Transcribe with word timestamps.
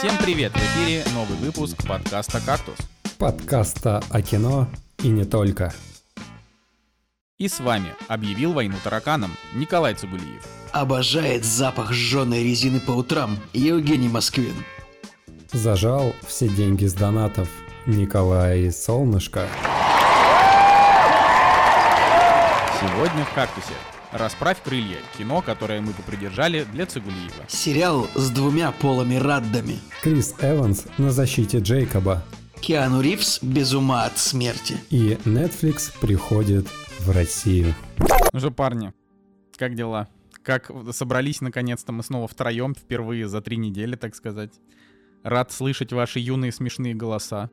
Всем 0.00 0.16
привет! 0.16 0.50
В 0.52 0.56
эфире 0.56 1.04
новый 1.12 1.36
выпуск 1.36 1.86
подкаста 1.86 2.40
«Кактус». 2.40 2.74
Подкаста 3.18 4.02
о 4.08 4.22
кино 4.22 4.66
и 5.02 5.08
не 5.08 5.26
только. 5.26 5.74
И 7.36 7.48
с 7.48 7.60
вами 7.60 7.92
объявил 8.08 8.54
войну 8.54 8.76
тараканам 8.82 9.30
Николай 9.52 9.92
Цугулиев. 9.92 10.42
Обожает 10.72 11.44
запах 11.44 11.92
сжженной 11.92 12.42
резины 12.42 12.80
по 12.80 12.92
утрам 12.92 13.38
Евгений 13.52 14.08
Москвин. 14.08 14.54
Зажал 15.52 16.14
все 16.26 16.48
деньги 16.48 16.86
с 16.86 16.94
донатов 16.94 17.50
Николай 17.84 18.72
Солнышко. 18.72 19.46
Сегодня 22.80 23.26
в 23.26 23.34
«Кактусе» 23.34 23.74
«Расправь 24.12 24.60
крылья»— 24.62 24.98
кино, 25.18 25.40
которое 25.40 25.80
мы 25.80 25.92
попридержали 25.92 26.64
для 26.64 26.86
Цугулиева. 26.86 27.44
Сериал 27.48 28.08
с 28.14 28.30
двумя 28.30 28.72
Полами 28.72 29.14
Раддами. 29.14 29.78
Крис 30.02 30.34
Эванс 30.40 30.86
на 30.98 31.10
защите 31.12 31.58
Джейкоба. 31.58 32.24
Киану 32.60 33.00
Ривз 33.00 33.40
без 33.40 33.72
ума 33.72 34.04
от 34.04 34.18
смерти. 34.18 34.76
И 34.90 35.16
Netflix 35.24 35.92
приходит 36.00 36.66
в 36.98 37.10
Россию. 37.10 37.74
Ну 38.32 38.40
что, 38.40 38.50
парни, 38.50 38.92
как 39.56 39.74
дела? 39.74 40.08
Как 40.42 40.70
собрались 40.92 41.40
наконец-то 41.40 41.92
мы 41.92 42.02
снова 42.02 42.26
втроем, 42.26 42.74
впервые 42.74 43.28
за 43.28 43.40
три 43.40 43.58
недели, 43.58 43.94
так 43.94 44.14
сказать. 44.14 44.50
Рад 45.22 45.52
слышать 45.52 45.92
ваши 45.92 46.18
юные 46.18 46.50
смешные 46.50 46.94
голоса. 46.94 47.50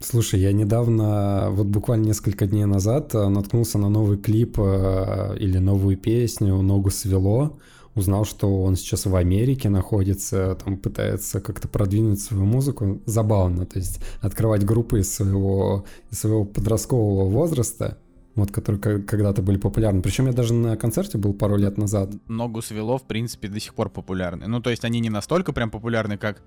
Слушай, 0.00 0.40
я 0.40 0.52
недавно, 0.52 1.48
вот 1.50 1.66
буквально 1.66 2.06
несколько 2.06 2.46
дней 2.46 2.66
назад, 2.66 3.14
э, 3.14 3.28
наткнулся 3.28 3.78
на 3.78 3.88
новый 3.88 4.16
клип 4.16 4.56
э, 4.58 5.36
или 5.38 5.58
новую 5.58 5.96
песню 5.96 6.60
«Ногу 6.62 6.90
свело». 6.90 7.58
Узнал, 7.94 8.24
что 8.24 8.62
он 8.62 8.76
сейчас 8.76 9.06
в 9.06 9.16
Америке 9.16 9.68
находится, 9.70 10.56
там 10.64 10.76
пытается 10.76 11.40
как-то 11.40 11.66
продвинуть 11.66 12.20
свою 12.20 12.44
музыку. 12.44 13.00
Забавно, 13.06 13.66
то 13.66 13.80
есть 13.80 14.00
открывать 14.20 14.64
группы 14.64 15.00
из 15.00 15.12
своего, 15.12 15.84
из 16.12 16.20
своего 16.20 16.44
подросткового 16.44 17.28
возраста, 17.28 17.98
вот, 18.36 18.52
которые 18.52 19.02
когда-то 19.02 19.42
были 19.42 19.56
популярны. 19.56 20.00
Причем 20.00 20.26
я 20.26 20.32
даже 20.32 20.54
на 20.54 20.76
концерте 20.76 21.18
был 21.18 21.34
пару 21.34 21.56
лет 21.56 21.76
назад. 21.76 22.10
Ногу 22.28 22.62
свело, 22.62 22.98
в 22.98 23.02
принципе, 23.02 23.48
до 23.48 23.58
сих 23.58 23.74
пор 23.74 23.90
популярны. 23.90 24.46
Ну, 24.46 24.60
то 24.60 24.70
есть 24.70 24.84
они 24.84 25.00
не 25.00 25.10
настолько 25.10 25.52
прям 25.52 25.68
популярны, 25.70 26.16
как 26.18 26.40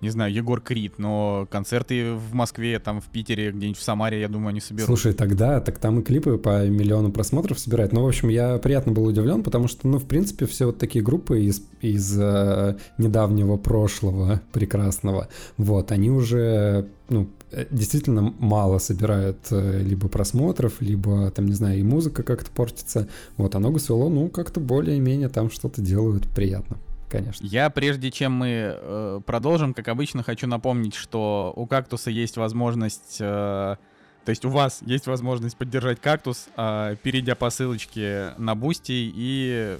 не 0.00 0.10
знаю, 0.10 0.32
Егор 0.32 0.60
Крид, 0.60 0.98
но 0.98 1.46
концерты 1.50 2.12
в 2.12 2.34
Москве, 2.34 2.78
там 2.78 3.00
в 3.00 3.06
Питере, 3.06 3.50
где-нибудь 3.50 3.78
в 3.78 3.82
Самаре, 3.82 4.20
я 4.20 4.28
думаю, 4.28 4.50
они 4.50 4.60
соберут. 4.60 4.86
Слушай, 4.86 5.14
тогда, 5.14 5.60
так 5.60 5.78
там 5.78 6.00
и 6.00 6.02
клипы 6.02 6.36
по 6.36 6.66
миллиону 6.66 7.10
просмотров 7.10 7.58
собирают. 7.58 7.92
Ну, 7.92 8.02
в 8.02 8.08
общем, 8.08 8.28
я 8.28 8.58
приятно 8.58 8.92
был 8.92 9.06
удивлен, 9.06 9.42
потому 9.42 9.68
что, 9.68 9.88
ну, 9.88 9.98
в 9.98 10.04
принципе, 10.04 10.46
все 10.46 10.66
вот 10.66 10.78
такие 10.78 11.02
группы 11.02 11.42
из, 11.42 11.62
из 11.80 12.18
э, 12.18 12.76
недавнего 12.98 13.56
прошлого 13.56 14.42
прекрасного, 14.52 15.28
вот, 15.56 15.90
они 15.90 16.10
уже, 16.10 16.88
ну, 17.08 17.28
э, 17.50 17.66
действительно 17.70 18.34
мало 18.38 18.78
собирают 18.78 19.38
э, 19.50 19.80
либо 19.82 20.08
просмотров, 20.08 20.80
либо, 20.80 21.30
там, 21.30 21.46
не 21.46 21.54
знаю, 21.54 21.78
и 21.78 21.82
музыка 21.82 22.22
как-то 22.22 22.50
портится. 22.50 23.08
Вот, 23.36 23.54
а 23.54 23.58
ногу 23.58 23.78
свело, 23.78 24.08
ну, 24.10 24.28
как-то 24.28 24.60
более-менее 24.60 25.30
там 25.30 25.50
что-то 25.50 25.80
делают 25.80 26.28
приятно 26.28 26.76
конечно. 27.14 27.46
Я, 27.46 27.70
прежде 27.70 28.10
чем 28.10 28.32
мы 28.32 28.48
э, 28.48 29.20
продолжим, 29.24 29.74
как 29.74 29.88
обычно, 29.88 30.22
хочу 30.22 30.46
напомнить, 30.46 30.94
что 30.94 31.52
у 31.54 31.66
кактуса 31.66 32.10
есть 32.10 32.36
возможность, 32.36 33.18
э, 33.20 33.76
то 34.24 34.30
есть 34.30 34.44
у 34.44 34.50
вас 34.50 34.80
есть 34.82 35.06
возможность 35.06 35.56
поддержать 35.56 36.00
кактус, 36.00 36.48
э, 36.56 36.96
перейдя 37.02 37.34
по 37.34 37.50
ссылочке 37.50 38.32
на 38.38 38.54
Boosty 38.54 39.12
и 39.14 39.78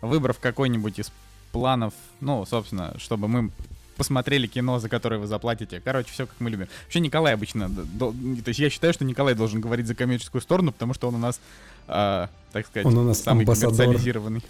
выбрав 0.00 0.38
какой-нибудь 0.40 0.98
из 0.98 1.12
планов, 1.52 1.94
ну, 2.20 2.44
собственно, 2.46 2.94
чтобы 2.98 3.28
мы 3.28 3.50
посмотрели 3.96 4.46
кино, 4.46 4.78
за 4.78 4.88
которое 4.88 5.18
вы 5.18 5.26
заплатите. 5.26 5.80
Короче, 5.80 6.10
все 6.10 6.26
как 6.26 6.34
мы 6.40 6.50
любим. 6.50 6.66
Вообще 6.84 7.00
Николай 7.00 7.34
обычно... 7.34 7.68
До, 7.68 8.10
то 8.10 8.48
есть 8.48 8.58
я 8.58 8.70
считаю, 8.70 8.92
что 8.92 9.04
Николай 9.04 9.34
должен 9.34 9.60
говорить 9.60 9.86
за 9.86 9.94
коммерческую 9.94 10.40
сторону, 10.40 10.72
потому 10.72 10.94
что 10.94 11.08
он 11.08 11.14
у 11.14 11.18
нас, 11.18 11.40
э, 11.88 12.26
так 12.52 12.66
сказать, 12.66 12.86
он 12.86 12.98
у 12.98 13.02
нас 13.04 13.22
самый 13.22 13.42
амбассадор, 13.42 13.96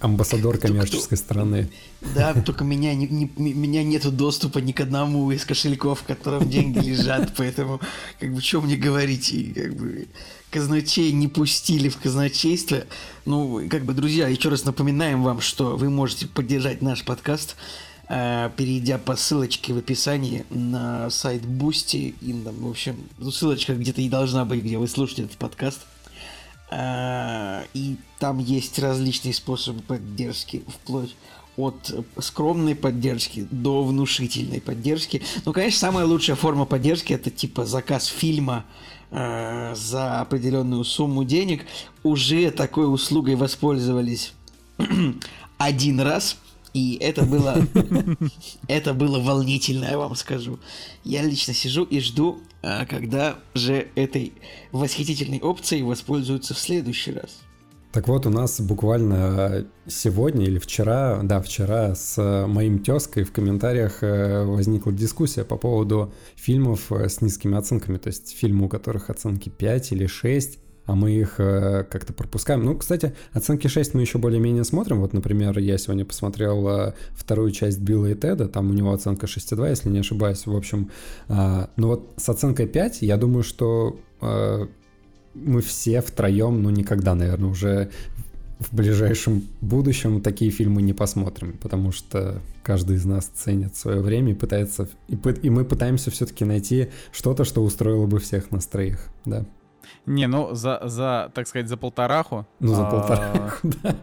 амбассадор 0.00 0.58
коммерческой 0.58 1.16
стороны. 1.16 1.70
Да, 2.14 2.34
только 2.34 2.64
меня, 2.64 2.94
не, 2.94 3.06
не, 3.06 3.30
меня 3.54 3.84
нету 3.84 4.10
доступа 4.10 4.58
ни 4.58 4.72
к 4.72 4.80
одному 4.80 5.30
из 5.30 5.44
кошельков, 5.44 6.00
в 6.00 6.04
котором 6.04 6.48
деньги 6.50 6.78
лежат, 6.78 7.32
поэтому 7.36 7.80
как 8.18 8.34
бы 8.34 8.40
что 8.40 8.60
мне 8.60 8.76
говорить, 8.76 9.32
как 9.54 9.76
бы 9.76 10.08
казначей 10.50 11.12
не 11.12 11.28
пустили 11.28 11.88
в 11.88 11.98
казначейство. 11.98 12.84
Ну, 13.24 13.68
как 13.70 13.84
бы, 13.84 13.94
друзья, 13.94 14.28
еще 14.28 14.48
раз 14.48 14.64
напоминаем 14.64 15.22
вам, 15.22 15.40
что 15.40 15.76
вы 15.76 15.88
можете 15.88 16.26
поддержать 16.26 16.82
наш 16.82 17.04
подкаст 17.04 17.56
Э, 18.14 18.50
перейдя 18.58 18.98
по 18.98 19.16
ссылочке 19.16 19.72
в 19.72 19.78
описании 19.78 20.44
на 20.50 21.08
сайт 21.08 21.46
Boosty, 21.46 22.14
и 22.20 22.32
в 22.34 22.68
общем, 22.68 22.96
ну, 23.16 23.30
ссылочка 23.30 23.74
где-то 23.74 24.02
и 24.02 24.08
должна 24.10 24.44
быть, 24.44 24.62
где 24.62 24.76
вы 24.76 24.86
слушаете 24.86 25.22
этот 25.22 25.38
подкаст. 25.38 25.80
Э, 26.72 27.64
и 27.74 27.96
там 28.18 28.38
есть 28.38 28.78
различные 28.78 29.34
способы 29.34 29.82
поддержки, 29.82 30.62
вплоть 30.68 31.14
от 31.56 31.94
скромной 32.18 32.74
поддержки 32.74 33.46
до 33.50 33.84
внушительной 33.84 34.60
поддержки. 34.62 35.22
Ну, 35.44 35.52
конечно, 35.52 35.78
самая 35.78 36.06
лучшая 36.06 36.34
форма 36.34 36.64
поддержки 36.64 37.12
это 37.12 37.30
типа 37.30 37.66
заказ 37.66 38.06
фильма 38.06 38.64
э, 39.10 39.74
за 39.76 40.20
определенную 40.20 40.84
сумму 40.84 41.24
денег. 41.24 41.66
Уже 42.02 42.50
такой 42.50 42.92
услугой 42.92 43.34
воспользовались 43.34 44.32
один 45.58 46.00
раз– 46.00 46.36
и 46.74 46.96
это 47.02 47.24
было, 47.24 47.66
это 48.68 48.94
было 48.94 49.18
волнительно, 49.18 49.84
я 49.84 49.98
вам 49.98 50.14
скажу. 50.16 50.58
Я 51.04 51.22
лично 51.22 51.52
сижу 51.52 51.84
и 51.84 52.00
жду, 52.00 52.40
а, 52.40 52.51
когда 52.62 53.38
же 53.54 53.88
этой 53.94 54.32
восхитительной 54.70 55.40
опцией 55.40 55.82
воспользуются 55.82 56.54
в 56.54 56.58
следующий 56.58 57.12
раз. 57.12 57.40
Так 57.92 58.08
вот, 58.08 58.24
у 58.24 58.30
нас 58.30 58.58
буквально 58.58 59.66
сегодня 59.86 60.46
или 60.46 60.58
вчера, 60.58 61.20
да, 61.22 61.42
вчера 61.42 61.94
с 61.94 62.46
моим 62.48 62.78
тезкой 62.78 63.24
в 63.24 63.32
комментариях 63.32 64.02
э, 64.02 64.44
возникла 64.46 64.92
дискуссия 64.92 65.44
по 65.44 65.58
поводу 65.58 66.10
фильмов 66.34 66.90
э, 66.90 67.10
с 67.10 67.20
низкими 67.20 67.54
оценками, 67.54 67.98
то 67.98 68.08
есть 68.08 68.34
фильмы, 68.34 68.64
у 68.64 68.68
которых 68.70 69.10
оценки 69.10 69.50
5 69.50 69.92
или 69.92 70.06
6, 70.06 70.58
а 70.86 70.94
мы 70.94 71.12
их 71.12 71.34
э, 71.38 71.84
как-то 71.90 72.12
пропускаем. 72.12 72.64
Ну, 72.64 72.76
кстати, 72.76 73.14
оценки 73.32 73.68
6 73.68 73.94
мы 73.94 74.00
еще 74.00 74.18
более-менее 74.18 74.64
смотрим. 74.64 75.00
Вот, 75.00 75.12
например, 75.12 75.58
я 75.58 75.78
сегодня 75.78 76.04
посмотрел 76.04 76.66
э, 76.68 76.94
вторую 77.12 77.50
часть 77.52 77.80
Билла 77.80 78.06
и 78.06 78.14
Теда, 78.14 78.48
там 78.48 78.70
у 78.70 78.72
него 78.72 78.92
оценка 78.92 79.26
6,2, 79.26 79.68
если 79.68 79.88
не 79.88 80.00
ошибаюсь. 80.00 80.46
В 80.46 80.56
общем, 80.56 80.90
э, 81.28 81.66
ну 81.76 81.88
вот 81.88 82.12
с 82.16 82.28
оценкой 82.28 82.66
5 82.66 83.02
я 83.02 83.16
думаю, 83.16 83.42
что 83.42 84.00
э, 84.20 84.66
мы 85.34 85.62
все 85.62 86.00
втроем, 86.00 86.62
ну, 86.62 86.70
никогда, 86.70 87.14
наверное, 87.14 87.50
уже 87.50 87.90
в 88.58 88.74
ближайшем 88.74 89.42
будущем 89.60 90.20
такие 90.20 90.50
фильмы 90.50 90.82
не 90.82 90.92
посмотрим, 90.92 91.58
потому 91.60 91.92
что 91.92 92.40
каждый 92.62 92.96
из 92.96 93.04
нас 93.04 93.26
ценит 93.26 93.76
свое 93.76 94.00
время 94.00 94.32
и 94.32 94.34
пытается, 94.34 94.88
и, 95.08 95.16
и 95.42 95.50
мы 95.50 95.64
пытаемся 95.64 96.10
все-таки 96.10 96.44
найти 96.44 96.88
что-то, 97.12 97.44
что 97.44 97.62
устроило 97.62 98.06
бы 98.06 98.18
всех 98.18 98.50
нас 98.50 98.66
троих, 98.66 99.08
да. 99.24 99.44
Не, 100.06 100.26
ну 100.26 100.54
за, 100.54 100.80
за, 100.84 101.30
так 101.34 101.48
сказать, 101.48 101.68
за 101.68 101.76
полтораху. 101.76 102.46
Ну, 102.60 102.74
за 102.74 102.86
а, 102.86 102.90
полтораху, 102.90 103.58
да. 103.82 103.94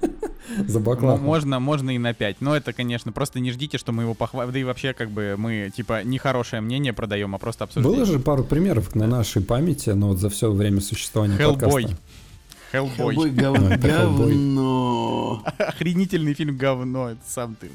За 0.68 0.80
баклаву. 0.80 1.22
Можно, 1.24 1.60
можно 1.60 1.92
и 1.92 1.98
на 1.98 2.14
пять. 2.14 2.38
Но 2.40 2.56
это, 2.56 2.74
конечно, 2.74 3.12
просто 3.12 3.40
не 3.40 3.52
ждите, 3.52 3.78
что 3.78 3.92
мы 3.92 4.04
его 4.04 4.14
похвалим. 4.14 4.52
Да 4.52 4.60
и 4.60 4.64
вообще, 4.64 4.94
как 4.94 5.10
бы, 5.10 5.36
мы, 5.38 5.72
типа, 5.76 6.04
не 6.04 6.18
хорошее 6.18 6.62
мнение 6.62 6.94
продаем, 6.94 7.36
а 7.36 7.38
просто 7.38 7.66
обсуждаем. 7.66 7.96
Было 7.96 8.06
же 8.06 8.20
пару 8.20 8.44
примеров 8.44 8.96
на 8.96 9.08
нашей 9.08 9.42
памяти, 9.42 9.92
но 9.92 10.10
вот 10.10 10.20
за 10.20 10.30
все 10.30 10.52
время 10.52 10.82
существования 10.82 11.38
Hellboy. 11.38 11.60
подкаста. 11.60 11.80
Hellboy. 11.80 11.96
Hellboy 12.72 13.30
гов... 13.30 13.80
говно. 13.80 15.44
Охренительный 15.58 16.34
фильм 16.34 16.58
говно, 16.58 17.12
это 17.12 17.22
сам 17.28 17.56
ты. 17.56 17.72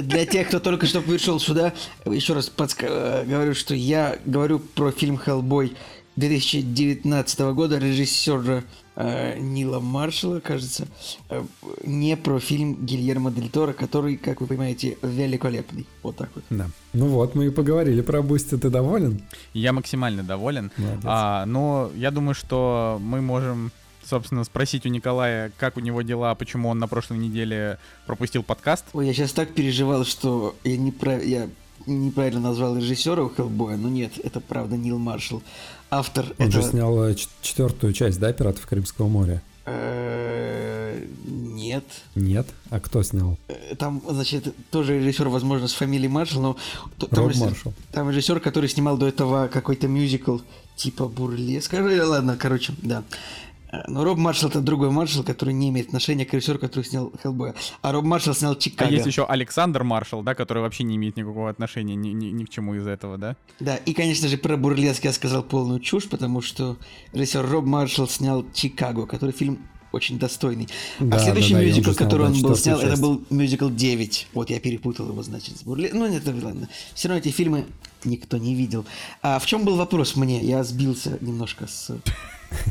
Для 0.00 0.26
тех, 0.26 0.48
кто 0.48 0.60
только 0.60 0.86
что 0.86 1.00
пришел 1.00 1.40
сюда, 1.40 1.72
еще 2.04 2.34
раз 2.34 2.50
подск... 2.50 2.82
Э, 2.82 3.24
говорю, 3.26 3.54
что 3.54 3.74
я 3.74 4.18
говорю 4.26 4.58
про 4.58 4.90
фильм 4.90 5.18
Hellboy 5.24 5.74
2019 6.16 7.40
года 7.40 7.78
режиссера 7.78 8.62
э, 8.96 9.38
Нила 9.38 9.80
Маршалла, 9.80 10.40
кажется, 10.40 10.86
э, 11.28 11.42
не 11.84 12.16
про 12.16 12.38
фильм 12.38 12.86
Гильермо 12.86 13.30
Дель 13.30 13.48
Торо, 13.48 13.72
который, 13.72 14.16
как 14.16 14.40
вы 14.40 14.46
понимаете, 14.46 14.96
великолепный. 15.02 15.86
Вот 16.02 16.16
так 16.16 16.30
вот. 16.34 16.44
Да. 16.50 16.68
Ну 16.92 17.06
вот, 17.08 17.34
мы 17.34 17.46
и 17.46 17.50
поговорили 17.50 18.00
про 18.00 18.22
Boosty. 18.22 18.56
Ты 18.56 18.70
доволен? 18.70 19.22
Я 19.52 19.72
максимально 19.72 20.22
доволен. 20.22 20.70
А, 21.02 21.44
но 21.46 21.90
я 21.96 22.10
думаю, 22.10 22.34
что 22.34 22.98
мы 23.02 23.20
можем 23.20 23.72
собственно, 24.06 24.44
спросить 24.44 24.84
у 24.84 24.90
Николая, 24.90 25.50
как 25.56 25.78
у 25.78 25.80
него 25.80 26.02
дела, 26.02 26.34
почему 26.34 26.68
он 26.68 26.78
на 26.78 26.86
прошлой 26.86 27.16
неделе 27.16 27.78
пропустил 28.06 28.42
подкаст. 28.42 28.84
Ой, 28.92 29.06
я 29.06 29.14
сейчас 29.14 29.32
так 29.32 29.54
переживал, 29.54 30.04
что 30.04 30.54
я, 30.62 30.76
не 30.76 30.92
прав... 30.92 31.24
я 31.24 31.48
неправильно 31.86 32.40
назвал 32.40 32.76
режиссера 32.76 33.22
у 33.22 33.28
Хеллбоя, 33.28 33.76
но 33.76 33.88
нет, 33.88 34.12
это 34.22 34.40
правда 34.40 34.76
Нил 34.76 34.98
Маршалл 34.98 35.42
автор 35.98 36.26
Он 36.38 36.48
этого... 36.48 36.62
же 36.62 36.68
снял 36.70 37.04
э, 37.04 37.14
четвертую 37.42 37.92
часть, 37.92 38.18
да, 38.20 38.32
«Пиратов 38.32 38.66
Карибского 38.66 39.08
моря»? 39.08 39.42
Э, 39.66 41.04
нет, 41.26 41.84
Нет. 42.14 42.46
А 42.70 42.80
кто 42.80 43.02
снял? 43.02 43.38
Э, 43.48 43.74
Там, 43.76 44.02
значит, 44.08 44.54
тоже 44.70 44.98
режиссер, 44.98 45.28
возможно, 45.28 45.66
с 45.68 45.72
фамилией 45.72 46.10
Маршall, 46.12 46.40
но 46.40 46.56
там, 47.08 47.28
режиссер- 47.28 47.44
Маршалл. 47.44 47.74
там 47.92 48.10
режиссер, 48.10 48.40
который 48.40 48.68
снимал 48.68 48.96
до 48.96 49.06
этого 49.08 49.48
какой-то 49.48 49.88
мюзикл 49.88 50.38
типа 50.76 51.06
Бурлеск. 51.08 51.66
Скажи, 51.66 52.04
ладно, 52.04 52.36
короче, 52.38 52.74
да. 52.82 53.02
Но 53.88 54.04
Роб 54.04 54.18
Маршалл 54.18 54.50
это 54.50 54.60
другой 54.60 54.90
Маршалл, 54.90 55.24
который 55.24 55.54
не 55.54 55.68
имеет 55.70 55.88
отношения 55.88 56.24
к 56.24 56.32
режиссеру, 56.32 56.58
который 56.58 56.84
снял 56.84 57.12
Хеллбоя. 57.22 57.54
А 57.82 57.92
Роб 57.92 58.04
Маршалл 58.04 58.34
снял 58.34 58.52
А 58.52 58.56
Чикаго. 58.56 58.90
есть 58.90 59.06
еще 59.06 59.24
Александр 59.24 59.84
Маршал, 59.84 60.22
да, 60.22 60.34
который 60.34 60.62
вообще 60.62 60.84
не 60.84 60.96
имеет 60.96 61.16
никакого 61.16 61.50
отношения 61.50 61.94
ни, 61.94 62.10
ни, 62.10 62.26
ни 62.26 62.44
к 62.44 62.50
чему 62.50 62.74
из 62.74 62.86
этого, 62.86 63.18
да? 63.18 63.36
Да, 63.60 63.76
и, 63.76 63.92
конечно 63.92 64.28
же, 64.28 64.36
про 64.38 64.56
Бурлеск 64.56 65.04
я 65.04 65.12
сказал 65.12 65.42
полную 65.42 65.80
чушь, 65.80 66.08
потому 66.08 66.40
что 66.40 66.76
режиссер 67.12 67.46
Роб 67.48 67.64
Маршалл 67.64 68.08
снял 68.08 68.44
Чикаго, 68.52 69.06
который 69.06 69.32
фильм 69.32 69.58
очень 69.94 70.18
достойный. 70.18 70.68
Да, 70.98 71.16
а 71.16 71.20
следующий 71.20 71.54
да, 71.54 71.60
да, 71.60 71.66
мюзикл, 71.66 71.92
который 71.92 72.26
он 72.26 72.42
был 72.42 72.56
снял, 72.56 72.80
это 72.80 73.00
был 73.00 73.24
мюзикл 73.30 73.70
9. 73.70 74.28
Вот 74.34 74.50
я 74.50 74.60
перепутал 74.60 75.08
его, 75.08 75.22
значит, 75.22 75.56
с 75.56 75.62
Бурлеском. 75.62 76.00
Ну, 76.00 76.06
нет, 76.08 76.22
ладно. 76.26 76.68
Все 76.94 77.08
равно 77.08 77.20
эти 77.20 77.28
фильмы 77.28 77.64
никто 78.04 78.36
не 78.36 78.54
видел. 78.54 78.84
А 79.22 79.38
в 79.38 79.46
чем 79.46 79.64
был 79.64 79.76
вопрос 79.76 80.16
мне? 80.16 80.40
Я 80.40 80.64
сбился 80.64 81.18
немножко 81.20 81.66
с... 81.66 81.96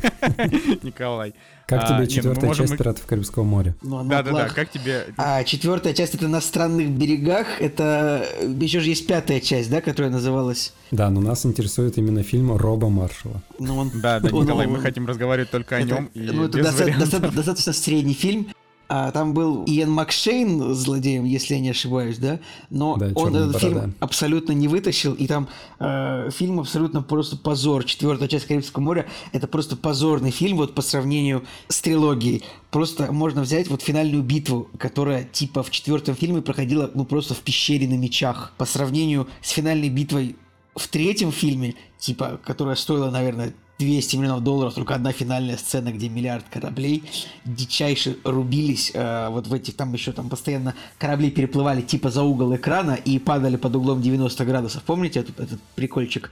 Николай. 0.83 1.33
Как 1.65 1.83
А, 1.83 1.87
тебе 1.97 2.07
четвертая 2.07 2.53
часть 2.53 2.77
«Пиратов 2.77 3.05
Карибского 3.05 3.43
моря»? 3.43 3.73
Ну, 3.81 4.03
Да-да-да, 4.03 4.49
как 4.49 4.69
тебе... 4.69 5.05
А 5.17 5.43
четвертая 5.43 5.93
часть 5.93 6.13
это 6.13 6.27
на 6.27 6.41
странных 6.41 6.89
берегах. 6.89 7.47
Это 7.61 8.25
еще 8.59 8.79
же 8.81 8.89
есть 8.89 9.07
пятая 9.07 9.39
часть, 9.39 9.69
да, 9.69 9.79
которая 9.81 10.11
называлась. 10.11 10.73
Да, 10.91 11.09
но 11.09 11.21
нас 11.21 11.45
интересует 11.45 11.97
именно 11.97 12.21
фильм 12.21 12.55
Роба 12.55 12.89
Маршала. 12.89 13.41
Ну, 13.59 13.89
Да, 13.93 14.19
да, 14.19 14.29
Николай, 14.31 14.67
мы 14.67 14.79
хотим 14.79 15.07
разговаривать 15.07 15.51
только 15.51 15.77
о 15.77 15.83
нем. 15.83 16.09
Ну, 16.13 16.45
это 16.45 16.61
достаточно 16.61 17.73
средний 17.73 18.13
фильм. 18.13 18.47
А, 18.89 19.11
там 19.11 19.33
был 19.33 19.63
Иэн 19.65 19.89
Макшейн 19.89 20.73
злодеем, 20.73 21.23
если 21.23 21.55
я 21.55 21.59
не 21.59 21.69
ошибаюсь, 21.69 22.17
да? 22.17 22.39
Но 22.69 22.97
Да, 22.97 23.07
он 23.07 23.13
«Чёрная 23.15 23.41
этот 23.41 23.53
борода». 23.53 23.79
фильм 23.81 23.95
абсолютно 23.99 24.51
не 24.51 24.67
вытащил, 24.67 25.13
и 25.13 25.25
там 25.25 25.47
э, 25.79 26.29
фильм 26.31 26.59
абсолютно 26.59 27.01
просто 27.01 27.37
позор. 27.37 27.85
Четвертая 27.85 28.27
часть 28.27 28.45
Карибского 28.45 28.83
моря– 28.83 29.07
это 29.31 29.47
просто 29.47 29.75
позорный 29.75 30.31
фильм 30.31 30.57
вот 30.57 30.75
по 30.75 30.81
сравнению 30.81 31.43
с 31.69 31.81
трилогией. 31.81 32.43
Просто 32.71 33.11
можно 33.11 33.41
взять 33.41 33.67
вот 33.69 33.81
финальную 33.81 34.21
битву, 34.21 34.69
которая 34.77 35.23
типа 35.23 35.63
в 35.63 35.69
четвертом 35.69 36.15
фильме 36.15 36.41
проходила 36.41 36.91
ну 36.93 37.05
просто 37.05 37.33
в 37.33 37.39
пещере 37.39 37.87
на 37.87 37.95
мечах. 37.95 38.53
По 38.57 38.65
сравнению 38.65 39.27
с 39.41 39.49
финальной 39.51 39.89
битвой 39.89 40.35
в 40.75 40.87
третьем 40.87 41.31
фильме, 41.31 41.75
типа, 41.99 42.39
которая 42.43 42.75
стоила, 42.75 43.09
наверное, 43.09 43.53
200 43.79 44.15
миллионов 44.17 44.43
долларов, 44.43 44.73
только 44.73 44.95
одна 44.95 45.11
финальная 45.11 45.57
сцена, 45.57 45.91
где 45.91 46.07
миллиард 46.07 46.45
кораблей 46.49 47.03
дичайше 47.43 48.17
рубились, 48.23 48.91
э, 48.93 49.29
вот 49.29 49.47
в 49.47 49.53
этих, 49.53 49.75
там 49.75 49.91
еще 49.93 50.11
там 50.11 50.29
постоянно 50.29 50.75
корабли 50.97 51.31
переплывали 51.31 51.81
типа 51.81 52.09
за 52.09 52.23
угол 52.23 52.55
экрана 52.55 52.93
и 52.93 53.19
падали 53.19 53.55
под 53.55 53.75
углом 53.75 54.01
90 54.01 54.45
градусов. 54.45 54.83
Помните 54.83 55.21
этот, 55.21 55.39
этот 55.39 55.59
прикольчик 55.75 56.31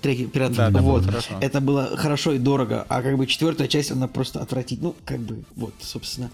треки 0.00 0.26
пиратов? 0.26 0.56
Да, 0.56 0.70
да, 0.70 0.80
было 0.80 0.92
вот. 0.92 1.06
хорошо. 1.06 1.34
Это 1.40 1.60
было 1.60 1.96
хорошо 1.96 2.32
и 2.32 2.38
дорого, 2.38 2.84
а 2.88 3.02
как 3.02 3.16
бы 3.16 3.26
четвертая 3.26 3.68
часть, 3.68 3.90
она 3.90 4.08
просто 4.08 4.40
отвратить. 4.40 4.82
Ну, 4.82 4.94
как 5.04 5.20
бы, 5.20 5.44
вот, 5.56 5.74
собственно. 5.80 6.30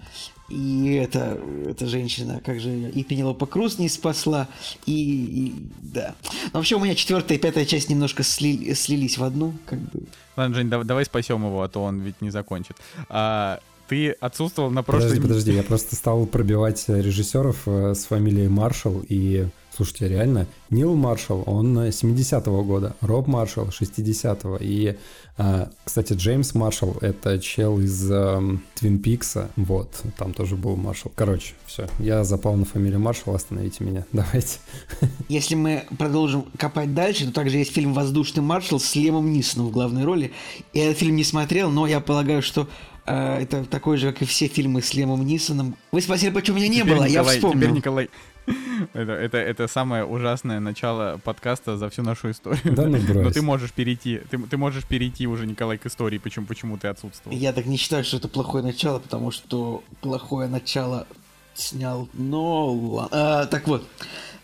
И 0.48 0.94
это, 0.94 1.38
эта 1.66 1.86
женщина, 1.86 2.40
как 2.44 2.58
же 2.60 2.70
ее, 2.70 2.90
и 2.90 3.04
Пенелопа 3.04 3.44
Круз 3.46 3.78
не 3.78 3.88
спасла, 3.88 4.48
и, 4.86 4.92
и- 4.92 5.54
да. 5.92 6.14
Но 6.52 6.60
вообще 6.60 6.76
у 6.76 6.80
меня 6.80 6.94
четвертая 6.94 7.36
и 7.36 7.40
пятая 7.40 7.66
часть 7.66 7.90
немножко 7.90 8.22
сли- 8.22 8.74
слились 8.74 9.18
в 9.18 9.24
одну, 9.24 9.52
как 9.66 9.78
бы. 9.78 10.02
Ладно, 10.36 10.54
Жень, 10.56 10.70
дав- 10.70 10.84
давай 10.86 11.04
спасем 11.04 11.44
его, 11.44 11.62
а 11.62 11.68
то 11.68 11.82
он 11.82 12.00
ведь 12.00 12.20
не 12.22 12.30
закончит. 12.30 12.76
А, 13.10 13.60
ты 13.88 14.10
отсутствовал 14.12 14.70
на 14.70 14.82
прошлой... 14.82 15.08
Подожди, 15.16 15.22
подожди, 15.28 15.52
я 15.52 15.62
просто 15.62 15.96
стал 15.96 16.24
пробивать 16.26 16.84
э, 16.88 17.00
режиссеров 17.00 17.62
э, 17.66 17.94
с 17.94 18.04
фамилией 18.04 18.48
Маршалл, 18.48 19.02
и, 19.08 19.46
слушайте, 19.76 20.08
реально, 20.08 20.46
Нил 20.70 20.94
Маршалл, 20.94 21.42
он 21.46 21.78
э, 21.78 21.88
70-го 21.88 22.62
года, 22.64 22.96
Роб 23.02 23.26
Маршалл 23.26 23.68
60-го, 23.68 24.56
и, 24.60 24.96
кстати, 25.84 26.14
Джеймс 26.14 26.54
Маршалл, 26.54 26.96
это 27.00 27.38
чел 27.38 27.78
из 27.78 28.10
эм, 28.10 28.64
Твин 28.74 28.98
Пикса, 28.98 29.50
вот, 29.56 30.02
там 30.16 30.34
тоже 30.34 30.56
был 30.56 30.74
Маршалл. 30.74 31.12
Короче, 31.14 31.54
все, 31.66 31.88
я 32.00 32.24
запал 32.24 32.56
на 32.56 32.64
фамилию 32.64 32.98
Маршалл, 32.98 33.36
остановите 33.36 33.84
меня, 33.84 34.04
давайте. 34.12 34.58
Если 35.28 35.54
мы 35.54 35.84
продолжим 35.96 36.46
копать 36.58 36.92
дальше, 36.92 37.26
то 37.26 37.32
также 37.32 37.58
есть 37.58 37.72
фильм 37.72 37.94
«Воздушный 37.94 38.42
маршал» 38.42 38.80
с 38.80 38.96
Лемом 38.96 39.32
Нисоном 39.32 39.68
в 39.68 39.70
главной 39.70 40.04
роли. 40.04 40.32
Я 40.72 40.86
этот 40.86 40.98
фильм 40.98 41.14
не 41.14 41.24
смотрел, 41.24 41.70
но 41.70 41.86
я 41.86 42.00
полагаю, 42.00 42.42
что 42.42 42.68
э, 43.06 43.42
это 43.42 43.64
такой 43.64 43.96
же, 43.96 44.10
как 44.12 44.22
и 44.22 44.24
все 44.24 44.48
фильмы 44.48 44.82
с 44.82 44.92
Лемом 44.94 45.24
Нисоном. 45.24 45.76
Вы 45.92 46.00
спросили, 46.00 46.30
почему 46.30 46.56
меня 46.56 46.68
не 46.68 46.80
Теперь, 46.80 46.94
было, 46.94 47.04
я 47.04 47.10
Николай, 47.20 47.36
вспомнил. 47.36 47.60
Теперь, 47.60 47.76
Николай, 47.76 48.10
это, 48.92 49.12
это, 49.12 49.38
это 49.38 49.68
самое 49.68 50.04
ужасное 50.04 50.60
начало 50.60 51.20
подкаста 51.22 51.76
за 51.76 51.90
всю 51.90 52.02
нашу 52.02 52.30
историю. 52.30 52.74
Да 52.74 52.86
ну 52.86 52.98
Но 52.98 53.14
брось. 53.22 53.34
ты 53.34 53.42
можешь 53.42 53.72
перейти, 53.72 54.20
ты, 54.30 54.38
ты 54.38 54.56
можешь 54.56 54.84
перейти 54.84 55.26
уже, 55.26 55.46
Николай, 55.46 55.78
к 55.78 55.86
истории, 55.86 56.18
почему, 56.18 56.46
почему 56.46 56.78
ты 56.78 56.88
отсутствовал. 56.88 57.36
Я 57.36 57.52
так 57.52 57.66
не 57.66 57.76
считаю, 57.76 58.04
что 58.04 58.16
это 58.16 58.28
плохое 58.28 58.64
начало, 58.64 58.98
потому 58.98 59.30
что 59.30 59.82
плохое 60.00 60.48
начало 60.48 61.06
снял 61.54 62.08
Нолан. 62.14 63.08
А, 63.10 63.46
так 63.46 63.66
вот, 63.66 63.86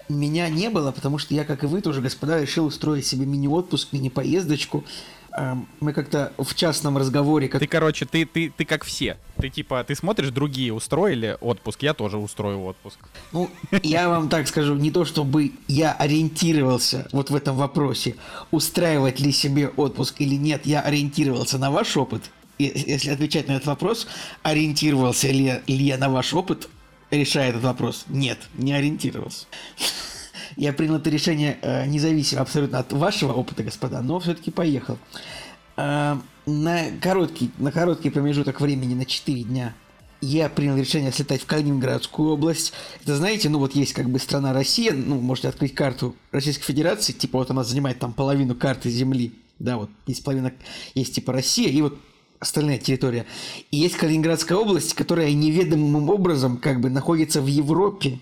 меня 0.08 0.48
не 0.48 0.68
было, 0.68 0.92
потому 0.92 1.18
что 1.18 1.34
я, 1.34 1.44
как 1.44 1.64
и 1.64 1.66
вы 1.66 1.80
тоже, 1.80 2.00
господа, 2.00 2.40
решил 2.40 2.66
устроить 2.66 3.06
себе 3.06 3.26
мини-отпуск, 3.26 3.92
мини-поездочку. 3.92 4.84
Эм, 5.36 5.66
Мы 5.80 5.92
как-то 5.92 6.32
в 6.38 6.54
частном 6.54 6.96
разговоре, 6.96 7.48
как 7.48 7.60
Ты, 7.60 7.66
короче, 7.66 8.06
ты, 8.06 8.24
ты, 8.24 8.52
ты 8.56 8.64
как 8.64 8.84
все. 8.84 9.16
Ты 9.36 9.48
типа, 9.48 9.82
ты 9.82 9.96
смотришь, 9.96 10.30
другие 10.30 10.72
устроили 10.72 11.36
отпуск, 11.40 11.82
я 11.82 11.92
тоже 11.92 12.18
устрою 12.18 12.62
отпуск. 12.64 12.98
Ну, 13.32 13.50
я 13.82 14.08
вам 14.08 14.28
так 14.28 14.46
скажу, 14.46 14.76
не 14.76 14.92
то 14.92 15.04
чтобы 15.04 15.52
я 15.66 15.92
ориентировался 15.92 17.08
вот 17.10 17.30
в 17.30 17.34
этом 17.34 17.56
вопросе, 17.56 18.14
устраивать 18.52 19.18
ли 19.18 19.32
себе 19.32 19.68
отпуск 19.68 20.20
или 20.20 20.36
нет, 20.36 20.66
я 20.66 20.80
ориентировался 20.82 21.58
на 21.58 21.72
ваш 21.72 21.96
опыт. 21.96 22.30
И 22.58 22.72
если 22.86 23.10
отвечать 23.10 23.48
на 23.48 23.52
этот 23.52 23.66
вопрос, 23.66 24.06
ориентировался 24.44 25.28
ли 25.28 25.60
ли 25.66 25.84
я 25.84 25.98
на 25.98 26.08
ваш 26.08 26.32
опыт, 26.32 26.68
решая 27.10 27.50
этот 27.50 27.62
вопрос, 27.62 28.04
нет, 28.08 28.38
не 28.54 28.72
ориентировался. 28.72 29.46
Я 30.56 30.72
принял 30.72 30.96
это 30.96 31.10
решение 31.10 31.58
э, 31.62 31.86
независимо 31.86 32.42
абсолютно 32.42 32.78
от 32.78 32.92
вашего 32.92 33.32
опыта, 33.32 33.62
господа, 33.62 34.00
но 34.02 34.20
все-таки 34.20 34.50
поехал. 34.50 34.98
Э, 35.76 36.16
на, 36.46 36.84
короткий, 37.00 37.50
на 37.58 37.72
короткий 37.72 38.10
промежуток 38.10 38.60
времени, 38.60 38.94
на 38.94 39.04
4 39.04 39.42
дня, 39.42 39.74
я 40.20 40.48
принял 40.48 40.76
решение 40.76 41.12
слетать 41.12 41.42
в 41.42 41.46
Калининградскую 41.46 42.32
область. 42.32 42.72
Это, 43.02 43.16
знаете, 43.16 43.48
ну 43.48 43.58
вот 43.58 43.74
есть 43.74 43.92
как 43.92 44.08
бы 44.08 44.18
страна 44.18 44.52
Россия, 44.52 44.92
ну, 44.92 45.20
можете 45.20 45.48
открыть 45.48 45.74
карту 45.74 46.16
Российской 46.32 46.64
Федерации, 46.64 47.12
типа 47.12 47.38
вот 47.38 47.50
она 47.50 47.64
занимает 47.64 47.98
там 47.98 48.12
половину 48.12 48.54
карты 48.54 48.90
Земли, 48.90 49.34
да, 49.58 49.76
вот 49.76 49.90
есть 50.06 50.24
половина, 50.24 50.52
есть 50.94 51.14
типа 51.14 51.32
Россия, 51.32 51.68
и 51.68 51.82
вот 51.82 51.98
остальная 52.40 52.78
территория. 52.78 53.26
И 53.70 53.76
есть 53.76 53.96
Калининградская 53.96 54.56
область, 54.56 54.94
которая 54.94 55.32
неведомым 55.32 56.08
образом 56.08 56.56
как 56.58 56.80
бы 56.80 56.90
находится 56.90 57.40
в 57.42 57.46
Европе, 57.46 58.18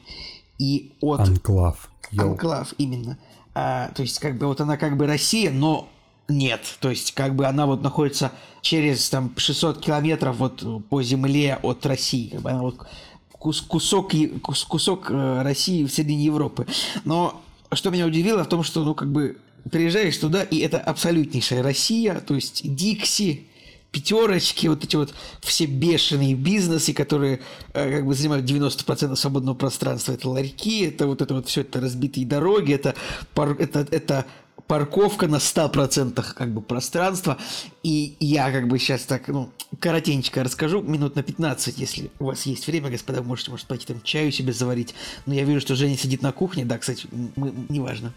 и 0.62 0.92
от... 1.00 1.20
Анклав. 1.20 1.90
Йоу. 2.12 2.30
Анклав, 2.30 2.72
именно. 2.78 3.18
А, 3.54 3.90
то 3.96 4.02
есть, 4.02 4.20
как 4.20 4.38
бы 4.38 4.46
вот 4.46 4.60
она 4.60 4.76
как 4.76 4.96
бы 4.96 5.06
Россия, 5.06 5.50
но 5.50 5.88
нет. 6.28 6.60
То 6.80 6.90
есть, 6.90 7.12
как 7.12 7.34
бы 7.34 7.46
она 7.46 7.66
вот 7.66 7.82
находится 7.82 8.30
через 8.60 9.10
там 9.10 9.32
600 9.36 9.80
километров 9.80 10.36
вот 10.36 10.64
по 10.88 11.02
земле 11.02 11.58
от 11.62 11.84
России. 11.84 12.28
Как 12.28 12.42
бы 12.42 12.50
она 12.50 12.62
вот 12.62 12.86
кус- 13.32 13.60
кусок, 13.60 14.12
кус- 14.40 14.64
кусок 14.64 15.10
э, 15.10 15.42
России 15.42 15.84
в 15.84 15.92
середине 15.92 16.24
Европы. 16.26 16.66
Но 17.04 17.40
что 17.72 17.90
меня 17.90 18.06
удивило 18.06 18.44
в 18.44 18.48
том, 18.48 18.62
что, 18.62 18.84
ну, 18.84 18.94
как 18.94 19.10
бы, 19.10 19.36
приезжаешь 19.70 20.16
туда, 20.16 20.44
и 20.44 20.58
это 20.58 20.78
абсолютнейшая 20.78 21.62
Россия, 21.62 22.20
то 22.20 22.34
есть 22.34 22.62
Дикси, 22.74 23.46
пятерочки, 23.92 24.66
вот 24.66 24.82
эти 24.82 24.96
вот 24.96 25.14
все 25.40 25.66
бешеные 25.66 26.34
бизнесы, 26.34 26.94
которые 26.94 27.40
э, 27.74 27.96
как 27.98 28.06
бы 28.06 28.14
занимают 28.14 28.50
90% 28.50 29.14
свободного 29.16 29.54
пространства. 29.54 30.12
Это 30.12 30.28
ларьки, 30.28 30.86
это 30.86 31.06
вот 31.06 31.20
это 31.20 31.34
вот 31.34 31.48
все 31.48 31.60
это 31.60 31.80
разбитые 31.80 32.26
дороги, 32.26 32.72
это, 32.72 32.94
пар- 33.34 33.56
это, 33.58 33.86
это 33.90 34.24
парковка 34.66 35.28
на 35.28 35.36
100% 35.36 36.24
как 36.34 36.54
бы 36.54 36.62
пространства. 36.62 37.36
И 37.82 38.16
я 38.18 38.50
как 38.50 38.66
бы 38.68 38.78
сейчас 38.78 39.02
так, 39.02 39.28
ну, 39.28 39.50
коротенько 39.78 40.42
расскажу, 40.42 40.80
минут 40.80 41.14
на 41.14 41.22
15, 41.22 41.78
если 41.78 42.10
у 42.18 42.24
вас 42.26 42.46
есть 42.46 42.66
время, 42.66 42.90
господа, 42.90 43.22
можете, 43.22 43.50
может, 43.50 43.66
пойти 43.66 43.86
там 43.86 44.00
чаю 44.02 44.32
себе 44.32 44.54
заварить. 44.54 44.94
Но 45.26 45.34
я 45.34 45.44
вижу, 45.44 45.60
что 45.60 45.76
Женя 45.76 45.98
сидит 45.98 46.22
на 46.22 46.32
кухне, 46.32 46.64
да, 46.64 46.78
кстати, 46.78 47.06
мы, 47.36 47.52
неважно. 47.68 48.14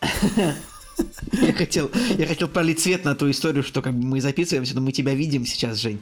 Я 1.32 1.52
хотел, 1.52 1.90
я 2.18 2.26
хотел 2.26 2.48
пролить 2.48 2.80
свет 2.80 3.04
на 3.04 3.14
ту 3.14 3.30
историю, 3.30 3.62
что 3.62 3.82
как 3.82 3.94
бы 3.94 4.04
мы 4.04 4.20
записываемся, 4.20 4.74
но 4.74 4.80
мы 4.80 4.92
тебя 4.92 5.14
видим 5.14 5.46
сейчас, 5.46 5.78
Жень. 5.78 6.00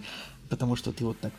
Потому 0.48 0.74
что 0.74 0.90
ты 0.90 1.04
вот 1.04 1.16
так 1.20 1.32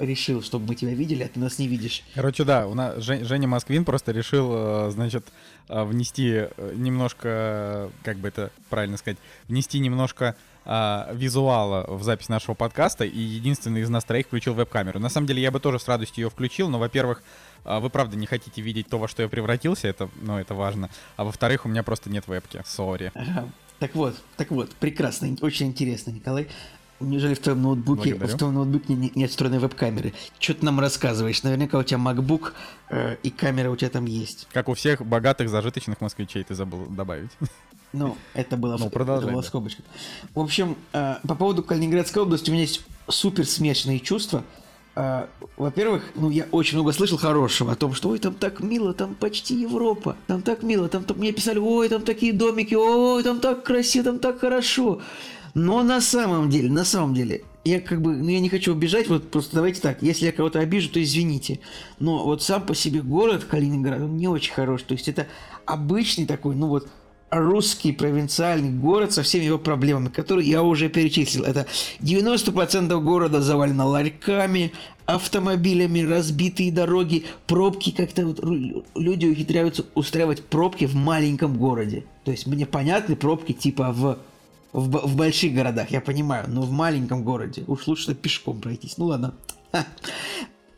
решил, 0.00 0.42
чтобы 0.42 0.68
мы 0.68 0.74
тебя 0.74 0.94
видели, 0.94 1.22
а 1.22 1.28
ты 1.28 1.38
нас 1.38 1.58
не 1.58 1.68
видишь. 1.68 2.02
Короче, 2.14 2.44
да, 2.44 2.66
у 2.66 2.72
нас 2.72 3.02
Жен- 3.02 3.22
Женя 3.26 3.46
Москвин 3.46 3.84
просто 3.84 4.12
решил, 4.12 4.50
э, 4.54 4.90
значит, 4.90 5.26
э, 5.68 5.84
внести 5.84 6.30
э, 6.32 6.72
немножко, 6.74 7.90
как 8.02 8.16
бы 8.16 8.28
это 8.28 8.50
правильно 8.70 8.96
сказать, 8.96 9.18
внести 9.48 9.78
немножко 9.78 10.34
визуала 10.66 11.84
в 11.94 12.02
запись 12.04 12.30
нашего 12.30 12.54
подкаста, 12.54 13.04
и 13.04 13.18
единственный 13.18 13.82
из 13.82 13.90
нас 13.90 14.02
троих 14.02 14.28
включил 14.28 14.54
веб-камеру. 14.54 14.98
На 14.98 15.10
самом 15.10 15.26
деле 15.26 15.42
я 15.42 15.50
бы 15.50 15.60
тоже 15.60 15.78
с 15.78 15.86
радостью 15.86 16.24
ее 16.24 16.30
включил, 16.30 16.70
но, 16.70 16.78
во-первых, 16.78 17.22
вы 17.64 17.90
правда 17.90 18.16
не 18.16 18.26
хотите 18.26 18.60
видеть 18.62 18.88
то, 18.88 18.98
во 18.98 19.08
что 19.08 19.22
я 19.22 19.28
превратился, 19.28 19.88
это, 19.88 20.08
ну, 20.22 20.38
это 20.38 20.54
важно. 20.54 20.90
А 21.16 21.24
во-вторых, 21.24 21.64
у 21.64 21.68
меня 21.68 21.82
просто 21.82 22.10
нет 22.10 22.26
вебки, 22.28 22.62
сори. 22.66 23.10
Ага. 23.14 23.48
Так 23.78 23.94
вот, 23.94 24.14
так 24.36 24.50
вот, 24.50 24.70
прекрасно, 24.76 25.34
очень 25.40 25.66
интересно, 25.66 26.10
Николай. 26.10 26.48
Неужели 27.00 27.34
в 27.34 27.40
твоем 27.40 27.60
ноутбуке, 27.62 28.10
Благодарю. 28.10 28.34
в 28.34 28.38
твоем 28.38 28.54
ноутбуке 28.54 28.94
не- 28.94 29.12
нет 29.16 29.28
встроенной 29.30 29.58
веб-камеры? 29.58 30.14
Что 30.38 30.54
ты 30.54 30.64
нам 30.64 30.78
рассказываешь? 30.78 31.42
Наверняка 31.42 31.76
у 31.78 31.82
тебя 31.82 31.98
MacBook 31.98 32.52
э, 32.88 33.16
и 33.22 33.30
камера 33.30 33.68
у 33.70 33.76
тебя 33.76 33.90
там 33.90 34.04
есть. 34.06 34.46
Как 34.52 34.68
у 34.68 34.74
всех 34.74 35.04
богатых 35.04 35.48
зажиточных 35.50 36.00
москвичей 36.00 36.44
ты 36.44 36.54
забыл 36.54 36.86
добавить. 36.86 37.30
Ну, 37.92 38.16
это 38.32 38.56
было, 38.56 38.76
Ну, 38.76 38.88
в, 38.88 38.90
продолжай, 38.90 39.24
это 39.24 39.32
было 39.32 39.42
да. 39.42 39.46
в 39.46 39.48
скобочках. 39.48 39.84
В 40.34 40.40
общем, 40.40 40.76
э, 40.92 41.16
по 41.26 41.34
поводу 41.34 41.62
Калининградской 41.62 42.22
области 42.22 42.50
у 42.50 42.52
меня 42.52 42.62
есть 42.62 42.82
супер 43.08 43.44
смешанные 43.44 43.98
чувства. 44.00 44.44
Э, 44.96 45.26
во-первых, 45.56 46.04
ну, 46.14 46.30
я 46.30 46.46
очень 46.52 46.76
много 46.76 46.92
слышал 46.92 47.18
хорошего 47.18 47.72
о 47.72 47.76
том, 47.76 47.94
что 47.94 48.10
ой, 48.10 48.18
там 48.18 48.34
так 48.34 48.60
мило, 48.60 48.94
там 48.94 49.14
почти 49.14 49.54
Европа, 49.54 50.16
там 50.26 50.42
так 50.42 50.62
мило, 50.62 50.88
там, 50.88 51.04
там 51.04 51.18
мне 51.18 51.32
писали, 51.32 51.58
ой, 51.58 51.88
там 51.88 52.02
такие 52.02 52.32
домики, 52.32 52.74
ой, 52.74 53.22
там 53.22 53.40
так 53.40 53.64
красиво, 53.64 54.04
там 54.04 54.18
так 54.18 54.40
хорошо. 54.40 55.00
Но 55.54 55.82
на 55.82 56.00
самом 56.00 56.50
деле, 56.50 56.70
на 56.70 56.84
самом 56.84 57.14
деле, 57.14 57.44
я 57.64 57.80
как 57.80 58.02
бы, 58.02 58.16
ну 58.16 58.28
я 58.28 58.40
не 58.40 58.48
хочу 58.48 58.72
убежать, 58.72 59.08
вот 59.08 59.30
просто 59.30 59.54
давайте 59.56 59.80
так, 59.80 60.02
если 60.02 60.26
я 60.26 60.32
кого-то 60.32 60.60
обижу, 60.60 60.90
то 60.90 61.02
извините. 61.02 61.60
Но 61.98 62.24
вот 62.24 62.42
сам 62.42 62.66
по 62.66 62.74
себе 62.74 63.02
город 63.02 63.44
Калининград, 63.44 64.00
он 64.00 64.16
не 64.16 64.28
очень 64.28 64.52
хорош. 64.52 64.82
То 64.82 64.92
есть 64.94 65.08
это 65.08 65.26
обычный 65.64 66.26
такой, 66.26 66.56
ну 66.56 66.68
вот, 66.68 66.88
русский 67.40 67.92
провинциальный 67.92 68.70
город 68.70 69.12
со 69.12 69.22
всеми 69.22 69.44
его 69.44 69.58
проблемами, 69.58 70.08
которые 70.08 70.48
я 70.48 70.62
уже 70.62 70.88
перечислил. 70.88 71.44
Это 71.44 71.66
90% 72.00 73.00
города 73.00 73.40
завалено 73.40 73.86
ларьками, 73.86 74.72
автомобилями, 75.06 76.00
разбитые 76.00 76.72
дороги, 76.72 77.24
пробки 77.46 77.90
как-то 77.90 78.26
вот 78.26 78.40
люди 78.94 79.26
ухитряются 79.26 79.84
устраивать 79.94 80.44
пробки 80.44 80.86
в 80.86 80.94
маленьком 80.94 81.56
городе. 81.56 82.04
То 82.24 82.30
есть 82.30 82.46
мне 82.46 82.66
понятны 82.66 83.16
пробки 83.16 83.52
типа 83.52 83.92
в 83.92 84.18
в, 84.74 85.06
в 85.06 85.16
больших 85.16 85.54
городах, 85.54 85.90
я 85.90 86.00
понимаю, 86.00 86.46
но 86.48 86.62
в 86.62 86.70
маленьком 86.72 87.22
городе 87.22 87.62
уж 87.68 87.86
лучше 87.86 88.14
пешком 88.14 88.60
пройтись. 88.60 88.98
Ну 88.98 89.06
ладно. 89.06 89.34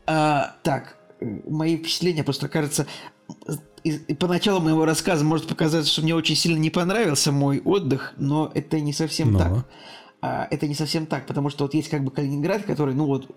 А, 0.09 0.55
так, 0.63 0.99
мои 1.21 1.77
впечатления 1.77 2.23
просто 2.23 2.49
кажется, 2.49 2.87
и, 3.87 3.91
и 4.09 4.15
поначалу 4.15 4.61
моего 4.61 4.85
рассказа 4.85 5.25
может 5.25 5.47
показаться, 5.47 5.93
что 5.93 6.03
мне 6.03 6.15
очень 6.15 6.35
сильно 6.35 6.59
не 6.59 6.71
понравился 6.71 7.31
мой 7.31 7.61
отдых, 7.61 8.15
но 8.17 8.51
это 8.53 8.81
не 8.81 8.93
совсем 8.93 9.33
Но. 9.33 9.39
так. 9.39 9.67
А, 10.21 10.49
это 10.51 10.67
не 10.67 10.75
совсем 10.75 11.07
так, 11.07 11.27
потому 11.27 11.51
что 11.51 11.65
вот 11.65 11.75
есть 11.75 11.89
как 11.89 12.03
бы 12.03 12.11
Калининград, 12.11 12.65
который, 12.65 12.95
ну 12.95 13.07
вот, 13.07 13.31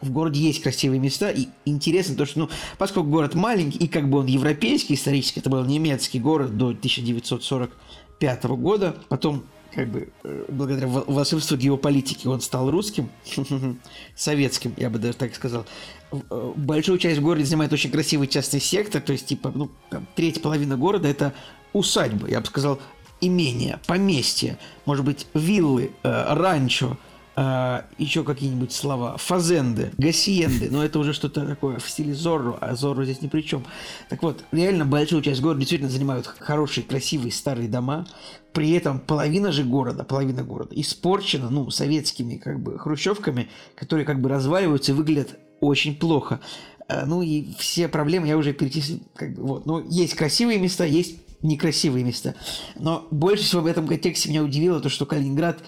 в 0.00 0.10
городе 0.10 0.40
есть 0.40 0.62
красивые 0.62 1.00
места, 1.00 1.30
и 1.30 1.48
интересно 1.66 2.14
то, 2.16 2.24
что, 2.24 2.40
ну, 2.40 2.48
поскольку 2.78 3.10
город 3.10 3.34
маленький, 3.34 3.78
и 3.78 3.88
как 3.88 4.08
бы 4.08 4.18
он 4.18 4.26
европейский 4.26 4.94
исторически, 4.94 5.38
это 5.38 5.50
был 5.50 5.64
немецкий 5.64 6.18
город 6.18 6.56
до 6.56 6.68
1945 6.68 8.44
года, 8.44 8.96
потом 9.10 9.44
как 9.74 9.88
бы 9.88 10.08
э, 10.24 10.44
благодаря 10.48 10.86
во- 10.88 11.04
волшебству 11.06 11.56
геополитики 11.56 12.26
он 12.26 12.40
стал 12.40 12.70
русским, 12.70 13.08
советским, 14.16 14.74
я 14.76 14.90
бы 14.90 14.98
даже 14.98 15.16
так 15.16 15.34
сказал. 15.34 15.64
Э, 16.12 16.52
Большую 16.56 16.98
часть 16.98 17.20
города 17.20 17.44
занимает 17.44 17.72
очень 17.72 17.90
красивый 17.90 18.28
частный 18.28 18.60
сектор, 18.60 19.00
то 19.00 19.12
есть 19.12 19.26
типа, 19.26 19.52
ну, 19.54 19.70
там, 19.90 20.06
треть 20.14 20.42
половина 20.42 20.76
города 20.76 21.08
это 21.08 21.32
усадьбы, 21.72 22.30
я 22.30 22.40
бы 22.40 22.46
сказал, 22.46 22.80
имения, 23.20 23.80
поместья, 23.86 24.58
может 24.86 25.04
быть, 25.04 25.26
виллы, 25.34 25.92
э, 26.02 26.34
ранчо, 26.34 26.96
э, 27.36 27.82
еще 27.98 28.24
какие-нибудь 28.24 28.72
слова, 28.72 29.16
фазенды, 29.16 29.92
гасиенды, 29.98 30.68
но 30.70 30.84
это 30.84 30.98
уже 30.98 31.12
что-то 31.12 31.46
такое 31.46 31.78
в 31.78 31.88
стиле 31.88 32.14
Зорро, 32.14 32.56
а 32.60 32.74
Зорро 32.74 33.04
здесь 33.04 33.22
ни 33.22 33.28
при 33.28 33.42
чем. 33.42 33.64
Так 34.08 34.22
вот, 34.22 34.44
реально 34.52 34.84
большую 34.84 35.22
часть 35.22 35.40
города 35.40 35.60
действительно 35.60 35.90
занимают 35.90 36.26
хорошие, 36.26 36.84
красивые 36.84 37.32
старые 37.32 37.68
дома, 37.68 38.06
при 38.52 38.70
этом 38.72 38.98
половина 38.98 39.52
же 39.52 39.64
города, 39.64 40.04
половина 40.04 40.42
города 40.42 40.74
испорчена, 40.74 41.50
ну, 41.50 41.70
советскими 41.70 42.36
как 42.36 42.60
бы 42.60 42.78
хрущевками, 42.78 43.48
которые 43.74 44.04
как 44.04 44.20
бы 44.20 44.28
разваливаются 44.28 44.92
и 44.92 44.94
выглядят 44.94 45.38
очень 45.60 45.96
плохо. 45.96 46.40
Э, 46.88 47.04
Ну 47.06 47.22
и 47.22 47.54
все 47.58 47.88
проблемы 47.88 48.26
я 48.26 48.36
уже 48.36 48.52
перечислил, 48.52 49.00
как 49.14 49.34
бы 49.34 49.42
вот. 49.42 49.66
Но 49.66 49.80
есть 49.80 50.14
красивые 50.14 50.58
места, 50.58 50.84
есть 50.84 51.16
некрасивые 51.42 52.04
места. 52.04 52.34
Но 52.76 53.06
больше 53.10 53.44
всего 53.44 53.62
в 53.62 53.66
этом 53.66 53.86
контексте 53.86 54.28
меня 54.28 54.42
удивило 54.42 54.80
то, 54.80 54.88
что 54.88 55.06
Калининград 55.06 55.60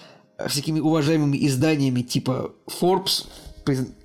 всякими 0.47 0.79
уважаемыми 0.79 1.37
изданиями 1.47 2.01
типа 2.01 2.51
Forbes 2.67 3.25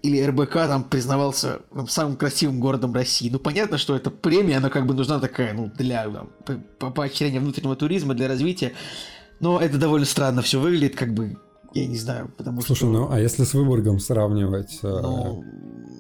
или 0.03 0.23
РБК 0.25 0.53
там 0.53 0.85
признавался 0.85 1.61
там, 1.75 1.89
самым 1.89 2.17
красивым 2.17 2.61
городом 2.61 2.95
России. 2.95 3.29
Ну, 3.29 3.39
понятно, 3.41 3.77
что 3.77 3.97
эта 3.97 4.11
премия, 4.11 4.59
она 4.59 4.71
как 4.71 4.87
бы 4.87 4.95
нужна 4.95 5.19
такая, 5.19 5.53
ну, 5.53 5.71
для 5.77 6.05
там, 6.09 6.31
по- 6.47 6.61
по- 6.79 6.91
поощрения 6.91 7.41
внутреннего 7.41 7.75
туризма, 7.75 8.15
для 8.15 8.29
развития. 8.29 8.73
Но 9.41 9.59
это 9.61 9.77
довольно 9.79 10.07
странно 10.07 10.43
все 10.43 10.61
выглядит, 10.61 10.95
как 10.97 11.13
бы, 11.13 11.37
я 11.75 11.87
не 11.87 11.97
знаю, 11.97 12.31
потому 12.37 12.61
Слушай, 12.61 12.79
что... 12.83 12.87
ну 12.93 13.09
а 13.11 13.19
если 13.21 13.43
с 13.45 13.53
Выборгом 13.55 13.99
сравнивать? 13.99 14.79
э, 14.83 15.01
Ну, 15.03 15.45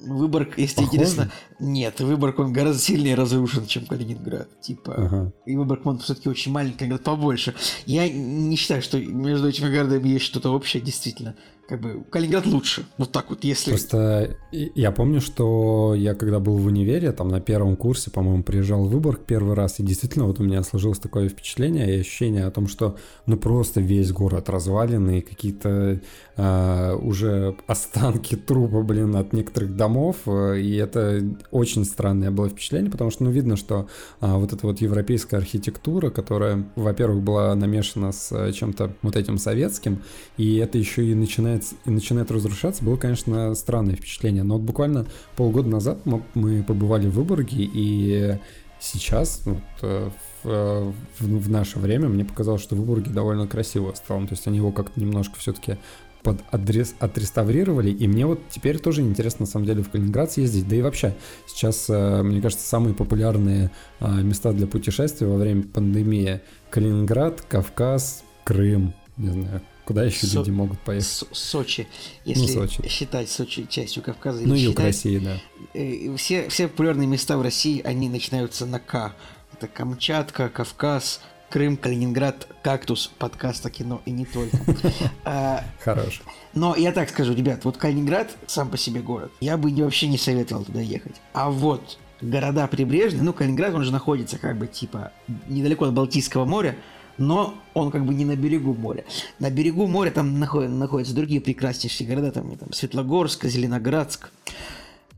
Выборг, 0.09 0.59
если 0.59 0.77
Похоже? 0.77 0.97
интересно, 0.97 1.31
нет, 1.61 2.01
Выборг, 2.01 2.39
он 2.39 2.53
гораздо 2.53 2.81
сильнее 2.83 3.15
разрушен, 3.15 3.67
чем 3.67 3.87
Калининград. 3.87 4.49
Типа, 4.61 4.95
Ага. 4.97 5.33
и 5.47 5.57
Выборг, 5.57 5.85
он 5.87 5.99
все-таки 5.99 6.29
очень 6.29 6.53
маленький, 6.53 6.79
Калининград 6.79 7.05
побольше. 7.05 7.55
Я 7.87 8.09
не 8.09 8.57
считаю, 8.57 8.83
что 8.83 8.99
между 8.99 9.49
этими 9.49 9.69
городами 9.71 10.09
есть 10.09 10.25
что-то 10.25 10.51
общее, 10.51 10.83
действительно. 10.83 11.37
Как 11.69 11.81
бы, 11.83 12.03
Калининград 12.11 12.47
лучше. 12.47 12.87
Вот 12.97 13.13
так 13.13 13.29
вот, 13.29 13.45
если... 13.45 13.73
Просто 13.73 14.37
и- 14.53 14.73
я 14.75 14.91
помню, 14.91 15.21
что 15.21 15.95
я 15.95 16.15
когда 16.15 16.41
был 16.41 16.57
в 16.57 16.65
универе, 16.65 17.13
там 17.13 17.29
на 17.29 17.41
первом 17.41 17.77
курсе, 17.77 18.11
по-моему, 18.11 18.43
приезжал 18.43 18.87
в 18.87 18.91
Выборг 18.91 19.27
первый 19.27 19.55
раз, 19.55 19.79
и 19.79 19.83
действительно 19.83 20.25
вот 20.25 20.41
у 20.41 20.45
меня 20.45 20.63
сложилось 20.63 20.99
такое 20.99 21.29
впечатление 21.29 21.95
и 21.95 22.01
ощущение 22.01 22.47
о 22.47 22.51
том, 22.51 22.69
что 22.69 22.97
ну 23.27 23.37
просто 23.37 23.83
весь 23.83 24.13
город 24.13 24.49
разваленный, 24.49 25.21
какие-то 25.21 26.01
а, 26.41 26.95
уже 26.95 27.57
останки 27.67 28.37
трупа, 28.37 28.83
блин, 28.83 29.17
от 29.17 29.33
некоторых 29.33 29.75
домов, 29.75 30.19
э, 30.27 30.61
и 30.61 30.77
это 30.77 31.21
очень 31.51 31.85
странное 31.85 32.31
было 32.31 32.49
впечатление, 32.49 32.93
потому 32.93 33.11
что 33.11 33.25
ну 33.25 33.31
видно, 33.31 33.57
что 33.57 33.89
а, 34.21 34.39
вот 34.39 34.53
эта 34.53 34.65
вот 34.65 34.81
европейская 34.81 35.39
архитектура, 35.39 36.11
которая, 36.11 36.65
во-первых, 36.77 37.25
была 37.25 37.55
намешана 37.57 38.13
с 38.13 38.31
э, 38.31 38.53
чем-то 38.53 38.95
вот 39.03 39.17
этим 39.17 39.37
советским, 39.37 40.01
и 40.37 40.59
это 40.59 40.79
еще 40.79 41.05
и 41.05 41.15
начинает, 41.15 41.58
и 41.85 41.91
начинает 41.91 42.31
разрушаться, 42.31 42.85
было, 42.85 42.97
конечно, 42.97 43.55
странное 43.55 43.95
впечатление. 43.97 44.43
Но 44.43 44.55
вот 44.55 44.63
буквально 44.65 45.07
полгода 45.37 45.69
назад 45.69 45.99
мы, 46.35 46.63
побывали 46.63 47.07
в 47.09 47.13
Выборге, 47.15 47.69
и 47.73 48.39
сейчас, 48.81 49.43
вот, 49.45 49.59
э, 49.83 50.11
в, 50.43 50.49
э, 50.49 50.93
в- 51.19 51.41
в 51.41 51.51
наше 51.51 51.79
время, 51.79 52.09
мне 52.09 52.25
показалось, 52.25 52.63
что 52.63 52.77
Выборге 52.77 53.11
довольно 53.11 53.47
красиво 53.47 53.93
стало. 53.95 54.27
То 54.27 54.35
есть 54.35 54.47
они 54.47 54.59
его 54.59 54.71
как-то 54.73 55.01
немножко 55.01 55.37
все-таки 55.39 55.79
под 56.23 56.41
адрес 56.51 56.95
отреставрировали, 56.99 57.91
и 57.91 58.09
мне 58.09 58.27
вот 58.27 58.41
теперь 58.51 58.79
тоже 58.79 59.03
интересно, 59.03 59.45
на 59.45 59.51
самом 59.51 59.67
деле, 59.67 59.83
в 59.83 59.91
Калининград 59.91 60.33
съездить, 60.33 60.69
да 60.69 60.77
и 60.77 60.83
вообще, 60.83 61.15
сейчас, 61.47 61.87
э, 61.89 62.23
мне 62.23 62.41
кажется, 62.41 62.67
самые 62.67 62.95
популярные 62.95 63.71
места 64.01 64.53
для 64.53 64.67
путешествий 64.67 65.27
во 65.29 65.37
время 65.37 65.63
пандемии 65.63 66.41
Калининград, 66.71 67.41
Кавказ, 67.43 68.25
Крым, 68.45 68.95
не 69.17 69.31
знаю, 69.31 69.61
куда 69.89 70.05
еще 70.05 70.27
Со- 70.27 70.37
люди 70.37 70.51
могут 70.51 70.79
поехать. 70.81 71.09
С- 71.09 71.25
Сочи, 71.33 71.89
если 72.27 72.47
Сочи. 72.47 72.87
считать 72.87 73.31
Сочи 73.31 73.67
частью 73.71 74.03
Кавказа. 74.03 74.43
Ну, 74.47 74.55
юг 74.55 74.73
считать, 74.73 74.85
России, 74.85 75.19
да. 75.19 75.39
э, 75.73 76.15
все, 76.17 76.51
все 76.51 76.69
популярные 76.69 77.07
места 77.09 77.39
в 77.39 77.43
России, 77.43 77.81
они 77.83 78.11
начинаются 78.11 78.67
на 78.67 78.81
К. 78.81 79.15
Это 79.55 79.67
Камчатка, 79.67 80.51
Кавказ, 80.51 81.23
Крым, 81.49 81.79
Калининград, 81.79 82.49
Кактус, 82.63 83.11
подкаст 83.19 83.65
о 83.65 83.71
кино 83.71 84.03
и 84.05 84.11
не 84.11 84.27
только. 84.27 84.59
А, 85.25 85.65
Хорош. 85.83 86.21
Но 86.53 86.77
я 86.77 86.93
так 86.93 87.09
скажу, 87.09 87.33
ребят, 87.33 87.65
вот 87.65 87.79
Калининград 87.79 88.37
сам 88.47 88.69
по 88.69 88.77
себе 88.77 89.01
город. 89.01 89.33
Я 89.41 89.57
бы 89.57 89.71
вообще 89.83 90.09
не 90.09 90.19
советовал 90.19 90.65
туда 90.65 90.83
ехать. 90.83 91.17
А 91.33 91.49
вот 91.49 91.97
города 92.21 92.67
прибрежные, 92.67 93.23
ну, 93.23 93.33
Калининград, 93.33 93.73
он 93.73 93.85
же 93.85 93.93
находится 93.93 94.37
как 94.37 94.59
бы 94.59 94.67
типа 94.67 95.13
недалеко 95.49 95.87
от 95.87 95.95
Балтийского 95.95 96.45
моря, 96.45 96.77
но 97.19 97.55
он 97.75 97.91
как 97.91 98.05
бы 98.05 98.15
не 98.15 98.25
на 98.25 98.37
берегу 98.37 98.75
моря. 98.75 99.05
На 99.39 99.51
берегу 99.51 99.87
моря 99.87 100.11
там 100.11 100.39
наход- 100.39 100.69
находятся 100.69 101.15
другие 101.15 101.41
прекраснейшие 101.41 102.09
города, 102.09 102.31
там, 102.31 102.57
там 102.57 102.73
Светлогорск, 102.73 103.45
Зеленоградск. 103.45 104.31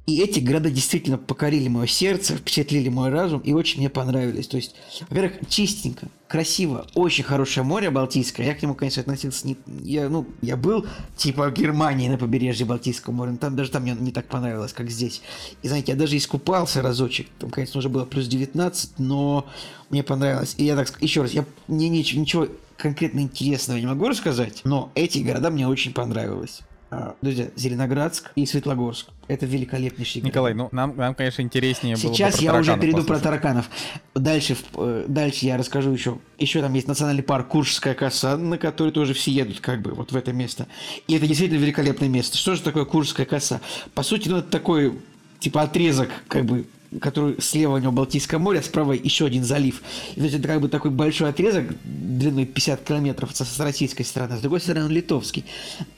И 0.07 0.21
эти 0.21 0.41
города 0.41 0.71
действительно 0.71 1.19
покорили 1.19 1.69
мое 1.69 1.87
сердце, 1.87 2.37
впечатлили 2.37 2.89
мой 2.89 3.11
разум 3.11 3.41
и 3.41 3.53
очень 3.53 3.79
мне 3.79 3.89
понравились. 3.89 4.49
То 4.49 4.57
есть, 4.57 4.75
во-первых, 5.09 5.35
чистенько, 5.49 6.09
красиво, 6.27 6.87
очень 6.95 7.23
хорошее 7.23 7.65
море 7.65 7.91
Балтийское. 7.91 8.47
Я 8.47 8.55
к 8.55 8.63
нему, 8.63 8.75
конечно, 8.75 9.03
относился 9.03 9.47
не... 9.47 9.57
Я, 9.83 10.09
ну, 10.09 10.27
я 10.43 10.57
был, 10.57 10.85
типа, 11.17 11.49
в 11.51 11.53
Германии 11.53 12.09
на 12.09 12.19
побережье 12.19 12.67
Балтийского 12.67 13.13
моря, 13.13 13.31
но 13.31 13.37
там 13.37 13.55
даже 13.55 13.71
там 13.71 13.83
мне 13.83 13.97
не 13.99 14.11
так 14.11 14.27
понравилось, 14.27 14.73
как 14.73 14.91
здесь. 14.91 15.23
И, 15.63 15.69
знаете, 15.69 15.93
я 15.93 15.99
даже 15.99 16.17
искупался 16.17 16.83
разочек. 16.83 17.29
Там, 17.39 17.51
конечно, 17.51 17.79
уже 17.79 17.89
было 17.89 18.05
плюс 18.05 18.27
19, 18.27 18.99
но 18.99 19.47
мне 19.91 20.03
понравилось. 20.03 20.55
И 20.57 20.65
я 20.65 20.75
так 20.75 20.91
еще 21.01 21.23
раз, 21.23 21.31
я, 21.33 21.45
мне 21.69 21.89
ничего, 21.89 22.21
ничего 22.21 22.49
конкретно 22.77 23.21
интересного 23.21 23.79
не 23.79 23.87
могу 23.87 24.09
рассказать, 24.09 24.63
но 24.65 24.91
эти 24.95 25.19
города 25.19 25.51
мне 25.51 25.69
очень 25.69 25.93
понравились. 25.93 26.63
А, 26.93 27.15
Друзья, 27.23 27.51
Зеленоградск 27.55 28.33
и 28.35 28.45
Светлогорск. 28.47 29.07
Это 29.29 29.47
великолепнейшие 29.47 30.23
Николай, 30.23 30.55
города. 30.55 30.71
ну 30.73 30.77
нам, 30.77 30.97
нам, 30.97 31.15
конечно, 31.15 31.41
интереснее 31.43 31.95
было 31.97 32.09
бы 32.09 32.15
Сейчас 32.17 32.35
про 32.35 32.43
я 32.43 32.55
уже 32.57 32.77
перейду 32.77 32.97
про 33.05 33.15
послушать. 33.15 33.23
тараканов. 33.23 33.71
Дальше, 34.17 34.57
э, 34.75 35.05
дальше 35.07 35.47
я 35.47 35.57
расскажу 35.57 35.93
еще. 35.93 36.19
Еще 36.39 36.61
там 36.61 36.75
есть 36.75 36.89
национальный 36.89 37.23
парк 37.23 37.47
Куршская 37.47 37.95
коса, 37.95 38.37
на 38.37 38.59
который 38.59 38.93
тоже 38.93 39.15
все 39.15 39.31
едут, 39.31 39.61
как 39.61 39.83
бы, 39.83 39.93
вот 39.93 40.11
в 40.11 40.17
это 40.17 40.33
место. 40.33 40.67
И 41.07 41.15
это 41.15 41.29
действительно 41.29 41.61
великолепное 41.61 42.09
место. 42.09 42.37
Что 42.37 42.57
же 42.57 42.63
такое 42.63 42.85
Куршская 42.85 43.25
коса? 43.25 43.61
По 43.95 44.03
сути, 44.03 44.29
ну, 44.29 44.39
это 44.39 44.51
такой, 44.51 44.99
типа, 45.39 45.63
отрезок, 45.63 46.11
как 46.27 46.45
бы, 46.45 46.67
который 47.01 47.41
слева 47.41 47.77
у 47.77 47.79
него 47.79 47.93
Балтийское 47.93 48.41
море, 48.41 48.59
а 48.59 48.63
справа 48.65 48.95
еще 48.95 49.27
один 49.27 49.45
залив. 49.45 49.81
И 50.17 50.17
то 50.17 50.23
есть 50.23 50.35
это 50.35 50.49
как 50.49 50.61
бы 50.61 50.69
такой 50.69 50.91
большой 50.91 51.29
отрезок 51.29 51.67
длиной 51.85 52.47
50 52.47 52.83
километров 52.83 53.31
с 53.33 53.61
российской 53.61 54.03
стороны, 54.03 54.33
а 54.33 54.39
с 54.39 54.41
другой 54.41 54.61
стороны 54.61 54.87
он 54.87 54.91
литовский. 54.91 55.45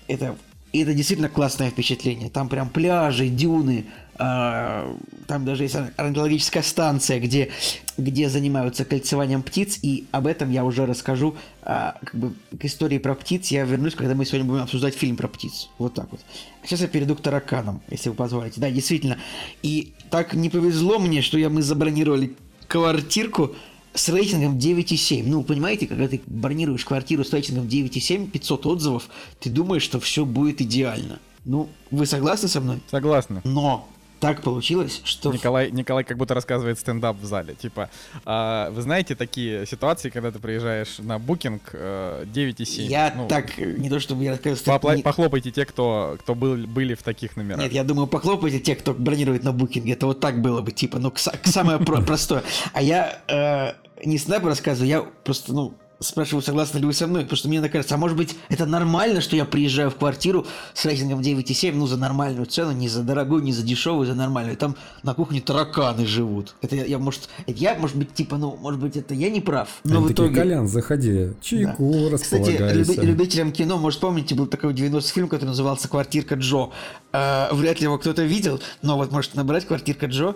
Это 0.06 0.36
и 0.72 0.80
это 0.80 0.94
действительно 0.94 1.28
классное 1.28 1.70
впечатление. 1.70 2.30
Там 2.30 2.48
прям 2.48 2.70
пляжи, 2.70 3.28
дюны, 3.28 3.86
а, 4.16 4.96
там 5.26 5.44
даже 5.44 5.64
есть 5.64 5.76
орнитологическая 5.96 6.62
станция, 6.62 7.20
где, 7.20 7.50
где 7.98 8.28
занимаются 8.28 8.84
кольцеванием 8.84 9.42
птиц, 9.42 9.78
и 9.82 10.06
об 10.12 10.26
этом 10.26 10.50
я 10.50 10.64
уже 10.64 10.86
расскажу. 10.86 11.34
а, 11.62 11.96
как 12.02 12.14
бы 12.14 12.34
к 12.58 12.64
истории 12.64 12.98
про 12.98 13.14
птиц 13.14 13.48
я 13.48 13.64
вернусь, 13.64 13.94
когда 13.94 14.14
мы 14.14 14.24
сегодня 14.24 14.46
будем 14.46 14.62
обсуждать 14.62 14.94
фильм 14.94 15.16
про 15.16 15.28
птиц. 15.28 15.68
Вот 15.78 15.94
так 15.94 16.10
вот. 16.10 16.20
Сейчас 16.64 16.80
я 16.80 16.88
перейду 16.88 17.16
к 17.16 17.20
тараканам, 17.20 17.82
если 17.90 18.08
вы 18.08 18.14
позволите. 18.14 18.60
Да, 18.60 18.70
действительно. 18.70 19.18
И 19.62 19.92
так 20.10 20.34
не 20.34 20.50
повезло 20.50 20.98
мне, 20.98 21.22
что 21.22 21.38
я, 21.38 21.50
мы 21.50 21.62
забронировали 21.62 22.34
квартирку 22.66 23.54
с 23.94 24.08
рейтингом 24.08 24.58
9,7. 24.58 25.22
Ну, 25.26 25.42
понимаете, 25.42 25.86
когда 25.86 26.08
ты 26.08 26.20
бронируешь 26.26 26.84
квартиру 26.84 27.24
с 27.24 27.32
рейтингом 27.32 27.66
9,7, 27.66 28.30
500 28.30 28.66
отзывов, 28.66 29.08
ты 29.40 29.50
думаешь, 29.50 29.82
что 29.82 30.00
все 30.00 30.24
будет 30.24 30.60
идеально. 30.60 31.18
Ну, 31.44 31.68
вы 31.90 32.06
согласны 32.06 32.48
со 32.48 32.60
мной? 32.60 32.80
Согласны. 32.90 33.40
Но 33.44 33.88
так 34.20 34.42
получилось, 34.42 35.00
что... 35.02 35.32
Николай, 35.32 35.72
Николай 35.72 36.04
как 36.04 36.16
будто 36.16 36.32
рассказывает 36.32 36.78
стендап 36.78 37.16
в 37.20 37.24
зале. 37.24 37.56
Типа, 37.60 37.90
а, 38.24 38.70
вы 38.70 38.80
знаете 38.80 39.16
такие 39.16 39.66
ситуации, 39.66 40.10
когда 40.10 40.30
ты 40.30 40.38
приезжаешь 40.38 40.98
на 40.98 41.18
букинг 41.18 41.70
э, 41.72 42.24
9,7? 42.32 42.82
Я 42.82 43.12
Ну, 43.16 43.26
так, 43.26 43.58
э, 43.58 43.74
не 43.78 43.90
то 43.90 43.98
чтобы 43.98 44.22
я 44.22 44.30
рассказывал... 44.30 44.78
попла- 44.78 44.94
не- 44.96 45.02
Похлопайте 45.02 45.50
те, 45.50 45.66
кто, 45.66 46.16
кто 46.20 46.36
был, 46.36 46.56
были 46.68 46.94
в 46.94 47.02
таких 47.02 47.36
номерах. 47.36 47.60
Нет, 47.62 47.72
я 47.72 47.82
думаю, 47.82 48.06
похлопайте 48.06 48.60
те, 48.60 48.76
кто 48.76 48.94
бронирует 48.94 49.42
на 49.42 49.52
букинге. 49.52 49.94
Это 49.94 50.06
вот 50.06 50.20
так 50.20 50.40
было 50.40 50.60
бы, 50.60 50.70
типа, 50.70 51.00
ну, 51.00 51.10
к- 51.10 51.14
к- 51.16 51.46
самое 51.48 51.80
про- 51.80 52.00
простое. 52.02 52.44
А 52.74 52.80
я 52.80 53.20
э, 53.26 53.72
не 54.04 54.18
стендап 54.18 54.44
рассказываю, 54.44 54.88
я 54.88 55.02
просто, 55.24 55.52
ну, 55.52 55.74
спрашиваю, 56.00 56.42
согласны 56.42 56.78
ли 56.78 56.84
вы 56.86 56.92
со 56.92 57.06
мной, 57.06 57.22
потому 57.22 57.36
что 57.36 57.48
мне 57.48 57.60
кажется, 57.68 57.94
а 57.94 57.98
может 57.98 58.16
быть, 58.16 58.36
это 58.48 58.66
нормально, 58.66 59.20
что 59.20 59.36
я 59.36 59.44
приезжаю 59.44 59.90
в 59.90 59.96
квартиру 59.96 60.46
с 60.74 60.84
рейтингом 60.84 61.20
9,7, 61.20 61.74
ну, 61.74 61.86
за 61.86 61.96
нормальную 61.96 62.46
цену, 62.46 62.72
не 62.72 62.88
за 62.88 63.02
дорогую, 63.02 63.42
не 63.42 63.52
за 63.52 63.62
дешевую, 63.62 64.06
за 64.06 64.14
нормальную. 64.14 64.56
Там 64.56 64.76
на 65.04 65.14
кухне 65.14 65.40
тараканы 65.40 66.04
живут. 66.06 66.56
Это 66.60 66.76
я, 66.76 66.84
я, 66.84 66.98
может, 66.98 67.28
это 67.46 67.56
я, 67.58 67.76
может 67.76 67.96
быть, 67.96 68.12
типа, 68.14 68.36
ну, 68.36 68.56
может 68.56 68.80
быть, 68.80 68.96
это 68.96 69.14
я 69.14 69.30
не 69.30 69.40
прав. 69.40 69.68
Но 69.84 69.98
Они 69.98 70.06
в 70.06 70.08
такие, 70.08 70.26
итоге... 70.26 70.40
Колян, 70.40 70.66
заходи, 70.66 71.28
чайку, 71.40 71.92
Кстати, 72.16 72.56
располагайся. 72.56 72.74
люби- 72.92 73.06
любителям 73.06 73.52
кино, 73.52 73.78
может, 73.78 74.00
помните, 74.00 74.34
был 74.34 74.46
такой 74.46 74.74
90 74.74 75.12
фильм, 75.12 75.28
который 75.28 75.50
назывался 75.50 75.88
«Квартирка 75.88 76.34
Джо». 76.34 76.70
Э, 77.12 77.48
вряд 77.52 77.78
ли 77.78 77.84
его 77.84 77.98
кто-то 77.98 78.22
видел, 78.22 78.60
но 78.82 78.96
вот 78.96 79.12
можете 79.12 79.36
набрать 79.36 79.66
«Квартирка 79.66 80.06
Джо». 80.06 80.34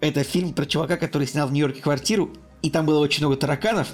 Это 0.00 0.22
фильм 0.22 0.52
про 0.52 0.66
чувака, 0.66 0.96
который 0.96 1.26
снял 1.26 1.46
в 1.48 1.52
Нью-Йорке 1.52 1.80
квартиру, 1.80 2.30
и 2.64 2.70
там 2.70 2.86
было 2.86 2.98
очень 2.98 3.20
много 3.20 3.36
тараканов. 3.36 3.88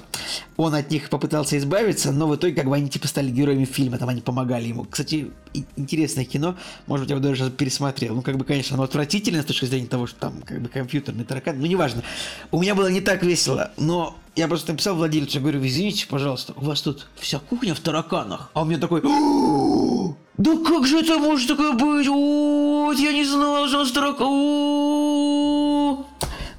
Он 0.56 0.72
от 0.76 0.92
них 0.92 1.10
попытался 1.10 1.58
избавиться, 1.58 2.12
но 2.12 2.28
в 2.28 2.36
итоге 2.36 2.54
как 2.54 2.66
бы 2.66 2.76
они 2.76 2.88
типа 2.88 3.08
стали 3.08 3.28
героями 3.28 3.64
фильма, 3.64 3.98
там 3.98 4.08
они 4.08 4.20
помогали 4.20 4.68
ему. 4.68 4.84
Кстати, 4.84 5.32
интересное 5.74 6.24
кино, 6.24 6.54
может 6.86 7.06
быть, 7.06 7.10
я 7.10 7.16
бы 7.16 7.22
даже 7.22 7.50
пересмотрел. 7.50 8.14
Ну, 8.14 8.22
как 8.22 8.36
бы, 8.36 8.44
конечно, 8.44 8.74
оно 8.74 8.84
отвратительное 8.84 9.42
с 9.42 9.46
точки 9.46 9.64
зрения 9.64 9.88
того, 9.88 10.06
что 10.06 10.20
там 10.20 10.42
как 10.42 10.62
бы 10.62 10.68
компьютерный 10.68 11.24
таракан, 11.24 11.58
ну, 11.58 11.66
неважно. 11.66 12.04
У 12.52 12.62
меня 12.62 12.76
было 12.76 12.86
не 12.86 13.00
так 13.00 13.24
весело, 13.24 13.72
но 13.76 14.16
я 14.36 14.46
просто 14.46 14.70
написал 14.70 14.94
владельцу, 14.94 15.38
я 15.38 15.40
говорю, 15.40 15.66
извините, 15.66 16.06
пожалуйста, 16.06 16.52
у 16.54 16.64
вас 16.64 16.80
тут 16.80 17.08
вся 17.16 17.40
кухня 17.40 17.74
в 17.74 17.80
тараканах. 17.80 18.50
А 18.54 18.60
он 18.60 18.68
мне 18.68 18.78
такой, 18.78 19.02
«О, 19.02 20.14
да 20.38 20.56
как 20.64 20.86
же 20.86 21.00
это 21.00 21.18
может 21.18 21.48
такое 21.48 21.72
быть? 21.72 22.06
Вот, 22.06 22.96
я 23.00 23.12
не 23.12 23.24
знал, 23.24 23.66
что 23.66 23.78
у 23.78 23.80
нас 23.80 23.90
таракан. 23.90 24.30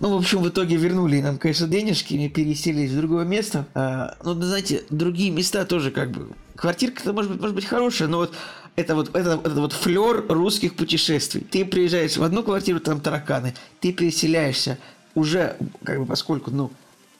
О». 0.01 0.07
Ну, 0.07 0.15
в 0.15 0.17
общем, 0.17 0.41
в 0.41 0.49
итоге 0.49 0.75
вернули 0.75 1.21
нам, 1.21 1.37
конечно, 1.37 1.67
денежки, 1.67 2.15
мы 2.15 2.29
переселились 2.29 2.91
в 2.91 2.97
другое 2.97 3.25
место. 3.25 3.65
А, 3.73 4.17
ну, 4.23 4.33
знаете, 4.41 4.83
другие 4.89 5.31
места 5.31 5.65
тоже 5.65 5.91
как 5.91 6.11
бы... 6.11 6.29
Квартирка-то 6.55 7.13
может 7.13 7.31
быть, 7.31 7.41
может 7.41 7.55
быть 7.55 7.65
хорошая, 7.65 8.07
но 8.07 8.17
вот 8.17 8.33
это 8.75 8.95
вот, 8.95 9.15
это, 9.15 9.39
это 9.43 9.61
вот 9.61 9.73
флер 9.73 10.25
русских 10.29 10.75
путешествий. 10.75 11.41
Ты 11.41 11.65
приезжаешь 11.65 12.17
в 12.17 12.23
одну 12.23 12.43
квартиру, 12.43 12.79
там 12.79 12.99
тараканы, 12.99 13.53
ты 13.79 13.91
переселяешься 13.93 14.77
уже, 15.15 15.57
как 15.83 15.99
бы, 15.99 16.05
поскольку, 16.05 16.51
ну, 16.51 16.71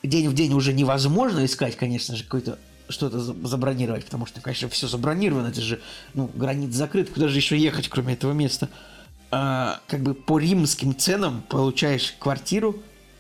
день 0.04 0.30
в 0.30 0.34
день 0.34 0.54
уже 0.54 0.74
невозможно 0.74 1.46
искать, 1.46 1.76
конечно 1.76 2.16
же, 2.16 2.24
какой-то 2.24 2.58
что-то 2.90 3.20
за- 3.20 3.48
забронировать, 3.48 4.06
потому 4.06 4.26
что, 4.26 4.42
конечно, 4.42 4.70
все 4.70 4.88
забронировано, 4.88 5.48
это 5.48 5.62
же, 5.62 5.80
ну, 6.14 6.30
границ 6.34 6.74
закрыт, 6.74 7.10
куда 7.10 7.28
же 7.28 7.38
еще 7.38 7.58
ехать, 7.58 7.90
кроме 7.90 8.14
этого 8.14 8.34
места? 8.34 8.70
А, 9.32 9.80
как 9.88 10.02
бы 10.02 10.14
по 10.14 10.38
римским 10.40 10.96
ценам 10.96 11.42
получаешь 11.48 12.16
квартиру, 12.20 12.76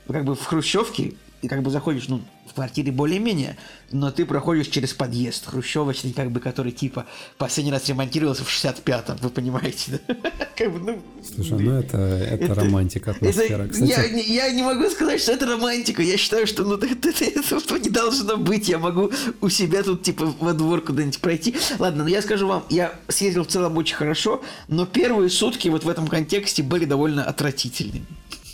как 0.07 0.25
бы 0.25 0.35
в 0.35 0.43
хрущевке, 0.43 1.13
и 1.41 1.47
как 1.47 1.63
бы 1.63 1.71
заходишь, 1.71 2.07
ну, 2.07 2.21
в 2.47 2.53
квартире 2.53 2.91
более-менее, 2.91 3.57
но 3.91 4.11
ты 4.11 4.25
проходишь 4.25 4.67
через 4.67 4.93
подъезд 4.93 5.45
хрущевочный, 5.47 6.13
как 6.13 6.31
бы, 6.31 6.39
который, 6.39 6.71
типа, 6.71 7.05
последний 7.37 7.71
раз 7.71 7.87
ремонтировался 7.89 8.43
в 8.43 8.49
65-м, 8.49 9.17
вы 9.21 9.29
понимаете, 9.29 9.99
да? 10.07 10.15
Как 10.55 10.71
бы, 10.71 10.79
ну... 10.79 11.01
Слушай, 11.23 11.59
ну 11.59 11.71
это, 11.79 11.97
это, 11.97 12.43
Это- 12.45 12.53
романтика, 12.55 13.11
атмосфера. 13.11 13.63
Это- 13.63 13.73
Кстати, 13.73 13.89
я, 13.89 14.07
не- 14.09 14.23
я 14.35 14.51
не 14.51 14.61
могу 14.63 14.87
сказать, 14.89 15.19
что 15.21 15.31
это 15.31 15.45
романтика. 15.47 16.01
Я 16.03 16.17
считаю, 16.17 16.45
что 16.45 16.63
ну, 16.63 16.75
это, 16.75 16.87
это- 17.09 17.25
этого 17.25 17.77
не 17.77 17.89
должно 17.89 18.37
быть. 18.37 18.67
Я 18.69 18.77
могу 18.77 19.11
у 19.39 19.49
себя 19.49 19.81
тут, 19.81 20.03
типа, 20.03 20.35
во 20.39 20.53
двор 20.53 20.81
куда-нибудь 20.81 21.19
пройти. 21.19 21.55
Ладно, 21.79 22.03
но 22.03 22.09
я 22.09 22.21
скажу 22.21 22.47
вам, 22.47 22.65
я 22.69 22.93
съездил 23.07 23.43
в 23.45 23.47
целом 23.47 23.75
очень 23.77 23.95
хорошо, 23.95 24.43
но 24.67 24.85
первые 24.85 25.29
сутки 25.31 25.69
вот 25.69 25.83
в 25.85 25.89
этом 25.89 26.07
контексте 26.07 26.61
были 26.61 26.85
довольно 26.85 27.23
отвратительными. 27.23 28.05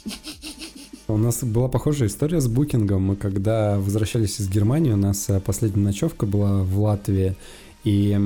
У 1.10 1.16
нас 1.16 1.42
была 1.42 1.70
похожая 1.70 2.10
история 2.10 2.42
с 2.42 2.50
букингом. 2.50 3.02
Мы 3.02 3.16
когда 3.16 3.80
возвращались 3.80 4.42
из 4.42 4.50
Германии, 4.50 4.92
у 4.92 4.98
нас 4.98 5.30
э, 5.30 5.40
последняя 5.40 5.82
ночевка 5.82 6.26
была 6.26 6.64
в 6.64 6.78
Латвии, 6.82 7.38
и 7.86 8.18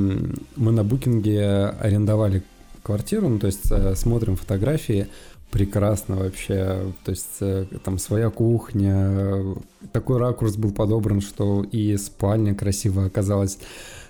мы 0.56 0.72
на 0.72 0.84
букинге 0.84 1.76
арендовали 1.80 2.42
квартиру, 2.82 3.30
ну, 3.30 3.38
то 3.38 3.46
есть 3.46 3.72
э, 3.72 3.94
смотрим 3.94 4.36
фотографии, 4.36 5.08
прекрасно 5.52 6.16
вообще, 6.16 6.92
то 7.06 7.12
есть 7.12 7.38
э, 7.42 7.68
там 7.84 8.00
своя 8.00 8.32
кухня, 8.32 9.44
такой 9.94 10.18
ракурс 10.18 10.56
был 10.56 10.72
подобран, 10.72 11.22
что 11.22 11.64
и 11.64 11.96
спальня 11.98 12.56
красивая 12.56 13.08
оказалась. 13.08 13.60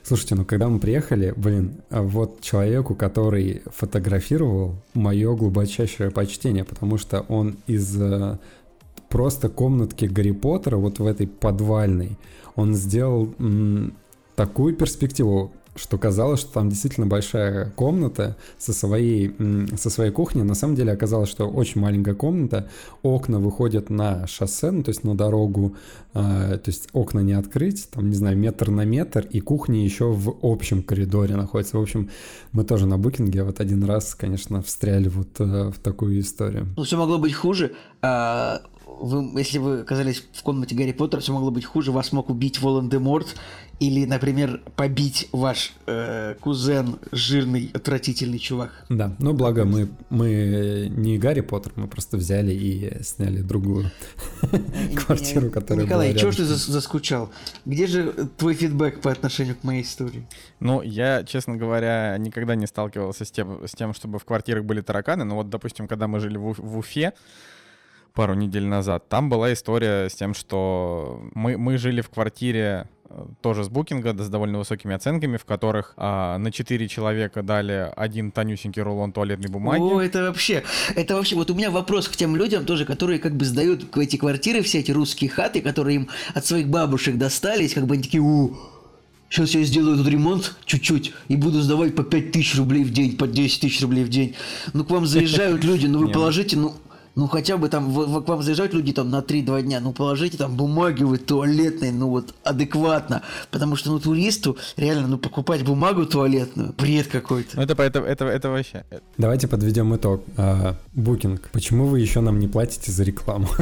Слушайте, 0.01 0.35
ну 0.35 0.45
когда 0.45 0.69
мы 0.69 0.79
приехали, 0.79 1.33
блин, 1.35 1.73
вот 1.89 2.39
человеку, 2.39 2.95
который 2.95 3.63
фотографировал, 3.65 4.75
мое 4.93 5.35
глубочайшее 5.35 6.09
почтение, 6.09 6.63
потому 6.63 6.97
что 6.97 7.25
он 7.27 7.57
из 7.67 7.99
просто 9.11 9.49
комнатки 9.49 10.05
Гарри 10.05 10.31
Поттера, 10.31 10.77
вот 10.77 10.99
в 10.99 11.05
этой 11.05 11.27
подвальной, 11.27 12.17
он 12.55 12.73
сделал 12.73 13.33
м, 13.39 13.93
такую 14.35 14.75
перспективу, 14.75 15.51
что 15.75 15.97
казалось, 15.97 16.41
что 16.41 16.53
там 16.53 16.69
действительно 16.69 17.07
большая 17.07 17.71
комната 17.75 18.35
со 18.57 18.73
своей, 18.73 19.33
со 19.77 19.89
своей 19.89 20.11
кухней. 20.11 20.43
На 20.43 20.53
самом 20.53 20.75
деле 20.75 20.91
оказалось, 20.91 21.29
что 21.29 21.47
очень 21.47 21.79
маленькая 21.79 22.13
комната. 22.13 22.67
Окна 23.03 23.39
выходят 23.39 23.89
на 23.89 24.27
шоссе, 24.27 24.71
ну, 24.71 24.83
то 24.83 24.89
есть 24.89 25.05
на 25.05 25.15
дорогу. 25.15 25.75
а, 26.13 26.57
то 26.57 26.69
есть 26.69 26.89
окна 26.91 27.21
не 27.21 27.33
открыть, 27.33 27.89
там, 27.89 28.09
не 28.09 28.15
знаю, 28.15 28.37
метр 28.37 28.69
на 28.69 28.83
метр, 28.83 29.25
и 29.29 29.39
кухня 29.39 29.81
еще 29.83 30.11
в 30.11 30.35
общем 30.41 30.83
коридоре 30.83 31.37
находится. 31.37 31.77
В 31.77 31.81
общем, 31.81 32.09
мы 32.51 32.65
тоже 32.65 32.85
на 32.85 32.97
букинге 32.97 33.43
вот 33.43 33.61
один 33.61 33.85
раз, 33.85 34.13
конечно, 34.13 34.61
встряли 34.61 35.07
вот 35.07 35.39
э, 35.39 35.71
в 35.71 35.79
такую 35.79 36.19
историю. 36.19 36.67
Ну, 36.75 36.83
все 36.83 36.97
могло 36.97 37.17
быть 37.17 37.33
хуже. 37.33 37.71
А, 38.01 38.61
вы, 39.01 39.39
если 39.39 39.57
вы 39.57 39.79
оказались 39.81 40.23
в 40.33 40.43
комнате 40.43 40.75
Гарри 40.75 40.91
Поттера, 40.91 41.19
все 41.19 41.33
могло 41.33 41.51
быть 41.51 41.65
хуже. 41.65 41.91
Вас 41.91 42.11
мог 42.11 42.29
убить 42.29 42.61
Волан-де-Морт 42.61 43.35
или, 43.79 44.05
например, 44.05 44.61
побить 44.75 45.27
ваш 45.31 45.73
э, 45.87 46.35
кузен, 46.39 46.99
жирный, 47.11 47.71
отвратительный 47.73 48.37
чувак. 48.37 48.85
Да, 48.89 49.15
но 49.17 49.33
благо 49.33 49.65
мы, 49.65 49.89
мы 50.11 50.87
не 50.95 51.17
Гарри 51.17 51.41
Поттер, 51.41 51.71
мы 51.75 51.87
просто 51.87 52.17
взяли 52.17 52.53
и 52.53 53.03
сняли 53.03 53.41
другую 53.41 53.89
квартиру, 54.95 55.49
которая 55.49 55.85
Николай, 55.85 56.15
чего 56.15 56.29
ж 56.29 56.37
ты 56.37 56.45
заскучал? 56.45 57.31
Где 57.65 57.87
же 57.87 58.13
твой 58.37 58.53
фидбэк 58.53 59.01
по 59.01 59.11
отношению 59.11 59.55
к 59.55 59.63
моей 59.63 59.81
истории? 59.81 60.27
Ну, 60.59 60.83
я, 60.83 61.23
честно 61.23 61.57
говоря, 61.57 62.15
никогда 62.19 62.53
не 62.53 62.67
сталкивался 62.67 63.25
с 63.25 63.31
тем, 63.31 63.67
с 63.67 63.71
тем, 63.71 63.95
чтобы 63.95 64.19
в 64.19 64.25
квартирах 64.25 64.63
были 64.63 64.81
тараканы. 64.81 65.23
Но 65.23 65.37
вот, 65.37 65.49
допустим, 65.49 65.87
когда 65.87 66.07
мы 66.07 66.19
жили 66.19 66.37
в 66.37 66.77
Уфе 66.77 67.13
пару 68.13 68.33
недель 68.33 68.65
назад, 68.65 69.07
там 69.09 69.29
была 69.29 69.53
история 69.53 70.09
с 70.09 70.15
тем, 70.15 70.33
что 70.33 71.21
мы, 71.33 71.57
мы 71.57 71.77
жили 71.77 72.01
в 72.01 72.09
квартире 72.09 72.87
тоже 73.41 73.63
с 73.63 73.69
букинга, 73.69 74.13
да, 74.13 74.23
с 74.23 74.29
довольно 74.29 74.59
высокими 74.59 74.95
оценками, 74.95 75.37
в 75.37 75.45
которых 75.45 75.93
а, 75.97 76.37
на 76.37 76.51
4 76.51 76.87
человека 76.87 77.43
дали 77.43 77.91
один 77.95 78.31
тонюсенький 78.31 78.81
рулон 78.81 79.11
туалетной 79.11 79.49
бумаги. 79.49 79.81
О, 79.81 79.99
это 79.99 80.23
вообще, 80.23 80.63
это 80.95 81.15
вообще, 81.15 81.35
вот 81.35 81.49
у 81.51 81.53
меня 81.53 81.71
вопрос 81.71 82.07
к 82.07 82.15
тем 82.15 82.35
людям 82.35 82.65
тоже, 82.65 82.85
которые 82.85 83.19
как 83.19 83.35
бы 83.35 83.45
сдают 83.45 83.95
эти 83.97 84.17
квартиры, 84.17 84.61
все 84.61 84.79
эти 84.79 84.91
русские 84.91 85.29
хаты, 85.29 85.61
которые 85.61 85.97
им 85.97 86.09
от 86.33 86.45
своих 86.45 86.69
бабушек 86.69 87.17
достались, 87.17 87.73
как 87.73 87.85
бы 87.85 87.95
они 87.95 88.03
такие, 88.03 88.23
о, 88.23 88.51
Сейчас 89.29 89.51
я 89.51 89.63
сделаю 89.63 89.95
этот 89.95 90.09
ремонт 90.09 90.57
чуть-чуть 90.65 91.13
и 91.29 91.37
буду 91.37 91.61
сдавать 91.61 91.95
по 91.95 92.03
5 92.03 92.33
тысяч 92.33 92.57
рублей 92.57 92.83
в 92.83 92.91
день, 92.91 93.15
по 93.15 93.27
10 93.27 93.61
тысяч 93.61 93.81
рублей 93.81 94.03
в 94.03 94.09
день. 94.09 94.35
Ну, 94.73 94.83
к 94.83 94.89
вам 94.89 95.05
заезжают 95.05 95.63
люди, 95.63 95.87
ну 95.87 95.99
вы 95.99 96.07
ну- 96.07 96.11
положите, 96.11 96.57
ну, 96.57 96.75
ну 97.15 97.27
хотя 97.27 97.57
бы 97.57 97.69
там, 97.69 97.89
в- 97.91 98.05
в- 98.07 98.21
к 98.23 98.27
вам 98.27 98.41
заезжают 98.41 98.73
люди 98.73 98.93
там 98.93 99.09
на 99.09 99.19
3-2 99.21 99.61
дня, 99.63 99.79
ну 99.79 99.93
положите 99.93 100.37
там 100.37 100.55
бумаги 100.55 101.03
вы 101.03 101.17
туалетные, 101.17 101.91
ну 101.91 102.09
вот 102.09 102.33
адекватно. 102.43 103.21
Потому 103.51 103.75
что, 103.75 103.91
ну, 103.91 103.99
туристу 103.99 104.57
реально, 104.77 105.07
ну, 105.07 105.17
покупать 105.17 105.63
бумагу 105.63 106.05
туалетную, 106.05 106.73
бред 106.77 107.07
какой-то. 107.07 107.57
Ну, 107.57 107.61
это, 107.63 107.81
это, 107.83 107.99
это, 107.99 108.25
это 108.25 108.49
вообще... 108.49 108.83
э, 108.91 108.99
Давайте 109.17 109.47
подведем 109.47 109.95
итог. 109.95 110.23
А, 110.37 110.75
Букинг, 110.93 111.49
почему 111.51 111.85
вы 111.85 111.99
еще 111.99 112.21
нам 112.21 112.39
не 112.39 112.47
платите 112.47 112.91
за 112.91 113.03
рекламу? 113.03 113.47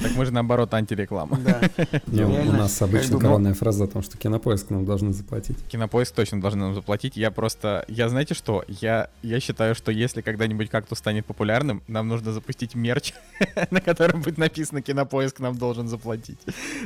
Так 0.00 0.12
мы 0.16 0.24
же, 0.24 0.32
наоборот, 0.32 0.72
антиреклама. 0.74 1.38
Да. 1.38 1.60
Ну, 2.06 2.32
У 2.32 2.52
нас 2.52 2.80
обычно 2.82 3.16
бы, 3.16 3.20
коронная 3.22 3.54
фраза 3.54 3.84
о 3.84 3.86
том, 3.86 4.02
что 4.02 4.16
кинопоиск 4.16 4.70
нам 4.70 4.84
должны 4.84 5.12
заплатить. 5.12 5.56
Кинопоиск 5.68 6.14
точно 6.14 6.40
должны 6.40 6.60
нам 6.62 6.74
заплатить. 6.74 7.16
Я 7.16 7.30
просто... 7.30 7.84
Я 7.88 8.08
знаете 8.08 8.34
что? 8.34 8.64
Я, 8.68 9.08
я 9.22 9.40
считаю, 9.40 9.74
что 9.74 9.90
если 9.92 10.20
когда-нибудь 10.20 10.70
кактус 10.70 10.98
станет 10.98 11.26
популярным, 11.26 11.82
нам 11.88 12.08
нужно 12.08 12.32
запустить 12.32 12.74
мерч, 12.74 13.12
на 13.70 13.80
котором 13.80 14.22
будет 14.22 14.38
написано 14.38 14.82
«Кинопоиск 14.82 15.40
нам 15.40 15.56
должен 15.56 15.88
заплатить». 15.88 16.38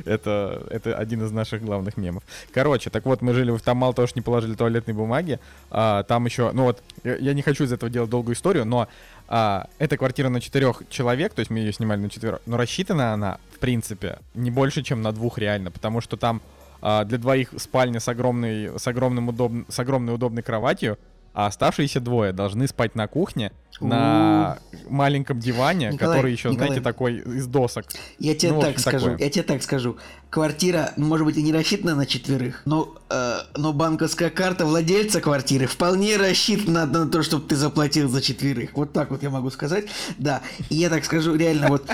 Это, 0.04 0.66
это 0.70 0.94
один 0.96 1.24
из 1.24 1.30
наших 1.32 1.62
главных 1.62 1.96
мемов. 1.96 2.22
Короче, 2.52 2.90
так 2.90 3.04
вот, 3.06 3.22
мы 3.22 3.34
жили... 3.34 3.50
в- 3.50 3.60
Там 3.60 3.76
мало 3.78 3.94
того, 3.94 4.06
что 4.08 4.18
не 4.18 4.22
положили 4.22 4.54
туалетной 4.54 4.94
бумаги, 4.94 5.38
а, 5.70 6.02
там 6.04 6.24
еще... 6.26 6.50
Ну 6.52 6.64
вот, 6.64 6.82
я, 7.04 7.16
я 7.16 7.34
не 7.34 7.42
хочу 7.42 7.64
из 7.64 7.72
этого 7.72 7.90
делать 7.90 8.10
долгую 8.10 8.34
историю, 8.34 8.64
но 8.64 8.88
а, 9.34 9.66
эта 9.78 9.96
квартира 9.96 10.28
на 10.28 10.42
четырех 10.42 10.82
человек, 10.90 11.32
то 11.32 11.40
есть 11.40 11.50
мы 11.50 11.60
ее 11.60 11.72
снимали 11.72 12.00
на 12.00 12.10
четверых, 12.10 12.42
но 12.44 12.58
рассчитана 12.58 13.14
она, 13.14 13.38
в 13.54 13.60
принципе, 13.60 14.18
не 14.34 14.50
больше, 14.50 14.82
чем 14.82 15.00
на 15.00 15.10
двух 15.10 15.38
реально, 15.38 15.70
потому 15.70 16.02
что 16.02 16.18
там 16.18 16.42
а, 16.82 17.04
для 17.04 17.16
двоих 17.16 17.54
спальня 17.56 17.98
с 17.98 18.08
огромной, 18.08 18.78
с 18.78 18.86
огромным 18.86 19.28
удобн, 19.28 19.64
с 19.70 19.78
огромной 19.78 20.14
удобной 20.14 20.42
кроватью, 20.42 20.98
а 21.34 21.46
оставшиеся 21.46 22.00
двое 22.00 22.32
должны 22.32 22.66
спать 22.68 22.94
на 22.94 23.06
кухне 23.08 23.52
на 23.80 24.58
маленьком 24.88 25.40
диване, 25.40 25.90
Николай, 25.92 26.16
который 26.16 26.32
еще, 26.32 26.50
Николай. 26.50 26.68
знаете, 26.68 26.84
такой 26.84 27.16
из 27.16 27.46
досок. 27.46 27.86
Я 28.18 28.34
тебе 28.34 28.52
Ну, 28.52 28.60
так 28.60 28.70
общем, 28.70 28.80
скажу, 28.80 29.04
такое. 29.06 29.18
я 29.18 29.30
тебе 29.30 29.42
так 29.42 29.62
скажу. 29.62 29.96
Квартира, 30.30 30.92
может 30.96 31.26
быть, 31.26 31.36
и 31.36 31.42
не 31.42 31.52
рассчитана 31.52 31.94
на 31.94 32.06
четверых, 32.06 32.62
но, 32.64 32.94
э, 33.10 33.38
но 33.56 33.72
банковская 33.72 34.30
карта 34.30 34.66
владельца 34.66 35.20
квартиры 35.20 35.66
вполне 35.66 36.16
рассчитана 36.16 36.86
на 36.86 37.06
то, 37.08 37.22
чтобы 37.22 37.46
ты 37.48 37.56
заплатил 37.56 38.08
за 38.08 38.20
четверых. 38.20 38.70
Вот 38.74 38.92
так 38.92 39.10
вот 39.10 39.22
я 39.22 39.30
могу 39.30 39.50
сказать. 39.50 39.86
Да, 40.18 40.42
и 40.68 40.76
я 40.76 40.90
так 40.90 41.04
скажу, 41.04 41.34
реально, 41.34 41.68
вот 41.68 41.84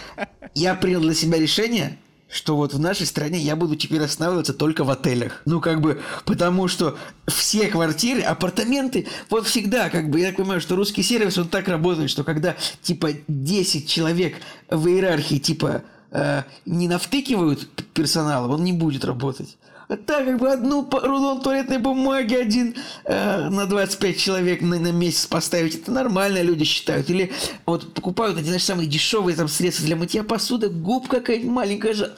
я 0.54 0.74
принял 0.74 1.00
для 1.00 1.14
себя 1.14 1.38
решение, 1.38 1.96
что 2.30 2.56
вот 2.56 2.74
в 2.74 2.78
нашей 2.78 3.06
стране 3.06 3.38
я 3.38 3.56
буду 3.56 3.76
теперь 3.76 4.02
останавливаться 4.02 4.52
только 4.52 4.84
в 4.84 4.90
отелях. 4.90 5.42
Ну, 5.46 5.60
как 5.60 5.80
бы, 5.80 6.02
потому 6.24 6.68
что 6.68 6.98
все 7.26 7.68
квартиры, 7.68 8.22
апартаменты, 8.22 9.06
вот 9.30 9.46
всегда, 9.46 9.88
как 9.88 10.10
бы, 10.10 10.20
я 10.20 10.32
понимаю, 10.32 10.60
что 10.60 10.76
русский 10.76 11.02
сервис, 11.02 11.38
он 11.38 11.48
так 11.48 11.68
работает, 11.68 12.10
что 12.10 12.24
когда, 12.24 12.56
типа, 12.82 13.10
10 13.28 13.88
человек 13.88 14.36
в 14.68 14.88
иерархии, 14.88 15.38
типа, 15.38 15.82
э, 16.10 16.42
не 16.66 16.88
навтыкивают 16.88 17.68
персонала, 17.94 18.52
он 18.52 18.62
не 18.62 18.72
будет 18.72 19.04
работать. 19.04 19.56
Так, 19.88 20.26
как 20.26 20.38
бы, 20.38 20.52
одну 20.52 20.86
рулон 20.90 21.40
туалетной 21.40 21.78
бумаги 21.78 22.34
один 22.34 22.74
э, 23.04 23.48
на 23.48 23.64
25 23.64 24.18
человек 24.18 24.60
на, 24.60 24.78
на 24.78 24.92
месяц 24.92 25.26
поставить, 25.26 25.76
это 25.76 25.90
нормально 25.90 26.42
люди 26.42 26.64
считают. 26.64 27.08
Или 27.08 27.32
вот 27.64 27.94
покупают 27.94 28.36
эти, 28.36 28.46
знаешь, 28.46 28.64
самые 28.64 28.86
дешевые 28.86 29.34
там 29.34 29.48
средства 29.48 29.86
для 29.86 29.96
мытья 29.96 30.24
посуды, 30.24 30.68
губ 30.68 31.08
какая-нибудь 31.08 31.50
маленькая 31.50 31.94
же. 31.94 32.14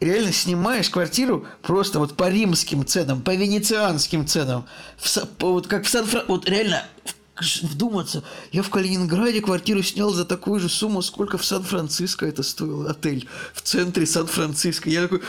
Реально 0.00 0.32
снимаешь 0.32 0.90
квартиру 0.90 1.46
просто 1.62 1.98
вот 1.98 2.14
по 2.14 2.28
римским 2.28 2.84
ценам, 2.84 3.22
по 3.22 3.34
венецианским 3.34 4.26
ценам. 4.26 4.66
В 4.98 5.08
вот 5.40 5.66
как 5.66 5.84
в 5.84 5.88
сан 5.88 6.06
Вот 6.28 6.46
реально 6.46 6.84
вдуматься. 7.62 8.22
Я 8.52 8.62
в 8.62 8.68
Калининграде 8.68 9.40
квартиру 9.40 9.82
снял 9.82 10.10
за 10.10 10.24
такую 10.24 10.60
же 10.60 10.68
сумму, 10.68 11.00
сколько 11.02 11.38
в 11.38 11.44
Сан-Франциско 11.44 12.26
это 12.26 12.42
стоил 12.42 12.86
отель. 12.86 13.26
В 13.54 13.62
центре 13.62 14.06
Сан-Франциско. 14.06 14.90
Я 14.90 15.02
такой... 15.02 15.22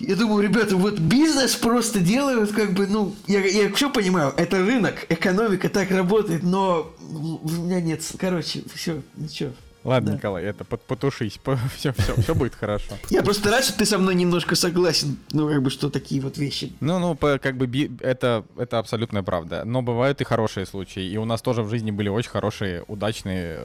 Я 0.00 0.16
думаю, 0.16 0.42
ребята, 0.42 0.76
вот 0.76 0.98
бизнес 0.98 1.54
просто 1.56 2.00
делают, 2.00 2.52
как 2.52 2.72
бы, 2.72 2.86
ну, 2.86 3.14
я, 3.26 3.44
я 3.44 3.72
все 3.72 3.90
понимаю, 3.90 4.32
это 4.38 4.58
рынок, 4.58 5.04
экономика 5.10 5.68
так 5.68 5.90
работает, 5.90 6.42
но 6.42 6.90
у 7.12 7.48
меня 7.50 7.82
нет, 7.82 8.02
короче, 8.18 8.62
все, 8.74 9.02
ничего. 9.16 9.52
Ладно, 9.82 10.10
Да. 10.10 10.16
Николай, 10.18 10.44
это 10.44 10.64
под- 10.64 10.82
потушись, 10.82 11.40
все, 11.74 11.92
все, 11.92 12.14
все 12.14 12.34
будет 12.34 12.54
хорошо. 12.54 12.94
Я 13.10 13.22
просто 13.22 13.50
рад, 13.50 13.64
что 13.64 13.78
ты 13.78 13.86
со 13.86 13.96
мной 13.98 14.14
немножко 14.14 14.54
согласен, 14.54 15.16
ну, 15.32 15.48
как 15.48 15.62
бы, 15.62 15.70
что 15.70 15.88
такие 15.88 16.20
вот 16.20 16.36
вещи. 16.36 16.72
Ну, 16.80 16.98
ну, 16.98 17.14
по- 17.14 17.38
как 17.38 17.56
бы 17.56 17.66
би- 17.66 17.90
это, 18.00 18.44
это 18.58 18.78
абсолютная 18.78 19.22
правда. 19.22 19.64
Но 19.64 19.80
бывают 19.80 20.20
и 20.20 20.24
хорошие 20.24 20.66
случаи. 20.66 21.02
И 21.10 21.16
у 21.16 21.24
нас 21.24 21.40
тоже 21.40 21.62
в 21.62 21.70
жизни 21.70 21.90
были 21.90 22.10
очень 22.10 22.28
хорошие, 22.30 22.84
удачные 22.88 23.60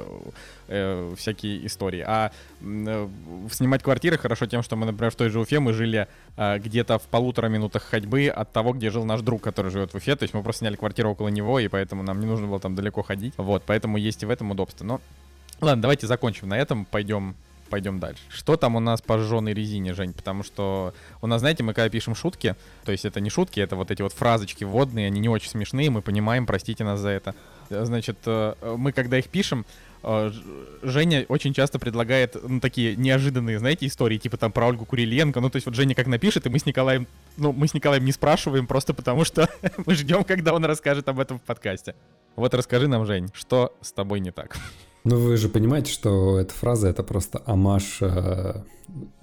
э, 0.70 1.14
всякие 1.18 1.66
истории. 1.68 2.04
А 2.08 2.32
э, 2.62 3.10
снимать 3.52 3.84
квартиры 3.84 4.18
хорошо 4.18 4.46
тем, 4.46 4.64
что 4.64 4.78
мы, 4.78 4.86
например, 4.86 5.12
в 5.12 5.16
той 5.16 5.30
же 5.30 5.40
Уфе 5.40 5.60
мы 5.60 5.74
жили 5.74 6.08
э, 6.38 6.60
где-то 6.60 6.98
в 6.98 7.04
полутора 7.04 7.48
минутах 7.50 7.84
ходьбы 7.84 8.28
от 8.28 8.54
того, 8.54 8.72
где 8.72 8.90
жил 8.90 9.04
наш 9.04 9.22
друг, 9.22 9.42
который 9.42 9.70
живет 9.70 9.92
в 9.92 9.98
Уфе. 9.98 10.16
То 10.16 10.24
есть 10.24 10.34
мы 10.34 10.44
просто 10.44 10.60
сняли 10.60 10.78
квартиру 10.78 11.10
около 11.12 11.28
него, 11.28 11.60
и 11.60 11.68
поэтому 11.68 12.04
нам 12.04 12.22
не 12.22 12.26
нужно 12.26 12.48
было 12.48 12.60
там 12.62 12.74
далеко 12.76 13.04
ходить. 13.04 13.34
Вот, 13.38 13.64
поэтому 13.66 13.98
есть 13.98 14.24
и 14.24 14.26
в 14.26 14.30
этом 14.30 14.52
удобство. 14.52 14.86
Но 14.86 15.02
ладно, 15.62 15.82
давайте 15.82 16.08
закончим 16.08 16.50
на 16.50 16.58
этом, 16.58 16.86
пойдем 16.86 17.36
пойдем 17.70 18.00
дальше. 18.00 18.22
Что 18.30 18.56
там 18.58 18.76
у 18.76 18.80
нас 18.80 19.02
по 19.02 19.18
сжженной 19.18 19.54
резине, 19.54 19.94
Жень? 19.94 20.14
Потому 20.14 20.44
что 20.44 20.94
у 21.22 21.28
нас, 21.28 21.42
знаете, 21.42 21.64
мы 21.64 21.74
когда 21.74 21.90
пишем 21.90 22.16
шутки, 22.16 22.56
то 22.84 22.92
есть 22.92 23.06
это 23.06 23.20
не 23.20 23.30
шутки, 23.30 23.60
это 23.60 23.76
вот 23.76 23.92
эти 23.92 24.02
вот 24.02 24.14
фразочки 24.14 24.64
вводные, 24.64 25.08
они 25.08 25.20
не 25.20 25.30
очень 25.30 25.50
смешные, 25.50 25.90
мы 25.90 26.02
понимаем, 26.02 26.46
простите 26.46 26.84
нас 26.84 27.00
за 27.00 27.10
это. 27.10 27.36
Э, 27.70 27.86
Значит, 27.86 28.18
э, 28.26 28.54
мы 28.78 28.92
когда 28.92 29.18
их 29.18 29.28
пишем, 29.28 29.66
э, 30.04 30.32
Женя 30.84 31.26
очень 31.28 31.54
часто 31.54 31.80
предлагает 31.80 32.36
ну, 32.48 32.60
такие 32.60 32.96
неожиданные, 32.96 33.60
знаете, 33.60 33.88
истории, 33.88 34.18
типа 34.18 34.38
там 34.38 34.52
про 34.52 34.68
Ольгу 34.68 34.86
Куриленко. 34.86 35.42
Ну, 35.42 35.50
то 35.50 35.58
есть 35.58 35.66
вот 35.66 35.76
Женя 35.76 35.96
как 35.96 36.08
напишет, 36.08 36.46
и 36.46 36.50
мы 36.50 36.60
с 36.60 36.66
Николаем, 36.66 37.08
ну, 37.38 37.52
мы 37.52 37.68
с 37.68 37.74
Николаем 37.74 38.06
не 38.06 38.12
спрашиваем, 38.12 38.68
просто 38.68 38.94
потому 38.94 39.26
что 39.26 39.50
мы 39.86 39.96
ждем, 39.96 40.24
когда 40.24 40.54
он 40.54 40.64
расскажет 40.66 41.10
об 41.10 41.20
этом 41.20 41.40
в 41.40 41.42
подкасте. 41.42 41.96
Вот 42.36 42.54
расскажи 42.54 42.88
нам, 42.88 43.06
Жень, 43.06 43.30
что 43.34 43.74
с 43.82 43.92
тобой 43.92 44.20
не 44.20 44.32
так? 44.32 44.58
Ну, 45.06 45.18
вы 45.18 45.38
же 45.38 45.50
понимаете, 45.50 45.92
что 45.92 46.40
эта 46.40 46.52
фраза— 46.52 46.88
это 46.90 47.04
просто 47.04 47.40
амаш 47.46 48.00
э, 48.02 48.64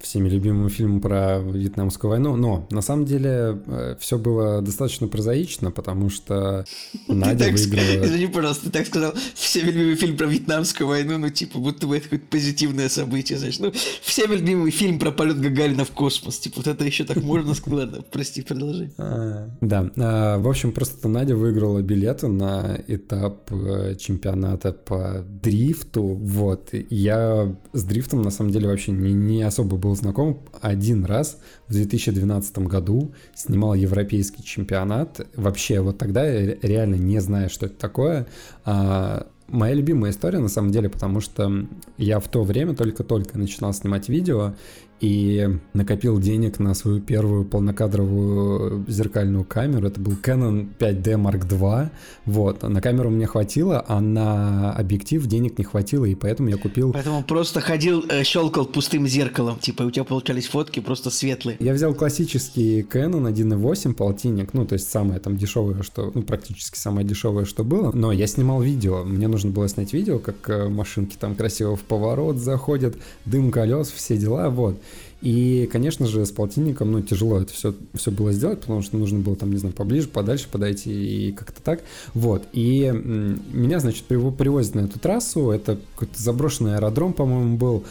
всеми 0.01 0.29
любимому 0.29 0.69
фильму 0.69 1.01
про 1.01 1.39
Вьетнамскую 1.39 2.11
войну. 2.11 2.37
Но, 2.37 2.67
на 2.71 2.83
самом 2.83 3.05
деле, 3.05 3.59
все 3.99 4.19
было 4.19 4.61
достаточно 4.63 5.09
прозаично, 5.09 5.71
потому 5.71 6.11
что 6.11 6.65
Надя 7.09 7.47
ты 7.47 7.53
выиграла... 7.53 8.05
Извини, 8.05 8.27
пожалуйста, 8.27 8.67
ты 8.67 8.71
так 8.71 8.87
сказал, 8.87 9.15
всеми 9.35 9.71
любимый 9.71 9.97
фильм 9.97 10.17
про 10.17 10.27
Вьетнамскую 10.27 10.89
войну, 10.89 11.19
ну, 11.19 11.31
типа, 11.31 11.59
будто 11.59 11.87
бы 11.87 11.97
это 11.97 12.05
какое-то 12.05 12.27
позитивное 12.27 12.89
событие, 12.89 13.39
знаешь. 13.39 13.59
Ну, 13.59 13.73
всеми 14.03 14.37
любимый 14.37 14.71
фильм 14.71 14.99
про 14.99 15.11
полет 15.11 15.41
Гагарина 15.41 15.85
в 15.85 15.91
космос. 15.91 16.39
Типа, 16.39 16.57
вот 16.59 16.67
это 16.67 16.85
еще 16.85 17.05
так 17.05 17.23
можно 17.23 17.55
сказать. 17.55 17.73
Ладно, 17.73 18.03
прости, 18.13 18.43
продолжи. 18.43 18.93
А, 18.99 19.49
Да, 19.61 19.91
а, 19.97 20.39
в 20.39 20.49
общем, 20.49 20.73
просто 20.73 21.09
Надя 21.09 21.37
выиграла 21.37 21.81
билеты 21.81 22.29
на 22.29 22.79
этап 22.89 23.51
э, 23.51 23.97
чемпионата 23.99 24.73
по 24.73 25.25
дрифту, 25.43 26.03
вот. 26.03 26.71
Я 26.91 27.57
с 27.73 27.85
дрифтом, 27.85 28.23
на 28.23 28.31
самом 28.31 28.51
деле, 28.51 28.69
вообще 28.69 28.93
не, 28.93 29.13
не 29.13 29.43
особо 29.63 29.77
был 29.77 29.95
знаком. 29.95 30.41
Один 30.61 31.05
раз 31.05 31.39
в 31.69 31.73
2012 31.73 32.59
году 32.59 33.13
снимал 33.35 33.75
европейский 33.75 34.43
чемпионат. 34.43 35.21
Вообще, 35.37 35.81
вот 35.81 35.99
тогда 35.99 36.27
я 36.27 36.41
ре- 36.47 36.59
реально 36.63 36.97
не 36.97 37.21
знаю, 37.21 37.49
что 37.49 37.67
это 37.67 37.77
такое. 37.77 38.27
А, 38.65 39.27
Моя 39.49 39.75
любимая 39.75 40.13
история, 40.13 40.39
на 40.39 40.49
самом 40.49 40.71
деле, 40.71 40.89
потому 40.89 41.21
что 41.21 41.67
я 41.99 42.21
в 42.21 42.29
то 42.29 42.43
время 42.43 42.75
только-только 42.75 43.39
начинал 43.39 43.75
снимать 43.75 44.09
видео, 44.09 44.55
и 45.03 45.59
накопил 45.75 46.21
денег 46.21 46.61
на 46.61 46.75
свою 46.75 47.01
первую 47.01 47.45
полнокадровую 47.45 48.85
зеркальную 48.87 49.45
камеру. 49.45 49.89
Это 49.89 50.01
был 50.01 50.13
Canon 50.13 50.69
5D 50.79 51.17
Mark 51.17 51.49
II. 51.49 51.91
Вот. 52.25 52.63
На 52.63 52.81
камеру 52.81 53.11
мне 53.11 53.27
хватило, 53.27 53.85
а 53.89 54.01
на 54.01 54.73
объектив 54.73 55.27
денег 55.27 55.59
не 55.59 55.65
хватило, 55.65 56.05
и 56.05 56.15
поэтому 56.15 56.51
я 56.51 56.57
купил... 56.57 56.93
Поэтому 56.93 57.25
просто 57.25 57.61
ходил, 57.61 58.05
э, 58.09 58.23
щелкал 58.23 58.65
пустым 58.65 59.09
зеркалом. 59.09 59.59
Типа, 59.59 59.83
у 59.83 59.91
тебя 59.91 60.05
получались 60.05 60.47
фотки 60.47 60.79
просто 60.79 61.11
светлые. 61.11 61.57
Я 61.59 61.73
взял 61.73 61.95
классический 61.95 62.83
Canon 62.83 63.29
1.8 63.29 63.95
полтинник, 63.95 64.55
ну, 64.55 64.65
то 64.67 64.75
есть 64.75 64.89
самое 64.89 65.19
там 65.19 65.37
дешевое, 65.37 65.83
что, 65.83 66.13
ну, 66.15 66.23
практически 66.23 66.79
самое 66.79 67.05
дешевое, 67.05 67.45
что 67.45 67.65
было, 67.65 67.91
но 67.93 68.13
я 68.13 68.29
снимал 68.29 68.63
видео, 68.63 69.03
мне 69.03 69.27
нужно 69.27 69.51
было 69.51 69.69
снять 69.69 69.93
видео, 69.93 70.21
как 70.21 70.49
э, 70.49 70.69
машинки 70.69 71.17
там 71.19 71.35
красиво 71.35 71.75
в 71.75 71.81
поворот 71.81 72.37
заходят, 72.37 72.97
дым 73.25 73.51
колес, 73.51 73.91
все 73.91 74.17
дела, 74.17 74.49
вот. 74.49 74.81
И, 75.23 75.69
конечно 75.71 76.07
же, 76.07 76.27
с 76.27 76.33
полтинником, 76.33 76.91
ну, 76.91 77.01
тяжело 77.01 77.41
это 77.41 77.53
все, 77.53 77.75
все 77.95 78.11
было 78.11 78.33
сделать, 78.33 78.61
потому 78.61 78.83
что 78.83 78.97
нужно 78.97 79.21
было 79.21 79.37
там, 79.37 79.53
не 79.53 79.57
знаю, 79.57 79.73
поближе, 79.73 80.09
подальше 80.09 80.49
подойти 80.51 81.29
и 81.29 81.33
как-то 81.33 81.63
так. 81.63 81.81
Вот. 82.13 82.43
И 82.53 82.91
меня, 82.93 83.79
значит, 83.79 84.05
привозят 84.05 84.75
на 84.75 84.81
эту 84.81 84.99
трассу. 84.99 85.51
Это 85.51 85.79
какой-то 85.95 86.21
заброшенный 86.21 86.77
аэродром, 86.77 87.13
по-моему, 87.13 87.57
был. 87.57 87.85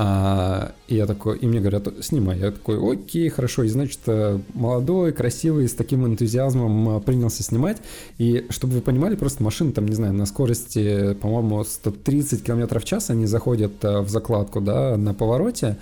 А, 0.00 0.72
и 0.86 0.94
я 0.94 1.06
такой, 1.06 1.38
и 1.38 1.46
мне 1.46 1.58
говорят, 1.58 1.88
снимай. 2.00 2.38
Я 2.38 2.52
такой, 2.52 2.78
окей, 2.92 3.28
хорошо. 3.28 3.64
И 3.64 3.68
значит, 3.68 3.98
э, 4.06 4.38
молодой, 4.54 5.12
красивый, 5.12 5.68
с 5.68 5.74
таким 5.74 6.06
энтузиазмом 6.06 6.96
э, 6.96 7.00
принялся 7.00 7.42
снимать. 7.42 7.78
И 8.16 8.46
чтобы 8.48 8.74
вы 8.74 8.80
понимали, 8.80 9.16
просто 9.16 9.42
машина 9.42 9.72
там, 9.72 9.86
не 9.86 9.94
знаю, 9.94 10.14
на 10.14 10.24
скорости, 10.24 11.14
по-моему, 11.20 11.64
130 11.64 12.44
км 12.44 12.78
в 12.78 12.84
час 12.84 13.10
они 13.10 13.26
заходят 13.26 13.72
э, 13.84 14.00
в 14.00 14.08
закладку, 14.08 14.60
да, 14.60 14.96
на 14.96 15.12
повороте. 15.14 15.76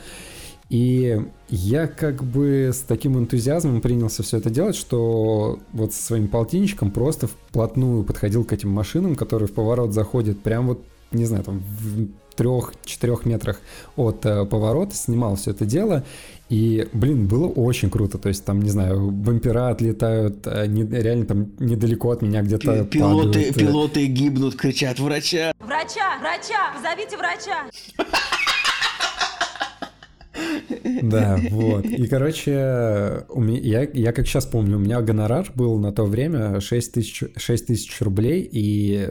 И 0.68 1.20
я 1.48 1.86
как 1.86 2.24
бы 2.24 2.70
с 2.72 2.80
таким 2.80 3.16
энтузиазмом 3.18 3.80
принялся 3.80 4.22
все 4.22 4.38
это 4.38 4.50
делать, 4.50 4.74
что 4.74 5.60
вот 5.72 5.94
со 5.94 6.02
своим 6.02 6.28
полтинничком 6.28 6.90
просто 6.90 7.28
вплотную 7.28 8.02
подходил 8.02 8.44
к 8.44 8.52
этим 8.52 8.70
машинам, 8.70 9.14
которые 9.14 9.48
в 9.48 9.52
поворот 9.52 9.92
заходят 9.92 10.40
прям 10.42 10.66
вот, 10.66 10.84
не 11.12 11.24
знаю, 11.24 11.44
там 11.44 11.62
в 11.80 12.08
трех-четырех 12.36 13.24
метрах 13.24 13.60
от 13.96 14.26
э, 14.26 14.44
поворота, 14.44 14.94
снимал 14.94 15.36
все 15.36 15.52
это 15.52 15.64
дело. 15.64 16.04
И, 16.48 16.86
блин, 16.92 17.26
было 17.26 17.46
очень 17.48 17.88
круто. 17.88 18.18
То 18.18 18.28
есть 18.28 18.44
там, 18.44 18.60
не 18.60 18.70
знаю, 18.70 19.10
бампера 19.10 19.70
отлетают, 19.70 20.46
э, 20.46 20.66
не, 20.66 20.84
реально 20.84 21.26
там 21.26 21.52
недалеко 21.58 22.10
от 22.10 22.22
меня 22.22 22.42
где-то 22.42 22.84
пилоты, 22.84 23.28
падают. 23.28 23.54
Пилоты 23.54 24.06
гибнут, 24.06 24.56
кричат 24.56 24.98
«Врача!» 24.98 25.52
Врача! 25.58 26.18
Врача! 26.20 26.74
Позовите 26.74 27.16
врача! 27.16 27.70
Да, 31.02 31.38
вот. 31.50 31.84
И, 31.86 32.06
короче, 32.06 33.24
у 33.28 33.40
меня, 33.40 33.60
я, 33.60 33.88
я 33.92 34.12
как 34.12 34.26
сейчас 34.26 34.46
помню, 34.46 34.76
у 34.76 34.80
меня 34.80 35.00
гонорар 35.00 35.50
был 35.54 35.78
на 35.78 35.92
то 35.92 36.04
время 36.04 36.60
6 36.60 36.92
тысяч, 36.92 37.24
6 37.36 37.66
тысяч 37.66 38.00
рублей, 38.00 38.48
и 38.50 39.10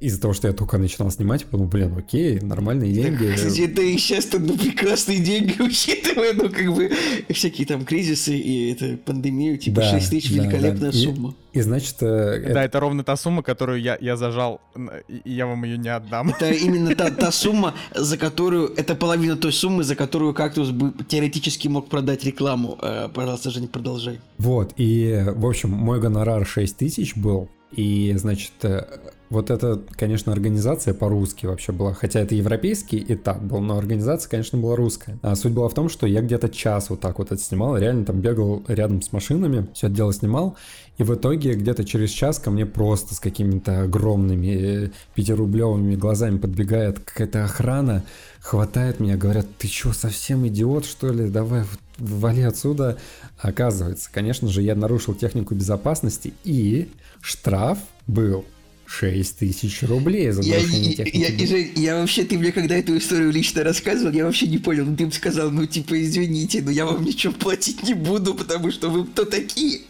из-за 0.00 0.20
того, 0.20 0.34
что 0.34 0.46
я 0.48 0.52
только 0.52 0.76
начинал 0.78 1.10
снимать, 1.10 1.42
я 1.42 1.46
подумал, 1.46 1.70
блин, 1.70 1.96
окей, 1.96 2.38
нормальные 2.40 2.92
деньги. 2.92 3.26
Так, 3.26 3.36
кстати, 3.36 3.62
это 3.62 3.80
и 3.80 3.96
сейчас 3.96 4.26
то 4.26 4.38
ну, 4.38 4.56
прекрасные 4.56 5.18
деньги, 5.20 5.54
учитывая, 5.62 6.34
ну, 6.34 6.50
как 6.50 6.74
бы, 6.74 6.90
всякие 7.30 7.66
там 7.66 7.84
кризисы 7.84 8.36
и 8.36 8.72
это 8.72 8.98
пандемию, 8.98 9.56
типа 9.56 9.80
да, 9.80 9.90
6 9.92 10.10
тысяч, 10.10 10.34
да, 10.34 10.42
великолепная 10.42 10.92
да. 10.92 10.98
сумма. 10.98 11.34
И, 11.52 11.58
и 11.58 11.62
значит... 11.62 11.96
Э, 12.02 12.42
да, 12.42 12.50
это... 12.50 12.60
это 12.60 12.80
ровно 12.80 13.04
та 13.04 13.16
сумма, 13.16 13.42
которую 13.42 13.80
я, 13.80 13.96
я 14.00 14.16
зажал, 14.16 14.60
и 15.08 15.32
я 15.32 15.46
вам 15.46 15.64
ее 15.64 15.78
не 15.78 15.88
отдам. 15.88 16.30
Это 16.30 16.50
именно 16.64 16.94
та, 16.94 17.10
та 17.10 17.32
сумма, 17.32 17.74
за 17.94 18.18
которую... 18.18 18.74
Это 18.76 18.94
половина 18.94 19.36
той 19.36 19.52
суммы, 19.52 19.82
за 19.82 19.94
которую 19.94 20.34
кактус 20.34 20.70
бы 20.70 20.92
теоретически 21.04 21.68
мог 21.68 21.88
продать 21.88 22.24
рекламу. 22.24 22.78
Э, 22.82 23.08
пожалуйста, 23.12 23.50
же 23.50 23.60
не 23.62 23.68
продолжай. 23.68 24.20
Вот, 24.36 24.74
и, 24.76 25.24
в 25.26 25.46
общем, 25.46 25.70
мой 25.70 26.00
гонорар 26.00 26.46
6 26.46 26.76
тысяч 26.76 27.16
был, 27.16 27.48
и, 27.72 28.14
значит, 28.16 28.52
э, 28.62 28.84
вот 29.28 29.50
это, 29.50 29.82
конечно, 29.92 30.32
организация 30.32 30.94
по-русски 30.94 31.46
вообще 31.46 31.72
была, 31.72 31.92
хотя 31.92 32.20
это 32.20 32.34
европейский 32.34 33.04
этап 33.08 33.42
был, 33.42 33.60
но 33.60 33.76
организация, 33.76 34.30
конечно, 34.30 34.58
была 34.58 34.76
русская. 34.76 35.18
А 35.22 35.34
суть 35.34 35.52
была 35.52 35.68
в 35.68 35.74
том, 35.74 35.88
что 35.88 36.06
я 36.06 36.20
где-то 36.20 36.48
час 36.48 36.90
вот 36.90 37.00
так 37.00 37.18
вот 37.18 37.32
это 37.32 37.40
снимал, 37.40 37.76
реально 37.76 38.04
там 38.04 38.20
бегал 38.20 38.62
рядом 38.68 39.02
с 39.02 39.12
машинами, 39.12 39.66
все 39.74 39.88
это 39.88 39.96
дело 39.96 40.12
снимал, 40.12 40.56
и 40.98 41.02
в 41.02 41.14
итоге 41.14 41.54
где-то 41.54 41.84
через 41.84 42.10
час 42.10 42.38
ко 42.38 42.50
мне 42.50 42.66
просто 42.66 43.14
с 43.14 43.20
какими-то 43.20 43.82
огромными 43.82 44.86
э, 44.86 44.90
пятирублевыми 45.14 45.96
глазами 45.96 46.38
подбегает 46.38 47.00
какая-то 47.00 47.44
охрана, 47.44 48.04
хватает 48.40 49.00
меня, 49.00 49.16
говорят, 49.16 49.46
ты 49.58 49.66
что, 49.66 49.92
совсем 49.92 50.46
идиот, 50.46 50.84
что 50.84 51.12
ли? 51.12 51.28
Давай, 51.28 51.64
вали 51.98 52.42
отсюда. 52.42 52.96
Оказывается, 53.38 54.08
конечно 54.12 54.48
же, 54.48 54.62
я 54.62 54.74
нарушил 54.74 55.14
технику 55.14 55.54
безопасности, 55.54 56.32
и 56.44 56.88
штраф 57.20 57.78
был 58.06 58.44
6 58.86 59.38
тысяч 59.38 59.82
рублей 59.82 60.30
за 60.30 60.42
нарушение 60.42 60.90
я, 60.90 61.04
техники. 61.04 61.42
Я, 61.42 61.56
я, 61.56 61.66
я 61.74 62.00
вообще, 62.00 62.24
ты 62.24 62.38
мне 62.38 62.52
когда 62.52 62.76
эту 62.76 62.96
историю 62.96 63.32
лично 63.32 63.64
рассказывал, 63.64 64.12
я 64.12 64.24
вообще 64.24 64.46
не 64.46 64.58
понял. 64.58 64.84
Ну, 64.84 64.96
ты 64.96 65.06
бы 65.06 65.12
сказал, 65.12 65.50
ну, 65.50 65.66
типа, 65.66 66.00
извините, 66.02 66.62
но 66.62 66.70
я 66.70 66.86
вам 66.86 67.04
ничего 67.04 67.32
платить 67.32 67.82
не 67.82 67.94
буду, 67.94 68.34
потому 68.34 68.70
что 68.70 68.88
вы 68.88 69.04
кто 69.06 69.24
такие? 69.24 69.80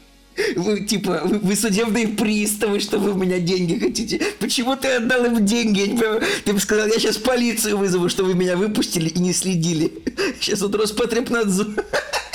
Вы, 0.55 0.81
типа, 0.81 1.23
вы, 1.25 1.39
вы 1.39 1.57
судебные 1.57 2.09
приставы, 2.09 2.81
что 2.81 2.99
вы 2.99 3.13
у 3.13 3.17
меня 3.17 3.39
деньги 3.39 3.79
хотите. 3.79 4.21
Почему 4.39 4.77
ты 4.77 4.89
отдал 4.89 5.25
им 5.25 5.45
деньги? 5.45 5.81
Я 5.81 5.87
не 5.87 5.99
понимаю. 5.99 6.23
Ты 6.45 6.53
бы 6.53 6.61
сказал, 6.61 6.87
я 6.87 6.99
сейчас 6.99 7.17
полицию 7.17 7.79
вызову, 7.79 8.09
что 8.09 8.25
вы 8.25 8.35
меня 8.35 8.57
выпустили 8.57 9.09
и 9.09 9.19
не 9.19 9.33
следили. 9.33 9.93
Сейчас 10.41 10.61
вот 10.61 10.75
Роспотребнадзор. 10.75 11.69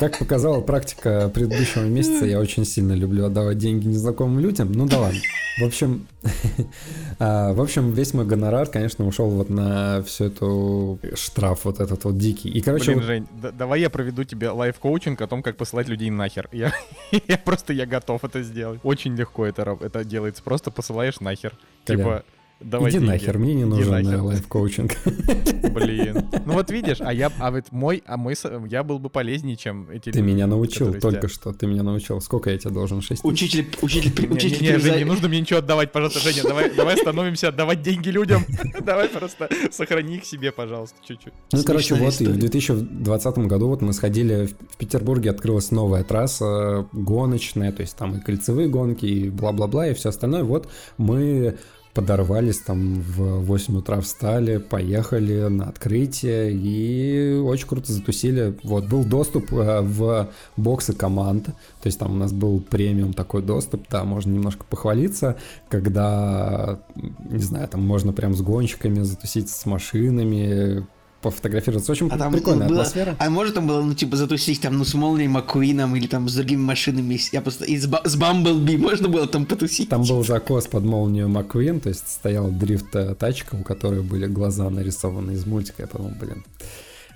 Как 0.00 0.16
показала 0.18 0.62
практика 0.62 1.28
предыдущего 1.28 1.84
месяца, 1.84 2.24
я 2.24 2.40
очень 2.40 2.64
сильно 2.64 2.94
люблю 2.94 3.26
отдавать 3.26 3.58
деньги 3.58 3.86
незнакомым 3.86 4.40
людям. 4.40 4.72
Ну 4.72 4.86
да 4.86 4.98
ладно. 4.98 5.20
В 5.58 5.64
общем, 5.66 6.06
а, 7.18 7.52
в 7.52 7.60
общем, 7.60 7.92
весь 7.92 8.14
мой 8.14 8.24
гонорар, 8.24 8.66
конечно, 8.66 9.06
ушел 9.06 9.28
вот 9.28 9.50
на 9.50 10.02
всю 10.04 10.24
эту 10.24 10.98
штраф 11.12 11.66
вот 11.66 11.80
этот 11.80 12.02
вот 12.04 12.16
дикий. 12.16 12.48
И, 12.48 12.62
короче... 12.62 12.92
Блин, 12.92 13.02
Жень, 13.02 13.28
да, 13.42 13.50
давай 13.50 13.82
я 13.82 13.90
проведу 13.90 14.24
тебе 14.24 14.48
лайф-коучинг 14.48 15.20
о 15.20 15.26
том, 15.26 15.42
как 15.42 15.58
посылать 15.58 15.86
людей 15.86 16.08
нахер. 16.08 16.48
Я, 16.50 16.72
я 17.28 17.36
просто, 17.36 17.74
я 17.74 17.84
готов 17.84 18.24
это 18.24 18.42
сделать. 18.42 18.80
Очень 18.82 19.14
легко 19.16 19.44
это, 19.44 19.76
это 19.82 20.02
делается. 20.02 20.42
Просто 20.42 20.70
посылаешь 20.70 21.20
нахер. 21.20 21.52
Типа... 21.84 22.24
Давай 22.60 22.90
Иди 22.90 22.98
деньги. 22.98 23.10
нахер, 23.10 23.38
мне 23.38 23.54
не 23.54 23.64
нужен 23.64 24.06
э, 24.06 24.20
лайф-коучинг. 24.20 24.92
Блин. 25.72 26.28
Ну 26.44 26.52
вот 26.52 26.70
видишь, 26.70 26.98
а 27.00 27.12
я, 27.12 27.32
а 27.38 27.50
вот 27.50 27.72
мой, 27.72 28.02
а 28.06 28.18
мой, 28.18 28.34
я 28.68 28.82
был 28.82 28.98
бы 28.98 29.08
полезнее, 29.08 29.56
чем 29.56 29.88
эти 29.90 30.12
Ты 30.12 30.20
меня 30.20 30.46
научил 30.46 30.92
только 30.94 31.28
что, 31.28 31.54
ты 31.54 31.66
меня 31.66 31.82
научил. 31.82 32.20
Сколько 32.20 32.50
я 32.50 32.58
тебе 32.58 32.70
должен? 32.70 33.00
6 33.00 33.24
Учитель, 33.24 33.66
учитель, 33.80 34.30
учитель. 34.30 34.62
Не, 34.62 34.90
не, 34.90 34.98
не 34.98 35.04
нужно 35.04 35.28
мне 35.28 35.40
ничего 35.40 35.60
отдавать, 35.60 35.90
пожалуйста, 35.90 36.20
Женя, 36.20 36.42
давай, 36.42 36.74
давай 36.74 36.96
остановимся 36.96 37.48
отдавать 37.48 37.80
деньги 37.80 38.10
людям. 38.10 38.44
Давай 38.80 39.08
просто 39.08 39.48
сохрани 39.70 40.16
их 40.16 40.24
себе, 40.24 40.52
пожалуйста, 40.52 40.96
чуть-чуть. 41.06 41.32
Ну, 41.52 41.62
короче, 41.64 41.94
вот 41.94 42.20
и 42.20 42.26
в 42.26 42.38
2020 42.38 43.38
году 43.38 43.68
вот 43.68 43.82
мы 43.82 43.92
сходили, 43.92 44.46
в 44.46 44.76
Петербурге 44.76 45.30
открылась 45.30 45.70
новая 45.70 46.02
трасса 46.02 46.86
гоночная, 46.92 47.72
то 47.72 47.82
есть 47.82 47.96
там 47.96 48.16
и 48.16 48.20
кольцевые 48.20 48.68
гонки, 48.68 49.06
и 49.06 49.28
бла-бла-бла, 49.30 49.88
и 49.88 49.94
все 49.94 50.08
остальное. 50.08 50.44
Вот 50.44 50.68
мы 50.98 51.58
подорвались, 51.94 52.58
там 52.58 53.00
в 53.00 53.40
8 53.40 53.78
утра 53.78 54.00
встали, 54.00 54.58
поехали 54.58 55.48
на 55.48 55.68
открытие 55.68 56.52
и 56.52 57.34
очень 57.38 57.66
круто 57.66 57.92
затусили. 57.92 58.56
Вот, 58.62 58.86
был 58.86 59.04
доступ 59.04 59.52
э, 59.52 59.80
в 59.80 60.28
боксы 60.56 60.92
команд, 60.92 61.46
то 61.46 61.54
есть 61.84 61.98
там 61.98 62.12
у 62.12 62.16
нас 62.16 62.32
был 62.32 62.60
премиум 62.60 63.12
такой 63.12 63.42
доступ, 63.42 63.86
да, 63.90 64.04
можно 64.04 64.32
немножко 64.32 64.64
похвалиться, 64.68 65.36
когда, 65.68 66.80
не 66.94 67.42
знаю, 67.42 67.68
там 67.68 67.86
можно 67.86 68.12
прям 68.12 68.34
с 68.34 68.40
гонщиками 68.40 69.02
затусить 69.02 69.50
с 69.50 69.66
машинами, 69.66 70.86
пофотографироваться. 71.22 71.92
Очень 71.92 72.08
а 72.08 72.18
там 72.18 72.32
прикольная 72.32 72.68
было, 72.68 72.80
атмосфера. 72.80 73.16
А 73.18 73.30
может 73.30 73.54
там 73.54 73.66
было, 73.66 73.82
ну, 73.82 73.94
типа, 73.94 74.16
затусить 74.16 74.60
там, 74.60 74.78
ну, 74.78 74.84
с 74.84 74.94
Молнией 74.94 75.28
Маккуином 75.28 75.94
или 75.96 76.06
там 76.06 76.28
с 76.28 76.34
другими 76.34 76.60
машинами. 76.60 77.18
Я 77.32 77.40
просто... 77.40 77.64
И 77.64 77.78
с, 77.78 77.88
с 78.04 78.16
Бамблби 78.16 78.76
можно 78.76 79.08
было 79.08 79.26
там 79.26 79.46
потусить? 79.46 79.88
Там 79.88 80.02
был 80.04 80.24
закос 80.24 80.66
под 80.66 80.84
молнию 80.84 81.28
Маккуин, 81.28 81.80
то 81.80 81.88
есть 81.88 82.08
стояла 82.08 82.50
дрифт-тачка, 82.50 83.56
у 83.56 83.62
которой 83.62 84.02
были 84.02 84.26
глаза 84.26 84.68
нарисованы 84.70 85.32
из 85.32 85.46
мультика. 85.46 85.82
Я 85.82 85.86
подумал, 85.88 86.12
блин, 86.20 86.44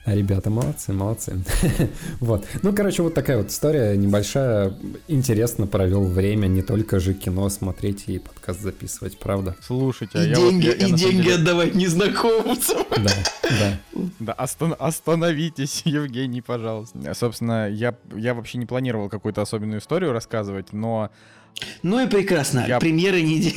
Ребята, 0.06 0.50
молодцы, 0.50 0.92
молодцы. 0.92 1.42
вот. 2.20 2.44
Ну, 2.62 2.74
короче, 2.74 3.02
вот 3.02 3.14
такая 3.14 3.38
вот 3.38 3.48
история 3.48 3.96
небольшая. 3.96 4.74
Интересно 5.08 5.66
провел 5.66 6.04
время, 6.04 6.46
не 6.46 6.60
только 6.60 7.00
же 7.00 7.14
кино 7.14 7.48
смотреть 7.48 8.04
и 8.08 8.18
подкаст 8.18 8.60
записывать, 8.60 9.18
правда? 9.18 9.56
Слушайте, 9.62 10.18
а 10.18 10.24
и 10.24 10.28
я 10.28 10.34
деньги, 10.34 10.66
вот, 10.66 10.76
я, 10.76 10.86
и 10.86 10.90
я 10.90 10.96
деньги 10.96 11.22
деле... 11.22 11.34
отдавать 11.36 11.74
незнакомцам. 11.74 12.84
да, 12.90 13.12
да. 13.42 13.80
Да, 14.20 14.32
остан- 14.34 14.76
остановитесь, 14.78 15.82
Евгений, 15.86 16.42
пожалуйста. 16.42 17.14
Собственно, 17.14 17.70
я, 17.70 17.94
я 18.14 18.34
вообще 18.34 18.58
не 18.58 18.66
планировал 18.66 19.08
какую-то 19.08 19.40
особенную 19.40 19.80
историю 19.80 20.12
рассказывать, 20.12 20.74
но 20.74 21.10
ну 21.82 22.00
и 22.00 22.08
прекрасно. 22.08 22.64
Я... 22.66 22.78
Премьеры 22.78 23.22
недели. 23.22 23.56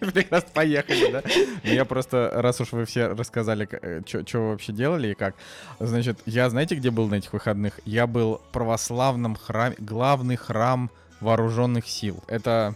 Прекрасно, 0.00 0.48
поехали, 0.54 1.12
да? 1.12 1.22
Ну, 1.62 1.70
я 1.70 1.84
просто, 1.84 2.30
раз 2.34 2.60
уж 2.60 2.72
вы 2.72 2.84
все 2.84 3.08
рассказали, 3.08 3.68
что 4.06 4.38
вы 4.40 4.50
вообще 4.50 4.72
делали 4.72 5.12
и 5.12 5.14
как. 5.14 5.34
Значит, 5.80 6.18
я 6.26 6.48
знаете, 6.50 6.74
где 6.74 6.90
был 6.90 7.08
на 7.08 7.16
этих 7.16 7.32
выходных? 7.32 7.80
Я 7.84 8.06
был 8.06 8.40
в 8.48 8.52
православном 8.52 9.36
храме, 9.36 9.76
главный 9.78 10.36
храм 10.36 10.90
вооруженных 11.20 11.88
сил. 11.88 12.22
Это 12.26 12.74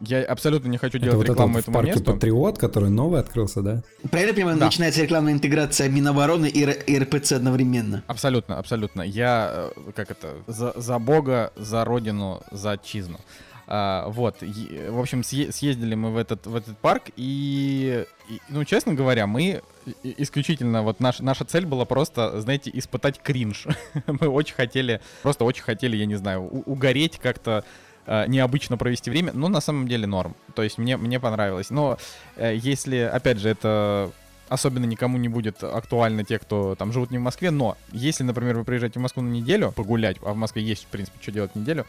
я 0.00 0.22
абсолютно 0.24 0.68
не 0.68 0.76
хочу 0.76 0.98
делать 0.98 1.14
это 1.14 1.18
вот 1.18 1.28
рекламу 1.28 1.58
это 1.58 1.60
этому 1.60 1.72
в 1.72 1.76
парке 1.78 1.92
месту. 1.92 2.12
Патриот, 2.12 2.58
который 2.58 2.90
новый 2.90 3.20
открылся, 3.20 3.62
да? 3.62 3.82
Правильно 4.10 4.34
понимаю, 4.34 4.58
да. 4.58 4.66
начинается 4.66 5.02
рекламная 5.02 5.32
интеграция 5.32 5.88
Минобороны 5.88 6.46
и, 6.46 6.60
и 6.64 6.98
РПЦ 6.98 7.32
одновременно? 7.32 8.02
Абсолютно, 8.06 8.58
абсолютно. 8.58 9.02
Я, 9.02 9.70
э, 9.74 9.92
как 9.94 10.10
это, 10.10 10.34
за, 10.46 10.74
за 10.76 10.98
Бога, 10.98 11.52
за 11.56 11.84
Родину, 11.84 12.42
за 12.50 12.72
отчизну. 12.72 13.20
А, 13.68 14.08
вот, 14.08 14.42
в 14.42 15.00
общем, 15.00 15.24
съездили 15.24 15.94
мы 15.94 16.12
в 16.12 16.16
этот, 16.16 16.46
в 16.46 16.54
этот 16.54 16.78
парк, 16.78 17.04
и, 17.16 18.04
и, 18.28 18.40
ну, 18.48 18.64
честно 18.64 18.94
говоря, 18.94 19.26
мы 19.26 19.62
исключительно, 20.02 20.82
вот 20.82 21.00
наш, 21.00 21.18
наша 21.18 21.44
цель 21.44 21.66
была 21.66 21.84
просто, 21.84 22.40
знаете, 22.40 22.70
испытать 22.72 23.20
кринж. 23.20 23.66
мы 24.06 24.28
очень 24.28 24.54
хотели, 24.54 25.00
просто 25.22 25.44
очень 25.44 25.62
хотели, 25.62 25.96
я 25.96 26.06
не 26.06 26.14
знаю, 26.14 26.42
угореть 26.42 27.18
как-то, 27.18 27.64
э, 28.06 28.26
необычно 28.28 28.76
провести 28.76 29.10
время, 29.10 29.32
но 29.32 29.48
на 29.48 29.60
самом 29.60 29.88
деле 29.88 30.06
норм. 30.06 30.36
То 30.54 30.62
есть 30.62 30.78
мне, 30.78 30.96
мне 30.96 31.18
понравилось. 31.18 31.70
Но 31.70 31.98
э, 32.36 32.54
если, 32.56 32.98
опять 32.98 33.38
же, 33.38 33.48
это 33.48 34.12
особенно 34.48 34.84
никому 34.84 35.18
не 35.18 35.28
будет 35.28 35.64
актуально 35.64 36.24
те, 36.24 36.38
кто 36.38 36.76
там 36.76 36.92
живут 36.92 37.10
не 37.10 37.18
в 37.18 37.22
Москве, 37.22 37.50
но 37.50 37.76
если, 37.90 38.22
например, 38.22 38.56
вы 38.56 38.64
приезжаете 38.64 39.00
в 39.00 39.02
Москву 39.02 39.22
на 39.22 39.30
неделю 39.30 39.72
погулять, 39.72 40.18
а 40.22 40.32
в 40.32 40.36
Москве 40.36 40.62
есть, 40.62 40.84
в 40.84 40.86
принципе, 40.86 41.18
что 41.20 41.32
делать 41.32 41.56
неделю, 41.56 41.84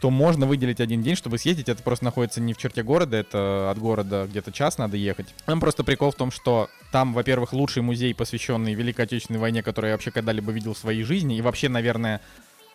то 0.00 0.10
можно 0.10 0.46
выделить 0.46 0.80
один 0.80 1.02
день, 1.02 1.16
чтобы 1.16 1.38
съездить. 1.38 1.68
Это 1.68 1.82
просто 1.82 2.04
находится 2.04 2.40
не 2.40 2.54
в 2.54 2.58
черте 2.58 2.82
города, 2.82 3.16
это 3.16 3.70
от 3.70 3.78
города 3.78 4.26
где-то 4.30 4.52
час 4.52 4.78
надо 4.78 4.96
ехать. 4.96 5.34
Там 5.44 5.60
просто 5.60 5.84
прикол 5.84 6.10
в 6.10 6.14
том, 6.14 6.30
что 6.30 6.68
там, 6.92 7.12
во-первых, 7.12 7.52
лучший 7.52 7.82
музей, 7.82 8.14
посвященный 8.14 8.74
Великой 8.74 9.02
Отечественной 9.02 9.40
войне, 9.40 9.62
который 9.62 9.88
я 9.88 9.94
вообще 9.94 10.10
когда-либо 10.10 10.52
видел 10.52 10.74
в 10.74 10.78
своей 10.78 11.02
жизни. 11.02 11.36
И 11.36 11.42
вообще, 11.42 11.68
наверное, 11.68 12.20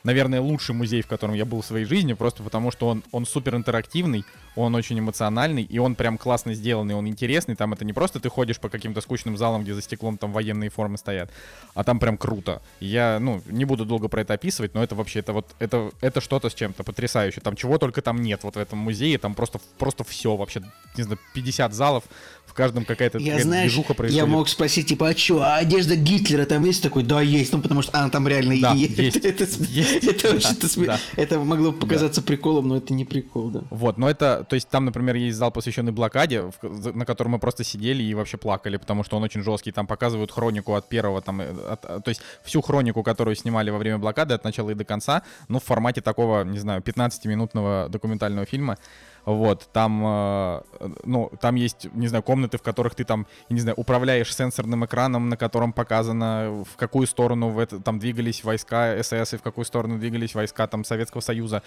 наверное, 0.03 0.41
лучший 0.41 0.75
музей, 0.75 1.01
в 1.01 1.07
котором 1.07 1.33
я 1.33 1.45
был 1.45 1.61
в 1.61 1.65
своей 1.65 1.85
жизни, 1.85 2.13
просто 2.13 2.43
потому 2.43 2.71
что 2.71 2.87
он, 2.87 3.03
он 3.11 3.25
супер 3.25 3.55
интерактивный, 3.55 4.25
он 4.55 4.75
очень 4.75 4.99
эмоциональный, 4.99 5.63
и 5.63 5.79
он 5.79 5.95
прям 5.95 6.17
классно 6.17 6.53
сделанный, 6.53 6.95
он 6.95 7.07
интересный. 7.07 7.55
Там 7.55 7.73
это 7.73 7.85
не 7.85 7.93
просто 7.93 8.19
ты 8.19 8.29
ходишь 8.29 8.59
по 8.59 8.69
каким-то 8.69 9.01
скучным 9.01 9.37
залам, 9.37 9.63
где 9.63 9.73
за 9.73 9.81
стеклом 9.81 10.17
там 10.17 10.31
военные 10.31 10.69
формы 10.69 10.97
стоят, 10.97 11.31
а 11.73 11.83
там 11.83 11.99
прям 11.99 12.17
круто. 12.17 12.61
Я, 12.79 13.19
ну, 13.19 13.41
не 13.47 13.65
буду 13.65 13.85
долго 13.85 14.07
про 14.09 14.21
это 14.21 14.33
описывать, 14.33 14.73
но 14.73 14.83
это 14.83 14.95
вообще, 14.95 15.19
это 15.19 15.33
вот, 15.33 15.55
это, 15.59 15.91
это 16.01 16.21
что-то 16.21 16.49
с 16.49 16.53
чем-то 16.53 16.83
потрясающе. 16.83 17.41
Там 17.41 17.55
чего 17.55 17.77
только 17.77 18.01
там 18.01 18.21
нет 18.21 18.43
вот 18.43 18.55
в 18.55 18.59
этом 18.59 18.79
музее, 18.79 19.17
там 19.17 19.35
просто, 19.35 19.59
просто 19.77 20.03
все 20.03 20.35
вообще, 20.35 20.61
не 20.97 21.03
знаю, 21.03 21.19
50 21.33 21.73
залов, 21.73 22.03
в 22.45 22.55
каждом 22.55 22.85
какая-то 22.85 23.17
я, 23.17 23.41
знаешь, 23.41 23.71
движуха 23.71 23.95
происходит. 23.95 24.27
Я 24.27 24.31
мог 24.31 24.47
спросить, 24.47 24.87
типа, 24.87 25.09
а 25.09 25.17
что, 25.17 25.41
а 25.41 25.55
одежда 25.55 25.95
Гитлера 25.95 26.45
там 26.45 26.63
есть 26.65 26.83
такой? 26.83 27.03
Да, 27.03 27.19
есть, 27.19 27.51
ну 27.51 27.61
потому 27.61 27.81
что 27.81 27.97
она 27.97 28.09
там 28.09 28.27
реально 28.27 28.61
да, 28.61 28.73
есть. 28.73 28.97
есть. 28.97 29.15
это, 29.25 29.45
есть. 29.69 29.92
это, 30.01 30.85
да. 30.85 30.99
это 31.15 31.39
могло 31.39 31.71
показаться 31.71 32.21
приколом, 32.21 32.67
но 32.67 32.77
это 32.77 32.93
не 32.93 33.05
прикол, 33.05 33.49
да. 33.49 33.63
Вот, 33.69 33.97
но 33.97 34.09
это, 34.09 34.45
то 34.47 34.55
есть 34.55 34.69
там, 34.69 34.85
например, 34.85 35.15
есть 35.15 35.37
зал, 35.37 35.51
посвященный 35.51 35.91
блокаде, 35.91 36.51
на 36.61 37.05
котором 37.05 37.31
мы 37.31 37.39
просто 37.39 37.63
сидели 37.63 38.03
и 38.03 38.13
вообще 38.13 38.37
плакали, 38.37 38.77
потому 38.77 39.03
что 39.03 39.17
он 39.17 39.23
очень 39.23 39.41
жесткий. 39.43 39.71
Там 39.71 39.87
показывают 39.87 40.31
хронику 40.31 40.73
от 40.75 40.89
первого, 40.89 41.21
там, 41.21 41.41
э, 41.41 41.51
от, 41.71 41.81
то 41.81 42.09
есть 42.09 42.21
всю 42.43 42.61
хронику, 42.61 43.03
которую 43.03 43.35
снимали 43.35 43.69
во 43.69 43.77
время 43.77 43.97
блокады 43.97 44.33
от 44.33 44.43
начала 44.43 44.71
и 44.71 44.75
до 44.75 44.85
конца, 44.85 45.23
ну, 45.47 45.59
в 45.59 45.63
формате 45.63 46.01
такого, 46.01 46.43
не 46.43 46.59
знаю, 46.59 46.81
15-минутного 46.81 47.89
документального 47.89 48.45
фильма. 48.45 48.77
Вот, 49.25 49.69
там, 49.71 50.03
э, 50.05 50.61
ну, 51.05 51.31
там 51.39 51.55
есть, 51.55 51.87
не 51.93 52.07
знаю, 52.07 52.23
комнаты, 52.23 52.57
в 52.57 52.61
которых 52.61 52.93
ты 52.93 53.05
там, 53.05 53.25
не 53.49 53.61
знаю, 53.61 53.75
управляешь 53.77 54.35
сенсорным 54.35 54.85
экраном, 54.85 55.29
на 55.29 55.37
котором 55.37 55.71
показано, 55.71 56.65
в 56.69 56.75
какую 56.75 57.07
сторону 57.07 57.49
в 57.49 57.59
это, 57.59 57.79
там 57.79 57.99
двигались 57.99 58.43
войска 58.43 59.01
СС 59.01 59.33
и 59.33 59.37
в 59.37 59.41
какую 59.41 59.63
сторону 59.65 59.97
двигались 59.97 60.35
войска 60.35 60.67
там 60.67 60.83
Советского 60.83 61.21
Союза. 61.21 61.63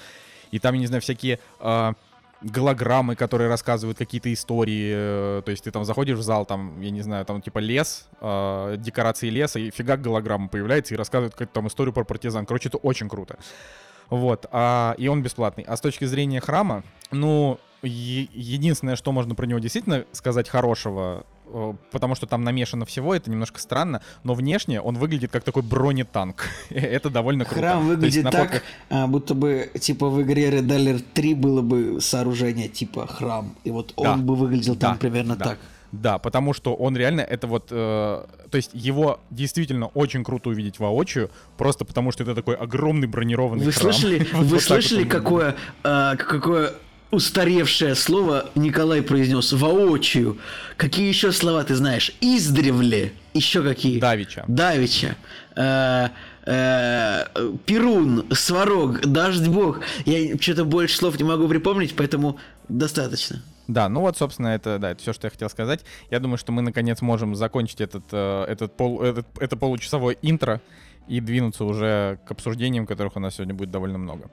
И 0.50 0.58
там, 0.58 0.74
не 0.74 0.86
знаю, 0.86 1.00
всякие 1.00 1.38
э, 1.60 1.92
голограммы, 2.42 3.16
которые 3.16 3.48
рассказывают 3.48 3.98
какие-то 3.98 4.32
истории. 4.32 4.92
Э, 4.94 5.42
то 5.44 5.50
есть 5.50 5.64
ты 5.64 5.70
там 5.70 5.84
заходишь 5.84 6.18
в 6.18 6.22
зал, 6.22 6.44
там, 6.44 6.80
я 6.80 6.90
не 6.90 7.02
знаю, 7.02 7.24
там 7.24 7.40
типа 7.40 7.58
лес, 7.58 8.06
э, 8.20 8.76
декорации 8.78 9.30
леса, 9.30 9.58
и 9.58 9.70
фига 9.70 9.96
голограмма 9.96 10.48
появляется 10.48 10.94
и 10.94 10.96
рассказывает 10.96 11.32
какую-то 11.32 11.54
там 11.54 11.68
историю 11.68 11.92
про 11.92 12.04
партизан. 12.04 12.46
Короче, 12.46 12.68
это 12.68 12.78
очень 12.78 13.08
круто. 13.08 13.38
Вот, 14.10 14.46
а, 14.50 14.94
и 14.98 15.08
он 15.08 15.22
бесплатный. 15.22 15.64
А 15.64 15.76
с 15.76 15.80
точки 15.80 16.04
зрения 16.04 16.40
храма, 16.40 16.82
ну, 17.10 17.58
е- 17.82 18.28
единственное, 18.32 18.96
что 18.96 19.12
можно 19.12 19.34
про 19.34 19.46
него 19.46 19.58
действительно 19.58 20.04
сказать 20.12 20.48
хорошего, 20.48 21.24
потому 21.90 22.14
что 22.14 22.26
там 22.26 22.44
намешано 22.44 22.84
всего, 22.84 23.14
это 23.14 23.30
немножко 23.30 23.60
странно, 23.60 24.02
но 24.24 24.34
внешне 24.34 24.80
он 24.80 24.96
выглядит 24.96 25.30
как 25.30 25.44
такой 25.44 25.62
бронетанк. 25.62 26.48
это 26.70 27.10
довольно 27.10 27.44
круто. 27.44 27.60
Храм 27.60 27.86
выглядит 27.86 28.24
есть, 28.24 28.30
так, 28.30 28.62
а, 28.90 29.06
будто 29.06 29.34
бы 29.34 29.70
типа 29.78 30.08
в 30.08 30.22
игре 30.22 30.50
Red 30.50 30.66
Alert 30.66 31.04
3 31.14 31.34
было 31.34 31.62
бы 31.62 32.00
сооружение 32.00 32.68
типа 32.68 33.06
храм, 33.06 33.54
и 33.64 33.70
вот 33.70 33.92
он 33.96 34.04
да. 34.04 34.16
бы 34.16 34.34
выглядел 34.34 34.76
там 34.76 34.94
да, 34.94 34.98
примерно 34.98 35.36
да. 35.36 35.44
так. 35.44 35.58
Да, 36.00 36.18
потому 36.18 36.52
что 36.52 36.74
он 36.74 36.96
реально 36.96 37.20
это 37.20 37.46
вот, 37.46 37.68
э, 37.70 37.74
то 38.50 38.56
есть 38.56 38.70
его 38.72 39.20
действительно 39.30 39.86
очень 39.88 40.24
круто 40.24 40.50
увидеть 40.50 40.78
воочию, 40.78 41.30
просто 41.56 41.84
потому 41.84 42.12
что 42.12 42.22
это 42.22 42.34
такой 42.34 42.54
огромный 42.54 43.06
бронированный 43.06 43.64
Вы 43.64 43.72
храм. 43.72 43.92
слышали, 43.92 44.26
вы 44.32 44.44
вот 44.44 44.62
слышали 44.62 45.04
вот 45.04 45.12
какое, 45.12 45.56
э, 45.84 46.16
какое 46.16 46.74
устаревшее 47.10 47.94
слово 47.94 48.50
Николай 48.54 49.02
произнес 49.02 49.52
воочию? 49.52 50.38
Какие 50.76 51.08
еще 51.08 51.32
слова 51.32 51.64
ты 51.64 51.74
знаешь? 51.74 52.12
Издревле. 52.20 53.12
Еще 53.34 53.62
какие? 53.62 54.00
Давича. 54.00 54.44
Давича. 54.48 55.16
Э, 55.54 56.08
э, 56.44 57.24
Перун, 57.64 58.26
Сварог, 58.32 59.00
Дождь 59.06 59.46
Бог. 59.48 59.80
Я 60.04 60.36
что-то 60.38 60.64
больше 60.64 60.96
слов 60.96 61.18
не 61.18 61.24
могу 61.24 61.48
припомнить, 61.48 61.94
поэтому 61.96 62.38
достаточно. 62.68 63.42
Да, 63.68 63.88
ну 63.88 64.00
вот, 64.00 64.16
собственно, 64.16 64.48
это, 64.48 64.78
да, 64.78 64.92
это 64.92 65.02
все, 65.02 65.12
что 65.12 65.26
я 65.26 65.30
хотел 65.30 65.50
сказать. 65.50 65.84
Я 66.10 66.20
думаю, 66.20 66.38
что 66.38 66.52
мы, 66.52 66.62
наконец, 66.62 67.02
можем 67.02 67.34
закончить 67.34 67.80
этот, 67.80 68.04
э, 68.12 68.44
этот, 68.44 68.76
пол, 68.76 69.02
этот, 69.02 69.26
это 69.40 69.56
получасовое 69.56 70.16
интро 70.22 70.60
и 71.08 71.20
двинуться 71.20 71.64
уже 71.64 72.20
к 72.26 72.30
обсуждениям, 72.30 72.86
которых 72.86 73.16
у 73.16 73.20
нас 73.20 73.34
сегодня 73.34 73.54
будет 73.54 73.70
довольно 73.70 73.98
много. 73.98 74.30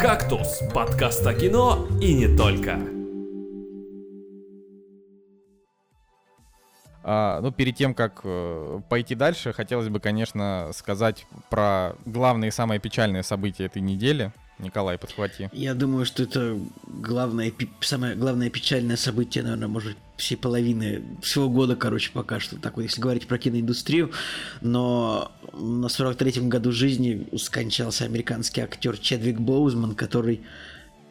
«Кактус»— 0.00 0.60
подкаст 0.74 1.26
о 1.26 1.34
кино 1.34 1.86
и 2.00 2.14
не 2.14 2.36
только. 2.36 2.78
А, 7.02 7.40
ну, 7.40 7.52
перед 7.52 7.76
тем, 7.76 7.94
как 7.94 8.20
э, 8.24 8.80
пойти 8.88 9.14
дальше, 9.14 9.52
хотелось 9.52 9.88
бы, 9.88 9.98
конечно, 9.98 10.70
сказать 10.74 11.26
про 11.48 11.96
главные 12.04 12.48
и 12.48 12.52
самые 12.52 12.80
печальные 12.80 13.22
события 13.22 13.64
этой 13.64 13.82
недели— 13.82 14.32
Николай, 14.58 14.98
подхвати. 14.98 15.48
Я 15.52 15.74
думаю, 15.74 16.04
что 16.04 16.22
это 16.22 16.58
главное, 16.86 17.52
самое 17.80 18.16
главное 18.16 18.50
печальное 18.50 18.96
событие, 18.96 19.44
наверное, 19.44 19.68
может, 19.68 19.96
всей 20.16 20.36
половины, 20.36 21.02
всего 21.22 21.48
года, 21.48 21.76
короче, 21.76 22.10
пока 22.12 22.40
что, 22.40 22.56
так 22.56 22.76
вот, 22.76 22.82
если 22.82 23.00
говорить 23.00 23.26
про 23.26 23.38
киноиндустрию. 23.38 24.10
Но 24.60 25.30
на 25.52 25.86
43-м 25.86 26.48
году 26.48 26.72
жизни 26.72 27.28
скончался 27.36 28.04
американский 28.04 28.60
актер 28.60 28.98
Чедвик 28.98 29.38
Боузман, 29.38 29.94
который 29.94 30.40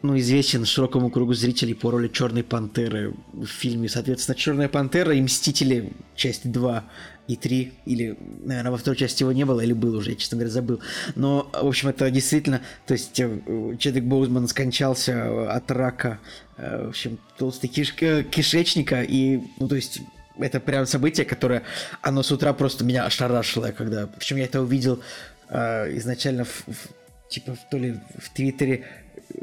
ну, 0.02 0.16
известен 0.18 0.64
широкому 0.64 1.10
кругу 1.10 1.34
зрителей 1.34 1.74
по 1.74 1.90
роли 1.90 2.08
Черной 2.08 2.44
Пантеры 2.44 3.14
в 3.32 3.46
фильме, 3.46 3.88
соответственно, 3.88 4.36
Черная 4.36 4.68
Пантера 4.68 5.14
и 5.14 5.20
Мстители, 5.20 5.92
часть 6.14 6.50
2 6.50 6.84
и 7.28 7.36
3, 7.36 7.72
или, 7.84 8.16
наверное, 8.44 8.72
во 8.72 8.78
второй 8.78 8.96
части 8.96 9.22
его 9.22 9.32
не 9.32 9.44
было, 9.44 9.60
или 9.60 9.74
был 9.74 9.94
уже, 9.94 10.10
я, 10.10 10.16
честно 10.16 10.36
говоря, 10.38 10.50
забыл. 10.50 10.80
Но, 11.14 11.48
в 11.52 11.66
общем, 11.66 11.90
это 11.90 12.10
действительно, 12.10 12.62
то 12.86 12.94
есть 12.94 13.20
э, 13.20 13.76
Чедвик 13.78 14.04
Боузман 14.04 14.48
скончался 14.48 15.52
от 15.52 15.70
рака, 15.70 16.18
э, 16.56 16.86
в 16.86 16.88
общем, 16.88 17.18
толстой 17.36 17.68
киш 17.68 17.94
кишечника, 17.94 19.02
и, 19.02 19.40
ну, 19.58 19.68
то 19.68 19.76
есть 19.76 20.00
это 20.38 20.58
прям 20.58 20.86
событие, 20.86 21.26
которое, 21.26 21.62
оно 22.00 22.22
с 22.22 22.32
утра 22.32 22.52
просто 22.54 22.84
меня 22.84 23.04
ошарашило, 23.04 23.72
когда, 23.72 24.06
причем 24.06 24.38
я 24.38 24.44
это 24.44 24.62
увидел 24.62 25.00
э, 25.50 25.96
изначально 25.98 26.44
в, 26.44 26.64
в 26.66 26.88
типа 27.28 27.54
в, 27.54 27.70
то 27.70 27.76
ли 27.76 28.00
в 28.18 28.30
Твиттере 28.30 28.86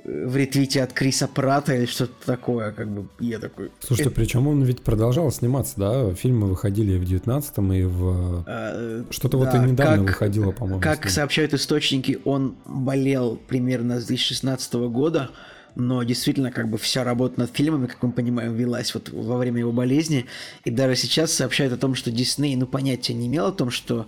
в 0.04 0.36
ретвите 0.36 0.82
от 0.82 0.94
Криса 0.94 1.28
Прата 1.28 1.76
или 1.76 1.86
что-то 1.86 2.14
такое, 2.26 2.72
как 2.72 2.90
бы 2.90 3.08
я 3.20 3.40
такой... 3.40 3.72
Слушайте, 3.80 4.10
это... 4.10 4.20
причем 4.20 4.48
он 4.48 4.64
ведь 4.64 4.82
продолжал 4.82 5.32
сниматься, 5.32 5.74
да? 5.78 6.14
Фильмы 6.16 6.48
выходили 6.48 6.98
в 6.98 7.04
19-м, 7.04 7.74
и 7.74 7.84
в... 7.84 8.44
А, 8.48 9.06
что-то 9.12 9.38
да, 9.38 9.46
вот 9.46 9.56
и 9.56 9.72
недавно 9.72 9.98
как, 9.98 10.08
выходило, 10.08 10.52
по-моему. 10.52 10.82
Как 10.82 11.10
сообщают 11.10 11.54
источники, 11.54 12.20
он 12.26 12.56
болел 12.66 13.36
примерно 13.36 14.00
с 14.00 14.06
2016 14.06 14.74
года, 14.74 15.30
но 15.76 16.02
действительно 16.04 16.52
как 16.52 16.70
бы 16.70 16.78
вся 16.78 17.04
работа 17.04 17.40
над 17.42 17.56
фильмами, 17.56 17.88
как 17.88 18.02
мы 18.02 18.12
понимаем, 18.12 18.56
велась 18.56 18.94
вот 18.94 19.10
во 19.10 19.38
время 19.38 19.60
его 19.60 19.72
болезни, 19.72 20.26
и 20.64 20.72
даже 20.72 20.96
сейчас 20.96 21.32
сообщают 21.32 21.74
о 21.74 21.78
том, 21.78 21.96
что 21.96 22.12
Дисней, 22.12 22.56
ну, 22.56 22.66
понятия 22.66 23.14
не 23.14 23.28
имел 23.28 23.48
о 23.48 23.52
том, 23.52 23.70
что 23.70 24.08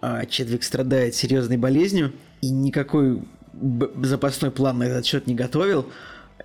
а, 0.00 0.26
Чедвик 0.26 0.62
страдает 0.62 1.14
серьезной 1.14 1.56
болезнью, 1.56 2.12
и 2.40 2.50
никакой 2.50 3.22
запасной 4.02 4.50
план 4.50 4.78
на 4.78 4.84
этот 4.84 5.06
счет 5.06 5.26
не 5.26 5.34
готовил. 5.34 5.86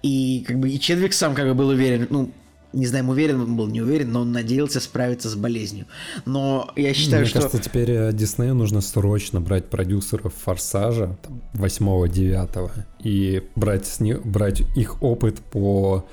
И 0.02 0.44
как 0.48 0.60
бы 0.60 0.70
и 0.70 0.80
Чедвик 0.80 1.14
сам 1.14 1.36
как 1.36 1.48
бы 1.48 1.54
был 1.54 1.70
уверен, 1.70 2.08
ну, 2.10 2.32
не 2.74 2.88
знаю, 2.88 3.08
уверен 3.08 3.40
он 3.40 3.56
был, 3.56 3.68
не 3.68 3.82
уверен, 3.82 4.12
но 4.12 4.22
он 4.22 4.32
надеялся 4.32 4.80
справиться 4.80 5.30
с 5.30 5.36
болезнью. 5.36 5.86
Но 6.26 6.72
я 6.76 6.94
считаю, 6.94 7.22
Мне 7.22 7.30
что... 7.30 7.40
Мне 7.40 7.48
кажется, 7.48 7.70
теперь 7.70 7.92
э, 7.92 8.14
Диснею 8.14 8.56
нужно 8.56 8.82
срочно 8.82 9.40
брать 9.40 9.70
продюсеров 9.70 10.34
«Форсажа» 10.44 11.18
8-9 11.54 12.72
и 13.04 13.44
брать, 13.56 13.86
с 13.86 14.00
них, 14.00 14.26
брать 14.26 14.62
их 14.76 15.02
опыт 15.04 15.40
по 15.40 16.06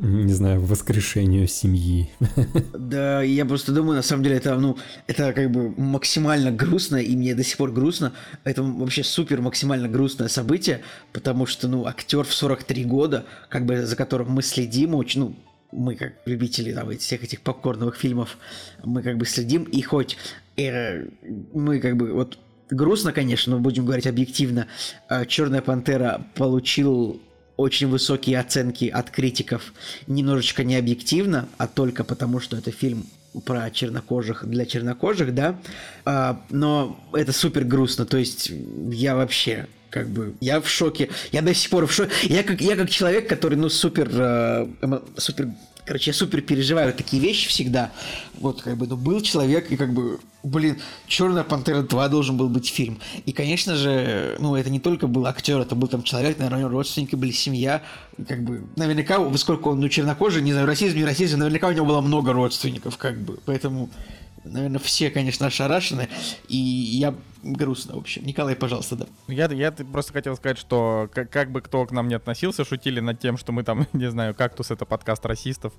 не 0.00 0.32
знаю, 0.32 0.60
воскрешению 0.60 1.48
семьи. 1.48 2.10
Да, 2.74 3.22
я 3.22 3.44
просто 3.44 3.72
думаю, 3.72 3.96
на 3.96 4.02
самом 4.02 4.22
деле, 4.22 4.36
это, 4.36 4.56
ну, 4.58 4.76
это 5.06 5.32
как 5.32 5.50
бы 5.50 5.70
максимально 5.76 6.50
грустно, 6.50 6.96
и 6.96 7.16
мне 7.16 7.34
до 7.34 7.42
сих 7.42 7.56
пор 7.56 7.72
грустно. 7.72 8.12
Это 8.44 8.62
вообще 8.62 9.02
супер 9.02 9.40
максимально 9.40 9.88
грустное 9.88 10.28
событие, 10.28 10.82
потому 11.12 11.46
что, 11.46 11.68
ну, 11.68 11.86
актер 11.86 12.24
в 12.24 12.32
43 12.32 12.84
года, 12.84 13.24
как 13.48 13.66
бы 13.66 13.86
за 13.86 13.96
которым 13.96 14.30
мы 14.30 14.42
следим, 14.42 14.94
очень, 14.94 15.20
ну, 15.20 15.36
мы 15.72 15.96
как 15.96 16.12
любители 16.26 16.72
там, 16.72 16.96
всех 16.98 17.24
этих 17.24 17.40
попкорновых 17.40 17.96
фильмов, 17.96 18.38
мы 18.84 19.02
как 19.02 19.18
бы 19.18 19.26
следим, 19.26 19.64
и 19.64 19.82
хоть 19.82 20.16
э, 20.56 21.06
мы 21.52 21.80
как 21.80 21.96
бы 21.96 22.12
вот 22.12 22.38
грустно, 22.70 23.12
конечно, 23.12 23.56
но 23.56 23.60
будем 23.60 23.84
говорить 23.84 24.06
объективно, 24.06 24.66
э, 25.08 25.26
Черная 25.26 25.62
пантера 25.62 26.26
получил 26.34 27.20
очень 27.56 27.88
высокие 27.88 28.38
оценки 28.40 28.86
от 28.86 29.10
критиков 29.10 29.72
немножечко 30.06 30.64
не 30.64 30.76
объективно, 30.76 31.48
а 31.58 31.66
только 31.66 32.04
потому, 32.04 32.40
что 32.40 32.56
это 32.56 32.70
фильм 32.70 33.06
про 33.44 33.70
чернокожих 33.70 34.46
для 34.46 34.64
чернокожих, 34.64 35.34
да, 35.34 35.58
а, 36.04 36.40
но 36.50 37.00
это 37.12 37.32
супер 37.32 37.64
грустно, 37.64 38.06
то 38.06 38.16
есть 38.16 38.52
я 38.90 39.16
вообще 39.16 39.66
как 39.90 40.08
бы 40.08 40.34
я 40.40 40.60
в 40.60 40.68
шоке, 40.68 41.10
я 41.30 41.42
до 41.42 41.54
сих 41.54 41.70
пор 41.70 41.86
в 41.86 41.92
шоке, 41.92 42.12
я 42.24 42.42
как 42.42 42.60
я 42.60 42.76
как 42.76 42.90
человек, 42.90 43.28
который 43.28 43.56
ну 43.56 43.68
супер 43.68 44.10
э, 44.12 44.66
супер 45.16 45.50
Короче, 45.86 46.10
я 46.10 46.14
супер 46.14 46.40
переживаю 46.40 46.94
такие 46.94 47.20
вещи 47.20 47.48
всегда. 47.48 47.92
Вот, 48.38 48.62
как 48.62 48.76
бы, 48.76 48.86
ну, 48.86 48.96
был 48.96 49.20
человек, 49.20 49.70
и 49.70 49.76
как 49.76 49.92
бы, 49.92 50.18
блин, 50.42 50.80
Черная 51.06 51.44
пантера 51.44 51.82
2 51.82 52.08
должен 52.08 52.38
был 52.38 52.48
быть 52.48 52.68
фильм. 52.68 53.00
И, 53.26 53.32
конечно 53.32 53.76
же, 53.76 54.36
ну, 54.38 54.56
это 54.56 54.70
не 54.70 54.80
только 54.80 55.06
был 55.06 55.26
актер, 55.26 55.60
это 55.60 55.74
был 55.74 55.88
там 55.88 56.02
человек, 56.02 56.38
наверное, 56.38 56.68
родственники 56.68 57.16
были, 57.16 57.32
семья. 57.32 57.82
Как 58.26 58.42
бы, 58.42 58.64
наверняка, 58.76 59.20
поскольку 59.20 59.70
он, 59.70 59.80
ну, 59.80 59.88
чернокожий, 59.90 60.40
не 60.40 60.52
знаю, 60.52 60.66
расизм, 60.66 60.96
не 60.96 61.04
расизм, 61.04 61.38
наверняка 61.38 61.68
у 61.68 61.72
него 61.72 61.84
было 61.84 62.00
много 62.00 62.32
родственников, 62.32 62.96
как 62.96 63.20
бы. 63.20 63.38
Поэтому 63.44 63.90
наверное, 64.44 64.78
все, 64.78 65.10
конечно, 65.10 65.46
ошарашены, 65.46 66.08
и 66.48 66.56
я 66.56 67.14
грустно, 67.42 67.94
в 67.94 67.98
общем. 67.98 68.24
Николай, 68.24 68.56
пожалуйста, 68.56 68.96
да. 68.96 69.06
Я, 69.28 69.46
я 69.46 69.72
просто 69.72 70.12
хотел 70.12 70.36
сказать, 70.36 70.58
что 70.58 71.08
как, 71.12 71.30
как 71.30 71.50
бы 71.50 71.60
кто 71.60 71.84
к 71.86 71.92
нам 71.92 72.08
не 72.08 72.14
относился, 72.14 72.64
шутили 72.64 73.00
над 73.00 73.20
тем, 73.20 73.36
что 73.36 73.52
мы 73.52 73.62
там, 73.62 73.86
не 73.92 74.10
знаю, 74.10 74.34
«Кактус»— 74.34 74.70
это 74.72 74.84
подкаст 74.84 75.24
расистов 75.26 75.72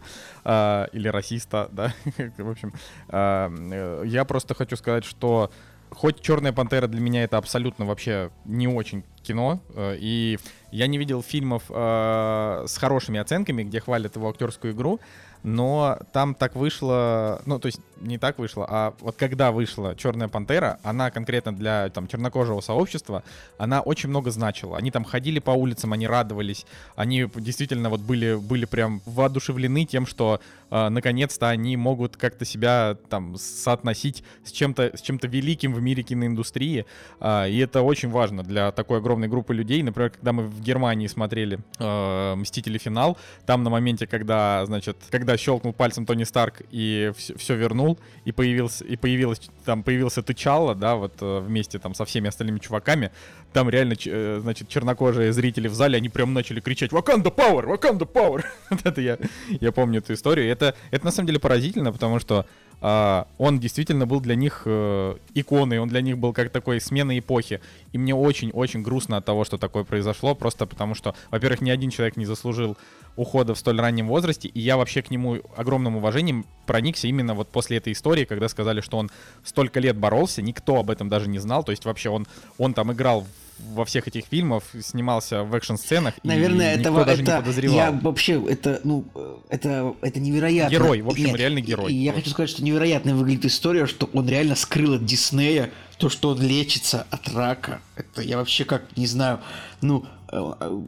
э, 0.43 0.87
или 0.93 1.07
расиста, 1.07 1.69
да, 1.71 1.93
в 2.37 2.49
общем. 2.49 2.73
Э, 3.09 4.03
я 4.05 4.25
просто 4.25 4.53
хочу 4.53 4.75
сказать, 4.75 5.05
что 5.05 5.51
хоть 5.89 6.21
«Черная 6.21 6.51
пантера» 6.51 6.87
для 6.87 6.99
меня 6.99 7.23
это 7.23 7.37
абсолютно 7.37 7.85
вообще 7.85 8.29
не 8.45 8.67
очень 8.67 9.03
кино, 9.23 9.61
э, 9.73 9.97
и 9.99 10.37
я 10.71 10.87
не 10.87 10.97
видел 10.97 11.21
фильмов 11.21 11.63
э, 11.69 12.65
с 12.67 12.77
хорошими 12.77 13.19
оценками, 13.19 13.63
где 13.63 13.79
хвалят 13.79 14.15
его 14.15 14.29
актерскую 14.29 14.73
игру, 14.73 14.99
но 15.45 15.99
там 16.11 16.33
так 16.33 16.55
вышло, 16.55 17.39
ну, 17.45 17.59
то 17.59 17.67
есть 17.67 17.79
не 18.01 18.17
так 18.17 18.39
вышло, 18.39 18.65
а 18.67 18.93
вот 18.99 19.15
когда 19.15 19.51
вышла 19.51 19.95
«Черная 19.95 20.27
пантера», 20.27 20.79
она 20.83 21.11
конкретно 21.11 21.55
для 21.55 21.89
там 21.89 22.07
чернокожего 22.07 22.61
сообщества, 22.61 23.23
она 23.59 23.81
очень 23.81 24.09
много 24.09 24.31
значила. 24.31 24.75
Они 24.75 24.89
там 24.89 25.03
ходили 25.03 25.37
по 25.39 25.51
улицам, 25.51 25.93
они 25.93 26.07
радовались, 26.07 26.65
они 26.95 27.29
действительно 27.35 27.89
вот 27.89 28.01
были, 28.01 28.35
были 28.35 28.65
прям 28.65 29.01
воодушевлены 29.05 29.85
тем, 29.85 30.07
что 30.07 30.41
э, 30.71 30.89
наконец-то 30.89 31.47
они 31.47 31.77
могут 31.77 32.17
как-то 32.17 32.43
себя 32.43 32.97
там 33.09 33.37
соотносить 33.37 34.23
с 34.43 34.51
чем-то 34.51 34.97
с 34.97 35.01
чем-то 35.01 35.27
великим 35.27 35.73
в 35.73 35.81
мире 35.81 36.01
киноиндустрии, 36.01 36.85
э, 37.19 37.49
и 37.49 37.59
это 37.59 37.83
очень 37.83 38.09
важно 38.09 38.41
для 38.41 38.71
такой 38.71 38.97
огромной 38.97 39.27
группы 39.27 39.53
людей. 39.53 39.83
Например, 39.83 40.09
когда 40.09 40.33
мы 40.33 40.47
в 40.47 40.59
Германии 40.61 41.07
смотрели 41.07 41.59
э, 41.77 42.35
«Мстители. 42.35 42.79
Финал», 42.79 43.17
там 43.45 43.63
на 43.63 43.69
моменте, 43.69 44.05
когда, 44.07 44.65
значит, 44.65 44.97
когда 45.09 45.34
щелкнул 45.37 45.73
пальцем 45.73 46.05
Тони 46.05 46.23
Старк 46.23 46.61
и 46.71 47.11
все, 47.17 47.37
все 47.37 47.55
вернул, 47.55 47.97
и 48.25 48.31
появился, 48.31 48.83
и 48.83 48.95
появилась, 48.95 49.41
там 49.63 49.83
появился 49.83 50.21
Тычало, 50.21 50.75
да, 50.75 50.95
вот 50.95 51.13
э, 51.21 51.39
вместе 51.39 51.79
там 51.79 51.93
со 51.93 52.05
всеми 52.05 52.27
остальными 52.27 52.59
чуваками, 52.59 53.11
там 53.53 53.69
реально, 53.69 53.95
э, 54.05 54.39
значит, 54.41 54.67
чернокожие 54.67 55.31
зрители 55.33 55.67
в 55.67 55.73
зале, 55.73 55.97
они 55.97 56.09
прям 56.09 56.33
начали 56.33 56.59
кричать 56.59 56.91
«Wakanda 56.91 57.33
Power! 57.33 57.65
Wakanda 57.65 58.11
Power!» 58.11 58.43
Вот 58.69 58.85
это 58.85 59.01
я, 59.01 59.17
я 59.49 59.71
помню 59.71 59.99
эту 59.99 60.13
историю. 60.13 60.51
Это, 60.51 60.75
это 60.91 61.05
на 61.05 61.11
самом 61.11 61.27
деле 61.27 61.39
поразительно, 61.39 61.91
потому 61.91 62.19
что 62.19 62.45
Uh, 62.81 63.25
он 63.37 63.59
действительно 63.59 64.05
был 64.05 64.19
для 64.19 64.35
них 64.35 64.63
uh, 64.65 65.17
иконой, 65.33 65.79
он 65.79 65.87
для 65.87 66.01
них 66.01 66.17
был 66.17 66.33
как 66.33 66.49
такой 66.49 66.81
смена 66.81 67.17
эпохи. 67.17 67.61
И 67.93 67.97
мне 67.97 68.13
очень-очень 68.13 68.83
грустно 68.83 69.17
от 69.17 69.25
того, 69.25 69.45
что 69.45 69.57
такое 69.57 69.85
произошло, 69.85 70.35
просто 70.35 70.65
потому 70.65 70.93
что, 70.93 71.15
во-первых, 71.31 71.61
ни 71.61 71.69
один 71.69 71.89
человек 71.89 72.17
не 72.17 72.25
заслужил 72.25 72.77
ухода 73.15 73.53
в 73.53 73.59
столь 73.59 73.79
раннем 73.79 74.07
возрасте, 74.07 74.47
и 74.47 74.59
я 74.59 74.77
вообще 74.77 75.01
к 75.01 75.09
нему 75.09 75.39
огромным 75.55 75.97
уважением 75.97 76.45
проникся 76.65 77.07
именно 77.07 77.33
вот 77.33 77.49
после 77.49 77.77
этой 77.77 77.93
истории, 77.93 78.25
когда 78.25 78.49
сказали, 78.49 78.81
что 78.81 78.97
он 78.97 79.09
столько 79.43 79.79
лет 79.79 79.97
боролся, 79.97 80.41
никто 80.41 80.77
об 80.77 80.89
этом 80.89 81.09
даже 81.09 81.29
не 81.29 81.39
знал, 81.39 81.63
то 81.63 81.71
есть 81.71 81.85
вообще 81.85 82.09
он, 82.09 82.27
он 82.57 82.73
там 82.73 82.91
играл 82.91 83.25
во 83.57 83.85
всех 83.85 84.07
этих 84.07 84.25
фильмах, 84.25 84.63
снимался 84.81 85.43
в 85.43 85.55
экшн-сценах, 85.55 86.15
Наверное, 86.23 86.75
и 86.75 86.79
этого, 86.79 87.05
даже 87.05 87.23
это, 87.23 87.31
не 87.31 87.37
подозревал. 87.39 87.75
Я 87.77 87.91
вообще, 87.91 88.43
это, 88.49 88.81
ну, 88.83 89.05
это, 89.49 89.95
это 90.01 90.19
невероятно. 90.19 90.71
Герой, 90.71 91.01
в 91.01 91.07
общем, 91.07 91.27
Нет, 91.27 91.35
реальный 91.37 91.61
герой. 91.61 91.93
И, 91.93 91.95
и 91.95 92.03
я 92.03 92.13
хочу 92.13 92.29
сказать, 92.29 92.49
что 92.49 92.63
невероятно 92.63 93.15
выглядит 93.15 93.45
история, 93.45 93.85
что 93.85 94.09
он 94.13 94.27
реально 94.27 94.55
скрыл 94.55 94.95
от 94.95 95.05
Диснея 95.05 95.71
то, 95.97 96.09
что 96.09 96.29
он 96.29 96.41
лечится 96.41 97.07
от 97.09 97.29
рака. 97.33 97.79
Это 97.95 98.21
я 98.21 98.37
вообще 98.37 98.65
как, 98.65 98.83
не 98.97 99.07
знаю, 99.07 99.39
ну, 99.81 100.05
э, 100.31 100.53
э, 100.59 100.79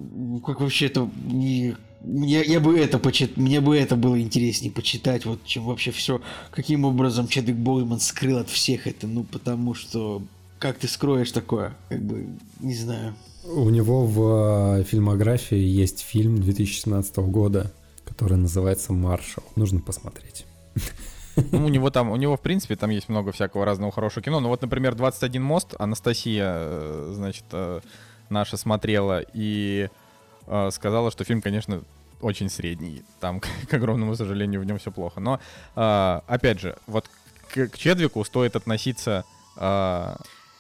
как 0.46 0.60
вообще 0.60 0.88
это 0.88 1.10
не 1.24 1.78
мне, 2.02 2.44
я 2.44 2.60
бы 2.60 2.78
это 2.78 3.00
почит, 3.00 3.38
мне 3.38 3.62
бы 3.62 3.78
это 3.78 3.96
было 3.96 4.20
интереснее 4.20 4.72
почитать, 4.72 5.26
вот 5.26 5.44
чем 5.46 5.66
вообще 5.66 5.92
все, 5.92 6.22
каким 6.52 6.86
образом 6.86 7.28
Чедвик 7.28 7.56
Боуиман 7.56 8.00
скрыл 8.00 8.38
от 8.38 8.50
всех 8.50 8.88
это, 8.88 9.08
ну 9.08 9.24
потому 9.24 9.74
что 9.74 10.22
как 10.60 10.78
ты 10.78 10.88
скроешь 10.88 11.32
такое, 11.32 11.76
как 11.90 12.02
бы 12.02 12.28
не 12.60 12.76
знаю. 12.76 13.16
У 13.44 13.70
него 13.70 14.06
в 14.06 14.80
э, 14.80 14.84
фильмографии 14.84 15.58
есть 15.58 16.02
фильм 16.02 16.42
2017 16.42 17.18
года, 17.18 17.72
который 18.04 18.38
называется 18.38 18.92
«Маршал». 18.92 19.44
Нужно 19.56 19.80
посмотреть. 19.80 20.46
Ну, 21.52 21.66
у 21.66 21.70
него 21.70 21.90
там, 21.92 22.10
у 22.10 22.16
него, 22.18 22.36
в 22.36 22.42
принципе, 22.42 22.76
там 22.76 22.90
есть 22.90 23.08
много 23.08 23.32
всякого 23.32 23.64
разного 23.64 23.92
хорошего 23.92 24.22
кино. 24.22 24.42
Ну, 24.42 24.50
вот, 24.50 24.62
например, 24.62 24.96
«21 24.96 25.40
мост» 25.40 25.76
Анастасия, 25.80 26.54
э, 26.56 27.12
значит, 27.16 27.46
э, 27.52 27.80
наша 28.30 28.58
смотрела, 28.58 29.24
и 29.34 29.88
сказала, 30.72 31.12
что 31.12 31.24
фильм, 31.24 31.42
конечно, 31.42 31.84
очень 32.22 32.50
средний. 32.50 33.04
Там, 33.20 33.40
к 33.70 33.74
огромному 33.74 34.16
сожалению, 34.16 34.62
в 34.62 34.66
нем 34.66 34.78
все 34.78 34.92
плохо. 34.92 35.20
Но, 35.20 35.40
э, 35.76 36.22
опять 36.28 36.60
же, 36.60 36.78
вот 36.88 37.10
к, 37.54 37.68
к 37.68 37.78
Чедвику 37.78 38.24
стоит 38.24 38.56
относиться 38.56 39.26
э, 39.58 40.16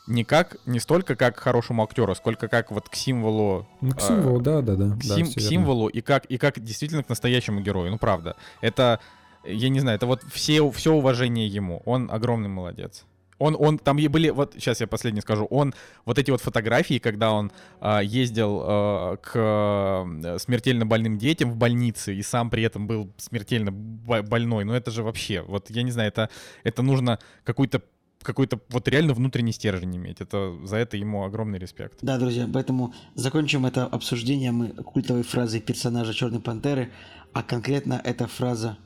не 0.08 0.24
как, 0.24 0.58
не 0.66 0.80
столько 0.80 1.16
как 1.16 1.36
к 1.36 1.40
хорошему 1.40 1.84
актеру, 1.84 2.16
сколько 2.16 2.48
как 2.48 2.72
вот 2.72 2.90
к 2.90 2.96
символу. 2.96 3.68
Ну, 3.82 3.92
к 3.92 4.02
символу, 4.02 4.40
э, 4.40 4.44
да, 4.44 4.62
да, 4.62 4.76
да. 4.76 4.98
К, 4.98 5.04
сим, 5.04 5.32
к 5.32 5.40
символу 5.40 5.88
и 5.88 6.02
как, 6.02 6.26
и 6.26 6.38
как 6.38 6.60
действительно 6.60 7.04
к 7.04 7.10
настоящему 7.10 7.62
герою. 7.62 7.92
Ну, 7.92 7.98
правда. 7.98 8.36
Это, 8.62 9.00
я 9.44 9.70
не 9.70 9.80
знаю, 9.80 9.98
это 9.98 10.06
вот 10.06 10.24
все, 10.32 10.70
все 10.72 10.94
уважение 10.94 11.48
ему. 11.48 11.82
Он 11.86 12.10
огромный 12.12 12.50
молодец. 12.50 13.06
Он, 13.40 13.56
он, 13.60 13.78
там 13.78 13.98
были, 13.98 14.30
вот 14.30 14.54
сейчас 14.56 14.82
я 14.82 14.88
последний 14.88 15.22
скажу, 15.22 15.46
он, 15.46 15.74
вот 16.06 16.18
эти 16.18 16.32
вот 16.32 16.42
фотографии, 16.42 17.00
когда 17.00 17.32
он 17.32 17.52
э, 17.82 18.00
ездил 18.04 18.64
э, 18.66 19.18
к 19.22 20.40
смертельно 20.40 20.86
больным 20.86 21.18
детям 21.18 21.52
в 21.52 21.56
больнице 21.56 22.16
и 22.16 22.24
сам 22.24 22.50
при 22.50 22.64
этом 22.64 22.88
был 22.88 23.14
смертельно 23.18 23.72
больной, 23.72 24.64
ну 24.64 24.74
это 24.74 24.92
же 24.92 25.04
вообще, 25.04 25.42
вот 25.42 25.70
я 25.70 25.84
не 25.84 25.92
знаю, 25.92 26.10
это, 26.10 26.30
это 26.64 26.82
нужно 26.82 27.20
какую-то 27.44 27.82
какой-то 28.24 28.60
вот 28.70 28.88
реально 28.88 29.14
внутренний 29.14 29.54
стержень 29.54 29.96
иметь. 29.96 30.22
Это 30.22 30.58
за 30.66 30.78
это 30.78 30.98
ему 30.98 31.24
огромный 31.24 31.60
респект. 31.60 32.00
Да, 32.02 32.18
друзья, 32.18 32.50
поэтому 32.52 32.94
закончим 33.16 33.66
это 33.66 33.86
обсуждение 33.86 34.52
мы 34.52 34.70
культовой 34.70 35.24
фразой 35.24 35.62
персонажа 35.62 36.14
Черной 36.14 36.42
Пантеры, 36.42 36.92
а 37.34 37.44
конкретно 37.44 38.02
эта 38.04 38.28
фраза 38.28 38.78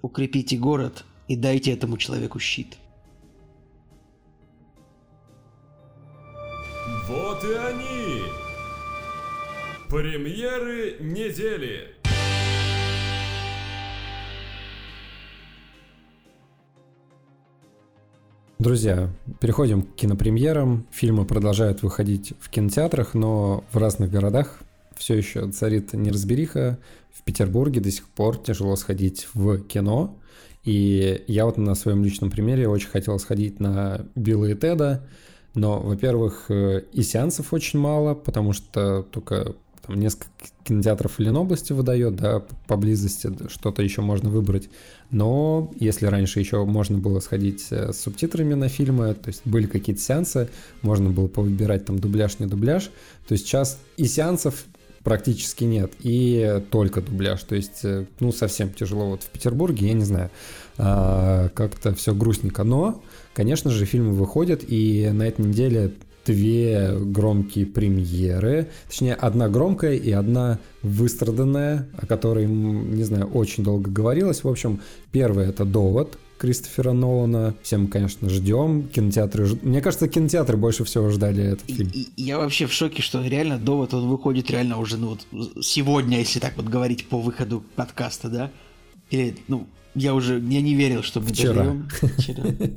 «Укрепите 0.00 0.56
город 0.56 1.04
и 1.26 1.36
дайте 1.36 1.72
этому 1.72 1.98
человеку 1.98 2.38
щит». 2.38 2.78
Премьеры 9.88 10.96
недели! 11.00 11.94
Друзья, 18.58 19.08
переходим 19.40 19.80
к 19.80 19.94
кинопремьерам. 19.94 20.86
Фильмы 20.90 21.24
продолжают 21.24 21.82
выходить 21.82 22.34
в 22.38 22.50
кинотеатрах, 22.50 23.14
но 23.14 23.64
в 23.72 23.78
разных 23.78 24.10
городах 24.10 24.58
все 24.94 25.14
еще 25.14 25.50
царит 25.52 25.94
неразбериха. 25.94 26.78
В 27.10 27.22
Петербурге 27.22 27.80
до 27.80 27.90
сих 27.90 28.06
пор 28.10 28.36
тяжело 28.36 28.76
сходить 28.76 29.26
в 29.32 29.62
кино. 29.62 30.18
И 30.64 31.24
я 31.28 31.46
вот 31.46 31.56
на 31.56 31.74
своем 31.74 32.04
личном 32.04 32.30
примере 32.30 32.68
очень 32.68 32.90
хотел 32.90 33.18
сходить 33.18 33.58
на 33.58 34.04
Билла 34.14 34.50
и 34.50 34.54
Теда, 34.54 35.08
но, 35.54 35.80
во-первых, 35.80 36.50
э, 36.50 36.82
и 36.92 37.02
сеансов 37.02 37.54
очень 37.54 37.78
мало, 37.78 38.14
потому 38.14 38.52
что 38.52 39.02
только 39.02 39.56
там 39.88 39.98
несколько 39.98 40.28
кинотеатров 40.64 41.14
в 41.14 41.18
Ленобласти 41.18 41.72
выдает, 41.72 42.16
да, 42.16 42.42
поблизости 42.66 43.30
что-то 43.48 43.82
еще 43.82 44.02
можно 44.02 44.28
выбрать. 44.28 44.68
Но 45.10 45.72
если 45.80 46.06
раньше 46.06 46.40
еще 46.40 46.64
можно 46.64 46.98
было 46.98 47.20
сходить 47.20 47.66
э, 47.70 47.92
с 47.92 48.00
субтитрами 48.00 48.54
на 48.54 48.68
фильмы, 48.68 49.14
то 49.14 49.28
есть 49.28 49.42
были 49.46 49.66
какие-то 49.66 50.02
сеансы, 50.02 50.50
можно 50.82 51.08
было 51.10 51.26
повыбирать 51.26 51.86
там 51.86 51.98
дубляж, 51.98 52.38
не 52.38 52.46
дубляж, 52.46 52.90
то 53.26 53.36
сейчас 53.36 53.78
и 53.96 54.04
сеансов 54.04 54.66
практически 55.02 55.64
нет, 55.64 55.92
и 56.00 56.62
только 56.70 57.00
дубляж, 57.00 57.42
то 57.44 57.54
есть, 57.54 57.80
э, 57.84 58.04
ну, 58.20 58.30
совсем 58.30 58.70
тяжело. 58.74 59.08
Вот 59.08 59.22
в 59.22 59.30
Петербурге, 59.30 59.86
я 59.88 59.94
не 59.94 60.04
знаю, 60.04 60.30
а, 60.76 61.48
как-то 61.54 61.94
все 61.94 62.14
грустненько, 62.14 62.62
но, 62.62 63.02
конечно 63.32 63.70
же, 63.70 63.86
фильмы 63.86 64.12
выходят, 64.12 64.62
и 64.68 65.08
на 65.10 65.26
этой 65.26 65.46
неделе 65.46 65.94
две 66.28 66.92
громкие 66.94 67.64
премьеры, 67.64 68.68
точнее, 68.86 69.14
одна 69.14 69.48
громкая 69.48 69.94
и 69.94 70.10
одна 70.12 70.58
выстраданная, 70.82 71.88
о 71.96 72.06
которой, 72.06 72.46
не 72.46 73.02
знаю, 73.04 73.26
очень 73.26 73.64
долго 73.64 73.90
говорилось. 73.90 74.44
В 74.44 74.48
общем, 74.48 74.80
первая— 75.10 75.48
это 75.50 75.64
«Довод», 75.64 76.18
Кристофера 76.38 76.92
Нолана. 76.92 77.54
Все 77.62 77.78
мы, 77.78 77.88
конечно, 77.88 78.28
ждем. 78.28 78.88
Кинотеатры... 78.88 79.58
Мне 79.62 79.80
кажется, 79.80 80.06
кинотеатры 80.06 80.56
больше 80.56 80.84
всего 80.84 81.08
ждали 81.10 81.42
этот 81.42 81.68
фильм. 81.68 81.90
И, 81.92 82.02
и, 82.16 82.22
я 82.22 82.38
вообще 82.38 82.66
в 82.66 82.72
шоке, 82.72 83.02
что 83.02 83.24
реально 83.24 83.58
«Довод» 83.58 83.92
он 83.94 84.08
выходит 84.08 84.50
реально 84.50 84.78
уже, 84.78 84.98
ну 84.98 85.08
вот 85.08 85.64
сегодня, 85.64 86.18
если 86.18 86.38
так 86.38 86.56
вот 86.56 86.66
говорить 86.66 87.08
по 87.08 87.18
выходу 87.18 87.64
подкаста, 87.74 88.28
да? 88.28 88.50
Или, 89.10 89.36
ну, 89.48 89.66
я 89.98 90.14
уже 90.14 90.34
я 90.38 90.60
не 90.62 90.74
верил, 90.74 91.02
что 91.02 91.20
мы 91.20 91.26
Вчера. 91.26 91.54
доживем. 91.54 91.88
Вчера. 92.18 92.44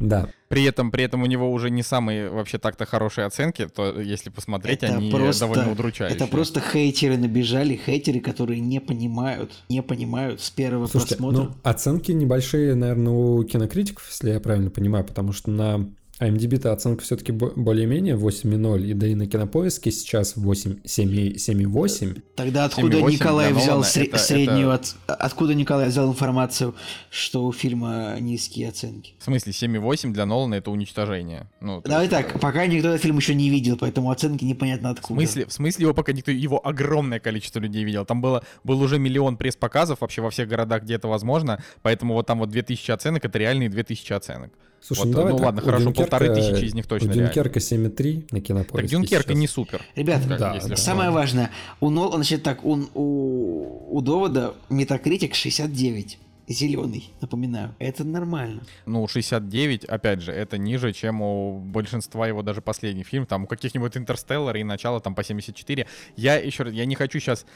Да. 0.00 0.28
При 0.48 0.64
этом, 0.64 0.90
при 0.90 1.04
этом 1.04 1.22
у 1.22 1.26
него 1.26 1.52
уже 1.52 1.70
не 1.70 1.84
самые 1.84 2.28
вообще 2.28 2.58
так-то 2.58 2.86
хорошие 2.86 3.24
оценки, 3.26 3.68
то 3.68 4.00
если 4.00 4.28
посмотреть, 4.28 4.82
Это 4.82 4.96
они 4.96 5.10
просто- 5.10 5.44
довольно 5.46 5.70
удручающие. 5.70 6.16
Это 6.16 6.26
просто 6.26 6.60
хейтеры 6.60 7.16
набежали, 7.16 7.76
хейтеры, 7.86 8.18
которые 8.18 8.58
не 8.58 8.80
понимают, 8.80 9.52
не 9.68 9.80
понимают 9.80 10.40
с 10.40 10.50
первого 10.50 10.86
Слушайте, 10.88 11.16
просмотра. 11.18 11.42
ну, 11.44 11.54
оценки 11.62 12.10
небольшие, 12.10 12.74
наверное, 12.74 13.12
у 13.12 13.44
кинокритиков, 13.44 14.04
если 14.08 14.30
я 14.32 14.40
правильно 14.40 14.70
понимаю, 14.70 15.04
потому 15.04 15.32
что 15.32 15.50
на 15.52 15.88
IMDb-то 16.20 16.72
оценка 16.72 17.02
все-таки 17.02 17.32
более-менее 17.32 18.14
8,0 18.16 18.82
и 18.84 18.92
да 18.94 19.06
и 19.06 19.14
на 19.14 19.26
кинопоиске 19.26 19.90
сейчас 19.90 20.36
8, 20.36 20.80
7, 20.84 21.34
7,8. 21.36 22.22
Тогда 22.36 22.64
откуда 22.66 22.98
7,8 22.98 23.10
Николай 23.12 23.48
для 23.52 23.56
взял 23.60 23.68
Нолана 23.78 23.86
сре- 23.86 24.06
это- 24.08 24.18
среднюю 24.18 24.68
это- 24.70 24.94
от- 25.06 25.20
откуда 25.20 25.54
Николай 25.54 25.88
взял 25.88 26.10
информацию, 26.10 26.74
что 27.10 27.46
у 27.46 27.52
фильма 27.52 28.16
низкие 28.20 28.68
оценки? 28.68 29.14
В 29.18 29.24
смысле, 29.24 29.52
7,8 29.52 30.12
для 30.12 30.26
Нолана 30.26 30.54
это 30.56 30.70
уничтожение. 30.70 31.48
Ну, 31.60 31.80
Давай 31.84 32.06
есть, 32.06 32.10
так, 32.10 32.38
пока 32.40 32.66
никто 32.66 32.88
этот 32.88 33.02
фильм 33.02 33.16
еще 33.16 33.34
не 33.34 33.48
видел, 33.48 33.76
поэтому 33.78 34.10
оценки 34.10 34.44
непонятно 34.44 34.90
В 34.90 34.92
откуда. 34.92 35.20
смысле, 35.20 35.46
в 35.46 35.52
смысле 35.52 35.84
его 35.84 35.94
пока 35.94 36.12
никто, 36.12 36.30
его 36.30 36.60
огромное 36.66 37.18
количество 37.20 37.60
людей 37.60 37.84
видел. 37.84 38.04
Там 38.04 38.20
было, 38.20 38.44
был 38.62 38.80
уже 38.82 38.98
миллион 38.98 39.36
пресс-показов 39.38 40.00
вообще 40.02 40.20
во 40.20 40.30
всех 40.30 40.48
городах, 40.48 40.82
где 40.82 40.94
это 40.96 41.08
возможно. 41.08 41.62
Поэтому 41.82 42.14
вот 42.14 42.26
там 42.26 42.38
вот 42.40 42.50
2000 42.50 42.90
оценок, 42.90 43.24
это 43.24 43.38
реальные 43.38 43.70
2000 43.70 44.12
оценок. 44.12 44.52
Слушай, 44.82 45.00
Вот, 45.00 45.06
ну 45.08 45.12
давай 45.12 45.32
ну 45.32 45.38
так, 45.38 45.46
ладно, 45.46 45.60
хорошо, 45.62 45.84
Дюнкерка- 45.90 45.94
полторы 46.08 46.34
тысячи 46.34 46.64
из 46.64 46.74
них 46.74 46.86
точно 46.86 47.10
У 47.10 47.12
Дюнкерка 47.14 47.58
7,3 47.60 48.28
на 48.30 48.40
кинопоиске 48.40 48.82
Так 48.82 48.90
Дюнкерка 48.90 49.28
сейчас. 49.28 49.38
не 49.38 49.46
супер. 49.46 49.82
Ребят, 49.94 50.22
Как, 50.26 50.38
Да, 50.38 50.76
самое 50.76 51.10
важное, 51.10 51.50
у 51.80 51.90
Нол, 51.90 52.12
значит 52.14 52.42
так, 52.42 52.64
у, 52.64 52.78
у, 52.94 53.96
у 53.96 54.00
Довода 54.00 54.54
метакритик 54.70 55.34
69. 55.34 56.18
Зеленый, 56.48 57.12
напоминаю. 57.20 57.76
Это 57.78 58.02
нормально. 58.02 58.62
Ну, 58.84 59.06
69, 59.06 59.84
опять 59.84 60.20
же, 60.20 60.32
это 60.32 60.58
ниже, 60.58 60.92
чем 60.92 61.22
у 61.22 61.60
большинства 61.60 62.26
его 62.26 62.42
даже 62.42 62.60
последних 62.60 63.06
фильмов. 63.06 63.28
Там 63.28 63.44
у 63.44 63.46
каких-нибудь 63.46 63.96
Интерстеллар 63.96 64.56
и 64.56 64.64
начало 64.64 65.00
там 65.00 65.14
по 65.14 65.22
74. 65.22 65.86
Я 66.16 66.34
еще 66.38 66.64
раз, 66.64 66.72
я 66.72 66.86
не 66.86 66.96
хочу 66.96 67.20
сейчас 67.20 67.46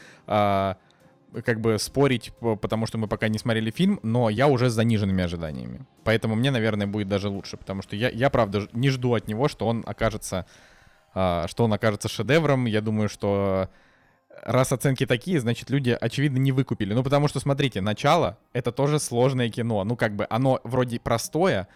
как 1.43 1.61
бы 1.61 1.77
спорить, 1.79 2.31
потому 2.61 2.85
что 2.85 2.97
мы 2.97 3.07
пока 3.07 3.27
не 3.27 3.37
смотрели 3.37 3.71
фильм, 3.71 3.99
но 4.03 4.29
я 4.29 4.47
уже 4.47 4.69
с 4.69 4.73
заниженными 4.73 5.23
ожиданиями. 5.23 5.85
Поэтому 6.03 6.35
мне, 6.35 6.51
наверное, 6.51 6.87
будет 6.87 7.07
даже 7.07 7.29
лучше, 7.29 7.57
потому 7.57 7.81
что 7.81 7.95
я, 7.95 8.09
я 8.09 8.29
правда, 8.29 8.67
не 8.73 8.89
жду 8.89 9.13
от 9.13 9.27
него, 9.27 9.47
что 9.47 9.67
он 9.67 9.83
окажется, 9.85 10.45
а, 11.13 11.47
что 11.47 11.65
он 11.65 11.73
окажется 11.73 12.07
шедевром. 12.09 12.65
Я 12.65 12.81
думаю, 12.81 13.09
что 13.09 13.69
раз 14.43 14.71
оценки 14.71 15.05
такие, 15.05 15.39
значит, 15.39 15.69
люди, 15.69 15.97
очевидно, 15.99 16.37
не 16.37 16.51
выкупили. 16.51 16.93
Ну, 16.93 17.03
потому 17.03 17.27
что, 17.27 17.39
смотрите, 17.39 17.81
начало— 17.81 18.37
это 18.53 18.71
тоже 18.71 18.99
сложное 18.99 19.49
кино. 19.49 19.83
Ну, 19.83 19.95
как 19.95 20.15
бы 20.15 20.27
оно 20.29 20.59
вроде 20.63 20.99
простое, 20.99 21.67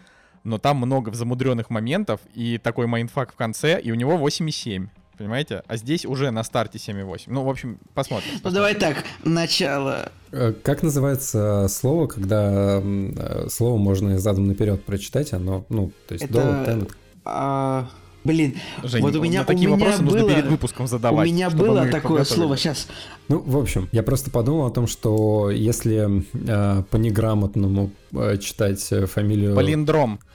но 0.44 0.58
там 0.58 0.78
много 0.78 1.12
замудренных 1.14 1.70
моментов 1.70 2.22
и 2.34 2.58
такой 2.58 2.88
mindfuck 2.88 3.34
в 3.34 3.36
конце, 3.36 3.80
и 3.80 3.92
у 3.92 3.96
него 3.96 4.18
8,7. 4.18 4.90
Понимаете? 5.20 5.64
А 5.68 5.76
здесь 5.76 6.06
уже 6.06 6.32
на 6.32 6.44
старте 6.46 6.78
7,8. 6.78 7.24
Ну, 7.28 7.44
в 7.44 7.50
общем, 7.50 7.78
посмотрим. 7.94 8.30
Ну 8.42 8.52
давай 8.52 8.74
так, 8.74 9.04
начало. 9.26 10.14
Э, 10.32 10.54
Как 10.64 10.82
называется 10.82 11.68
слово, 11.70 12.08
когда 12.08 12.80
э, 12.82 13.48
слово 13.50 13.78
можно 13.78 14.18
задом 14.18 14.48
наперед 14.48 14.82
прочитать, 14.86 15.34
оно, 15.34 15.66
ну, 15.68 15.92
то 16.08 16.14
есть 16.14 16.24
Это- 16.24 16.64
Tenet. 16.66 16.92
А, 17.26 17.90
блин, 18.24 18.56
Жень, 18.82 19.02
вот 19.02 19.14
у 19.18 19.22
меня, 19.22 19.42
на 19.42 19.46
такие 19.46 19.68
у 19.70 19.76
меня 19.76 19.84
вопросы 19.86 20.04
было, 20.04 20.14
нужно 20.20 20.36
перед 20.36 20.46
выпуском 20.48 20.86
у 20.86 20.88
задавать. 20.88 21.28
меня 21.28 21.50
чтобы 21.50 21.68
было 21.68 21.86
такое 21.88 22.24
слово, 22.24 22.56
сейчас. 22.56 22.88
Ну, 23.28 23.40
в 23.40 23.58
общем, 23.58 23.90
я 23.92 24.04
просто 24.04 24.32
подумал 24.32 24.68
о 24.68 24.72
том, 24.72 24.88
что 24.88 25.52
если 25.52 26.24
э, 26.34 26.84
по 26.84 26.96
неграмотному 26.96 27.92
э, 28.14 28.38
читать 28.38 28.88
э, 28.94 29.06
фамилию... 29.06 29.54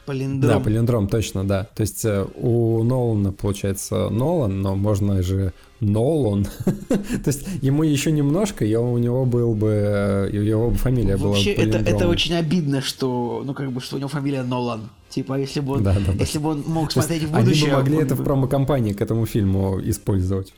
Палиндром. 0.06 0.50
Да, 0.52 0.60
Полиндром. 0.60 1.08
точно, 1.08 1.44
да. 1.44 1.64
То 1.74 1.82
есть 1.82 2.04
э, 2.04 2.26
у 2.36 2.82
Нолана 2.82 3.32
получается 3.32 4.08
Нолан, 4.10 4.60
но 4.62 4.74
можно 4.76 5.22
же 5.22 5.52
Нолан. 5.80 6.46
То 6.88 7.26
есть 7.26 7.46
ему 7.62 7.82
еще 7.82 8.12
немножко, 8.12 8.64
и 8.64 8.74
у 8.74 8.98
него 8.98 9.24
был 9.24 9.54
бы, 9.54 9.68
э, 9.68 10.30
него 10.32 10.70
бы 10.70 10.76
фамилия 10.76 11.16
была 11.16 11.30
Вообще, 11.30 11.52
это, 11.52 11.78
это 11.78 12.08
очень 12.08 12.34
обидно, 12.34 12.80
что, 12.82 13.42
ну, 13.44 13.54
как 13.54 13.70
бы, 13.72 13.80
что 13.80 13.96
у 13.96 13.98
него 13.98 14.08
фамилия 14.08 14.42
Нолан. 14.42 14.88
Типа, 15.10 15.38
если 15.38 15.60
бы 15.60 15.74
он, 15.74 15.84
Да, 15.84 15.92
да, 15.94 16.12
да. 16.12 16.12
если 16.14 16.38
бы 16.38 16.50
он 16.50 16.64
мог 16.66 16.90
смотреть 16.90 17.22
в 17.22 17.34
Они 17.34 17.44
будущее... 17.44 17.70
бы 17.70 17.76
могли 17.76 17.98
это 17.98 18.14
в 18.14 18.18
бы- 18.18 18.24
промо-компании 18.24 18.92
к 18.92 19.00
этому 19.00 19.26
фильму 19.26 19.80
использовать. 19.84 20.52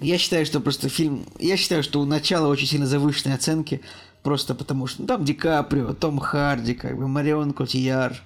Я 0.00 0.18
считаю, 0.18 0.44
что 0.46 0.60
просто 0.60 0.88
фильм... 0.88 1.24
Я 1.38 1.56
считаю, 1.56 1.82
что 1.84 2.00
у 2.00 2.04
начала 2.04 2.48
очень 2.48 2.66
сильно 2.66 2.86
завышенные 2.86 3.36
оценки, 3.36 3.80
просто 4.24 4.54
потому 4.54 4.88
что 4.88 5.02
ну, 5.02 5.06
там 5.06 5.24
Ди 5.24 5.32
Каприо, 5.34 5.92
Том 5.92 6.18
Харди, 6.18 6.74
как 6.74 6.96
бы 6.98 7.06
Марион 7.06 7.52
Котияр. 7.52 8.20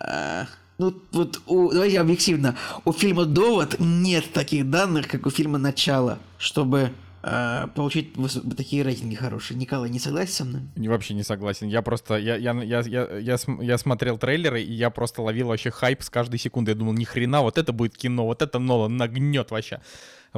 А, 0.00 0.46
ну, 0.78 0.94
вот, 1.12 1.40
у, 1.46 1.70
давайте 1.70 2.00
объективно, 2.00 2.56
у 2.84 2.92
фильма 2.92 3.24
«Довод» 3.24 3.76
нет 3.78 4.32
таких 4.32 4.68
данных, 4.68 5.08
как 5.08 5.26
у 5.26 5.30
фильма 5.30 5.58
«Начало», 5.58 6.18
чтобы 6.38 6.92
а, 7.28 7.66
получить 7.74 8.12
такие 8.56 8.84
рейтинги 8.84 9.16
хорошие. 9.16 9.58
Николай, 9.58 9.90
не 9.90 9.98
согласен 9.98 10.32
со 10.32 10.44
мной? 10.44 10.62
Не, 10.76 10.88
вообще 10.88 11.12
не 11.14 11.24
согласен. 11.24 11.66
Я 11.66 11.82
просто, 11.82 12.16
я, 12.18 12.36
я, 12.36 12.52
я, 12.62 12.80
я, 12.82 13.18
я, 13.18 13.36
я 13.60 13.78
смотрел 13.78 14.16
трейлеры, 14.16 14.62
и 14.62 14.72
я 14.72 14.90
просто 14.90 15.22
ловил 15.22 15.48
вообще 15.48 15.72
хайп 15.72 16.02
с 16.02 16.10
каждой 16.10 16.38
секунды. 16.38 16.70
Я 16.70 16.76
думал, 16.76 16.92
ни 16.92 17.02
хрена, 17.02 17.42
вот 17.42 17.58
это 17.58 17.72
будет 17.72 17.96
кино, 17.96 18.26
вот 18.26 18.42
это 18.42 18.60
Нолан 18.60 18.96
нагнет 18.96 19.50
вообще. 19.50 19.80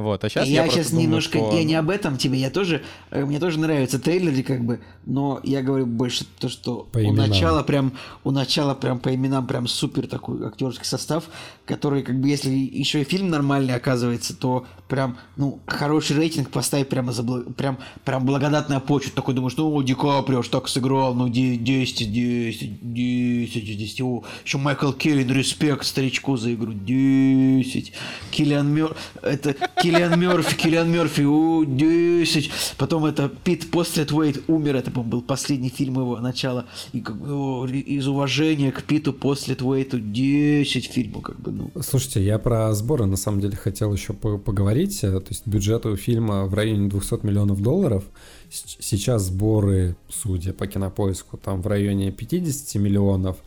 Вот, 0.01 0.23
а 0.23 0.29
сейчас 0.29 0.47
я, 0.47 0.63
я 0.65 0.69
сейчас 0.71 0.89
думаю, 0.91 1.03
немножко, 1.07 1.37
что- 1.37 1.55
я 1.57 1.63
не 1.63 1.75
об 1.75 1.89
этом 1.89 2.17
тебе, 2.17 2.37
я 2.39 2.49
тоже, 2.49 2.83
э, 3.11 3.25
мне 3.25 3.39
тоже 3.39 3.59
нравятся 3.59 3.99
трейлеры, 3.99 4.43
как 4.43 4.63
бы, 4.63 4.79
но 5.05 5.39
я 5.43 5.61
говорю 5.61 5.85
больше 5.85 6.25
то, 6.39 6.49
что 6.49 6.87
По 6.91 6.97
у 6.97 7.01
именам. 7.01 7.29
начала 7.29 7.63
прям, 7.63 7.93
у 8.23 8.31
начала 8.31 8.75
прям 8.75 8.99
по 8.99 9.13
именам 9.13 9.47
прям 9.47 9.67
супер 9.67 10.07
такой 10.07 10.45
актерский 10.45 10.85
состав, 10.85 11.25
который, 11.69 12.01
как 12.01 12.19
бы, 12.19 12.27
если 12.27 12.49
еще 12.49 13.01
и 13.01 13.03
фильм 13.03 13.29
нормальный 13.29 13.75
оказывается, 13.75 14.35
то 14.35 14.65
прям, 14.87 15.17
ну, 15.37 15.59
хороший 15.67 16.17
рейтинг 16.17 16.49
поставить 16.49 16.89
прямо 16.89 17.11
за, 17.11 17.23
прям, 17.23 17.77
прям 18.03 18.25
благодатная 18.25 18.79
почва, 18.79 19.11
такой 19.13 19.35
думаешь, 19.35 19.55
ну, 19.55 19.81
Ди 19.83 19.93
Каприо 19.93 20.41
ж 20.41 20.47
так 20.47 20.67
сыграл, 20.67 21.13
ну, 21.13 21.29
де- 21.29 21.57
10 21.57 22.01
из 22.01 22.07
10, 22.07 22.93
10 22.93 23.69
из 23.69 23.77
10, 23.77 24.01
о, 24.01 24.23
еще 24.43 24.57
Майкл 24.57 24.91
Кейн, 24.91 25.31
респект 25.31 25.85
старичку 25.85 26.37
за 26.37 26.55
игру, 26.55 26.73
10, 26.73 27.93
Киллиан 28.31 28.73
Мёр, 28.73 28.95
это 29.21 29.55
Киллиан 29.79 30.19
Мерфи, 30.19 30.55
Киллиан 30.55 30.91
Мерфи, 30.91 31.21
о, 31.21 31.65
10, 31.65 32.51
потом 32.79 33.05
это 33.05 33.29
Пит 33.29 33.69
Постлет 33.69 34.11
Уэйт 34.11 34.41
умер, 34.47 34.75
это, 34.75 34.89
по-моему, 34.89 35.11
был 35.11 35.21
последний 35.21 35.69
фильм 35.69 35.99
его 35.99 36.17
начала, 36.19 36.65
и 36.93 37.01
как 37.01 37.21
бы, 37.21 37.31
о, 37.31 37.67
из 37.67 38.07
уважения 38.07 38.71
к 38.71 38.81
Питу 38.81 39.13
Постлет 39.13 39.61
Уэйту 39.61 39.99
10 39.99 40.85
фильмов, 40.91 41.21
как 41.21 41.39
бы, 41.39 41.58
Слушайте, 41.81 42.23
я 42.23 42.39
про 42.39 42.73
сборы 42.73 43.05
на 43.05 43.17
самом 43.17 43.41
деле 43.41 43.55
хотел 43.55 43.93
еще 43.93 44.13
по- 44.13 44.37
поговорить. 44.37 45.03
Э, 45.03 45.19
То 45.19 45.27
есть 45.29 45.45
бюджет 45.47 45.85
у 45.85 45.95
фильма 45.95 46.45
в 46.45 46.53
районе 46.53 46.89
200 46.89 47.25
миллионов 47.25 47.61
долларов. 47.61 48.03
Сейчас 48.49 49.23
сборы, 49.23 49.95
судя 50.09 50.53
по 50.53 50.67
кинопоиску, 50.67 51.37
там 51.37 51.61
в 51.61 51.67
районе 51.67 52.11
50 52.11 52.79
миллионов. 52.79 53.37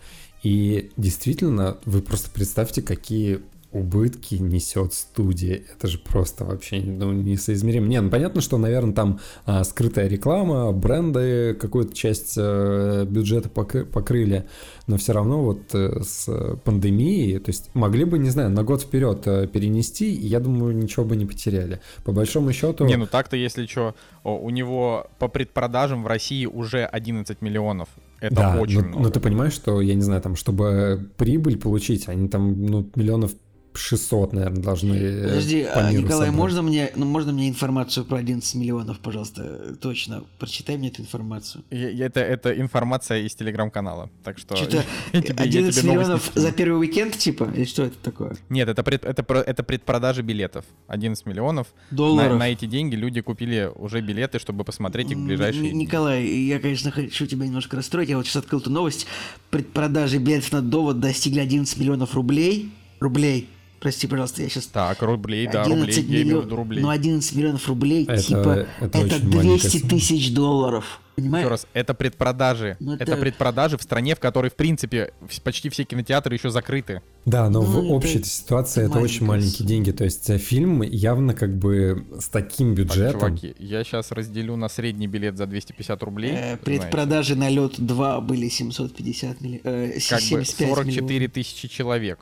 И 0.42 0.90
действительно, 0.96 1.76
вы 1.84 2.02
просто 2.02 2.30
представьте, 2.30 2.82
какие 2.82 3.40
убытки 3.72 4.36
несет 4.36 4.92
студия. 4.92 5.62
Это 5.74 5.86
же 5.88 5.98
просто 5.98 6.44
вообще 6.44 6.80
ну, 6.80 7.12
несоизмеримо. 7.12 7.86
Не, 7.86 8.00
ну 8.00 8.10
понятно, 8.10 8.40
что, 8.40 8.58
наверное, 8.58 8.94
там 8.94 9.20
а, 9.46 9.64
скрытая 9.64 10.08
реклама, 10.08 10.72
бренды 10.72 11.54
какую-то 11.54 11.94
часть 11.94 12.34
а, 12.38 13.04
бюджета 13.04 13.48
покры- 13.48 13.84
покрыли, 13.84 14.46
но 14.86 14.96
все 14.96 15.12
равно 15.12 15.42
вот 15.42 15.74
а, 15.74 16.02
с 16.02 16.28
пандемией, 16.64 17.38
то 17.38 17.50
есть 17.50 17.70
могли 17.74 18.04
бы, 18.04 18.18
не 18.18 18.30
знаю, 18.30 18.50
на 18.50 18.62
год 18.62 18.82
вперед 18.82 19.22
а, 19.26 19.46
перенести, 19.46 20.14
и 20.14 20.26
я 20.26 20.40
думаю, 20.40 20.76
ничего 20.76 21.04
бы 21.04 21.16
не 21.16 21.26
потеряли. 21.26 21.80
По 22.04 22.12
большому 22.12 22.52
счету... 22.52 22.84
Не, 22.84 22.96
ну 22.96 23.06
так-то, 23.06 23.36
если 23.36 23.66
что, 23.66 23.94
у 24.24 24.50
него 24.50 25.06
по 25.18 25.28
предпродажам 25.28 26.02
в 26.02 26.06
России 26.06 26.46
уже 26.46 26.84
11 26.84 27.40
миллионов. 27.40 27.88
Это 28.20 28.36
да, 28.36 28.60
очень 28.60 28.82
но, 28.82 28.86
много. 28.86 29.02
но 29.02 29.10
ты 29.10 29.18
понимаешь, 29.18 29.52
что, 29.52 29.80
я 29.80 29.94
не 29.94 30.02
знаю, 30.02 30.22
там, 30.22 30.36
чтобы 30.36 31.08
прибыль 31.16 31.58
получить, 31.58 32.08
они 32.08 32.28
там, 32.28 32.66
ну, 32.66 32.88
миллионов 32.94 33.32
600, 33.78 34.32
наверное, 34.34 34.62
должны 34.62 34.94
э, 34.94 35.22
Подожди, 35.28 35.64
по 35.64 35.80
а, 35.86 35.90
миру 35.90 36.02
Николай, 36.02 36.26
собрать. 36.26 36.38
можно 36.40 36.62
мне, 36.62 36.90
ну, 36.94 37.06
можно 37.06 37.32
мне 37.32 37.48
информацию 37.48 38.04
про 38.04 38.18
11 38.18 38.54
миллионов, 38.56 38.98
пожалуйста? 39.00 39.76
Точно, 39.80 40.24
прочитай 40.38 40.76
мне 40.76 40.88
эту 40.88 41.02
информацию. 41.02 41.64
Я- 41.70 41.88
я- 41.90 42.06
Это, 42.06 42.20
это 42.20 42.58
информация 42.60 43.20
из 43.20 43.34
телеграм-канала. 43.34 44.10
Так 44.24 44.38
что 44.38 44.56
Что-то 44.56 44.84
я 45.12 45.22
тебе- 45.22 45.34
я 45.38 45.42
11 45.44 45.74
тебе 45.80 45.92
новость 45.92 46.08
миллионов 46.08 46.32
за 46.34 46.52
первый 46.52 46.80
уикенд, 46.80 47.16
типа? 47.16 47.50
Или 47.54 47.64
что 47.64 47.84
это 47.84 47.96
такое? 48.02 48.36
Нет, 48.50 48.68
это, 48.68 48.82
пред- 48.82 49.04
это, 49.04 49.22
про- 49.22 49.40
это 49.40 49.62
предпродажи 49.62 50.22
билетов. 50.22 50.64
11 50.88 51.24
миллионов. 51.26 51.68
На, 51.90 51.96
Долларов? 51.96 52.38
на 52.38 52.48
эти 52.50 52.66
деньги 52.66 52.94
люди 52.94 53.20
купили 53.20 53.70
уже 53.74 54.00
билеты, 54.00 54.38
чтобы 54.38 54.64
посмотреть 54.64 55.10
их 55.12 55.16
в 55.18 55.24
ближайшие 55.26 55.64
Н- 55.64 55.70
дни. 55.70 55.84
Николай, 55.86 56.26
я, 56.26 56.58
конечно, 56.60 56.90
хочу 56.90 57.26
тебя 57.26 57.46
немножко 57.46 57.76
расстроить. 57.76 58.08
Я 58.10 58.16
вот 58.18 58.26
сейчас 58.26 58.36
открыл 58.36 58.60
эту 58.60 58.70
новость. 58.70 59.06
Предпродажи 59.50 60.18
билетов 60.18 60.52
на 60.52 60.62
довод 60.62 61.00
достигли 61.00 61.40
11 61.40 61.78
миллионов 61.78 62.14
рублей. 62.14 62.70
Рублей. 63.00 63.48
Прости, 63.82 64.06
пожалуйста, 64.06 64.42
я 64.42 64.48
сейчас... 64.48 64.66
Так, 64.66 65.02
рублей, 65.02 65.48
да, 65.52 65.64
рублей, 65.64 65.82
11 65.82 66.08
я 66.08 66.22
имею 66.22 66.40
в 66.42 66.44
миллион- 66.46 66.54
рублей. 66.56 66.82
Ну, 66.82 66.88
11 66.88 67.34
миллионов 67.34 67.66
рублей, 67.68 68.04
Это- 68.04 68.22
типа, 68.22 68.66
это 68.80 68.98
это, 68.98 68.98
очень 69.16 69.28
маленькая 69.28 69.42
200 69.58 69.76
сумма. 69.78 69.90
тысяч 69.90 70.32
долларов. 70.32 71.00
Понимаешь? 71.16 71.42
Еще 71.44 71.50
раз, 71.50 71.66
это 71.74 71.92
предпродажи. 71.92 72.76
Ну, 72.80 72.94
это... 72.94 73.02
это- 73.02 73.16
предпродажи 73.16 73.76
в 73.76 73.82
стране, 73.82 74.14
в 74.14 74.20
которой, 74.20 74.50
в 74.50 74.54
принципе, 74.54 75.12
почти 75.42 75.68
все 75.68 75.82
кинотеатры 75.84 76.34
еще 76.36 76.48
закрыты. 76.50 77.02
Да, 77.26 77.50
но 77.50 77.60
Ну, 77.60 77.66
в 77.66 77.78
это 77.84 77.86
общей 77.92 78.22
ситуации 78.22 78.86
это 78.86 78.98
очень 79.00 79.26
маленькие 79.26 79.66
деньги. 79.66 79.90
То 79.90 80.04
есть 80.04 80.30
э, 80.30 80.38
фильм 80.38 80.82
явно 80.82 81.34
как 81.34 81.54
бы 81.58 82.06
с 82.18 82.28
таким 82.28 82.76
Так, 82.76 82.86
бюджетом. 82.86 83.20
чуваки, 83.20 83.54
я 83.58 83.82
сейчас 83.84 84.10
разделю 84.12 84.54
на 84.56 84.68
средний 84.68 85.08
билет 85.08 85.36
за 85.36 85.46
250 85.46 86.02
рублей. 86.04 86.30
Э, 86.30 86.34
знаете. 86.38 86.60
предпродажи 86.64 87.34
на 87.36 87.48
лед 87.50 87.74
2 87.78 88.20
были 88.20 88.48
750 88.48 89.40
миллионов. 89.40 89.66
Э, 89.66 89.86
как 89.88 89.94
бы 89.94 90.00
75 90.00 90.68
44 90.68 91.04
миллионов. 91.18 91.32
тысячи 91.34 91.66
человек. 91.68 92.20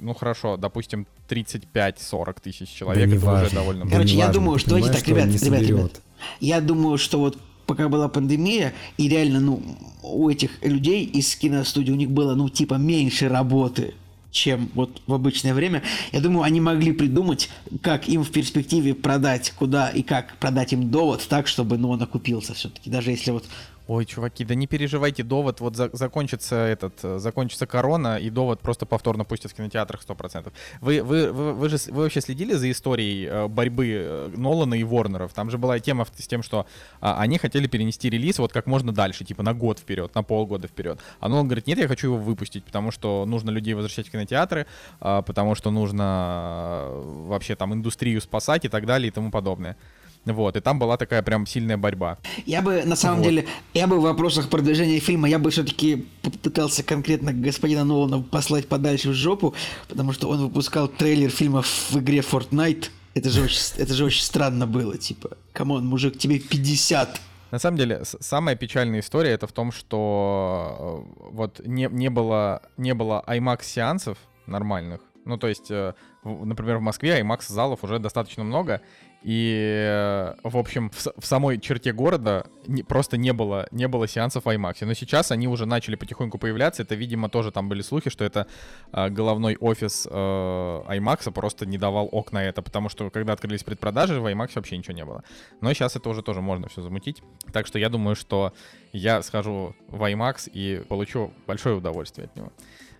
Ну 0.00 0.14
хорошо, 0.14 0.56
допустим, 0.56 1.06
35-40 1.28 2.36
тысяч 2.42 2.68
человек, 2.68 3.08
да 3.08 3.16
это 3.16 3.22
неважно. 3.22 3.46
уже 3.46 3.54
довольно 3.54 3.84
много. 3.84 3.96
Короче, 3.96 4.12
я 4.12 4.16
неважно, 4.16 4.34
думаю, 4.34 4.58
что 4.58 4.68
давайте 4.70 4.92
так, 4.92 5.08
ребят, 5.08 5.26
ребят, 5.26 5.62
ребят. 5.62 6.00
Я 6.40 6.60
думаю, 6.60 6.98
что 6.98 7.18
вот 7.18 7.38
пока 7.66 7.88
была 7.88 8.08
пандемия, 8.08 8.74
и 8.96 9.08
реально, 9.08 9.40
ну, 9.40 9.62
у 10.02 10.28
этих 10.28 10.62
людей 10.62 11.04
из 11.04 11.34
киностудии 11.36 11.92
у 11.92 11.96
них 11.96 12.10
было, 12.10 12.34
ну, 12.34 12.48
типа, 12.48 12.74
меньше 12.74 13.28
работы, 13.28 13.94
чем 14.30 14.68
вот 14.74 15.00
в 15.06 15.14
обычное 15.14 15.54
время. 15.54 15.82
Я 16.12 16.20
думаю, 16.20 16.42
они 16.42 16.60
могли 16.60 16.92
придумать, 16.92 17.48
как 17.82 18.08
им 18.08 18.24
в 18.24 18.30
перспективе 18.30 18.94
продать, 18.94 19.52
куда 19.56 19.88
и 19.88 20.02
как 20.02 20.36
продать 20.38 20.72
им 20.72 20.90
довод 20.90 21.24
так, 21.28 21.46
чтобы, 21.46 21.78
ну, 21.78 21.90
он 21.90 22.02
окупился 22.02 22.52
все-таки. 22.52 22.90
Даже 22.90 23.12
если 23.12 23.30
вот 23.30 23.44
Ой, 23.86 24.06
чуваки, 24.06 24.46
да 24.46 24.54
не 24.54 24.66
переживайте, 24.66 25.22
довод, 25.22 25.60
вот 25.60 25.76
за- 25.76 25.90
закончится 25.92 26.56
этот, 26.56 26.94
э, 27.02 27.18
закончится 27.18 27.66
корона, 27.66 28.16
и 28.16 28.30
довод 28.30 28.60
просто 28.60 28.86
повторно 28.86 29.24
пустят 29.24 29.52
в 29.52 29.54
кинотеатрах 29.54 30.00
100%. 30.00 30.54
Вы, 30.80 31.02
вы, 31.02 31.30
вы, 31.30 31.52
вы 31.52 31.68
же 31.68 31.76
вы 31.88 32.04
вообще 32.04 32.22
следили 32.22 32.54
за 32.54 32.70
историей 32.70 33.26
э, 33.26 33.46
борьбы 33.46 33.88
э, 33.90 34.30
Нолана 34.34 34.72
и 34.72 34.84
Ворнеров? 34.84 35.34
Там 35.34 35.50
же 35.50 35.58
была 35.58 35.78
тема 35.80 36.06
с 36.16 36.26
тем, 36.26 36.42
что 36.42 36.66
а, 37.02 37.20
они 37.20 37.36
хотели 37.36 37.66
перенести 37.66 38.08
релиз 38.08 38.38
вот 38.38 38.54
как 38.54 38.66
можно 38.66 38.90
дальше, 38.90 39.22
типа 39.22 39.42
на 39.42 39.52
год 39.52 39.78
вперед, 39.78 40.14
на 40.14 40.22
полгода 40.22 40.66
вперед. 40.66 40.98
А 41.20 41.28
Нолан 41.28 41.46
говорит, 41.46 41.66
нет, 41.66 41.78
я 41.78 41.86
хочу 41.86 42.06
его 42.06 42.16
выпустить, 42.16 42.64
потому 42.64 42.90
что 42.90 43.26
нужно 43.26 43.50
людей 43.50 43.74
возвращать 43.74 44.08
в 44.08 44.10
кинотеатры, 44.10 44.66
а, 45.00 45.20
потому 45.20 45.54
что 45.54 45.70
нужно 45.70 46.88
вообще 46.94 47.54
там 47.54 47.74
индустрию 47.74 48.22
спасать 48.22 48.64
и 48.64 48.68
так 48.68 48.86
далее 48.86 49.08
и 49.08 49.10
тому 49.10 49.30
подобное. 49.30 49.76
Вот, 50.24 50.56
и 50.56 50.60
там 50.60 50.78
была 50.78 50.96
такая 50.96 51.22
прям 51.22 51.46
сильная 51.46 51.76
борьба. 51.76 52.18
Я 52.46 52.62
бы, 52.62 52.82
на 52.84 52.96
самом 52.96 53.18
Вот. 53.18 53.24
деле, 53.24 53.46
я 53.74 53.86
бы 53.86 53.98
в 53.98 54.02
вопросах 54.02 54.48
продвижения 54.48 54.98
фильма, 54.98 55.28
я 55.28 55.38
бы 55.38 55.50
все-таки 55.50 56.06
попытался 56.22 56.82
конкретно 56.82 57.32
господина 57.32 57.84
Нолана 57.84 58.22
послать 58.22 58.68
подальше 58.68 59.10
в 59.10 59.14
жопу, 59.14 59.54
потому 59.88 60.12
что 60.12 60.28
он 60.28 60.40
выпускал 60.40 60.88
трейлер 60.88 61.30
фильма 61.30 61.62
в 61.62 61.96
игре 61.96 62.20
Fortnite. 62.20 62.86
Это 63.14 63.30
же 63.30 63.42
очень, 63.42 63.60
это 63.76 63.92
же 63.94 64.04
очень 64.04 64.22
странно 64.22 64.66
было, 64.66 64.96
типа, 64.96 65.36
come 65.52 65.71
on, 65.71 65.86
мужик, 65.86 66.18
тебе 66.18 66.38
50. 66.38 67.20
На 67.50 67.58
самом 67.58 67.76
деле, 67.78 68.02
самая 68.04 68.56
печальная 68.56 69.00
история 69.00 69.30
это 69.30 69.46
в 69.46 69.52
том, 69.52 69.70
что 69.70 71.06
э, 71.20 71.28
вот 71.30 71.60
не, 71.64 71.88
не 71.90 72.10
было, 72.10 72.62
не 72.76 72.94
было 72.94 73.22
IMAX-сеансов 73.28 74.18
нормальных. 74.46 75.00
Ну, 75.24 75.38
то 75.38 75.46
есть, 75.46 75.70
э, 75.70 75.94
например, 76.24 76.78
в 76.78 76.80
Москве 76.80 77.20
IMAX-залов 77.20 77.78
уже 77.82 77.98
достаточно 77.98 78.42
много, 78.44 78.80
и, 79.24 79.56
э, 79.88 80.34
в 80.42 80.58
общем, 80.58 80.90
в, 80.90 81.06
в 81.16 81.26
самой 81.26 81.58
черте 81.58 81.94
города 81.94 82.46
не- 82.66 82.82
просто 82.82 83.16
не 83.16 83.32
было, 83.32 83.66
не 83.70 83.88
было 83.88 84.06
сеансов 84.06 84.44
в 84.44 84.48
IMAX. 84.48 84.84
Но 84.84 84.92
сейчас 84.92 85.30
они 85.30 85.48
уже 85.48 85.64
начали 85.64 85.96
потихоньку 85.96 86.36
появляться. 86.36 86.82
Это, 86.82 86.94
видимо, 86.94 87.30
тоже 87.30 87.50
там 87.50 87.70
были 87.70 87.80
слухи, 87.80 88.10
что 88.10 88.22
это 88.22 88.46
э, 88.92 89.08
головной 89.08 89.56
офис 89.56 90.06
э, 90.10 90.14
IMAX 90.14 91.32
просто 91.32 91.64
не 91.64 91.78
давал 91.78 92.06
ок 92.12 92.32
на 92.32 92.44
это, 92.44 92.60
потому 92.60 92.90
что 92.90 93.08
когда 93.08 93.32
открылись 93.32 93.64
предпродажи, 93.64 94.20
в 94.20 94.26
IMAX 94.26 94.50
вообще 94.56 94.76
ничего 94.76 94.94
не 94.94 95.06
было. 95.06 95.24
Но 95.62 95.72
сейчас 95.72 95.96
это 95.96 96.10
уже 96.10 96.22
тоже 96.22 96.42
можно 96.42 96.68
все 96.68 96.82
замутить. 96.82 97.22
Так 97.50 97.66
что 97.66 97.78
я 97.78 97.88
думаю, 97.88 98.16
что 98.16 98.52
я 98.92 99.22
схожу 99.22 99.74
в 99.88 100.02
IMAX 100.02 100.50
и 100.52 100.84
получу 100.86 101.32
большое 101.46 101.76
удовольствие 101.76 102.26
от 102.26 102.36
него. 102.36 102.52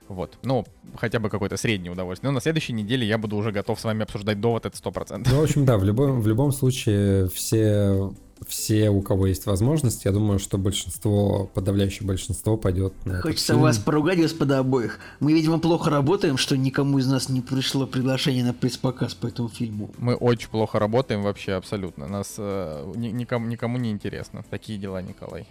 Вот. 0.09 0.39
Ну, 0.43 0.65
хотя 0.97 1.19
бы 1.19 1.31
какое-то 1.31 1.57
среднее 1.57 1.93
удовольствие. 1.93 2.31
Но 2.31 2.35
на 2.35 2.41
следующей 2.41 2.73
неделе 2.73 3.07
я 3.07 3.17
буду 3.19 3.37
уже 3.37 3.53
готов 3.53 3.81
с 3.81 3.85
вами 3.85 4.03
обсуждать 4.03 4.41
довод, 4.41 4.67
это 4.67 4.77
100%. 4.77 5.27
Ну, 5.31 5.41
в 5.41 5.43
общем, 5.45 5.65
да, 5.65 5.79
в 5.79 5.85
любом, 5.85 6.21
в 6.21 6.27
любом 6.27 6.53
случае 6.53 7.29
все, 7.31 8.13
все, 8.47 8.91
у 8.91 9.01
кого 9.01 9.27
есть 9.27 9.47
возможность, 9.47 10.05
я 10.05 10.13
думаю, 10.13 10.39
что 10.39 10.59
большинство, 10.59 11.51
подавляющее 11.55 12.07
большинство 12.07 12.57
пойдет 12.59 12.93
на 13.07 13.13
этот 13.13 13.23
Хочется 13.23 13.53
фильм. 13.55 13.63
вас 13.63 13.79
поругать, 13.79 14.19
господа 14.19 14.59
обоих. 14.59 14.99
Мы, 15.21 15.33
видимо, 15.33 15.59
плохо 15.59 15.89
работаем, 15.91 16.37
что 16.37 16.57
никому 16.57 16.99
из 16.99 17.07
нас 17.07 17.29
не 17.31 17.41
пришло 17.41 17.87
приглашение 17.87 18.45
на 18.45 18.53
пресс-показ 18.53 19.15
по 19.15 19.27
этому 19.29 19.49
фильму. 19.49 19.91
Мы 19.99 20.15
очень 20.15 20.49
плохо 20.51 20.79
работаем 20.79 21.23
вообще 21.23 21.53
абсолютно. 21.53 22.07
Нас 22.09 22.35
э, 22.37 22.93
ни- 22.97 23.09
никому, 23.09 23.47
никому 23.47 23.79
не 23.79 23.91
интересно. 23.91 24.45
Такие 24.51 24.79
дела, 24.79 25.01
Николай. 25.01 25.47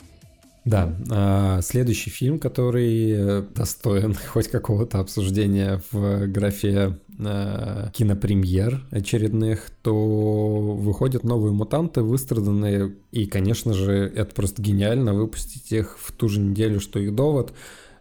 Да, 0.65 0.95
а, 1.09 1.61
следующий 1.61 2.09
фильм, 2.09 2.39
который 2.39 3.11
э, 3.11 3.41
достоин 3.53 4.13
хоть 4.27 4.47
какого-то 4.47 4.99
обсуждения 4.99 5.81
в 5.91 6.27
графе 6.27 6.99
э, 7.19 7.89
кинопремьер 7.93 8.85
очередных, 8.89 9.69
то 9.81 9.93
выходят 9.93 11.25
новые 11.25 11.51
мутанты, 11.51 12.01
выстраданные, 12.01 12.95
и, 13.11 13.25
конечно 13.25 13.73
же, 13.73 14.11
это 14.15 14.33
просто 14.33 14.61
гениально 14.61 15.13
выпустить 15.13 15.71
их 15.73 15.97
в 15.99 16.13
ту 16.13 16.29
же 16.29 16.39
неделю, 16.39 16.79
что 16.79 16.99
и 16.99 17.09
довод. 17.09 17.53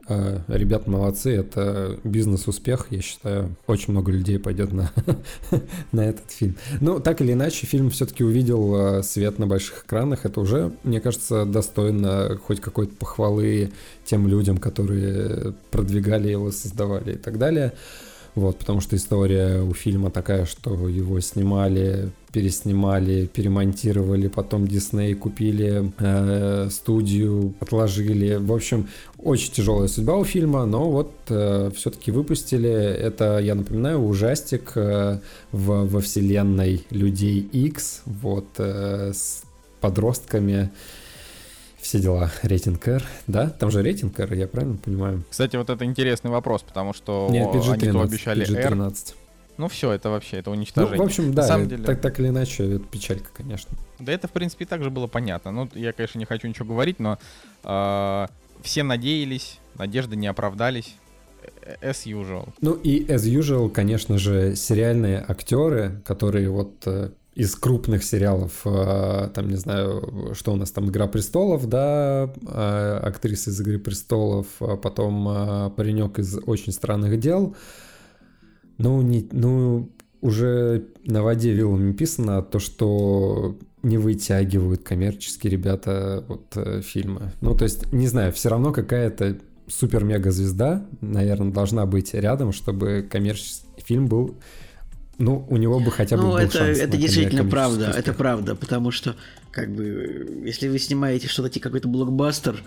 Э, 0.08 0.40
Ребят 0.48 0.86
молодцы, 0.86 1.36
это 1.36 1.98
бизнес-успех, 2.04 2.88
я 2.90 3.00
считаю. 3.00 3.54
Очень 3.66 3.92
много 3.92 4.10
людей 4.10 4.38
пойдет 4.38 4.72
на, 4.72 4.92
на 5.92 6.00
этот 6.04 6.30
фильм. 6.30 6.56
Ну, 6.80 7.00
так 7.00 7.20
или 7.20 7.32
иначе, 7.32 7.66
фильм 7.66 7.90
все-таки 7.90 8.24
увидел 8.24 8.74
э, 8.74 9.02
свет 9.02 9.38
на 9.38 9.46
больших 9.46 9.84
экранах. 9.84 10.24
Это 10.24 10.40
уже, 10.40 10.72
мне 10.82 11.00
кажется, 11.00 11.44
достойно 11.44 12.38
хоть 12.46 12.60
какой-то 12.60 12.94
похвалы 12.94 13.72
тем 14.04 14.26
людям, 14.26 14.58
которые 14.58 15.54
продвигали 15.70 16.28
его, 16.28 16.50
создавали 16.50 17.14
и 17.14 17.18
так 17.18 17.38
далее. 17.38 17.72
Вот, 18.34 18.58
потому 18.58 18.80
что 18.80 18.96
история 18.96 19.60
у 19.60 19.74
фильма 19.74 20.10
такая, 20.10 20.46
что 20.46 20.88
его 20.88 21.20
снимали, 21.20 22.10
переснимали, 22.32 23.26
перемонтировали, 23.26 24.28
потом 24.28 24.66
Дисней 24.66 25.14
купили 25.14 25.92
э, 25.98 26.68
студию, 26.70 27.54
отложили. 27.60 28.36
В 28.36 28.52
общем, 28.52 28.88
очень 29.18 29.52
тяжелая 29.52 29.88
судьба 29.88 30.16
у 30.16 30.24
фильма, 30.24 30.64
но 30.64 30.90
вот 30.90 31.12
все-таки 31.76 32.10
выпустили. 32.10 32.70
Это, 32.70 33.38
я 33.38 33.54
напоминаю, 33.54 34.02
ужастик 34.04 34.72
э, 34.76 35.20
в, 35.52 35.86
во 35.86 36.00
вселенной 36.00 36.84
Людей 36.90 37.40
X, 37.40 38.02
вот, 38.06 38.46
э, 38.58 39.12
с 39.12 39.42
подростками. 39.80 40.70
Все 41.80 41.98
дела. 41.98 42.30
Рейтинг 42.42 42.86
R, 42.86 43.04
да? 43.26 43.50
Там 43.50 43.70
же 43.72 43.82
рейтинг 43.82 44.18
R, 44.20 44.32
я 44.34 44.46
правильно 44.46 44.76
понимаю? 44.76 45.24
Кстати, 45.28 45.56
вот 45.56 45.68
это 45.68 45.84
интересный 45.84 46.30
вопрос, 46.30 46.62
потому 46.62 46.92
что 46.92 47.28
Нет, 47.30 47.48
они 47.52 47.60
то 47.60 47.74
PG-13. 47.74 48.02
обещали 48.04 48.44
R. 48.44 48.92
PG-13. 49.56 49.58
Ну 49.58 49.68
все, 49.68 49.92
это 49.92 50.10
вообще, 50.10 50.38
это 50.38 50.50
Ну, 50.50 50.56
уничтожение. 50.56 50.98
в 50.98 51.02
общем, 51.02 51.28
На 51.28 51.34
да, 51.34 51.42
самом 51.42 51.66
э, 51.66 51.70
деле- 51.70 51.84
так, 51.84 52.00
так 52.00 52.18
или 52.20 52.28
иначе, 52.28 52.64
это 52.76 52.84
печалька, 52.86 53.30
конечно. 53.34 53.70
Да 53.98 54.12
это, 54.12 54.28
в 54.28 54.32
принципе, 54.32 54.64
и 54.64 54.68
так 54.68 54.82
же 54.82 54.90
было 54.90 55.06
понятно. 55.06 55.50
Ну, 55.52 55.68
я, 55.74 55.92
конечно, 55.92 56.18
не 56.18 56.24
хочу 56.24 56.48
ничего 56.48 56.66
говорить, 56.66 56.98
но 57.00 57.18
э, 57.64 58.26
все 58.62 58.82
надеялись, 58.82 59.58
надежды 59.78 60.16
не 60.16 60.26
оправдались. 60.26 60.96
as 61.82 62.04
usual. 62.06 62.48
Ну 62.60 62.74
и 62.74 63.04
as 63.06 63.24
usual, 63.24 63.68
конечно 63.68 64.16
же, 64.18 64.54
сериальные 64.56 65.24
актеры, 65.26 66.00
которые 66.04 66.48
вот 66.50 66.72
э, 66.86 67.10
из 67.34 67.54
крупных 67.56 68.04
сериалов, 68.04 68.60
э, 68.64 69.28
там, 69.34 69.48
не 69.48 69.56
знаю, 69.56 70.34
что 70.34 70.52
у 70.52 70.56
нас 70.56 70.70
там, 70.70 70.88
«Игра 70.90 71.06
престолов», 71.08 71.66
да, 71.68 72.30
э, 72.46 73.00
актриса 73.02 73.50
из 73.50 73.60
«Игры 73.60 73.78
престолов», 73.78 74.46
а 74.60 74.76
потом 74.76 75.28
э, 75.28 75.70
паренек 75.70 76.18
из 76.20 76.38
«Очень 76.46 76.72
странных 76.72 77.18
дел». 77.18 77.56
Ну, 78.78 79.02
не, 79.02 79.28
ну, 79.32 79.90
уже 80.20 80.86
на 81.04 81.22
воде 81.22 81.52
вилами 81.52 81.92
писано 81.92 82.42
то, 82.42 82.58
что 82.58 83.56
не 83.82 83.98
вытягивают 83.98 84.82
коммерческие 84.82 85.50
ребята 85.50 86.24
вот 86.28 86.84
фильмы. 86.84 87.32
Ну, 87.40 87.56
то 87.56 87.64
есть, 87.64 87.92
не 87.92 88.06
знаю, 88.06 88.32
все 88.32 88.48
равно 88.48 88.72
какая-то 88.72 89.38
супер-мега-звезда, 89.66 90.86
наверное, 91.00 91.52
должна 91.52 91.86
быть 91.86 92.14
рядом, 92.14 92.52
чтобы 92.52 93.06
коммерческий 93.08 93.82
фильм 93.82 94.06
был 94.06 94.36
ну, 95.22 95.46
у 95.48 95.56
него 95.56 95.78
бы 95.78 95.92
хотя 95.92 96.16
бы 96.16 96.22
ну, 96.24 96.30
был 96.30 96.36
это, 96.36 96.58
шанс 96.58 96.78
это 96.78 96.96
действительно 96.96 97.44
правда, 97.44 97.90
успех. 97.90 97.96
это 97.96 98.12
правда, 98.12 98.54
потому 98.56 98.90
что, 98.90 99.14
как 99.52 99.70
бы, 99.70 100.42
если 100.44 100.66
вы 100.66 100.80
снимаете 100.80 101.28
что-то 101.28 101.48
типа 101.48 101.64
какой-то 101.64 101.86
блокбастер, 101.86 102.60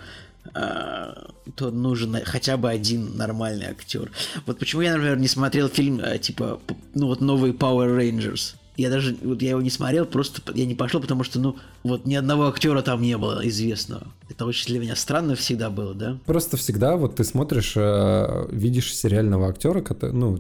а, 0.54 1.32
то 1.56 1.70
нужен 1.72 2.18
хотя 2.24 2.56
бы 2.56 2.70
один 2.70 3.18
нормальный 3.18 3.66
актер. 3.66 4.10
Вот 4.46 4.58
почему 4.58 4.84
я, 4.84 4.94
например, 4.94 5.18
не 5.18 5.28
смотрел 5.28 5.68
фильм 5.68 6.00
а, 6.02 6.18
типа, 6.18 6.62
ну 6.94 7.08
вот 7.08 7.20
новый 7.20 7.52
Power 7.52 8.00
Rangers. 8.00 8.56
Я 8.78 8.90
даже, 8.90 9.16
вот 9.22 9.42
я 9.42 9.52
его 9.52 9.62
не 9.62 9.70
смотрел, 9.70 10.06
просто 10.06 10.42
я 10.54 10.66
не 10.66 10.76
пошел, 10.76 11.00
потому 11.00 11.24
что, 11.24 11.40
ну, 11.40 11.56
вот 11.84 12.06
ни 12.06 12.16
одного 12.16 12.48
актера 12.48 12.82
там 12.82 13.02
не 13.02 13.18
было 13.18 13.48
известного. 13.48 14.08
Это 14.30 14.46
очень 14.46 14.68
для 14.68 14.80
меня 14.80 14.96
странно 14.96 15.36
всегда 15.36 15.70
было, 15.70 15.94
да? 15.94 16.18
Просто 16.26 16.58
всегда 16.58 16.98
вот 16.98 17.16
ты 17.16 17.24
смотришь, 17.24 17.74
э, 17.76 18.48
видишь 18.52 18.96
сериального 18.96 19.50
актера, 19.50 19.84
ну, 20.12 20.40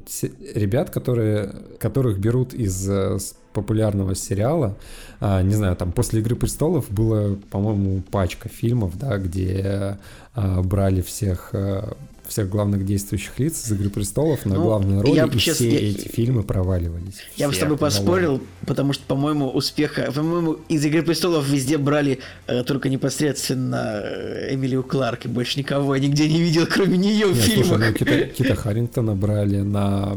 ребят, 0.53 0.89
которые, 0.89 1.55
которых 1.79 2.19
берут 2.19 2.53
из 2.53 2.89
э, 2.89 3.17
популярного 3.53 4.15
сериала, 4.15 4.77
а, 5.19 5.41
не 5.41 5.55
знаю, 5.55 5.75
там 5.77 5.93
после 5.93 6.19
«Игры 6.19 6.35
престолов» 6.35 6.91
было, 6.91 7.35
по-моему, 7.49 8.03
пачка 8.11 8.49
фильмов, 8.49 8.97
да, 8.99 9.17
где 9.17 9.97
а, 10.33 10.61
брали 10.61 11.01
всех 11.01 11.51
э, 11.53 11.93
всех 12.27 12.49
главных 12.49 12.85
действующих 12.85 13.39
лиц 13.39 13.65
из 13.65 13.71
«Игры 13.71 13.89
престолов» 13.89 14.45
на 14.45 14.55
ну, 14.55 14.63
главные 14.63 15.01
роли, 15.01 15.15
я, 15.15 15.25
и 15.25 15.31
честно, 15.37 15.53
все 15.53 15.69
я, 15.69 15.91
эти 15.91 16.07
фильмы 16.07 16.43
проваливались. 16.43 17.15
Я 17.35 17.47
бы 17.47 17.53
с 17.53 17.57
тобой 17.57 17.77
поспорил, 17.77 18.41
потому 18.65 18.93
что, 18.93 19.03
по-моему, 19.05 19.49
успеха... 19.49 20.11
По-моему, 20.13 20.57
из 20.69 20.83
«Игры 20.85 21.03
престолов» 21.03 21.47
везде 21.47 21.77
брали 21.77 22.19
э, 22.47 22.63
только 22.63 22.89
непосредственно 22.89 24.01
э, 24.03 24.53
Эмилию 24.53 24.83
Кларк, 24.83 25.25
и 25.25 25.27
больше 25.27 25.59
никого 25.59 25.95
я 25.95 26.01
нигде 26.01 26.29
не 26.29 26.41
видел, 26.41 26.67
кроме 26.69 26.97
нее 26.97 27.27
в 27.27 27.35
фильмах. 27.35 27.67
Слушай, 27.67 27.89
ну, 27.89 27.93
Кита, 27.93 28.21
Кита 28.37 28.55
Харрингтона 28.55 29.15
брали 29.15 29.61
на... 29.61 30.15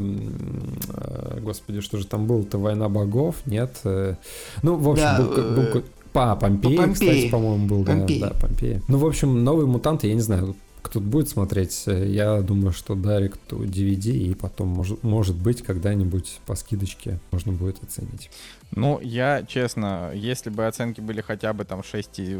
Э, 0.94 1.38
господи, 1.40 1.80
что 1.80 1.98
же 1.98 2.06
там 2.06 2.26
было-то? 2.26 2.58
«Война 2.58 2.88
богов»? 2.88 3.36
Нет? 3.46 3.76
Э, 3.84 4.14
ну, 4.62 4.76
в 4.76 4.88
общем, 4.88 5.04
да, 5.04 5.18
был, 5.18 5.72
был, 5.72 5.82
по 6.12 6.34
Помпеи, 6.36 6.76
Помпеи, 6.76 6.92
кстати, 6.94 7.30
по-моему, 7.30 7.66
был, 7.66 7.84
Помпеи. 7.84 8.20
да, 8.20 8.30
да, 8.30 8.34
Помпеи. 8.40 8.82
Ну, 8.88 8.98
в 8.98 9.06
общем, 9.06 9.44
новые 9.44 9.66
мутанты, 9.66 10.08
я 10.08 10.14
не 10.14 10.20
знаю, 10.20 10.56
кто-то 10.88 11.06
будет 11.06 11.28
смотреть, 11.28 11.84
я 11.86 12.40
думаю, 12.40 12.72
что 12.72 12.94
Директ 12.94 13.40
DVD, 13.50 14.10
и 14.10 14.34
потом, 14.34 14.68
может, 14.68 15.02
может 15.02 15.36
быть, 15.36 15.62
когда-нибудь 15.62 16.40
по 16.46 16.54
скидочке 16.56 17.20
можно 17.30 17.52
будет 17.52 17.82
оценить. 17.82 18.30
Ну, 18.72 19.00
я, 19.00 19.44
честно, 19.44 20.10
если 20.14 20.50
бы 20.50 20.66
оценки 20.66 21.00
были 21.00 21.20
хотя 21.20 21.52
бы 21.52 21.64
там 21.64 21.82
6 21.82 22.18
и 22.18 22.38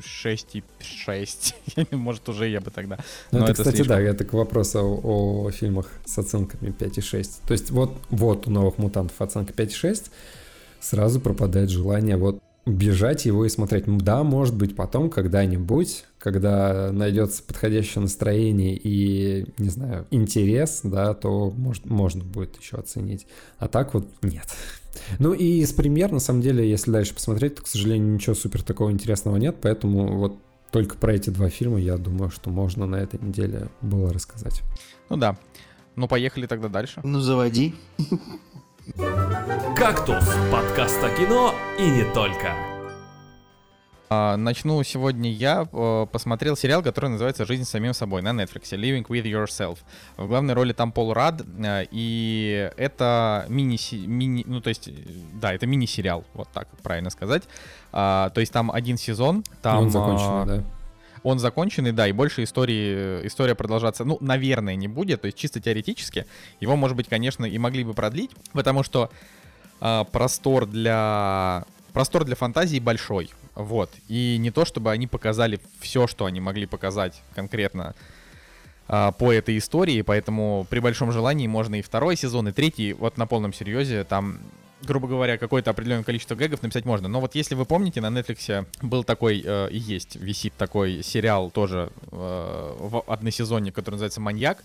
6 0.00 0.56
и 0.56 0.64
6, 0.80 1.54
может, 1.92 2.28
уже 2.28 2.48
я 2.48 2.60
бы 2.60 2.70
тогда. 2.70 2.98
Ну, 3.30 3.38
это, 3.38 3.52
это, 3.52 3.54
кстати, 3.54 3.76
слишком. 3.76 3.96
да, 3.96 4.02
это 4.02 4.24
к 4.24 4.32
вопросу 4.32 4.78
о, 4.80 5.44
о 5.46 5.50
фильмах 5.50 5.90
с 6.04 6.18
оценками 6.18 6.70
5 6.70 6.98
и 6.98 7.00
6. 7.00 7.42
То 7.46 7.52
есть 7.52 7.70
вот, 7.70 7.96
вот 8.10 8.46
у 8.46 8.50
новых 8.50 8.78
мутантов 8.78 9.20
оценка 9.20 9.52
5 9.52 9.72
и 9.72 9.74
6, 9.74 10.10
сразу 10.80 11.20
пропадает 11.20 11.70
желание 11.70 12.16
вот 12.16 12.42
бежать 12.66 13.24
его 13.24 13.44
и 13.44 13.48
смотреть. 13.48 13.84
Да, 13.86 14.22
может 14.22 14.54
быть, 14.54 14.76
потом 14.76 15.10
когда-нибудь, 15.10 16.04
когда 16.20 16.92
найдется 16.92 17.42
подходящее 17.42 18.02
настроение 18.02 18.76
и, 18.76 19.46
не 19.56 19.70
знаю, 19.70 20.06
интерес, 20.10 20.82
да, 20.84 21.14
то 21.14 21.50
может, 21.50 21.86
можно 21.86 22.22
будет 22.22 22.60
еще 22.60 22.76
оценить. 22.76 23.26
А 23.58 23.66
так 23.66 23.94
вот 23.94 24.06
нет. 24.22 24.46
Ну 25.20 25.32
и 25.32 25.60
из 25.60 25.72
премьер, 25.72 26.10
на 26.10 26.18
самом 26.18 26.42
деле, 26.42 26.68
если 26.68 26.90
дальше 26.90 27.14
посмотреть, 27.14 27.54
то, 27.54 27.62
к 27.62 27.68
сожалению, 27.68 28.12
ничего 28.12 28.34
супер 28.34 28.64
такого 28.64 28.90
интересного 28.90 29.36
нет, 29.36 29.56
поэтому 29.62 30.18
вот 30.18 30.36
только 30.72 30.96
про 30.96 31.14
эти 31.14 31.30
два 31.30 31.48
фильма, 31.48 31.78
я 31.78 31.96
думаю, 31.96 32.28
что 32.30 32.50
можно 32.50 32.86
на 32.86 32.96
этой 32.96 33.20
неделе 33.20 33.68
было 33.82 34.12
рассказать. 34.12 34.62
Ну 35.08 35.16
да. 35.16 35.38
Ну, 35.94 36.08
поехали 36.08 36.46
тогда 36.46 36.68
дальше. 36.68 37.00
Ну, 37.04 37.20
заводи. 37.20 37.74
«Кактус»— 39.76 40.24
подкаст 40.52 40.98
о 41.04 41.10
кино 41.16 41.54
и 41.78 41.88
не 41.88 42.04
только. 42.12 42.69
А, 44.12 44.36
начну 44.36 44.82
сегодня 44.82 45.30
я. 45.30 45.64
Посмотрел 46.10 46.56
сериал, 46.56 46.82
который 46.82 47.10
называется 47.10 47.46
«Жизнь 47.46 47.64
с 47.64 47.68
самим 47.68 47.94
собой» 47.94 48.22
на 48.22 48.30
Netflix, 48.30 48.72
«Living 48.72 49.06
with 49.06 49.22
Yourself». 49.22 49.78
В 50.16 50.26
главной 50.26 50.54
роли 50.54 50.72
там 50.72 50.90
Пол 50.90 51.12
Рад, 51.12 51.40
э, 51.40 51.84
и 51.92 52.72
это 52.76 53.46
мини, 53.48 53.78
мини 54.06 54.42
ну 54.48 54.60
то 54.60 54.68
есть, 54.68 54.90
да, 55.40 55.54
это 55.54 55.68
мини-сериал, 55.68 56.24
вот 56.34 56.48
так 56.52 56.66
правильно 56.82 57.10
сказать. 57.10 57.44
А, 57.92 58.30
то 58.30 58.40
есть 58.40 58.52
там 58.52 58.72
один 58.72 58.98
сезон, 58.98 59.44
там... 59.62 59.78
он 59.78 59.90
законченный, 59.90 60.44
да? 60.44 60.64
Он 61.22 61.38
законченный, 61.38 61.92
да, 61.92 62.08
и 62.08 62.12
больше 62.12 62.42
истории, 62.42 63.24
история 63.24 63.54
продолжаться, 63.54 64.04
ну, 64.04 64.18
наверное, 64.20 64.74
не 64.74 64.88
будет, 64.88 65.20
то 65.20 65.26
есть 65.26 65.38
чисто 65.38 65.60
теоретически. 65.60 66.26
Его, 66.58 66.74
может 66.74 66.96
быть, 66.96 67.08
конечно, 67.08 67.44
и 67.44 67.58
могли 67.58 67.84
бы 67.84 67.94
продлить, 67.94 68.32
потому 68.52 68.82
что 68.82 69.08
э, 69.80 70.04
простор 70.10 70.66
для 70.66 71.64
простор 71.92 72.24
для 72.24 72.34
фантазии 72.34 72.80
большой. 72.80 73.30
Вот. 73.54 73.90
И 74.08 74.36
не 74.38 74.50
то, 74.50 74.64
чтобы 74.64 74.90
они 74.90 75.06
показали 75.06 75.60
все, 75.80 76.06
что 76.06 76.24
они 76.24 76.40
могли 76.40 76.66
показать 76.66 77.20
конкретно 77.34 77.94
э, 78.88 79.12
по 79.18 79.32
этой 79.32 79.58
истории, 79.58 80.02
поэтому 80.02 80.66
при 80.70 80.78
большом 80.78 81.12
желании 81.12 81.46
можно 81.46 81.76
и 81.76 81.82
второй 81.82 82.16
сезон, 82.16 82.48
и 82.48 82.52
третий, 82.52 82.92
вот 82.92 83.16
на 83.18 83.26
полном 83.26 83.52
серьезе, 83.52 84.04
там 84.04 84.40
грубо 84.82 85.08
говоря, 85.08 85.38
какое-то 85.38 85.70
определенное 85.70 86.04
количество 86.04 86.34
гэгов 86.34 86.62
написать 86.62 86.84
можно. 86.84 87.08
Но 87.08 87.20
вот 87.20 87.34
если 87.34 87.54
вы 87.54 87.64
помните, 87.64 88.00
на 88.00 88.06
Netflix 88.06 88.66
был 88.82 89.04
такой, 89.04 89.42
э, 89.44 89.68
и 89.70 89.78
есть, 89.78 90.16
висит 90.16 90.54
такой 90.56 91.02
сериал 91.02 91.50
тоже 91.50 91.90
э, 92.10 92.76
в 92.78 93.04
односезонник, 93.06 93.74
который 93.74 93.96
называется 93.96 94.20
«Маньяк», 94.20 94.62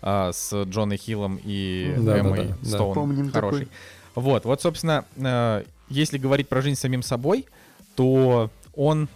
э, 0.00 0.30
с 0.32 0.64
Джоной 0.64 0.96
Хиллом 0.96 1.38
и 1.42 1.94
да, 1.98 2.18
Эммой 2.18 2.48
да, 2.48 2.56
да, 2.62 2.68
Стоун. 2.68 2.94
Помним 2.94 3.30
Хороший. 3.30 3.66
Такой. 3.66 3.72
Вот, 4.14 4.44
вот, 4.44 4.62
собственно, 4.62 5.04
э, 5.16 5.64
если 5.88 6.18
говорить 6.18 6.48
про 6.48 6.62
жизнь 6.62 6.78
самим 6.78 7.02
собой, 7.02 7.46
то 7.94 8.50
он, 8.74 9.08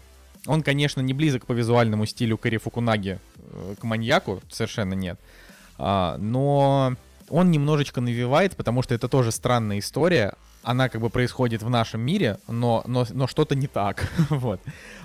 он, 0.47 0.63
конечно, 0.63 1.01
не 1.01 1.15
близок 1.15 1.47
по 1.47 1.53
визуальному 1.53 2.07
стилю 2.07 2.39
Кэри 2.39 2.59
Фукунаги 2.59 3.19
э, 3.39 3.75
к 3.81 3.85
маньяку, 3.85 4.41
совершенно 4.51 4.95
нет. 4.95 5.19
А, 5.79 6.17
но 6.19 6.97
он 7.29 7.51
немножечко 7.51 8.01
навевает, 8.01 8.57
потому 8.57 8.83
что 8.83 8.95
это 8.95 9.09
тоже 9.09 9.33
странная 9.33 9.79
история. 9.79 10.35
Она 10.63 10.89
как 10.89 11.01
бы 11.01 11.11
происходит 11.11 11.63
в 11.63 11.71
нашем 11.71 12.01
мире, 12.01 12.39
но, 12.49 12.83
но, 12.87 13.07
но 13.11 13.29
что-то 13.29 13.55
не 13.55 13.69
так. 13.69 14.11
вот. 14.31 14.61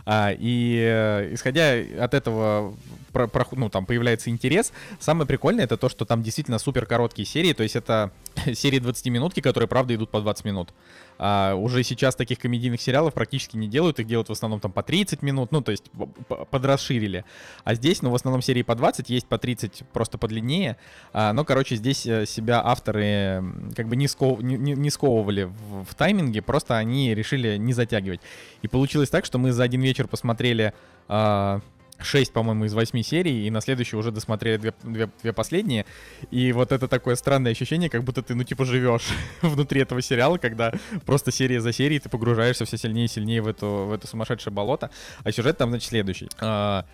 А, 0.06 0.32
и 0.32 0.76
э, 0.84 1.34
исходя 1.34 1.76
от 2.04 2.14
этого 2.16 2.74
про, 3.12 3.28
про, 3.28 3.46
ну, 3.52 3.70
там 3.70 3.86
появляется 3.86 4.30
интерес. 4.32 4.72
Самое 5.00 5.28
прикольное 5.28 5.66
это 5.66 5.78
то, 5.78 5.88
что 5.88 6.06
там 6.06 6.24
действительно 6.24 6.58
супер 6.58 6.86
короткие 6.88 7.28
серии, 7.28 7.54
то 7.54 7.64
есть 7.64 7.76
это 7.76 8.12
серии 8.54 8.80
20 8.80 9.06
минутки, 9.08 9.40
которые, 9.40 9.68
правда, 9.68 9.94
идут 9.94 10.10
по 10.10 10.20
20 10.20 10.46
минут. 10.46 10.74
А, 11.24 11.54
уже 11.54 11.84
сейчас 11.84 12.16
таких 12.16 12.40
комедийных 12.40 12.82
сериалов 12.82 13.14
практически 13.14 13.56
не 13.56 13.68
делают, 13.68 14.00
их 14.00 14.08
делают 14.08 14.30
в 14.30 14.32
основном 14.32 14.60
там 14.60 14.72
по 14.72 14.82
30 14.82 15.22
минут, 15.22 15.52
ну, 15.52 15.62
то 15.62 15.70
есть 15.70 15.92
подрасширили. 16.50 17.26
А 17.64 17.76
здесь, 17.76 18.02
ну, 18.02 18.10
в 18.10 18.16
основном 18.16 18.42
серии 18.42 18.64
по 18.64 18.74
20, 18.74 19.08
есть 19.12 19.28
по 19.28 19.38
30 19.38 19.84
просто 19.94 20.18
подлиннее. 20.18 20.78
А, 21.14 21.32
но, 21.34 21.46
короче, 21.46 21.76
здесь 21.76 22.08
э, 22.08 22.26
себя 22.26 22.60
авторы 22.66 23.44
как 23.76 23.88
бы 23.88 23.96
не, 23.96 24.08
сков, 24.08 24.42
не, 24.42 24.56
не 24.58 24.90
сковывали 24.90 25.44
в, 25.44 25.86
в 25.86 25.94
тайминге, 25.94 26.42
просто 26.42 26.78
они 26.78 27.14
решили 27.14 27.58
не 27.58 27.74
затягивать. 27.74 28.22
И 28.64 28.68
получилось 28.68 29.12
так, 29.12 29.24
что 29.24 29.38
мы 29.38 29.52
за 29.52 29.62
один 29.62 29.82
вечер 29.82 30.08
посмотрели 30.08 30.74
а, 31.08 31.62
6, 32.04 32.34
по-моему, 32.34 32.66
из 32.66 32.74
8 32.74 33.02
серий, 33.02 33.48
и 33.48 33.50
на 33.52 33.62
следующий 33.62 33.96
уже 33.96 34.12
досмотрели 34.12 34.58
две, 34.58 34.74
две, 34.84 35.10
две 35.22 35.34
последние. 35.34 35.86
И 36.32 36.52
вот 36.52 36.72
это 36.72 36.88
такое 36.88 37.16
странное 37.16 37.52
ощущение, 37.52 37.90
как 37.90 38.04
будто 38.04 38.22
ты, 38.22 38.36
ну, 38.36 38.44
типа, 38.44 38.66
живешь 38.66 39.08
внутри 39.42 39.82
этого 39.82 40.02
сериала, 40.02 40.38
когда 40.38 40.74
просто 41.06 41.32
серия 41.32 41.62
за 41.62 41.74
серией 41.74 42.00
ты 42.00 42.10
погружаешься 42.10 42.66
все 42.66 42.78
сильнее 42.78 43.06
и 43.06 43.10
сильнее 43.10 43.42
в, 43.42 43.48
эту, 43.48 43.86
в 43.88 43.94
это 43.94 44.08
сумасшедшее 44.08 44.54
болото. 44.54 44.90
А 45.24 45.32
сюжет 45.32 45.58
там, 45.58 45.70
значит, 45.70 45.90
следующий. 45.90 46.30
А, 46.40 46.86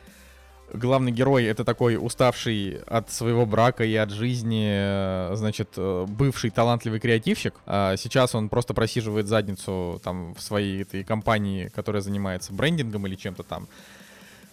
главный 0.73 1.11
герой 1.11 1.45
это 1.45 1.63
такой 1.63 1.97
уставший 1.99 2.79
от 2.87 3.09
своего 3.09 3.45
брака 3.45 3.83
и 3.83 3.95
от 3.95 4.11
жизни, 4.11 5.33
значит, 5.35 5.69
бывший 5.77 6.49
талантливый 6.49 6.99
креативщик. 6.99 7.55
А 7.65 7.95
сейчас 7.97 8.35
он 8.35 8.49
просто 8.49 8.73
просиживает 8.73 9.27
задницу 9.27 10.01
там 10.03 10.33
в 10.35 10.41
своей 10.41 10.81
этой 10.81 11.03
компании, 11.03 11.69
которая 11.69 12.01
занимается 12.01 12.53
брендингом 12.53 13.07
или 13.07 13.15
чем-то 13.15 13.43
там. 13.43 13.67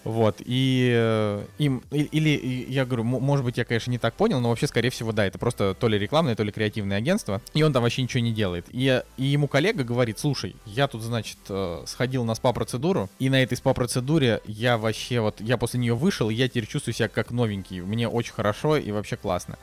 Вот, 0.05 0.37
и 0.45 0.93
э, 0.95 1.45
им, 1.59 1.83
или, 1.91 2.67
я 2.69 2.85
говорю, 2.85 3.05
может 3.05 3.45
быть, 3.45 3.57
я, 3.57 3.65
конечно, 3.65 3.91
не 3.91 3.99
так 3.99 4.15
понял, 4.15 4.41
но 4.41 4.51
вообще, 4.51 4.67
скорее 4.67 4.91
всего, 4.91 5.13
да, 5.13 5.27
это 5.27 5.39
просто 5.39 5.75
то 5.75 5.89
ли 5.89 5.99
рекламное, 5.99 6.35
то 6.35 6.43
ли 6.43 6.53
креативное 6.53 6.99
агентство, 6.99 7.41
и 7.55 7.63
он 7.63 7.73
там 7.73 7.83
вообще 7.83 8.03
ничего 8.03 8.23
не 8.23 8.33
делает. 8.33 8.67
И, 8.71 9.03
и 9.17 9.25
ему 9.25 9.49
коллега 9.49 9.83
говорит, 9.83 10.19
слушай, 10.19 10.57
я 10.67 10.89
тут, 10.89 11.03
значит, 11.03 11.39
э, 11.49 11.85
сходил 11.87 12.25
на 12.25 12.35
спа-процедуру, 12.35 13.09
и 13.19 13.31
на 13.31 13.43
этой 13.43 13.57
спа-процедуре 13.57 14.41
я 14.47 14.77
вообще 14.77 15.21
вот, 15.21 15.41
я 15.41 15.57
после 15.57 15.81
нее 15.81 15.95
вышел, 15.95 16.29
и 16.29 16.35
я 16.35 16.49
теперь 16.49 16.67
чувствую 16.67 16.95
себя 16.95 17.09
как 17.09 17.31
новенький, 17.31 17.81
мне 17.81 18.09
очень 18.09 18.35
хорошо 18.35 18.77
и 18.77 18.91
вообще 18.91 19.17
классно. 19.17 19.59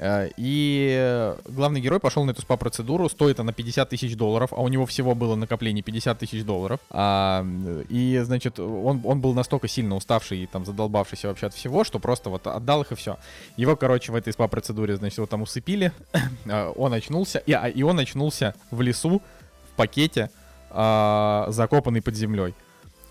Э, 0.00 0.30
И 0.38 0.96
э, 0.98 1.36
главный 1.44 1.80
герой 1.80 2.00
пошел 2.00 2.24
на 2.24 2.30
эту 2.30 2.40
спа-процедуру, 2.40 3.08
стоит 3.08 3.38
она 3.38 3.52
50 3.52 3.88
тысяч 3.90 4.16
долларов, 4.16 4.52
а 4.52 4.62
у 4.62 4.68
него 4.68 4.86
всего 4.86 5.14
было 5.14 5.34
накопление 5.34 5.82
50 5.82 6.18
тысяч 6.18 6.42
долларов. 6.42 6.80
А, 6.90 7.44
и, 7.90 8.20
значит, 8.24 8.58
он, 8.58 9.02
он 9.04 9.20
был 9.20 9.34
настолько 9.34 9.68
сильно 9.68 9.94
уставший 9.94 10.38
и 10.38 10.46
там 10.46 10.64
задолбавшийся 10.64 11.28
вообще 11.28 11.46
от 11.46 11.54
всего, 11.54 11.84
что 11.84 11.98
просто 11.98 12.30
вот 12.30 12.46
отдал 12.46 12.80
их 12.82 12.92
и 12.92 12.94
все. 12.94 13.18
Его, 13.58 13.76
короче, 13.76 14.10
в 14.10 14.14
этой 14.14 14.32
спа-процедуре, 14.32 14.96
значит, 14.96 15.18
его 15.18 15.26
там 15.26 15.42
усыпили, 15.42 15.92
а, 16.48 16.70
он 16.76 16.94
очнулся, 16.94 17.38
и, 17.38 17.52
а, 17.52 17.68
и 17.68 17.82
он 17.82 17.98
очнулся 17.98 18.54
в 18.70 18.80
лесу, 18.80 19.20
в 19.70 19.76
пакете, 19.76 20.30
а, 20.70 21.46
закопанный 21.50 22.00
под 22.00 22.16
землей. 22.16 22.54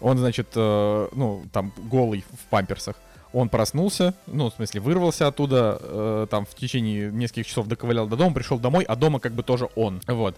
Он, 0.01 0.17
значит, 0.17 0.47
э, 0.55 1.07
ну, 1.11 1.43
там, 1.51 1.73
голый 1.77 2.23
в 2.31 2.45
памперсах. 2.49 2.95
Он 3.31 3.49
проснулся, 3.49 4.15
ну, 4.25 4.49
в 4.49 4.53
смысле, 4.55 4.81
вырвался 4.81 5.27
оттуда, 5.27 5.77
э, 5.81 6.27
там, 6.29 6.45
в 6.45 6.55
течение 6.55 7.11
нескольких 7.11 7.47
часов 7.47 7.67
доковылял 7.67 8.07
до 8.07 8.15
дома, 8.15 8.33
пришел 8.33 8.57
домой, 8.57 8.83
а 8.85 8.95
дома 8.95 9.19
как 9.19 9.33
бы 9.33 9.43
тоже 9.43 9.69
он, 9.75 10.01
вот. 10.07 10.35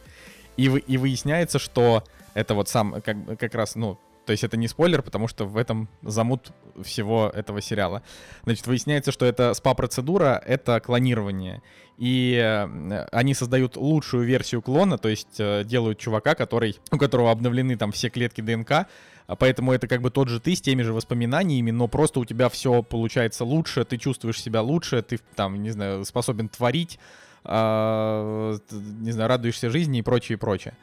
И, 0.57 0.67
вы, 0.67 0.79
и 0.79 0.97
выясняется, 0.97 1.59
что 1.59 2.03
это 2.33 2.53
вот 2.53 2.67
сам, 2.67 3.01
как, 3.01 3.39
как 3.39 3.55
раз, 3.55 3.75
ну, 3.75 3.97
то 4.25 4.31
есть 4.31 4.43
это 4.43 4.57
не 4.57 4.67
спойлер, 4.67 5.01
потому 5.01 5.27
что 5.27 5.45
в 5.45 5.57
этом 5.57 5.89
замут 6.01 6.51
всего 6.83 7.31
этого 7.33 7.61
сериала. 7.61 8.03
Значит, 8.43 8.67
выясняется, 8.67 9.11
что 9.11 9.25
это 9.25 9.53
СПА-процедура, 9.53 10.41
это 10.45 10.79
клонирование. 10.79 11.61
И 11.97 12.35
э, 12.35 13.07
они 13.11 13.33
создают 13.33 13.77
лучшую 13.77 14.25
версию 14.25 14.61
клона, 14.61 14.97
то 14.97 15.09
есть 15.09 15.39
э, 15.39 15.63
делают 15.65 15.99
чувака, 15.99 16.35
который, 16.35 16.77
у 16.91 16.97
которого 16.97 17.31
обновлены 17.31 17.77
там 17.77 17.91
все 17.91 18.09
клетки 18.09 18.41
ДНК, 18.41 18.87
поэтому 19.36 19.71
это 19.71 19.88
как 19.88 20.01
бы 20.01 20.09
тот 20.11 20.27
же 20.27 20.39
ты 20.39 20.55
с 20.55 20.61
теми 20.61 20.82
же 20.82 20.93
воспоминаниями, 20.93 21.71
но 21.71 21.88
просто 21.88 22.19
у 22.19 22.25
тебя 22.25 22.49
все 22.49 22.84
получается 22.84 23.45
лучше, 23.45 23.84
ты 23.86 23.97
чувствуешь 23.97 24.41
себя 24.41 24.61
лучше, 24.61 25.01
ты 25.01 25.19
там, 25.36 25.61
не 25.61 25.69
знаю, 25.71 26.03
способен 26.05 26.49
творить, 26.49 26.99
а, 27.43 28.57
т- 28.69 28.75
не 28.75 29.11
знаю, 29.11 29.29
радуешься 29.29 29.69
жизни 29.69 29.99
и 29.99 30.01
прочее, 30.01 30.36
и 30.36 30.39
прочее. 30.39 30.73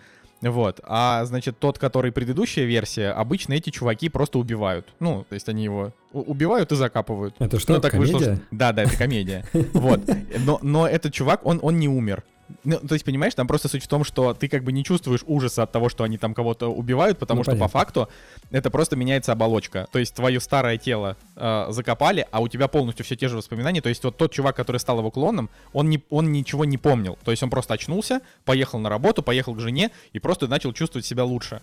Вот. 0.40 0.80
А, 0.84 1.24
значит, 1.24 1.58
тот, 1.58 1.78
который 1.80 2.12
предыдущая 2.12 2.64
версия, 2.64 3.10
обычно 3.10 3.54
эти 3.54 3.70
чуваки 3.70 4.08
просто 4.08 4.38
убивают. 4.38 4.86
Ну, 5.00 5.24
то 5.28 5.34
есть 5.34 5.48
они 5.48 5.64
его 5.64 5.92
убивают 6.12 6.70
и 6.70 6.76
закапывают. 6.76 7.34
Это 7.40 7.58
что, 7.58 7.74
Ну, 7.74 7.80
так 7.80 7.94
вышло, 7.94 8.18
комедия? 8.18 8.36
что- 8.36 8.44
Да, 8.52 8.72
да, 8.72 8.82
это 8.84 8.96
комедия. 8.96 9.44
Вот. 9.72 10.00
Но, 10.46 10.60
но 10.62 10.86
этот 10.86 11.12
чувак, 11.12 11.44
он, 11.44 11.58
он 11.60 11.78
не 11.78 11.88
умер. 11.88 12.22
Ну, 12.64 12.78
то 12.78 12.94
есть, 12.94 13.04
понимаешь, 13.04 13.34
там 13.34 13.46
просто 13.46 13.68
суть 13.68 13.84
в 13.84 13.88
том, 13.88 14.04
что 14.04 14.32
ты 14.34 14.48
как 14.48 14.64
бы 14.64 14.72
не 14.72 14.82
чувствуешь 14.84 15.20
ужаса 15.26 15.62
от 15.64 15.72
того, 15.72 15.88
что 15.88 16.04
они 16.04 16.16
там 16.18 16.34
кого-то 16.34 16.68
убивают, 16.72 17.18
потому 17.18 17.40
Ну, 17.40 17.44
что 17.44 17.52
по 17.52 17.56
понятно. 17.58 17.78
факту 17.78 18.08
это 18.50 18.70
просто 18.70 18.96
меняется 18.96 19.32
оболочка. 19.32 19.86
То 19.92 19.98
есть 19.98 20.14
твое 20.14 20.40
старое 20.40 20.78
тело 20.78 21.16
э, 21.36 21.66
закопали, 21.70 22.26
а 22.30 22.40
у 22.40 22.48
тебя 22.48 22.68
полностью 22.68 23.04
все 23.04 23.16
те 23.16 23.28
же 23.28 23.36
воспоминания. 23.36 23.80
То 23.80 23.88
есть 23.90 24.02
вот 24.04 24.16
тот 24.16 24.32
чувак, 24.32 24.56
который 24.56 24.78
стал 24.78 24.98
его 24.98 25.10
клоном, 25.10 25.50
он, 25.72 25.90
не, 25.90 26.02
он 26.10 26.32
ничего 26.32 26.64
не 26.64 26.78
помнил. 26.78 27.18
То 27.24 27.30
есть 27.30 27.42
он 27.42 27.50
просто 27.50 27.74
очнулся, 27.74 28.20
поехал 28.44 28.78
на 28.78 28.88
работу, 28.88 29.22
поехал 29.22 29.54
к 29.54 29.60
жене 29.60 29.90
и 30.12 30.18
просто 30.18 30.48
начал 30.48 30.72
чувствовать 30.72 31.04
себя 31.06 31.24
лучше. 31.24 31.60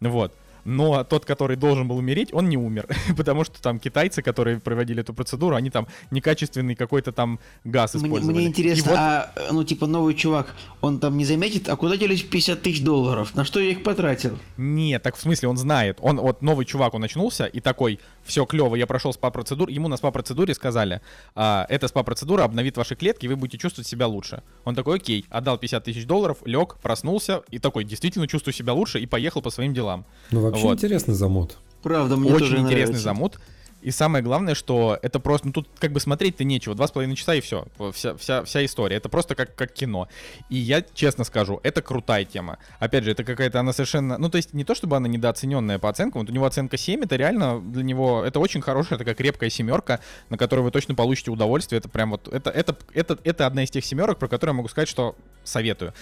Вот. 0.00 0.32
Но 0.68 1.02
тот, 1.02 1.24
который 1.24 1.56
должен 1.56 1.88
был 1.88 1.96
умереть, 1.96 2.28
он 2.34 2.50
не 2.50 2.58
умер. 2.58 2.86
Потому 3.16 3.44
что 3.44 3.60
там 3.62 3.78
китайцы, 3.78 4.20
которые 4.20 4.60
проводили 4.60 5.00
эту 5.00 5.14
процедуру, 5.14 5.56
они 5.56 5.70
там 5.70 5.86
некачественный 6.10 6.74
какой-то 6.74 7.10
там 7.10 7.40
газ 7.64 7.94
Мне, 7.94 8.04
использовали. 8.04 8.36
мне 8.36 8.44
И 8.44 8.48
интересно, 8.48 8.90
вот- 8.90 8.98
а, 8.98 9.32
ну, 9.50 9.64
типа, 9.64 9.86
новый 9.86 10.12
чувак, 10.12 10.54
он 10.82 11.00
там 11.00 11.16
не 11.16 11.24
заметит, 11.24 11.70
а 11.70 11.76
куда 11.76 11.96
делись 11.96 12.22
50 12.22 12.60
тысяч 12.60 12.82
долларов? 12.82 13.34
На 13.34 13.46
что 13.46 13.60
я 13.60 13.70
их 13.70 13.82
потратил? 13.82 14.38
Нет, 14.58 15.02
так 15.02 15.16
в 15.16 15.20
смысле 15.22 15.48
он 15.48 15.56
знает. 15.56 15.98
Он 16.02 16.20
вот 16.20 16.42
новый 16.42 16.66
чувак, 16.66 16.92
он 16.92 17.02
очнулся 17.02 17.46
и 17.46 17.60
такой, 17.60 17.98
все 18.24 18.44
клево, 18.44 18.76
я 18.76 18.86
прошел 18.86 19.14
спа-процедуру. 19.14 19.72
Ему 19.72 19.88
на 19.88 19.96
спа-процедуре 19.96 20.52
сказали, 20.52 21.00
а, 21.34 21.64
эта 21.70 21.88
спа-процедура 21.88 22.44
обновит 22.44 22.76
ваши 22.76 22.94
клетки, 22.94 23.26
вы 23.26 23.36
будете 23.36 23.56
чувствовать 23.56 23.88
себя 23.88 24.06
лучше. 24.06 24.42
Он 24.66 24.74
такой, 24.74 24.96
окей, 24.98 25.24
отдал 25.30 25.56
50 25.56 25.84
тысяч 25.84 26.04
долларов, 26.04 26.36
лег, 26.44 26.76
проснулся 26.82 27.42
и 27.50 27.58
такой, 27.58 27.84
действительно 27.84 28.28
чувствую 28.28 28.52
себя 28.52 28.74
лучше 28.74 29.00
и 29.00 29.06
поехал 29.06 29.40
по 29.40 29.48
своим 29.48 29.72
делам. 29.72 30.04
Ну, 30.30 30.42
вообще 30.42 30.57
Вот. 30.62 30.78
интересный 30.78 31.14
замут. 31.14 31.58
Правда, 31.82 32.16
мне 32.16 32.30
тоже 32.30 32.44
Очень 32.44 32.64
интересный 32.64 32.92
нравится. 32.92 33.02
замут. 33.02 33.38
И 33.80 33.92
самое 33.92 34.24
главное, 34.24 34.56
что 34.56 34.98
это 35.02 35.20
просто, 35.20 35.46
ну 35.46 35.52
тут 35.52 35.68
как 35.78 35.92
бы 35.92 36.00
смотреть-то 36.00 36.42
нечего, 36.42 36.74
два 36.74 36.88
с 36.88 36.90
половиной 36.90 37.14
часа 37.14 37.34
и 37.34 37.40
все, 37.40 37.66
вся, 37.92 38.16
вся, 38.16 38.42
вся 38.42 38.64
история, 38.64 38.96
это 38.96 39.08
просто 39.08 39.36
как, 39.36 39.54
как 39.54 39.72
кино. 39.72 40.08
И 40.50 40.56
я 40.56 40.82
честно 40.94 41.22
скажу, 41.22 41.60
это 41.62 41.80
крутая 41.80 42.24
тема. 42.24 42.58
Опять 42.80 43.04
же, 43.04 43.12
это 43.12 43.22
какая-то, 43.22 43.60
она 43.60 43.72
совершенно, 43.72 44.18
ну 44.18 44.28
то 44.30 44.36
есть 44.36 44.52
не 44.52 44.64
то, 44.64 44.74
чтобы 44.74 44.96
она 44.96 45.06
недооцененная 45.06 45.78
по 45.78 45.88
оценкам, 45.88 46.22
вот 46.22 46.30
у 46.30 46.32
него 46.32 46.46
оценка 46.46 46.76
7, 46.76 47.04
это 47.04 47.14
реально 47.14 47.60
для 47.60 47.84
него, 47.84 48.24
это 48.24 48.40
очень 48.40 48.62
хорошая 48.62 48.98
такая 48.98 49.14
крепкая 49.14 49.48
семерка, 49.48 50.00
на 50.28 50.36
которую 50.36 50.64
вы 50.64 50.72
точно 50.72 50.96
получите 50.96 51.30
удовольствие, 51.30 51.78
это 51.78 51.88
прям 51.88 52.10
вот, 52.10 52.26
это, 52.26 52.50
это, 52.50 52.76
это, 52.94 53.16
это 53.22 53.46
одна 53.46 53.62
из 53.62 53.70
тех 53.70 53.84
семерок, 53.84 54.18
про 54.18 54.26
которые 54.26 54.54
я 54.54 54.56
могу 54.56 54.68
сказать, 54.68 54.88
что 54.88 55.14
советую. 55.44 55.94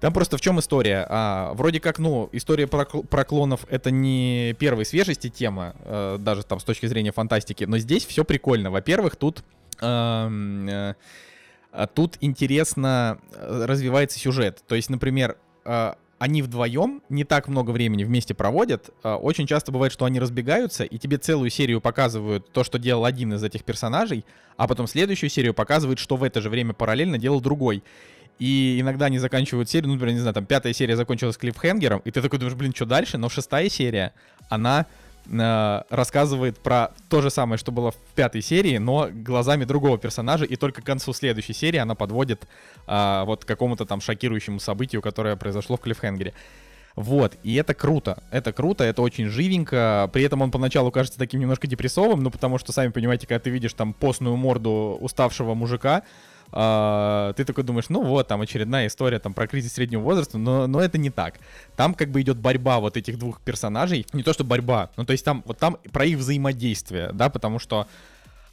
Там 0.00 0.12
просто 0.12 0.36
в 0.36 0.40
чем 0.40 0.60
история? 0.60 1.06
А, 1.08 1.52
вроде 1.54 1.80
как, 1.80 1.98
ну, 1.98 2.28
история 2.32 2.66
про, 2.66 2.84
про 2.84 3.24
клонов 3.24 3.66
это 3.70 3.90
не 3.90 4.54
первой 4.58 4.84
свежести 4.84 5.30
тема, 5.30 5.74
э, 5.84 6.16
даже 6.20 6.42
там 6.44 6.60
с 6.60 6.64
точки 6.64 6.86
зрения 6.86 7.12
фантастики, 7.12 7.64
но 7.64 7.78
здесь 7.78 8.04
все 8.04 8.24
прикольно. 8.24 8.70
Во-первых, 8.70 9.16
тут 9.16 9.42
э, 9.80 10.94
а 11.76 11.86
тут 11.86 12.16
интересно 12.22 13.18
э, 13.34 13.64
развивается 13.66 14.18
сюжет. 14.18 14.62
То 14.66 14.74
есть, 14.76 14.88
например, 14.88 15.36
э, 15.66 15.92
они 16.18 16.40
вдвоем 16.40 17.02
не 17.10 17.24
так 17.24 17.48
много 17.48 17.70
времени 17.70 18.02
вместе 18.02 18.32
проводят. 18.32 18.88
Э, 19.04 19.12
Очень 19.12 19.46
часто 19.46 19.72
бывает, 19.72 19.92
что 19.92 20.06
они 20.06 20.18
разбегаются, 20.18 20.84
и 20.84 20.96
тебе 20.96 21.18
целую 21.18 21.50
серию 21.50 21.82
показывают 21.82 22.50
то, 22.50 22.64
что 22.64 22.78
делал 22.78 23.04
один 23.04 23.34
из 23.34 23.44
этих 23.44 23.62
персонажей, 23.62 24.24
а 24.56 24.66
потом 24.66 24.86
следующую 24.86 25.28
серию 25.28 25.52
показывают, 25.52 25.98
что 25.98 26.16
в 26.16 26.24
это 26.24 26.40
же 26.40 26.48
время 26.48 26.72
параллельно 26.72 27.18
делал 27.18 27.42
другой. 27.42 27.82
И 28.38 28.78
иногда 28.80 29.06
они 29.06 29.18
заканчивают 29.18 29.70
серию, 29.70 29.88
ну, 29.88 29.94
например, 29.94 30.14
не 30.14 30.20
знаю, 30.20 30.34
там 30.34 30.44
пятая 30.44 30.72
серия 30.72 30.96
закончилась 30.96 31.36
клиффхенгером, 31.36 32.00
и 32.04 32.10
ты 32.10 32.20
такой 32.20 32.38
думаешь, 32.38 32.56
блин, 32.56 32.74
что 32.74 32.84
дальше? 32.84 33.16
Но 33.16 33.28
шестая 33.30 33.68
серия, 33.70 34.12
она 34.50 34.86
э, 35.26 35.82
рассказывает 35.88 36.58
про 36.58 36.90
то 37.08 37.22
же 37.22 37.30
самое, 37.30 37.56
что 37.58 37.72
было 37.72 37.92
в 37.92 37.96
пятой 38.14 38.42
серии, 38.42 38.76
но 38.76 39.08
глазами 39.10 39.64
другого 39.64 39.96
персонажа, 39.96 40.44
и 40.44 40.56
только 40.56 40.82
к 40.82 40.84
концу 40.84 41.14
следующей 41.14 41.54
серии 41.54 41.78
она 41.78 41.94
подводит 41.94 42.46
а, 42.86 43.24
вот 43.24 43.44
к 43.44 43.48
какому-то 43.48 43.86
там 43.86 44.02
шокирующему 44.02 44.60
событию, 44.60 45.00
которое 45.00 45.36
произошло 45.36 45.78
в 45.78 45.80
клиффхенгере. 45.80 46.34
Вот, 46.94 47.36
и 47.42 47.54
это 47.56 47.74
круто, 47.74 48.22
это 48.30 48.54
круто, 48.54 48.82
это 48.82 49.02
очень 49.02 49.28
живенько, 49.28 50.08
при 50.14 50.22
этом 50.22 50.40
он 50.40 50.50
поначалу 50.50 50.90
кажется 50.90 51.18
таким 51.18 51.40
немножко 51.40 51.66
депрессовым, 51.66 52.22
ну 52.22 52.30
потому 52.30 52.56
что, 52.56 52.72
сами 52.72 52.90
понимаете, 52.90 53.26
когда 53.26 53.38
ты 53.38 53.50
видишь 53.50 53.74
там 53.74 53.92
постную 53.92 54.34
морду 54.36 54.96
уставшего 54.98 55.52
мужика, 55.52 56.04
а, 56.52 57.32
ты 57.34 57.44
такой 57.44 57.64
думаешь, 57.64 57.88
ну 57.88 58.02
вот, 58.02 58.28
там 58.28 58.40
очередная 58.40 58.86
история 58.86 59.18
там 59.18 59.34
про 59.34 59.46
кризис 59.46 59.72
среднего 59.74 60.00
возраста, 60.00 60.38
но, 60.38 60.66
но 60.66 60.80
это 60.80 60.98
не 60.98 61.10
так. 61.10 61.34
Там 61.76 61.94
как 61.94 62.10
бы 62.10 62.20
идет 62.20 62.38
борьба 62.38 62.80
вот 62.80 62.96
этих 62.96 63.18
двух 63.18 63.40
персонажей, 63.40 64.06
не 64.12 64.22
то 64.22 64.32
что 64.32 64.44
борьба, 64.44 64.90
ну 64.96 65.04
то 65.04 65.12
есть 65.12 65.24
там 65.24 65.42
вот 65.46 65.58
там 65.58 65.78
про 65.92 66.04
их 66.04 66.18
взаимодействие, 66.18 67.10
да, 67.12 67.28
потому 67.28 67.58
что 67.58 67.86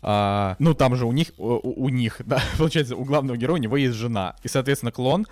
а, 0.06 0.58
ну, 0.60 0.74
там 0.74 0.98
же 0.98 1.06
у 1.06 1.14
них, 1.14 1.30
у, 1.38 1.86
у 1.86 1.90
них, 1.90 2.22
да, 2.26 2.42
получается, 2.58 2.96
у 2.96 3.06
главного 3.06 3.38
героя 3.38 3.60
у 3.60 3.64
него 3.64 3.78
есть 3.78 3.96
жена. 3.96 4.36
И, 4.44 4.50
соответственно, 4.50 4.92
клон 4.92 5.26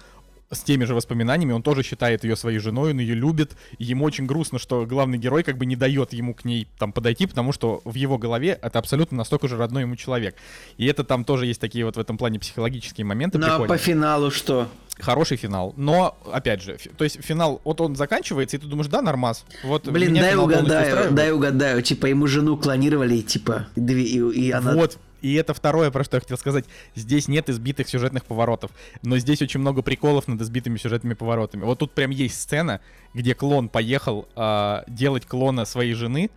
с 0.51 0.59
теми 0.59 0.83
же 0.83 0.93
воспоминаниями, 0.93 1.53
он 1.53 1.63
тоже 1.63 1.83
считает 1.83 2.23
ее 2.23 2.35
своей 2.35 2.59
женой, 2.59 2.91
он 2.91 2.99
ее 2.99 3.15
любит, 3.15 3.53
и 3.77 3.85
ему 3.85 4.05
очень 4.05 4.25
грустно, 4.25 4.59
что 4.59 4.85
главный 4.85 5.17
герой 5.17 5.43
как 5.43 5.57
бы 5.57 5.65
не 5.65 5.75
дает 5.75 6.13
ему 6.13 6.33
к 6.33 6.45
ней 6.45 6.67
там 6.77 6.91
подойти, 6.91 7.25
потому 7.25 7.53
что 7.53 7.81
в 7.85 7.95
его 7.95 8.17
голове 8.17 8.59
это 8.61 8.79
абсолютно 8.79 9.17
настолько 9.17 9.47
же 9.47 9.57
родной 9.57 9.83
ему 9.83 9.95
человек. 9.95 10.35
И 10.77 10.85
это 10.85 11.03
там 11.03 11.23
тоже 11.23 11.45
есть 11.45 11.61
такие 11.61 11.85
вот 11.85 11.95
в 11.95 11.99
этом 11.99 12.17
плане 12.17 12.39
психологические 12.39 13.05
моменты 13.05 13.37
Ну, 13.37 13.47
а 13.47 13.65
по 13.65 13.77
финалу 13.77 14.29
что? 14.31 14.67
Хороший 14.99 15.37
финал, 15.37 15.73
но, 15.77 16.15
опять 16.31 16.61
же, 16.61 16.77
то 16.97 17.03
есть 17.03 17.23
финал, 17.23 17.61
вот 17.63 17.81
он 17.81 17.95
заканчивается, 17.95 18.57
и 18.57 18.59
ты 18.59 18.67
думаешь, 18.67 18.87
да, 18.87 19.01
нормас. 19.01 19.45
Вот 19.63 19.87
Блин, 19.87 20.13
дай 20.13 20.35
угадаю, 20.35 21.11
дай 21.11 21.31
угадаю. 21.31 21.81
Типа, 21.81 22.05
ему 22.07 22.27
жену 22.27 22.57
клонировали, 22.57 23.15
и, 23.15 23.23
типа, 23.23 23.67
две- 23.75 24.03
и, 24.03 24.19
и 24.19 24.51
она... 24.51 24.73
Вот. 24.73 24.97
И 25.21 25.35
это 25.35 25.53
второе, 25.53 25.91
про 25.91 26.03
что 26.03 26.17
я 26.17 26.21
хотел 26.21 26.37
сказать. 26.37 26.65
Здесь 26.95 27.27
нет 27.27 27.49
избитых 27.49 27.87
сюжетных 27.87 28.25
поворотов, 28.25 28.71
но 29.03 29.17
здесь 29.17 29.41
очень 29.41 29.59
много 29.59 29.81
приколов 29.81 30.27
над 30.27 30.41
избитыми 30.41 30.77
сюжетными 30.77 31.13
поворотами. 31.13 31.63
Вот 31.63 31.79
тут 31.79 31.93
прям 31.93 32.09
есть 32.09 32.41
сцена, 32.41 32.81
где 33.13 33.35
клон 33.35 33.69
поехал 33.69 34.27
а, 34.35 34.83
делать 34.87 35.25
клона 35.25 35.65
своей 35.65 35.93
жены, 35.93 36.31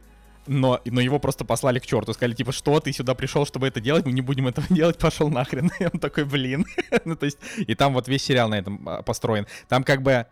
но, 0.46 0.80
но 0.84 1.00
его 1.00 1.18
просто 1.18 1.46
послали 1.46 1.78
к 1.78 1.86
черту. 1.86 2.12
Сказали, 2.12 2.34
типа, 2.34 2.52
что 2.52 2.78
ты 2.78 2.92
сюда 2.92 3.14
пришел, 3.14 3.46
чтобы 3.46 3.66
это 3.66 3.80
делать, 3.80 4.04
мы 4.04 4.12
не 4.12 4.20
будем 4.20 4.46
этого 4.46 4.66
делать, 4.70 4.98
пошел 4.98 5.30
нахрен. 5.30 5.70
И 5.80 5.84
он 5.84 5.98
такой, 5.98 6.24
блин. 6.24 6.66
ну, 7.06 7.16
то 7.16 7.24
есть, 7.24 7.38
и 7.56 7.74
там 7.74 7.94
вот 7.94 8.08
весь 8.08 8.22
сериал 8.22 8.50
на 8.50 8.58
этом 8.58 8.86
а, 8.86 9.02
построен. 9.02 9.46
Там 9.68 9.82
как 9.82 10.02
бы, 10.02 10.26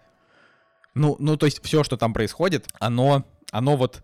ну, 0.94 1.16
ну, 1.18 1.38
то 1.38 1.46
есть 1.46 1.64
все, 1.64 1.82
что 1.84 1.96
там 1.96 2.12
происходит, 2.12 2.68
оно, 2.78 3.24
оно 3.50 3.76
вот 3.78 4.02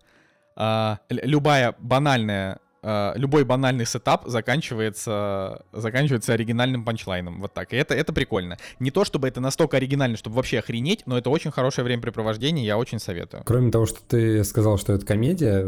л- 0.56 0.98
любая 1.10 1.74
банальная 1.78 2.60
а, 2.82 3.12
любой 3.16 3.44
банальный 3.44 3.86
сетап 3.86 4.26
заканчивается, 4.26 5.62
заканчивается 5.72 6.32
оригинальным 6.32 6.84
панчлайном. 6.84 7.40
Вот 7.40 7.52
так. 7.52 7.72
И 7.72 7.76
это, 7.76 7.94
это 7.94 8.12
прикольно. 8.12 8.56
Не 8.78 8.90
то, 8.90 9.04
чтобы 9.04 9.28
это 9.28 9.40
настолько 9.40 9.76
оригинально, 9.76 10.16
чтобы 10.16 10.36
вообще 10.36 10.58
охренеть, 10.58 11.02
но 11.06 11.18
это 11.18 11.30
очень 11.30 11.50
хорошее 11.50 11.84
времяпрепровождение, 11.84 12.64
я 12.64 12.78
очень 12.78 12.98
советую. 12.98 13.42
Кроме 13.44 13.70
того, 13.70 13.86
что 13.86 13.98
ты 14.06 14.44
сказал, 14.44 14.78
что 14.78 14.92
это 14.92 15.04
комедия, 15.04 15.62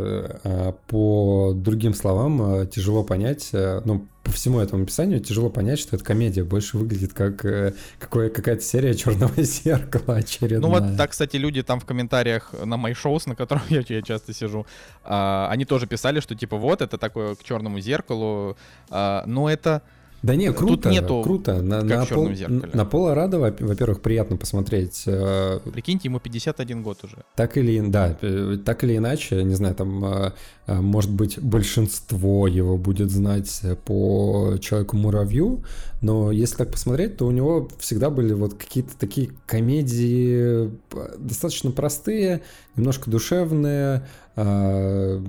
э, 0.45 0.73
по 0.87 1.53
другим 1.55 1.95
словам 1.95 2.63
э, 2.63 2.67
тяжело 2.67 3.03
понять, 3.03 3.51
э, 3.53 3.81
ну, 3.85 4.07
по 4.31 4.37
всему 4.37 4.61
этому 4.61 4.85
описанию 4.85 5.21
тяжело 5.21 5.51
понять, 5.51 5.81
что 5.81 5.97
это 5.97 6.05
комедия. 6.05 6.45
Больше 6.45 6.79
выглядит 6.79 7.13
как 7.13 7.45
э, 7.45 7.75
какое, 7.99 8.31
какая-то 8.31 8.63
серия 8.63 8.95
черного 8.95 9.43
зеркала 9.43 10.19
очередная. 10.19 10.61
Ну 10.61 10.69
вот, 10.69 10.97
так, 10.97 11.11
кстати, 11.11 11.37
люди 11.37 11.63
там 11.63 11.81
в 11.81 11.85
комментариях 11.85 12.53
на 12.65 12.77
мои 12.77 12.95
шоу, 12.95 13.21
на 13.27 13.35
котором 13.35 13.63
я, 13.69 13.83
я 13.89 14.03
часто 14.03 14.33
сижу, 14.33 14.67
а, 15.03 15.49
они 15.51 15.65
тоже 15.65 15.87
писали, 15.87 16.21
что 16.21 16.35
типа 16.37 16.57
вот, 16.57 16.81
это 16.81 16.97
такое 16.97 17.35
к 17.35 17.43
черному 17.43 17.81
зеркалу, 17.81 18.57
а, 18.89 19.25
но 19.27 19.51
это... 19.51 19.83
Да 20.23 20.35
не, 20.35 20.53
круто, 20.53 20.83
Тут 20.83 20.93
нету 20.93 21.23
круто. 21.23 21.63
На, 21.63 21.83
на, 21.83 22.05
в 22.05 22.09
«Чёрном 22.09 22.27
пол, 22.29 22.35
зеркале». 22.35 22.71
на 22.75 22.85
Пола 22.85 23.15
Рада, 23.15 23.39
во- 23.39 23.57
во-первых, 23.59 24.03
приятно 24.03 24.37
посмотреть. 24.37 25.05
э, 25.07 25.61
Прикиньте, 25.73 26.09
ему 26.09 26.21
51 26.21 26.83
год 26.83 26.99
уже. 27.05 27.25
Так 27.37 27.57
или, 27.57 27.81
да, 27.81 28.19
э, 28.21 28.59
так 28.65 28.85
или 28.85 28.97
иначе, 28.99 29.43
не 29.45 29.55
знаю, 29.55 29.75
там, 29.75 30.05
э, 30.05 30.33
может 30.69 31.11
быть, 31.11 31.39
большинство 31.41 32.47
его 32.47 32.77
будет 32.77 33.11
знать 33.11 33.63
по 33.87 34.57
Человеку-муравью, 34.61 35.65
но 36.03 36.31
если 36.31 36.57
так 36.57 36.71
посмотреть, 36.71 37.17
то 37.17 37.27
у 37.27 37.31
него 37.31 37.69
всегда 37.79 38.11
были 38.11 38.33
вот 38.35 38.55
какие-то 38.55 38.97
такие 38.99 39.31
комедии 39.47 40.71
достаточно 41.19 41.71
простые, 41.71 42.43
немножко 42.77 43.11
душевные. 43.11 44.07
Э, 44.45 45.21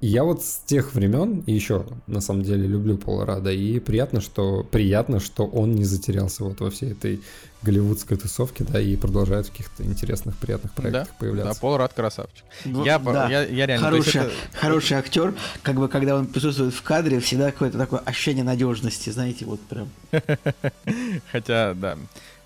Я 0.00 0.24
вот 0.24 0.42
с 0.44 0.58
тех 0.66 0.94
времен, 0.94 1.42
и 1.46 1.52
еще, 1.52 1.86
на 2.06 2.20
самом 2.20 2.42
деле, 2.42 2.66
люблю 2.66 2.96
Пола 2.96 3.26
Рада, 3.26 3.50
и 3.52 3.78
приятно, 3.80 4.20
что, 4.20 4.62
приятно, 4.70 5.20
что 5.20 5.46
он 5.46 5.74
не 5.74 5.84
затерялся 5.84 6.44
вот 6.44 6.60
во 6.60 6.70
всей 6.70 6.92
этой 6.92 7.20
голливудской 7.62 8.16
тусовке, 8.16 8.64
да, 8.64 8.78
и 8.80 8.96
продолжает 8.96 9.46
в 9.46 9.50
каких-то 9.50 9.82
интересных, 9.82 10.36
приятных 10.36 10.72
проектах 10.72 11.08
Да, 11.08 11.14
появляться. 11.18 11.54
да, 11.54 11.60
Пол 11.60 11.76
Рад 11.78 11.92
красавчик. 11.94 12.44
Ну, 12.64 12.84
я, 12.84 12.98
да. 12.98 13.28
я, 13.28 13.44
я 13.44 13.66
реально... 13.66 13.86
Хороший, 13.86 14.20
это- 14.20 14.30
хороший 14.52 14.96
актер, 14.98 15.34
как 15.62 15.76
бы 15.76 15.88
когда 15.88 16.16
он 16.16 16.26
присутствует 16.26 16.74
в 16.74 16.82
кадре, 16.82 17.18
всегда 17.20 17.50
какое-то 17.50 17.78
такое 17.78 18.00
ощущение 18.00 18.44
надежности, 18.44 19.10
знаете, 19.10 19.44
вот 19.46 19.60
прям. 19.60 19.88
Хотя, 21.32 21.74
да. 21.74 21.96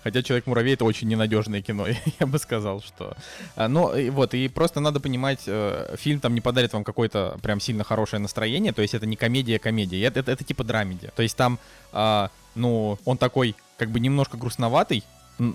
Хотя 0.03 0.23
Человек-муравей 0.23 0.73
это 0.73 0.85
очень 0.85 1.07
ненадежное 1.07 1.61
кино, 1.61 1.87
я 2.19 2.27
бы 2.27 2.39
сказал, 2.39 2.81
что. 2.81 3.15
А, 3.55 3.67
Но 3.67 3.95
и 3.95 4.09
вот, 4.09 4.33
и 4.33 4.47
просто 4.47 4.79
надо 4.79 4.99
понимать, 4.99 5.41
э, 5.47 5.95
фильм 5.97 6.19
там 6.19 6.33
не 6.33 6.41
подарит 6.41 6.73
вам 6.73 6.83
какое-то 6.83 7.37
прям 7.41 7.59
сильно 7.59 7.83
хорошее 7.83 8.19
настроение, 8.19 8.73
то 8.73 8.81
есть 8.81 8.93
это 8.93 9.05
не 9.05 9.15
комедия-комедия, 9.15 10.03
это, 10.03 10.19
это, 10.19 10.31
это 10.31 10.43
типа 10.43 10.63
драмеди. 10.63 11.11
То 11.15 11.23
есть 11.23 11.37
там, 11.37 11.59
а, 11.91 12.29
ну, 12.55 12.97
он 13.05 13.17
такой, 13.17 13.55
как 13.77 13.89
бы 13.89 13.99
немножко 13.99 14.37
грустноватый, 14.37 15.03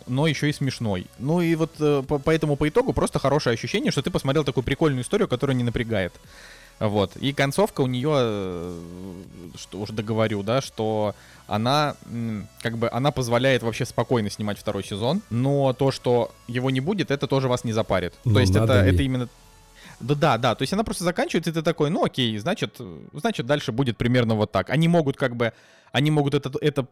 но 0.06 0.26
еще 0.26 0.48
и 0.48 0.52
смешной. 0.52 1.06
Ну 1.18 1.40
и 1.40 1.54
вот 1.54 1.72
э, 1.78 2.02
по- 2.06 2.18
поэтому 2.18 2.56
по 2.56 2.68
итогу 2.68 2.92
просто 2.92 3.18
хорошее 3.18 3.54
ощущение, 3.54 3.92
что 3.92 4.02
ты 4.02 4.10
посмотрел 4.10 4.44
такую 4.44 4.64
прикольную 4.64 5.02
историю, 5.02 5.28
которая 5.28 5.56
не 5.56 5.62
напрягает. 5.64 6.12
Вот. 6.78 7.16
И 7.16 7.32
концовка 7.32 7.80
у 7.80 7.86
нее, 7.86 8.12
э, 8.14 8.80
что 9.56 9.80
уж 9.80 9.90
договорю, 9.90 10.42
да, 10.42 10.60
что 10.60 11.14
она, 11.46 11.96
как 12.60 12.76
бы, 12.76 12.88
она 12.90 13.12
позволяет 13.12 13.62
вообще 13.62 13.84
спокойно 13.86 14.30
снимать 14.30 14.58
второй 14.58 14.84
сезон, 14.84 15.22
но 15.30 15.72
то, 15.72 15.90
что 15.90 16.32
его 16.48 16.70
не 16.70 16.80
будет, 16.80 17.10
это 17.10 17.26
тоже 17.26 17.48
вас 17.48 17.64
не 17.64 17.72
запарит. 17.72 18.14
Ну, 18.24 18.34
то 18.34 18.40
есть 18.40 18.54
это, 18.54 18.82
ли? 18.82 18.90
это 18.90 19.02
именно... 19.02 19.28
Да, 20.00 20.14
да, 20.14 20.36
да, 20.36 20.54
то 20.54 20.62
есть 20.62 20.74
она 20.74 20.84
просто 20.84 21.04
заканчивается, 21.04 21.50
и 21.50 21.54
ты 21.54 21.62
такой, 21.62 21.88
ну 21.88 22.04
окей, 22.04 22.36
значит, 22.36 22.78
значит 23.14 23.46
дальше 23.46 23.72
будет 23.72 23.96
примерно 23.96 24.34
вот 24.34 24.52
так. 24.52 24.68
Они 24.68 24.88
могут 24.88 25.16
как 25.16 25.36
бы, 25.36 25.54
они 25.92 26.10
могут 26.10 26.34
это, 26.34 26.52
это, 26.60 26.86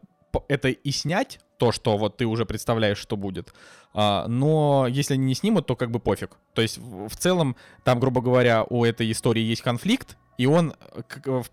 это 0.47 0.69
и 0.69 0.91
снять, 0.91 1.39
то, 1.57 1.71
что 1.71 1.97
вот 1.97 2.17
ты 2.17 2.25
уже 2.25 2.45
представляешь, 2.45 2.97
что 2.97 3.15
будет, 3.15 3.53
а, 3.93 4.27
но 4.27 4.87
если 4.89 5.13
они 5.13 5.25
не 5.25 5.35
снимут, 5.35 5.67
то 5.67 5.75
как 5.75 5.89
бы 5.89 5.99
пофиг. 5.99 6.31
То 6.53 6.61
есть 6.61 6.77
в, 6.77 7.15
целом, 7.15 7.55
там, 7.83 7.99
грубо 7.99 8.21
говоря, 8.21 8.65
у 8.69 8.83
этой 8.83 9.09
истории 9.11 9.41
есть 9.41 9.61
конфликт, 9.61 10.17
и 10.37 10.45
он 10.45 10.73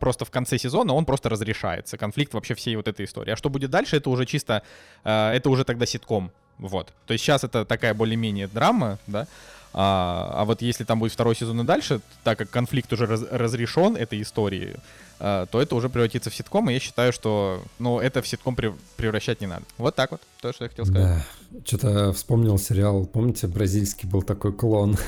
просто 0.01 0.25
в 0.25 0.31
конце 0.31 0.59
сезона, 0.59 0.93
он 0.93 1.05
просто 1.05 1.29
разрешается. 1.29 1.97
Конфликт 1.97 2.35
вообще 2.35 2.55
всей 2.55 2.75
вот 2.75 2.89
этой 2.89 3.07
истории. 3.07 3.31
А 3.31 3.37
что 3.37 3.49
будет 3.49 3.71
дальше, 3.71 3.97
это 3.97 4.11
уже 4.11 4.27
чисто, 4.27 4.65
э, 5.05 5.31
это 5.31 5.51
уже 5.51 5.65
тогда 5.65 5.87
ситком. 5.87 6.33
Вот. 6.59 6.93
То 7.07 7.13
есть 7.13 7.25
сейчас 7.25 7.45
это 7.45 7.65
такая 7.65 7.95
более-менее 7.95 8.49
драма, 8.49 8.99
да, 9.07 9.29
а, 9.75 10.33
а 10.35 10.45
вот 10.45 10.63
если 10.63 10.85
там 10.85 10.99
будет 10.99 11.13
второй 11.13 11.35
сезон 11.35 11.61
и 11.61 11.65
дальше, 11.65 12.01
так 12.25 12.39
как 12.39 12.51
конфликт 12.51 12.93
уже 12.93 13.07
раз- 13.07 13.27
разрешен 13.31 13.97
этой 13.97 14.21
истории, 14.21 14.77
а, 15.12 15.12
то 15.23 15.61
это 15.63 15.77
уже 15.77 15.89
превратится 15.89 16.31
в 16.31 16.35
ситком, 16.35 16.69
и 16.69 16.73
я 16.73 16.81
считаю, 16.81 17.13
что, 17.13 17.63
ну, 17.79 18.01
это 18.01 18.23
в 18.23 18.27
ситком 18.27 18.55
прев- 18.57 18.75
превращать 18.97 19.41
не 19.41 19.47
надо. 19.47 19.63
Вот 19.79 19.95
так 19.95 20.11
вот, 20.11 20.21
то, 20.41 20.53
что 20.53 20.65
я 20.65 20.69
хотел 20.71 20.85
сказать. 20.85 21.23
Да, 21.51 21.59
что-то 21.65 22.13
вспомнил 22.13 22.59
сериал, 22.59 23.07
помните, 23.07 23.47
бразильский 23.47 24.09
был 24.09 24.23
такой 24.23 24.53
клон. 24.53 24.97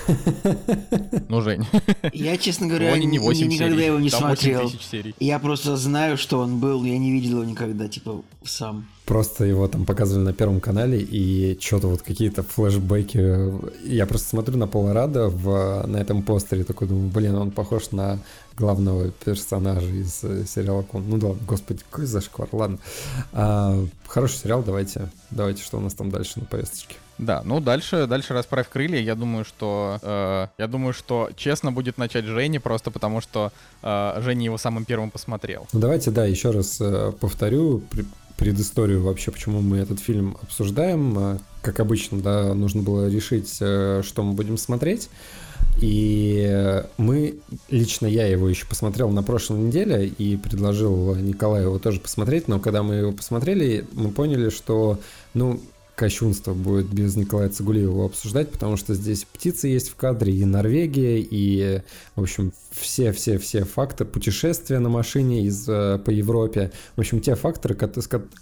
Ну, 1.29 1.41
Жень, 1.41 1.67
Я, 2.13 2.37
честно 2.37 2.67
говоря, 2.67 2.93
он 2.93 3.01
не 3.01 3.07
ни- 3.07 3.19
8 3.19 3.47
никогда 3.49 3.75
серий, 3.75 3.87
его 3.87 3.99
не 3.99 4.11
там 4.11 4.23
8 4.29 4.37
смотрел. 4.37 4.73
Я 5.19 5.39
просто 5.39 5.77
знаю, 5.77 6.17
что 6.17 6.39
он 6.39 6.59
был, 6.61 6.85
я 6.85 6.99
не 6.99 7.13
видел 7.13 7.41
его 7.43 7.45
никогда, 7.45 7.89
типа, 7.89 8.23
сам. 8.45 8.87
Просто 9.05 9.45
его 9.45 9.69
там 9.69 9.85
показывали 9.85 10.25
на 10.25 10.33
Первом 10.33 10.61
канале, 10.61 10.99
и 11.01 11.59
что-то 11.61 11.89
вот 11.89 12.03
какие-то 12.03 12.43
флешбеки. 12.43 13.53
Я 13.87 14.07
просто 14.07 14.29
смотрю 14.29 14.57
на 14.57 14.67
Пола 14.67 14.93
Рада 14.95 15.29
в, 15.29 15.85
на 15.87 15.97
этом 15.99 16.23
постере, 16.23 16.65
такой 16.65 16.89
думаю, 16.89 17.09
блин, 17.11 17.35
он 17.37 17.51
похож 17.51 17.91
на 17.91 18.19
главного 18.57 19.11
персонажа 19.11 19.87
из 19.89 20.23
э, 20.23 20.45
сериала 20.47 20.83
Клон. 20.83 21.05
Ну 21.09 21.19
да, 21.19 21.35
господи, 21.47 21.83
какой 21.91 22.07
зашквар, 22.07 22.49
ладно. 22.53 22.79
А, 23.33 23.85
хороший 24.07 24.37
сериал, 24.39 24.63
давайте, 24.63 25.09
давайте, 25.31 25.63
что 25.63 25.79
у 25.79 25.81
нас 25.81 25.95
там 25.95 26.11
дальше 26.11 26.41
на 26.41 26.47
повесточке. 26.47 26.97
Да, 27.19 27.43
ну 27.45 27.61
дальше, 27.61 28.07
дальше 28.07 28.33
расправь 28.33 28.69
крылья. 28.69 29.01
Я 29.01 29.15
думаю, 29.15 29.45
что 29.45 29.99
э, 30.03 30.47
я 30.59 30.67
думаю, 30.67 30.93
что 30.93 31.31
честно 31.37 31.71
будет 31.73 31.97
начать 31.99 32.25
Женя, 32.25 32.61
просто 32.61 32.91
потому 32.91 33.21
что 33.21 33.53
э, 33.83 34.21
Женя 34.21 34.45
его 34.47 34.59
самым 34.59 34.85
первым 34.85 35.11
посмотрел. 35.11 35.67
Ну 35.73 35.81
давайте, 35.81 36.11
да, 36.11 36.25
еще 36.25 36.51
раз 36.51 36.81
э, 36.81 37.13
повторю 37.21 37.81
пр- 37.91 38.05
предысторию 38.37 39.03
вообще, 39.03 39.31
почему 39.31 39.61
мы 39.61 39.77
этот 39.79 40.01
фильм 40.01 40.37
обсуждаем. 40.43 41.17
Э, 41.19 41.39
Как 41.63 41.79
обычно, 41.79 42.21
да, 42.21 42.53
нужно 42.53 42.83
было 42.83 43.09
решить, 43.09 43.59
э, 43.61 44.03
что 44.05 44.23
мы 44.25 44.33
будем 44.33 44.59
смотреть. 44.59 45.09
И 45.81 46.83
мы, 46.99 47.35
лично 47.69 48.07
я 48.07 48.27
его 48.27 48.49
еще 48.49 48.67
посмотрел 48.67 49.11
на 49.11 49.23
прошлой 49.23 49.61
неделе 49.61 50.07
и 50.07 50.37
предложил 50.37 51.15
Николаю 51.17 51.65
его 51.65 51.79
тоже 51.79 52.01
посмотреть, 52.01 52.49
но 52.49 52.61
когда 52.61 52.83
мы 52.83 52.95
его 52.95 53.13
посмотрели, 53.13 53.85
мы 53.93 54.11
поняли, 54.11 54.51
что, 54.51 55.01
ну, 55.35 55.61
кощунство 55.95 56.55
будет 56.55 56.87
без 56.87 57.17
Николая 57.17 57.49
Цигулиева 57.49 58.05
обсуждать, 58.05 58.51
потому 58.51 58.77
что 58.77 58.95
здесь 58.95 59.25
птицы 59.25 59.69
есть 59.69 59.89
в 59.89 59.97
кадре, 59.97 60.33
и 60.33 60.45
Норвегия, 60.45 61.21
и, 61.21 61.83
в 62.17 62.23
общем, 62.23 62.53
все-все-все 62.73 63.65
факты 63.65 64.05
путешествия 64.05 64.81
на 64.81 64.89
машине 64.89 65.45
из, 65.45 65.69
э, 65.69 65.99
по 66.05 66.11
Европе. 66.11 66.73
В 66.97 67.01
общем, 67.01 67.21
те 67.21 67.37
факторы, 67.37 67.77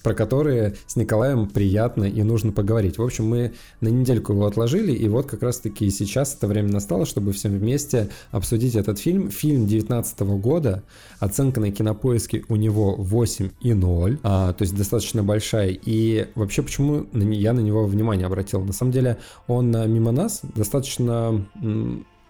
про 0.02 0.14
которые 0.14 0.76
с 0.86 0.96
Николаем 0.96 1.48
приятно 1.48 2.04
и 2.04 2.22
нужно 2.22 2.52
поговорить. 2.52 2.96
В 2.96 3.02
общем, 3.02 3.26
мы 3.26 3.52
на 3.80 3.88
недельку 3.88 4.32
его 4.32 4.46
отложили, 4.46 4.92
и 4.92 5.08
вот 5.08 5.26
как 5.26 5.42
раз-таки 5.42 5.90
сейчас 5.90 6.34
это 6.34 6.46
время 6.46 6.72
настало, 6.72 7.04
чтобы 7.04 7.32
всем 7.32 7.58
вместе 7.58 8.08
обсудить 8.30 8.74
этот 8.74 8.98
фильм. 8.98 9.30
Фильм 9.30 9.66
19 9.66 10.20
года, 10.20 10.82
оценка 11.22 11.60
на 11.60 11.70
кинопоиске 11.70 12.44
у 12.48 12.56
него 12.56 12.96
8,0, 12.98 14.18
а, 14.22 14.52
то 14.52 14.62
есть 14.62 14.76
достаточно 14.76 15.22
большая. 15.22 15.70
И 15.70 16.28
вообще, 16.34 16.62
почему 16.62 17.06
я 17.12 17.52
на 17.52 17.60
него 17.60 17.86
внимание 17.86 18.26
обратил? 18.26 18.64
На 18.64 18.72
самом 18.72 18.92
деле, 18.92 19.16
он 19.46 19.74
а, 19.76 19.86
мимо 19.86 20.10
нас 20.12 20.40
достаточно 20.56 21.44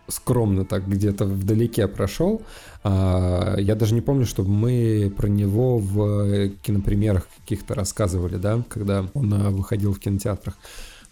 скромно 0.09 0.65
так 0.65 0.87
где-то 0.89 1.25
вдалеке 1.25 1.89
прошел. 1.89 2.43
А, 2.85 3.57
Я 3.59 3.75
даже 3.75 3.95
не 3.95 4.03
помню, 4.03 4.27
чтобы 4.27 4.51
мы 4.51 5.13
про 5.17 5.29
него 5.29 5.79
в 5.79 6.49
кинопремьерах 6.63 7.27
каких-то 7.41 7.75
рассказывали, 7.75 8.37
да, 8.37 8.63
когда 8.69 9.07
он 9.15 9.33
а, 9.33 9.51
выходил 9.51 9.95
в 9.95 9.99
кинотеатрах. 10.01 10.59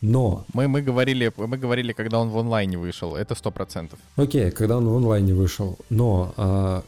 Но, 0.02 0.44
Мы, 0.54 0.66
мы, 0.66 0.80
говорили, 0.80 1.30
мы 1.36 1.58
говорили, 1.58 1.92
когда 1.92 2.18
он 2.20 2.30
в 2.30 2.38
онлайне 2.38 2.78
вышел, 2.78 3.16
это 3.16 3.34
сто 3.34 3.50
процентов. 3.50 3.98
окей, 4.16 4.50
когда 4.50 4.78
он 4.78 4.88
в 4.88 4.96
онлайне 4.96 5.34
вышел, 5.34 5.78
но 5.90 6.32
а, 6.36 6.82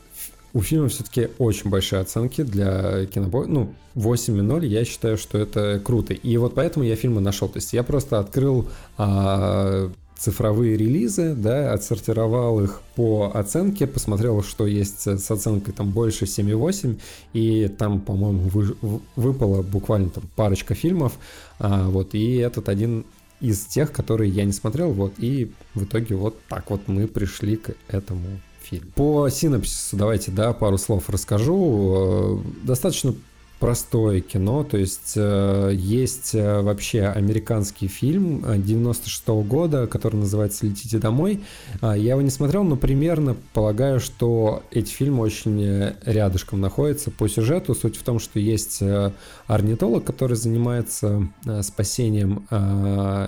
у 0.54 0.60
фильма 0.60 0.88
все-таки 0.88 1.28
очень 1.38 1.70
большие 1.70 2.00
оценки 2.00 2.42
для 2.42 3.06
кинобо... 3.06 3.46
Ну, 3.46 3.74
8,0, 3.94 4.66
я 4.66 4.84
считаю, 4.84 5.16
что 5.18 5.38
это 5.38 5.80
круто. 5.84 6.14
И 6.14 6.36
вот 6.36 6.54
поэтому 6.54 6.84
я 6.84 6.96
фильмы 6.96 7.20
нашел. 7.20 7.48
То 7.48 7.58
есть 7.58 7.72
я 7.72 7.82
просто 7.82 8.18
открыл 8.18 8.68
а, 8.96 9.90
цифровые 10.22 10.76
релизы, 10.76 11.34
да, 11.34 11.72
отсортировал 11.72 12.62
их 12.62 12.80
по 12.94 13.32
оценке, 13.34 13.86
посмотрел, 13.86 14.42
что 14.42 14.66
есть 14.66 15.06
с 15.06 15.30
оценкой 15.30 15.74
там 15.74 15.90
больше 15.90 16.26
7,8, 16.26 16.98
и 17.32 17.68
там, 17.68 18.00
по-моему, 18.00 18.48
вы- 18.48 19.00
выпало 19.16 19.62
буквально 19.62 20.10
там 20.10 20.24
парочка 20.36 20.74
фильмов, 20.74 21.18
а, 21.58 21.88
вот, 21.88 22.14
и 22.14 22.36
этот 22.36 22.68
один 22.68 23.04
из 23.40 23.64
тех, 23.64 23.90
которые 23.90 24.30
я 24.30 24.44
не 24.44 24.52
смотрел, 24.52 24.92
вот, 24.92 25.14
и 25.18 25.50
в 25.74 25.84
итоге 25.84 26.14
вот 26.14 26.38
так 26.48 26.70
вот 26.70 26.86
мы 26.86 27.08
пришли 27.08 27.56
к 27.56 27.74
этому 27.88 28.28
фильм. 28.72 28.92
По 28.94 29.28
синопсису 29.28 29.96
давайте, 29.96 30.30
да, 30.30 30.52
пару 30.52 30.78
слов 30.78 31.08
расскажу. 31.08 32.42
Э, 32.44 32.66
достаточно 32.66 33.14
простое 33.60 34.20
кино, 34.20 34.64
то 34.64 34.76
есть 34.76 35.12
э, 35.14 35.70
есть 35.72 36.34
э, 36.34 36.62
вообще 36.62 37.04
американский 37.04 37.86
фильм 37.86 38.42
96 38.60 39.24
-го 39.28 39.44
года, 39.44 39.86
который 39.86 40.16
называется 40.16 40.66
«Летите 40.66 40.98
домой». 40.98 41.44
Я 41.80 41.94
его 41.94 42.22
не 42.22 42.30
смотрел, 42.30 42.64
но 42.64 42.74
примерно 42.74 43.36
полагаю, 43.52 44.00
что 44.00 44.64
эти 44.72 44.90
фильмы 44.90 45.22
очень 45.22 45.94
рядышком 46.04 46.60
находятся 46.60 47.12
по 47.12 47.28
сюжету. 47.28 47.76
Суть 47.76 47.96
в 47.96 48.02
том, 48.02 48.18
что 48.18 48.40
есть 48.40 48.82
орнитолог, 49.46 50.02
который 50.02 50.36
занимается 50.36 51.28
спасением 51.60 52.48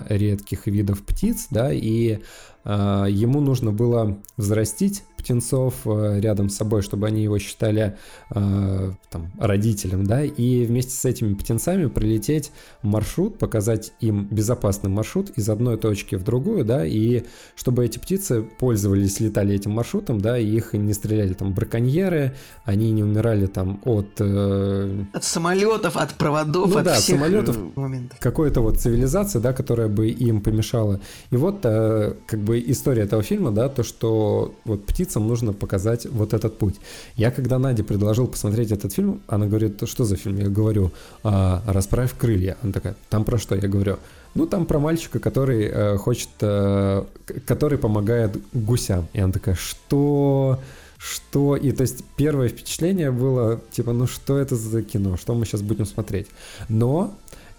редких 0.09 0.67
видов 0.67 1.01
птиц, 1.03 1.47
да, 1.49 1.71
и 1.71 2.19
ему 2.65 3.39
нужно 3.39 3.71
было 3.71 4.17
взрастить 4.35 5.03
птенцов 5.25 5.73
э, 5.85 6.19
рядом 6.19 6.49
с 6.49 6.55
собой, 6.55 6.83
чтобы 6.83 7.07
они 7.07 7.23
его 7.23 7.39
считали 7.39 7.97
э, 8.29 8.91
там, 9.09 9.31
родителем, 9.39 10.05
да, 10.05 10.23
и 10.23 10.65
вместе 10.65 10.91
с 10.91 11.03
этими 11.03 11.33
птенцами 11.33 11.87
пролететь 11.87 12.51
маршрут, 12.83 13.39
показать 13.39 13.91
им 14.01 14.27
безопасный 14.29 14.91
маршрут 14.91 15.31
из 15.31 15.49
одной 15.49 15.77
точки 15.77 16.13
в 16.13 16.23
другую, 16.23 16.63
да, 16.63 16.85
и 16.85 17.23
чтобы 17.55 17.85
эти 17.85 17.97
птицы 17.97 18.43
пользовались, 18.43 19.19
летали 19.19 19.55
этим 19.55 19.71
маршрутом, 19.71 20.21
да, 20.21 20.37
и 20.37 20.45
их 20.45 20.73
не 20.73 20.93
стреляли 20.93 21.33
там 21.33 21.53
браконьеры, 21.53 22.35
они 22.63 22.91
не 22.91 23.03
умирали 23.03 23.47
там 23.47 23.81
от... 23.83 24.07
Э... 24.19 25.05
От 25.11 25.23
самолетов, 25.23 25.97
от 25.97 26.13
проводов, 26.13 26.69
ну, 26.69 26.77
от 26.77 26.85
да, 26.85 26.93
всех 26.93 27.17
самолетов, 27.17 27.57
э, 27.57 27.79
моментов. 27.79 28.19
какой-то 28.19 28.61
вот 28.61 28.77
цивилизации, 28.77 29.39
да, 29.39 29.53
которая 29.53 29.87
бы 29.87 30.07
им 30.09 30.41
помешала. 30.41 31.01
И 31.31 31.35
вот 31.35 31.61
э, 31.63 32.13
как 32.27 32.39
бы 32.41 32.63
история 32.67 33.03
этого 33.03 33.23
фильма, 33.23 33.49
да, 33.51 33.69
то, 33.69 33.81
что 33.83 34.53
вот 34.65 34.85
птицы 34.85 35.14
лицам 35.15 35.27
нужно 35.27 35.53
показать 35.53 36.05
вот 36.05 36.33
этот 36.33 36.57
путь. 36.57 36.75
Я 37.17 37.31
когда 37.31 37.59
Наде 37.59 37.83
предложил 37.83 38.27
посмотреть 38.27 38.71
этот 38.71 38.93
фильм, 38.93 39.21
она 39.27 39.45
говорит, 39.47 39.87
что 39.87 40.05
за 40.05 40.15
фильм? 40.15 40.39
Я 40.39 40.49
говорю, 40.49 40.91
а, 41.23 41.61
«Расправь 41.67 42.13
крылья». 42.17 42.57
Она 42.63 42.71
такая, 42.73 42.95
там 43.09 43.23
про 43.23 43.37
что? 43.37 43.55
Я 43.55 43.67
говорю, 43.67 43.97
ну, 44.35 44.45
там 44.45 44.65
про 44.65 44.79
мальчика, 44.79 45.19
который 45.19 45.65
э, 45.65 45.97
хочет, 45.97 46.29
э, 46.41 47.03
который 47.47 47.77
помогает 47.77 48.37
гусям. 48.53 49.07
И 49.13 49.21
она 49.21 49.31
такая, 49.31 49.55
что? 49.55 50.59
Что? 50.97 51.55
И 51.55 51.71
то 51.71 51.83
есть 51.83 52.03
первое 52.17 52.49
впечатление 52.49 53.11
было, 53.11 53.59
типа, 53.71 53.93
ну 53.93 54.07
что 54.07 54.37
это 54.37 54.55
за 54.55 54.81
кино? 54.81 55.17
Что 55.17 55.35
мы 55.35 55.45
сейчас 55.45 55.61
будем 55.61 55.85
смотреть? 55.85 56.27
Но 56.69 57.13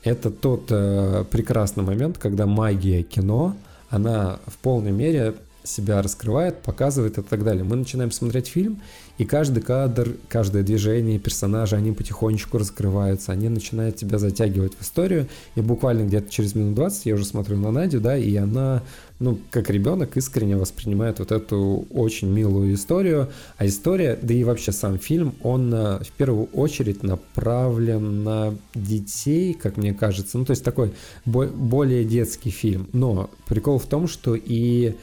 это 0.04 0.30
тот 0.30 0.70
э, 0.70 1.24
прекрасный 1.30 1.84
момент, 1.84 2.18
когда 2.18 2.46
магия 2.46 3.02
кино, 3.02 3.54
она 3.90 4.38
в 4.46 4.56
полной 4.56 4.92
мере 4.92 5.34
себя 5.66 6.00
раскрывает, 6.02 6.62
показывает 6.62 7.18
и 7.18 7.22
так 7.22 7.44
далее. 7.44 7.64
Мы 7.64 7.76
начинаем 7.76 8.10
смотреть 8.10 8.48
фильм, 8.48 8.80
и 9.18 9.24
каждый 9.24 9.62
кадр, 9.62 10.16
каждое 10.28 10.62
движение 10.62 11.18
персонажа, 11.18 11.76
они 11.76 11.92
потихонечку 11.92 12.58
раскрываются, 12.58 13.32
они 13.32 13.48
начинают 13.48 13.96
тебя 13.96 14.18
затягивать 14.18 14.74
в 14.74 14.82
историю, 14.82 15.26
и 15.54 15.62
буквально 15.62 16.06
где-то 16.06 16.30
через 16.30 16.54
минут 16.54 16.74
20 16.74 17.06
я 17.06 17.14
уже 17.14 17.24
смотрю 17.24 17.56
на 17.56 17.70
Надю, 17.70 18.00
да, 18.00 18.16
и 18.16 18.36
она, 18.36 18.82
ну, 19.18 19.38
как 19.50 19.70
ребенок 19.70 20.18
искренне 20.18 20.56
воспринимает 20.56 21.18
вот 21.18 21.32
эту 21.32 21.86
очень 21.90 22.28
милую 22.28 22.74
историю, 22.74 23.30
а 23.56 23.66
история, 23.66 24.18
да 24.20 24.34
и 24.34 24.44
вообще 24.44 24.72
сам 24.72 24.98
фильм, 24.98 25.34
он 25.42 25.72
э, 25.72 26.00
в 26.04 26.12
первую 26.12 26.46
очередь 26.52 27.02
направлен 27.02 28.22
на 28.22 28.54
детей, 28.74 29.54
как 29.54 29.78
мне 29.78 29.94
кажется, 29.94 30.36
ну, 30.36 30.44
то 30.44 30.50
есть 30.50 30.62
такой 30.62 30.92
более 31.24 32.04
детский 32.04 32.50
фильм, 32.50 32.86
но 32.92 33.30
прикол 33.48 33.78
в 33.78 33.86
том, 33.86 34.08
что 34.08 34.34
и 34.34 34.94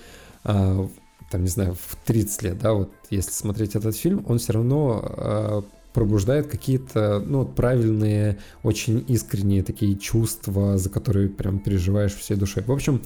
а, 0.43 0.87
там, 1.31 1.41
не 1.43 1.49
знаю, 1.49 1.75
в 1.75 1.95
30 2.05 2.43
лет, 2.43 2.59
да, 2.59 2.73
вот 2.73 2.91
если 3.09 3.31
смотреть 3.31 3.75
этот 3.75 3.95
фильм, 3.95 4.25
он 4.27 4.37
все 4.37 4.53
равно 4.53 5.01
а, 5.03 5.63
пробуждает 5.93 6.47
какие-то, 6.47 7.19
ну, 7.19 7.45
правильные, 7.45 8.39
очень 8.63 9.03
искренние 9.07 9.63
такие 9.63 9.95
чувства, 9.95 10.77
за 10.77 10.89
которые 10.89 11.29
прям 11.29 11.59
переживаешь 11.59 12.15
всей 12.15 12.35
душой. 12.35 12.63
В 12.63 12.71
общем, 12.71 13.01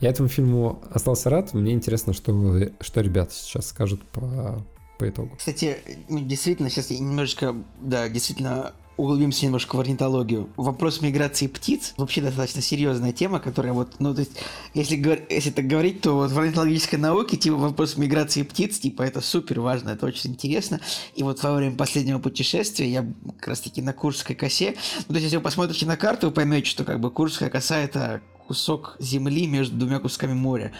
я 0.00 0.10
этому 0.10 0.28
фильму 0.28 0.82
остался 0.90 1.30
рад. 1.30 1.54
Мне 1.54 1.72
интересно, 1.72 2.12
что, 2.12 2.70
что 2.80 3.00
ребята 3.00 3.32
сейчас 3.32 3.68
скажут 3.68 4.02
по, 4.02 4.62
по 4.98 5.08
итогу. 5.08 5.36
Кстати, 5.38 5.78
ну, 6.08 6.20
действительно, 6.20 6.68
сейчас 6.68 6.90
я 6.90 6.98
немножечко, 6.98 7.56
да, 7.80 8.08
действительно 8.08 8.72
углубимся 8.96 9.44
немножко 9.44 9.76
в 9.76 9.80
орнитологию. 9.80 10.48
Вопрос 10.56 11.00
миграции 11.00 11.46
птиц 11.46 11.94
вообще 11.96 12.20
достаточно 12.20 12.62
серьезная 12.62 13.12
тема, 13.12 13.40
которая 13.40 13.72
вот, 13.72 13.96
ну, 13.98 14.14
то 14.14 14.20
есть, 14.20 14.32
если, 14.74 15.26
если 15.30 15.50
так 15.50 15.66
говорить, 15.66 16.00
то 16.00 16.14
вот 16.14 16.30
в 16.30 16.38
орнитологической 16.38 16.98
науке, 16.98 17.36
типа, 17.36 17.56
вопрос 17.56 17.96
миграции 17.96 18.42
птиц, 18.42 18.78
типа, 18.78 19.02
это 19.02 19.20
супер 19.20 19.60
важно, 19.60 19.90
это 19.90 20.06
очень 20.06 20.30
интересно. 20.30 20.80
И 21.14 21.22
вот 21.22 21.42
во 21.42 21.54
время 21.54 21.76
последнего 21.76 22.18
путешествия 22.18 22.90
я 22.90 23.06
как 23.38 23.48
раз-таки 23.48 23.82
на 23.82 23.92
Курской 23.92 24.34
косе, 24.34 24.76
ну, 25.08 25.14
то 25.14 25.14
есть, 25.14 25.24
если 25.24 25.36
вы 25.36 25.42
посмотрите 25.42 25.86
на 25.86 25.96
карту, 25.96 26.28
вы 26.28 26.32
поймете, 26.32 26.68
что, 26.68 26.84
как 26.84 27.00
бы, 27.00 27.10
Курская 27.10 27.50
коса— 27.50 27.78
это 27.78 28.22
кусок 28.46 28.96
земли 28.98 29.46
между 29.46 29.76
двумя 29.76 29.98
кусками 29.98 30.32
моря. 30.32 30.72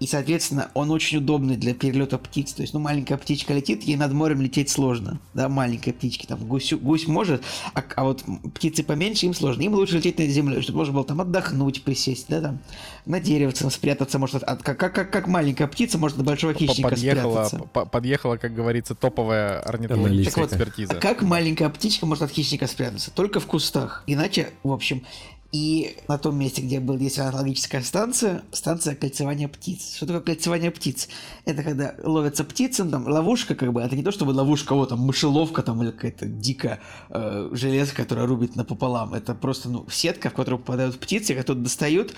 И, 0.00 0.06
соответственно, 0.06 0.70
он 0.74 0.90
очень 0.90 1.18
удобный 1.18 1.56
для 1.56 1.74
перелета 1.74 2.18
птиц. 2.18 2.52
То 2.54 2.62
есть, 2.62 2.74
ну, 2.74 2.80
маленькая 2.80 3.16
птичка 3.16 3.54
летит, 3.54 3.84
ей 3.84 3.96
над 3.96 4.12
морем 4.12 4.40
лететь 4.40 4.68
сложно. 4.68 5.20
Да, 5.32 5.48
маленькой 5.48 5.92
птички. 5.92 6.26
Там 6.26 6.40
гусь, 6.40 6.72
гусь 6.72 7.06
может, 7.06 7.44
а, 7.74 7.84
а 7.94 8.04
вот 8.04 8.24
птицы 8.54 8.82
поменьше 8.82 9.26
им 9.26 9.34
сложно. 9.34 9.62
Им 9.62 9.74
лучше 9.74 9.98
лететь 9.98 10.18
над 10.18 10.28
землей, 10.28 10.60
чтобы 10.62 10.78
можно 10.78 10.94
было 10.94 11.04
там 11.04 11.20
отдохнуть, 11.20 11.84
присесть, 11.84 12.26
да, 12.28 12.40
там, 12.40 12.58
на 13.06 13.20
деревце 13.20 13.70
спрятаться, 13.70 14.18
может, 14.18 14.42
от, 14.42 14.62
как, 14.62 14.78
как, 14.78 15.10
как 15.10 15.26
маленькая 15.28 15.68
птица 15.68 15.98
может 15.98 16.18
от 16.18 16.24
большого 16.24 16.54
хищника 16.54 16.90
подъехала, 16.90 17.44
спрятаться. 17.44 17.70
По 17.72 17.86
подъехала, 17.86 18.36
как 18.36 18.54
говорится, 18.54 18.94
топовая 18.94 19.60
орнитологическая 19.60 20.44
вот, 20.44 20.52
экспертиза. 20.52 20.94
Как 20.96 21.22
маленькая 21.22 21.68
птичка 21.68 22.06
может 22.06 22.24
от 22.24 22.30
хищника 22.32 22.66
спрятаться? 22.66 23.10
Только 23.12 23.38
в 23.38 23.46
кустах. 23.46 24.02
Иначе, 24.06 24.50
в 24.62 24.72
общем, 24.72 25.04
и 25.52 25.98
на 26.08 26.16
том 26.16 26.38
месте, 26.38 26.62
где 26.62 26.80
была 26.80 26.98
есть 26.98 27.18
аналогическая 27.18 27.82
станция, 27.82 28.42
станция 28.52 28.94
кольцевания 28.94 29.48
птиц. 29.48 29.96
Что 29.96 30.06
такое 30.06 30.22
кольцевание 30.22 30.70
птиц? 30.70 31.08
Это 31.44 31.62
когда 31.62 31.94
ловятся 32.02 32.44
птицы, 32.44 32.84
ну, 32.84 32.90
там 32.90 33.06
ловушка 33.06 33.54
как 33.54 33.70
бы, 33.70 33.82
это 33.82 33.94
не 33.94 34.02
то 34.02 34.10
чтобы 34.12 34.30
ловушка, 34.30 34.74
вот 34.74 34.88
там 34.88 35.00
мышеловка 35.00 35.62
там 35.62 35.82
или 35.82 35.90
какая-то 35.90 36.24
дикая 36.24 36.80
э, 37.10 37.50
железка, 37.52 38.02
которая 38.02 38.26
рубит 38.26 38.56
напополам. 38.56 39.12
Это 39.12 39.34
просто 39.34 39.68
ну, 39.68 39.86
сетка, 39.90 40.30
в 40.30 40.34
которую 40.34 40.58
попадают 40.58 40.98
птицы, 40.98 41.34
которые 41.34 41.64
достают 41.64 42.14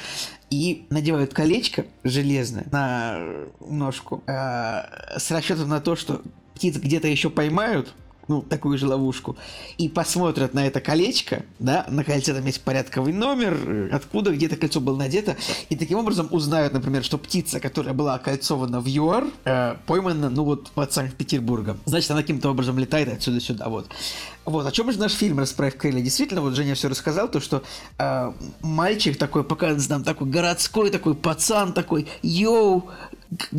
и 0.51 0.87
надевают 0.91 1.35
колечко 1.35 1.87
железное 2.05 2.66
на 2.70 3.18
ножку 3.61 4.22
э, 4.28 5.18
с 5.18 5.28
расчетом 5.32 5.68
на 5.68 5.80
то, 5.80 5.97
что 5.97 6.22
птиц 6.55 6.76
где-то 6.76 7.09
еще 7.09 7.30
поймают, 7.30 7.95
ну, 8.29 8.43
такую 8.43 8.79
же 8.79 8.87
ловушку, 8.87 9.37
и 9.79 9.89
посмотрят 9.89 10.55
на 10.55 10.66
это 10.66 10.81
колечко, 10.81 11.45
да, 11.59 11.87
на 11.89 12.05
кольце 12.05 12.35
там 12.35 12.45
есть 12.47 12.62
порядковый 12.62 13.12
номер, 13.12 13.57
э, 13.66 13.89
откуда 13.93 14.33
где-то 14.33 14.57
кольцо 14.57 14.81
было 14.81 14.97
надето, 14.97 15.37
и 15.68 15.77
таким 15.77 15.99
образом 15.99 16.29
узнают, 16.31 16.72
например, 16.72 17.05
что 17.05 17.18
птица, 17.18 17.61
которая 17.61 17.95
была 17.95 18.14
окольцована 18.14 18.81
в 18.81 18.87
ЮАР, 18.87 19.27
э, 19.45 19.77
поймана, 19.87 20.31
ну, 20.31 20.45
вот 20.45 20.70
под 20.70 20.93
Санкт-Петербургом. 20.93 21.79
Значит, 21.85 22.11
она 22.11 22.22
каким-то 22.22 22.51
образом 22.51 22.79
летает 22.79 23.12
отсюда 23.12 23.41
сюда, 23.41 23.68
вот. 23.68 23.89
Вот, 24.45 24.66
о 24.66 24.72
чем 24.72 24.93
же 24.93 24.99
наш 24.99 25.12
фильм 25.12 25.39
«Расправь 25.39 25.77
крылья»? 25.77 26.03
Действительно, 26.03 26.43
вот 26.43 26.55
Женя 26.55 26.75
все 26.75 26.89
рассказал, 26.89 27.29
то, 27.29 27.41
что 27.41 27.62
э, 27.99 28.33
мальчик 28.61 29.16
такой 29.16 29.43
показывается 29.43 29.91
нам, 29.91 30.05
такой 30.05 30.29
городской, 30.29 30.91
такой 30.91 31.14
пацан, 31.14 31.72
такой, 31.72 32.07
йоу, 32.22 32.91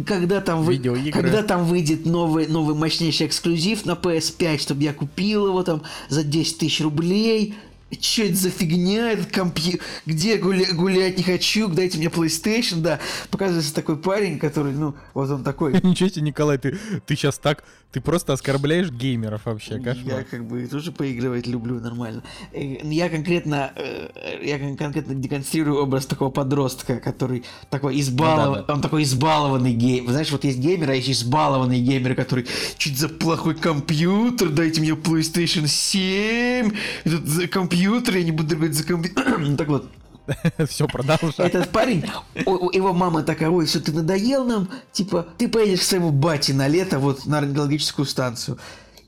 когда 0.06 0.42
там, 0.42 0.64
вы, 0.64 0.78
когда 1.12 1.44
там 1.44 1.66
выйдет 1.66 2.06
новый, 2.06 2.48
новый 2.48 2.76
мощнейший 2.76 3.28
эксклюзив 3.28 3.86
на 3.86 3.92
PS5, 3.92 4.60
чтобы 4.60 4.84
я 4.84 4.94
купил 4.94 5.48
его 5.48 5.64
там 5.64 5.84
за 6.10 6.24
10 6.24 6.58
тысяч 6.60 6.82
рублей, 6.82 7.56
что 8.02 8.24
это 8.24 8.36
за 8.36 8.50
фигня, 8.50 9.12
этот 9.12 9.32
компьютер, 9.32 9.80
где 10.06 10.38
гуля- 10.38 10.74
гулять 10.74 11.18
не 11.18 11.24
хочу, 11.24 11.68
дайте 11.68 11.98
мне 11.98 12.08
PlayStation, 12.08 12.78
да. 12.78 13.00
Показывается 13.30 13.74
такой 13.74 13.98
парень, 13.98 14.40
который, 14.40 14.74
ну, 14.74 14.96
вот 15.14 15.30
он 15.30 15.44
такой. 15.44 15.74
Ничего 15.84 16.10
себе, 16.10 16.22
Николай, 16.24 16.58
ты, 16.58 16.78
ты 17.06 17.16
сейчас 17.16 17.38
так, 17.38 17.64
ты 17.96 18.02
просто 18.02 18.34
оскорбляешь 18.34 18.92
геймеров 18.92 19.46
вообще, 19.46 19.80
кошмар. 19.80 20.20
Я 20.20 20.24
как 20.24 20.46
бы 20.46 20.68
тоже 20.68 20.92
поигрывать 20.92 21.48
люблю 21.48 21.80
нормально. 21.80 22.24
Я 22.52 23.08
конкретно, 23.10 23.72
э, 23.76 24.10
я 24.44 24.60
конкретно 24.60 25.16
деконстрирую 25.16 25.82
образ 25.82 26.06
такого 26.06 26.30
подростка, 26.30 26.98
который 27.00 27.46
такой 27.70 28.00
избалованный, 28.02 28.62
ну, 28.62 28.62
да, 28.62 28.68
да. 28.68 28.74
он 28.74 28.82
такой 28.82 29.04
избалованный 29.04 29.74
геймер. 29.74 30.12
Знаешь, 30.12 30.32
вот 30.32 30.44
есть 30.44 30.60
геймер, 30.60 30.90
а 30.90 30.96
есть 30.96 31.10
избалованный 31.10 31.80
геймер, 31.80 32.16
который 32.16 32.46
чуть 32.78 33.00
за 33.00 33.08
плохой 33.08 33.56
компьютер, 33.56 34.50
дайте 34.50 34.82
мне 34.82 34.92
PlayStation 34.92 35.68
7, 35.68 36.72
этот 37.06 37.50
компьютер 37.50 37.96
компьютер, 37.96 38.18
я 38.18 38.24
не 38.24 38.32
буду 38.32 38.56
говорить 38.56 38.76
за 38.76 38.84
компьютер. 38.84 39.56
Так 39.58 39.68
вот, 39.68 39.88
все, 40.68 40.88
продолжай. 40.88 41.48
Этот 41.48 41.70
парень, 41.70 42.04
его 42.36 42.94
мама 42.94 43.24
такая, 43.24 43.50
ой, 43.50 43.66
все, 43.66 43.80
ты 43.80 43.92
надоел 43.92 44.46
нам, 44.46 44.70
типа, 44.92 45.28
ты 45.38 45.48
поедешь 45.48 45.82
к 45.82 45.84
своему 45.84 46.12
бате 46.12 46.54
на 46.54 46.68
лето 46.68 47.00
вот 47.00 47.26
на 47.26 47.42
радиологическую 47.42 48.06
станцию. 48.06 48.58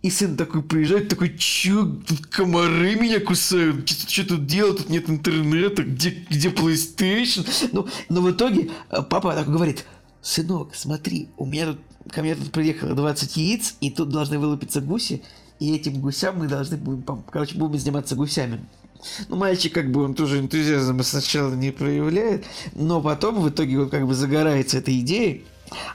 И 0.04 0.12
сын 0.12 0.38
такой 0.38 0.62
приезжает, 0.62 1.10
такой, 1.10 1.36
чё, 1.38 1.86
тут 1.86 2.28
комары 2.28 2.96
меня 2.96 3.20
кусают, 3.20 3.90
что 3.90 4.28
тут 4.28 4.46
делать, 4.46 4.78
тут 4.78 4.90
нет 4.90 5.10
интернета, 5.10 5.84
где, 5.84 6.12
где 6.30 6.50
PlayStation? 6.50 7.48
Ну, 7.72 7.88
но 8.08 8.22
в 8.22 8.32
итоге 8.32 8.70
э, 8.90 9.02
папа 9.02 9.34
такой 9.34 9.54
говорит, 9.54 9.86
сынок, 10.22 10.76
смотри, 10.76 11.30
у 11.38 11.46
меня 11.46 11.68
тут 11.68 11.80
ко 12.12 12.22
мне 12.22 12.36
тут 12.36 12.52
приехало 12.52 12.94
20 12.94 13.38
яиц, 13.38 13.76
и 13.82 13.90
тут 13.90 14.10
должны 14.10 14.40
вылупиться 14.40 14.82
гуси, 14.82 15.24
и 15.60 15.76
этим 15.76 16.00
гусям 16.00 16.38
мы 16.38 16.48
должны 16.48 16.78
будем, 16.78 17.04
короче, 17.30 17.58
будем 17.58 17.80
заниматься 17.80 18.16
гусями. 18.16 18.66
Ну, 19.30 19.36
мальчик, 19.36 19.74
как 19.74 19.92
бы, 19.92 20.04
он 20.04 20.14
тоже 20.14 20.40
энтузиазма 20.40 21.04
сначала 21.04 21.54
не 21.54 21.72
проявляет, 21.72 22.46
но 22.76 23.02
потом 23.02 23.42
в 23.42 23.50
итоге 23.50 23.80
он 23.80 23.90
как 23.90 24.06
бы 24.08 24.14
загорается 24.14 24.78
этой 24.78 25.00
идеей. 25.00 25.46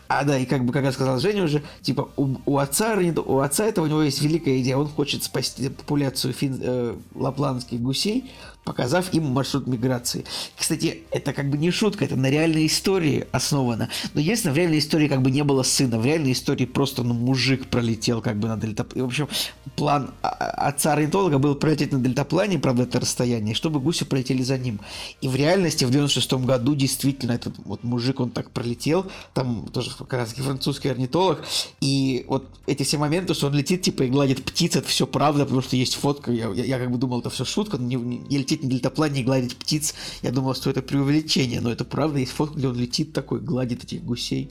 А, 0.08 0.24
да, 0.24 0.38
и 0.38 0.44
как 0.44 0.64
бы, 0.64 0.72
как 0.72 0.84
я 0.84 0.92
сказал 0.92 1.18
Женя 1.18 1.44
уже, 1.44 1.62
типа, 1.80 2.10
у, 2.16 2.36
у 2.44 2.58
отца, 2.58 2.94
у 3.26 3.38
отца 3.38 3.64
этого 3.64 3.86
у 3.86 3.88
него 3.88 4.02
есть 4.02 4.20
великая 4.20 4.60
идея, 4.60 4.76
он 4.76 4.88
хочет 4.88 5.24
спасти 5.24 5.70
популяцию 5.70 6.34
фин, 6.34 6.58
э, 6.60 6.96
лапландских 7.14 7.80
гусей, 7.80 8.30
показав 8.64 9.12
им 9.12 9.24
маршрут 9.26 9.66
миграции. 9.66 10.24
Кстати, 10.56 11.02
это 11.10 11.32
как 11.32 11.50
бы 11.50 11.58
не 11.58 11.70
шутка, 11.70 12.04
это 12.04 12.16
на 12.16 12.30
реальной 12.30 12.66
истории 12.66 13.26
основано. 13.32 13.88
Но 14.14 14.20
единственное, 14.20 14.54
в 14.54 14.56
реальной 14.56 14.78
истории 14.78 15.08
как 15.08 15.22
бы 15.22 15.30
не 15.30 15.42
было 15.42 15.62
сына, 15.62 15.98
в 15.98 16.06
реальной 16.06 16.32
истории 16.32 16.66
просто, 16.66 17.02
ну, 17.02 17.14
мужик 17.14 17.68
пролетел 17.68 18.22
как 18.22 18.38
бы 18.38 18.48
на 18.48 18.56
дельтаплане. 18.56 19.02
В 19.02 19.06
общем, 19.06 19.28
план 19.76 20.10
отца 20.22 20.92
орнитолога 20.92 21.38
был 21.38 21.54
пролететь 21.56 21.92
на 21.92 21.98
дельтаплане, 21.98 22.58
правда, 22.58 22.84
это 22.84 23.00
расстояние, 23.00 23.54
чтобы 23.54 23.80
гуси 23.80 24.04
полетели 24.04 24.42
за 24.42 24.58
ним. 24.58 24.80
И 25.20 25.28
в 25.28 25.34
реальности 25.34 25.84
в 25.84 25.90
96 25.90 26.32
году 26.34 26.74
действительно 26.74 27.32
этот 27.32 27.54
вот 27.64 27.82
мужик, 27.82 28.20
он 28.20 28.30
так 28.30 28.50
пролетел, 28.50 29.06
там 29.34 29.66
тоже 29.72 29.90
как 29.96 30.12
раз 30.12 30.34
французский 30.34 30.88
орнитолог, 30.88 31.44
и 31.80 32.24
вот 32.28 32.46
эти 32.66 32.84
все 32.84 32.98
моменты, 32.98 33.34
что 33.34 33.48
он 33.48 33.54
летит, 33.54 33.82
типа, 33.82 34.04
и 34.04 34.08
гладит 34.08 34.44
птиц, 34.44 34.76
это 34.76 34.86
все 34.86 35.06
правда, 35.06 35.44
потому 35.44 35.62
что 35.62 35.76
есть 35.76 35.94
фотка, 35.94 36.30
я, 36.30 36.48
я, 36.50 36.64
я 36.64 36.78
как 36.78 36.90
бы 36.90 36.98
думал, 36.98 37.20
это 37.20 37.30
все 37.30 37.44
шутка, 37.44 37.78
не, 37.78 37.96
не, 37.96 38.18
не 38.18 38.38
лететь 38.52 38.62
на 38.62 38.70
дельтаплане 38.70 39.20
и 39.20 39.24
гладить 39.24 39.56
птиц, 39.56 39.94
я 40.22 40.30
думал, 40.30 40.54
что 40.54 40.70
это 40.70 40.82
преувеличение, 40.82 41.60
но 41.60 41.70
это 41.70 41.84
правда, 41.84 42.18
есть 42.18 42.32
фотка, 42.32 42.58
где 42.58 42.68
он 42.68 42.76
летит 42.76 43.12
такой, 43.12 43.40
гладит 43.40 43.84
этих 43.84 44.04
гусей. 44.04 44.50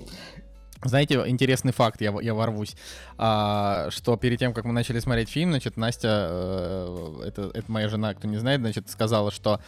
Знаете, 0.84 1.24
интересный 1.28 1.74
факт, 1.74 2.02
я, 2.02 2.12
я 2.22 2.34
ворвусь, 2.34 2.76
а, 3.20 3.90
что 3.92 4.18
перед 4.18 4.40
тем, 4.40 4.52
как 4.52 4.66
мы 4.66 4.74
начали 4.74 5.00
смотреть 5.00 5.30
фильм, 5.30 5.52
значит, 5.52 5.78
Настя, 5.78 6.28
э, 6.32 7.24
это, 7.28 7.52
это 7.54 7.72
моя 7.72 7.88
жена, 7.88 8.16
кто 8.16 8.28
не 8.28 8.38
знает, 8.38 8.62
значит, 8.62 8.90
сказала, 8.90 9.30
что... 9.30 9.60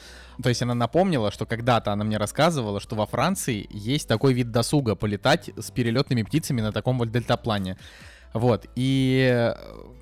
То 0.41 0.49
есть 0.49 0.63
она 0.63 0.73
напомнила, 0.73 1.29
что 1.29 1.45
когда-то 1.45 1.91
она 1.91 2.03
мне 2.03 2.17
рассказывала, 2.17 2.79
что 2.79 2.95
во 2.95 3.05
Франции 3.05 3.67
есть 3.69 4.07
такой 4.07 4.33
вид 4.33 4.49
досуга, 4.49 4.95
полетать 4.95 5.51
с 5.55 5.69
перелетными 5.69 6.23
птицами 6.23 6.61
на 6.61 6.71
таком 6.71 6.97
вот 6.97 7.11
дельтаплане. 7.11 7.77
Вот, 8.33 8.65
и... 8.75 9.53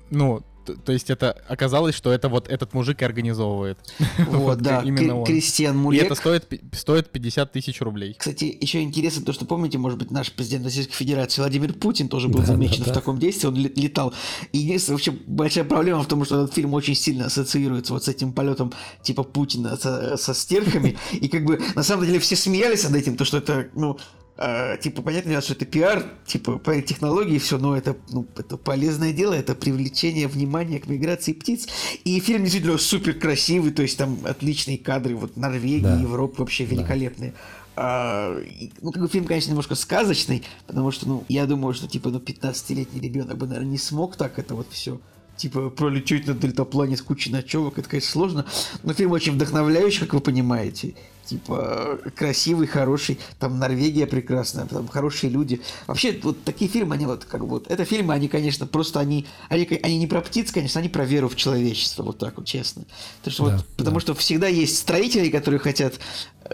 Ну, 0.08 0.42
т- 0.64 0.74
то 0.74 0.92
есть 0.92 1.10
это 1.10 1.32
оказалось, 1.48 1.94
что 1.94 2.12
это 2.12 2.28
вот 2.28 2.48
этот 2.48 2.72
мужик 2.74 3.02
и 3.02 3.04
организовывает. 3.04 3.78
Вот, 4.28 4.58
да, 4.60 4.82
именно 4.84 5.18
он. 5.20 5.24
Кристиан 5.24 5.74
И 5.74 5.78
Мулек. 5.78 6.04
это 6.04 6.14
стоит, 6.14 6.48
стоит 6.72 7.10
50 7.10 7.52
тысяч 7.52 7.80
рублей. 7.80 8.14
Кстати, 8.18 8.56
еще 8.60 8.80
интересно 8.82 9.24
то, 9.24 9.32
что 9.32 9.44
помните, 9.44 9.78
может 9.78 9.98
быть, 9.98 10.10
наш 10.10 10.32
президент 10.32 10.64
Российской 10.64 10.94
Федерации 10.94 11.40
Владимир 11.42 11.72
Путин 11.72 12.08
тоже 12.08 12.28
был 12.28 12.40
Да, 12.40 12.46
замечен 12.46 12.80
да, 12.80 12.86
да. 12.86 12.90
в 12.92 12.94
таком 12.94 13.18
действии, 13.18 13.46
он 13.48 13.56
ле- 13.56 13.72
летал. 13.74 14.14
И 14.52 14.58
единственное, 14.58 14.94
вообще 14.96 15.10
большая 15.26 15.64
проблема 15.64 16.02
в 16.02 16.06
том, 16.08 16.24
что 16.24 16.42
этот 16.44 16.54
фильм 16.54 16.74
очень 16.74 16.94
сильно 16.94 17.26
ассоциируется 17.26 17.92
вот 17.92 18.04
с 18.04 18.08
этим 18.08 18.32
полетом 18.32 18.72
типа 19.02 19.22
Путина 19.22 19.76
со, 19.76 20.16
со 20.16 20.34
стерхами. 20.34 20.96
И 21.12 21.28
как 21.28 21.44
бы 21.44 21.60
на 21.74 21.82
самом 21.82 22.06
деле 22.06 22.18
все 22.18 22.36
смеялись 22.36 22.84
над 22.84 22.94
этим, 22.96 23.16
то 23.16 23.24
что 23.24 23.38
это, 23.38 23.68
ну, 23.74 23.98
э, 24.36 24.76
типа, 24.80 25.02
понятно, 25.02 25.40
что 25.40 25.54
это 25.54 25.64
пиар, 25.64 26.04
типа, 26.26 26.58
по 26.58 26.80
технологии 26.80 27.38
все, 27.38 27.58
но 27.58 27.76
это, 27.76 27.96
ну, 28.10 28.26
это 28.36 28.56
полезное 28.56 29.12
дело, 29.12 29.34
это 29.34 29.54
привлечение 29.54 30.28
внимания 30.28 30.78
к 30.80 30.86
миграции 30.86 31.32
птиц. 31.32 31.68
И 32.04 32.18
фильм 32.20 32.42
действительно 32.42 32.78
супер 32.78 33.14
красивый, 33.14 33.72
то 33.72 33.82
есть 33.82 33.98
там 33.98 34.18
отличные 34.24 34.78
кадры, 34.78 35.16
вот 35.16 35.36
Норвегия, 35.36 35.82
Да. 35.82 36.00
Европа 36.00 36.40
вообще 36.40 36.64
великолепные. 36.64 37.34
А, 37.74 38.38
и, 38.38 38.70
ну, 38.82 38.92
как 38.92 39.02
бы 39.02 39.08
фильм, 39.08 39.24
конечно, 39.24 39.50
немножко 39.50 39.74
сказочный, 39.74 40.42
потому 40.66 40.90
что, 40.90 41.08
ну, 41.08 41.24
я 41.28 41.46
думаю, 41.46 41.72
что, 41.72 41.88
типа, 41.88 42.10
ну, 42.10 42.18
15-летний 42.18 43.00
ребенок 43.00 43.38
бы, 43.38 43.46
наверное, 43.46 43.70
не 43.70 43.78
смог 43.78 44.16
так 44.16 44.38
это 44.38 44.54
вот 44.54 44.66
все 44.70 45.00
типа, 45.36 45.70
пролететь 45.70 46.26
на 46.26 46.34
дельтаплане 46.34 46.96
с 46.96 47.02
кучей 47.02 47.32
ночевок, 47.32 47.78
это, 47.78 47.88
конечно, 47.88 48.10
сложно, 48.10 48.46
но 48.82 48.92
фильм 48.92 49.12
очень 49.12 49.32
вдохновляющий, 49.32 50.00
как 50.00 50.14
вы 50.14 50.20
понимаете. 50.20 50.94
Типа, 51.24 51.98
красивый, 52.16 52.66
хороший, 52.66 53.18
там 53.38 53.58
Норвегия 53.58 54.06
прекрасная, 54.06 54.66
там 54.66 54.88
хорошие 54.88 55.30
люди. 55.30 55.60
Вообще, 55.86 56.18
вот 56.22 56.42
такие 56.44 56.70
фильмы, 56.70 56.94
они 56.94 57.06
вот, 57.06 57.24
как 57.24 57.42
бы, 57.42 57.48
вот, 57.48 57.70
это 57.70 57.84
фильмы, 57.84 58.12
они, 58.14 58.28
конечно, 58.28 58.66
просто, 58.66 59.00
они, 59.00 59.26
они, 59.48 59.68
они 59.82 59.98
не 59.98 60.06
про 60.06 60.20
птиц, 60.20 60.50
конечно, 60.50 60.80
они 60.80 60.88
про 60.88 61.04
веру 61.04 61.28
в 61.28 61.36
человечество, 61.36 62.02
вот 62.02 62.18
так 62.18 62.36
вот, 62.36 62.46
честно. 62.46 62.84
Потому 63.22 63.34
что, 63.34 63.46
Да, 63.46 63.56
вот, 63.56 63.66
потому 63.76 63.96
да. 63.96 64.00
что 64.00 64.14
всегда 64.14 64.48
есть 64.48 64.78
строители, 64.78 65.30
которые 65.30 65.60
хотят 65.60 65.94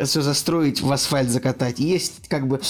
все 0.05 0.23
застроить, 0.23 0.81
в 0.81 0.93
асфальт 0.93 1.31
закатать. 1.31 1.81
И 1.81 1.85
есть 1.85 2.29
как 2.29 2.47
бы 2.47 2.61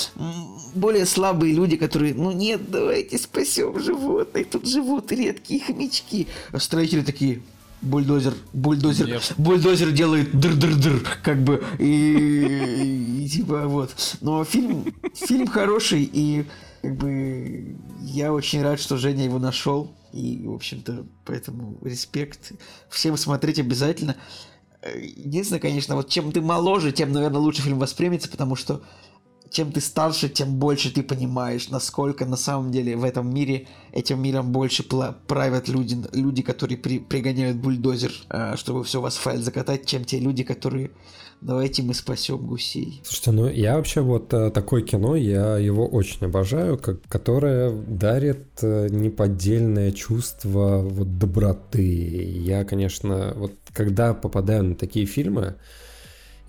более 0.75 1.07
слабые 1.07 1.53
люди, 1.55 1.77
которые, 1.77 2.15
ну 2.15 2.33
нет, 2.33 2.71
давайте 2.71 3.19
спасем 3.19 3.79
животных, 3.81 4.51
тут 4.51 4.67
живут 4.67 5.11
редкие 5.13 5.61
хомячки. 5.61 6.29
А 6.53 6.59
строители 6.59 7.03
такие, 7.03 7.43
бульдозер, 7.83 8.35
бульдозер, 8.53 9.09
Нет. 9.09 9.35
бульдозер 9.37 9.93
делает 9.93 10.35
дыр-дыр-дыр, 10.35 11.05
как 11.23 11.43
бы, 11.43 11.63
и, 11.79 13.25
и 13.25 13.29
типа 13.29 13.67
вот. 13.67 13.95
Но 14.21 14.45
фильм, 14.45 14.95
фильм 15.15 15.47
хороший, 15.47 16.09
и 16.11 16.47
как 16.83 16.97
бы 16.97 17.77
я 18.01 18.33
очень 18.33 18.63
рад, 18.63 18.81
что 18.81 18.97
Женя 18.97 19.25
его 19.25 19.39
нашел. 19.39 19.95
И, 20.13 20.43
в 20.47 20.55
общем-то, 20.55 21.07
поэтому 21.27 21.79
респект. 21.83 22.53
Всем 22.89 23.17
смотреть 23.17 23.59
обязательно. 23.59 24.17
Единственное, 24.95 25.61
конечно, 25.61 25.97
вот 25.97 26.09
чем 26.09 26.33
ты 26.33 26.41
моложе, 26.41 26.93
тем, 26.93 27.13
наверное, 27.13 27.41
лучше 27.41 27.63
фильм 27.63 27.79
воспримется, 27.79 28.31
потому 28.31 28.57
что 28.57 28.83
чем 29.51 29.73
ты 29.73 29.81
старше, 29.81 30.29
тем 30.29 30.59
больше 30.59 30.93
ты 30.93 31.03
понимаешь, 31.03 31.69
насколько 31.69 32.27
на 32.27 32.37
самом 32.37 32.71
деле 32.71 32.97
в 32.97 33.05
этом 33.05 33.33
мире, 33.33 33.67
этим 33.93 34.23
миром 34.23 34.53
больше 34.53 34.85
правят 35.27 35.69
люди, 35.69 35.97
люди, 36.13 36.43
которые 36.43 36.79
при- 36.79 36.99
пригоняют 36.99 37.57
бульдозер, 37.59 38.13
э, 38.31 38.57
чтобы 38.57 38.85
все 38.85 39.01
в 39.01 39.07
асфальт 39.07 39.43
закатать, 39.43 39.87
чем 39.87 40.05
те 40.05 40.19
люди, 40.19 40.45
которые 40.45 40.91
давайте 41.41 41.83
мы 41.83 41.95
спасем 41.95 42.39
гусей. 42.39 43.01
Слушайте, 43.05 43.31
ну 43.31 43.49
я 43.49 43.77
вообще 43.77 44.01
вот 44.01 44.33
э, 44.33 44.51
такое 44.51 44.83
кино, 44.83 45.17
я 45.17 45.57
его 45.57 45.87
очень 45.87 46.27
обожаю, 46.27 46.79
как, 46.79 47.03
которое 47.09 47.71
дарит 47.71 48.47
э, 48.63 48.89
неподдельное 48.91 49.93
чувство 49.93 50.81
вот 50.83 51.19
доброты. 51.19 51.83
Я, 51.83 52.65
конечно, 52.65 53.35
вот 53.37 53.53
когда 53.73 54.15
попадаю 54.15 54.65
на 54.65 54.75
такие 54.75 55.07
фильмы, 55.07 55.57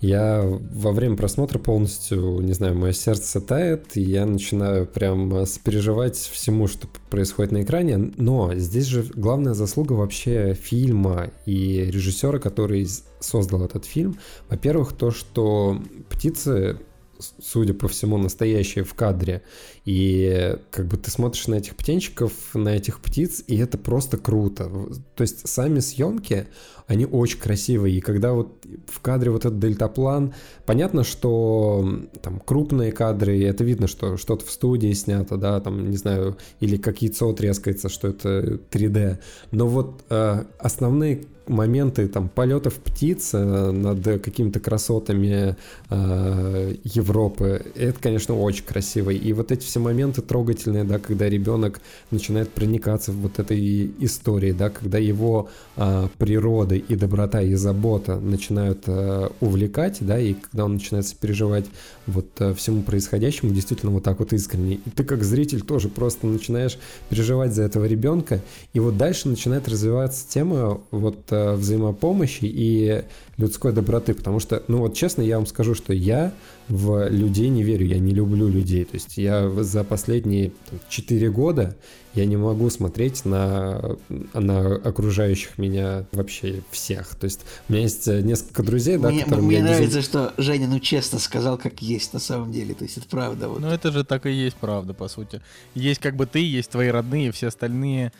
я 0.00 0.42
во 0.42 0.92
время 0.92 1.16
просмотра 1.16 1.58
полностью, 1.58 2.40
не 2.40 2.54
знаю, 2.54 2.74
мое 2.74 2.92
сердце 2.92 3.40
тает, 3.40 3.96
и 3.96 4.00
я 4.00 4.24
начинаю 4.24 4.86
прям 4.86 5.34
э, 5.34 5.46
сопереживать 5.46 6.16
всему, 6.16 6.68
что 6.68 6.88
происходит 7.10 7.52
на 7.52 7.62
экране. 7.62 8.12
Но 8.16 8.54
здесь 8.54 8.86
же 8.86 9.04
главная 9.14 9.52
заслуга 9.52 9.92
вообще 9.92 10.54
фильма 10.54 11.30
и 11.44 11.84
режиссера, 11.84 12.38
который 12.38 12.88
создал 13.20 13.62
этот 13.62 13.84
фильм. 13.84 14.18
Во-первых, 14.48 14.94
то, 14.94 15.10
что 15.10 15.82
птицы, 16.08 16.78
судя 17.20 17.74
по 17.74 17.88
всему, 17.88 18.18
настоящие 18.18 18.84
в 18.84 18.94
кадре. 18.94 19.42
И 19.84 20.56
как 20.70 20.86
бы 20.86 20.96
ты 20.96 21.10
смотришь 21.10 21.46
на 21.46 21.56
этих 21.56 21.76
птенчиков, 21.76 22.32
на 22.54 22.70
этих 22.70 23.00
птиц, 23.00 23.42
и 23.46 23.56
это 23.56 23.78
просто 23.78 24.16
круто. 24.16 24.70
То 25.14 25.22
есть 25.22 25.48
сами 25.48 25.80
съемки, 25.80 26.46
они 26.86 27.06
очень 27.06 27.38
красивые. 27.38 27.98
И 27.98 28.00
когда 28.00 28.32
вот 28.32 28.64
в 28.86 29.00
кадре 29.00 29.30
вот 29.30 29.44
этот 29.44 29.60
дельтаплан, 29.60 30.34
понятно, 30.66 31.04
что 31.04 32.00
там 32.20 32.40
крупные 32.40 32.90
кадры, 32.90 33.38
и 33.38 33.42
это 33.42 33.62
видно, 33.62 33.86
что 33.86 34.16
что-то 34.16 34.44
в 34.44 34.50
студии 34.50 34.92
снято, 34.92 35.36
да, 35.36 35.60
там, 35.60 35.88
не 35.90 35.96
знаю, 35.96 36.36
или 36.58 36.76
как 36.76 37.00
яйцо 37.00 37.32
трескается, 37.32 37.88
что 37.88 38.08
это 38.08 38.60
3D. 38.70 39.18
Но 39.52 39.68
вот 39.68 40.04
э, 40.10 40.44
основные 40.58 41.22
моменты 41.50 42.08
там 42.08 42.28
полетов 42.28 42.74
птиц 42.74 43.30
э, 43.34 43.70
над 43.70 44.22
какими-то 44.22 44.60
красотами 44.60 45.56
э, 45.90 46.74
Европы, 46.84 47.64
это, 47.74 47.98
конечно, 48.00 48.38
очень 48.38 48.64
красиво. 48.64 49.10
И 49.10 49.32
вот 49.32 49.52
эти 49.52 49.64
все 49.64 49.80
моменты 49.80 50.22
трогательные, 50.22 50.84
да, 50.84 50.98
когда 50.98 51.28
ребенок 51.28 51.80
начинает 52.10 52.50
проникаться 52.50 53.12
в 53.12 53.16
вот 53.16 53.38
этой 53.38 53.92
историей, 53.98 54.52
да, 54.52 54.70
когда 54.70 54.98
его 54.98 55.48
э, 55.76 56.08
природа 56.18 56.74
и 56.76 56.96
доброта 56.96 57.42
и 57.42 57.54
забота 57.54 58.18
начинают 58.18 58.84
э, 58.86 59.28
увлекать, 59.40 59.98
да, 60.00 60.18
и 60.18 60.34
когда 60.34 60.64
он 60.64 60.74
начинает 60.74 61.14
переживать 61.16 61.66
вот 62.06 62.28
э, 62.38 62.54
всему 62.54 62.82
происходящему 62.82 63.52
действительно 63.52 63.92
вот 63.92 64.04
так 64.04 64.18
вот 64.18 64.32
искренне. 64.32 64.74
И 64.74 64.90
ты 64.90 65.04
как 65.04 65.24
зритель 65.24 65.62
тоже 65.62 65.88
просто 65.88 66.26
начинаешь 66.26 66.78
переживать 67.08 67.52
за 67.54 67.62
этого 67.62 67.84
ребенка, 67.86 68.40
и 68.72 68.80
вот 68.80 68.96
дальше 68.96 69.28
начинает 69.28 69.68
развиваться 69.68 70.28
тема 70.28 70.80
вот 70.90 71.18
э, 71.30 71.39
э, 71.40 71.54
взаимопомощи 71.54 72.44
и 72.44 73.02
людской 73.36 73.72
доброты, 73.72 74.14
потому 74.14 74.40
что, 74.40 74.62
ну 74.68 74.78
вот 74.78 74.94
честно, 74.94 75.22
я 75.22 75.36
вам 75.36 75.46
скажу, 75.46 75.74
что 75.74 75.92
я 75.92 76.32
в 76.68 77.08
людей 77.08 77.48
не 77.48 77.62
верю, 77.62 77.86
я 77.86 77.98
не 77.98 78.12
люблю 78.12 78.48
людей, 78.48 78.84
то 78.84 78.94
есть 78.94 79.16
я 79.16 79.48
за 79.48 79.82
последние 79.82 80.52
четыре 80.88 81.30
года 81.30 81.76
я 82.14 82.26
не 82.26 82.36
могу 82.36 82.70
смотреть 82.70 83.24
на, 83.24 83.96
на 84.34 84.74
окружающих 84.76 85.58
меня 85.58 86.04
вообще 86.12 86.62
всех, 86.70 87.14
то 87.14 87.24
есть 87.24 87.40
у 87.68 87.72
меня 87.72 87.82
есть 87.82 88.06
несколько 88.06 88.62
друзей, 88.62 88.98
да, 88.98 89.10
Мне, 89.10 89.24
которым 89.24 89.46
мне 89.46 89.58
я 89.58 89.62
нравится, 89.64 89.98
безум- 89.98 90.02
что 90.02 90.32
Женя, 90.36 90.66
ну 90.68 90.80
честно 90.80 91.18
сказал, 91.18 91.56
как 91.56 91.80
есть 91.82 92.12
на 92.12 92.20
самом 92.20 92.52
деле, 92.52 92.74
то 92.74 92.84
есть 92.84 92.98
это 92.98 93.08
правда. 93.08 93.48
Вот. 93.48 93.60
Ну 93.60 93.68
это 93.68 93.90
же 93.92 94.04
так 94.04 94.26
и 94.26 94.32
есть 94.32 94.56
правда, 94.56 94.92
по 94.92 95.08
сути. 95.08 95.40
Есть 95.74 96.00
как 96.00 96.16
бы 96.16 96.26
ты, 96.26 96.40
есть 96.40 96.70
твои 96.70 96.88
родные, 96.88 97.32
все 97.32 97.46
остальные. 97.48 98.12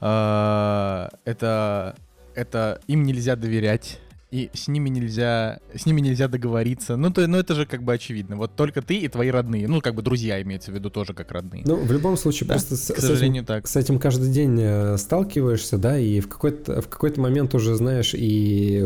а, 0.00 1.10
это, 1.24 1.96
это 2.36 2.80
им 2.86 3.02
нельзя 3.02 3.34
доверять. 3.34 3.98
И 4.32 4.50
с 4.52 4.66
ними 4.66 4.88
нельзя, 4.88 5.60
с 5.74 5.86
ними 5.86 6.00
нельзя 6.00 6.26
договориться. 6.26 6.96
Ну, 6.96 7.10
то, 7.10 7.24
ну, 7.28 7.38
это 7.38 7.54
же 7.54 7.64
как 7.64 7.84
бы 7.84 7.94
очевидно. 7.94 8.36
Вот 8.36 8.56
только 8.56 8.82
ты 8.82 8.96
и 8.96 9.08
твои 9.08 9.30
родные. 9.30 9.68
Ну, 9.68 9.80
как 9.80 9.94
бы 9.94 10.02
друзья 10.02 10.42
имеется 10.42 10.72
в 10.72 10.74
виду 10.74 10.90
тоже 10.90 11.14
как 11.14 11.30
родные. 11.30 11.62
Ну, 11.64 11.76
в 11.76 11.92
любом 11.92 12.16
случае, 12.16 12.48
Да, 12.48 12.54
просто 12.54 12.76
с, 12.76 12.92
к 12.92 12.98
с 12.98 13.06
сожалению, 13.06 13.44
этим, 13.44 13.46
так. 13.46 13.68
с 13.68 13.76
этим 13.76 14.00
каждый 14.00 14.30
день 14.30 14.58
э, 14.60 14.96
сталкиваешься, 14.98 15.78
да, 15.78 15.96
и 15.96 16.18
в 16.18 16.28
какой-то, 16.28 16.82
в 16.82 16.88
какой-то 16.88 17.20
момент 17.20 17.54
уже, 17.54 17.76
знаешь, 17.76 18.14
и 18.14 18.84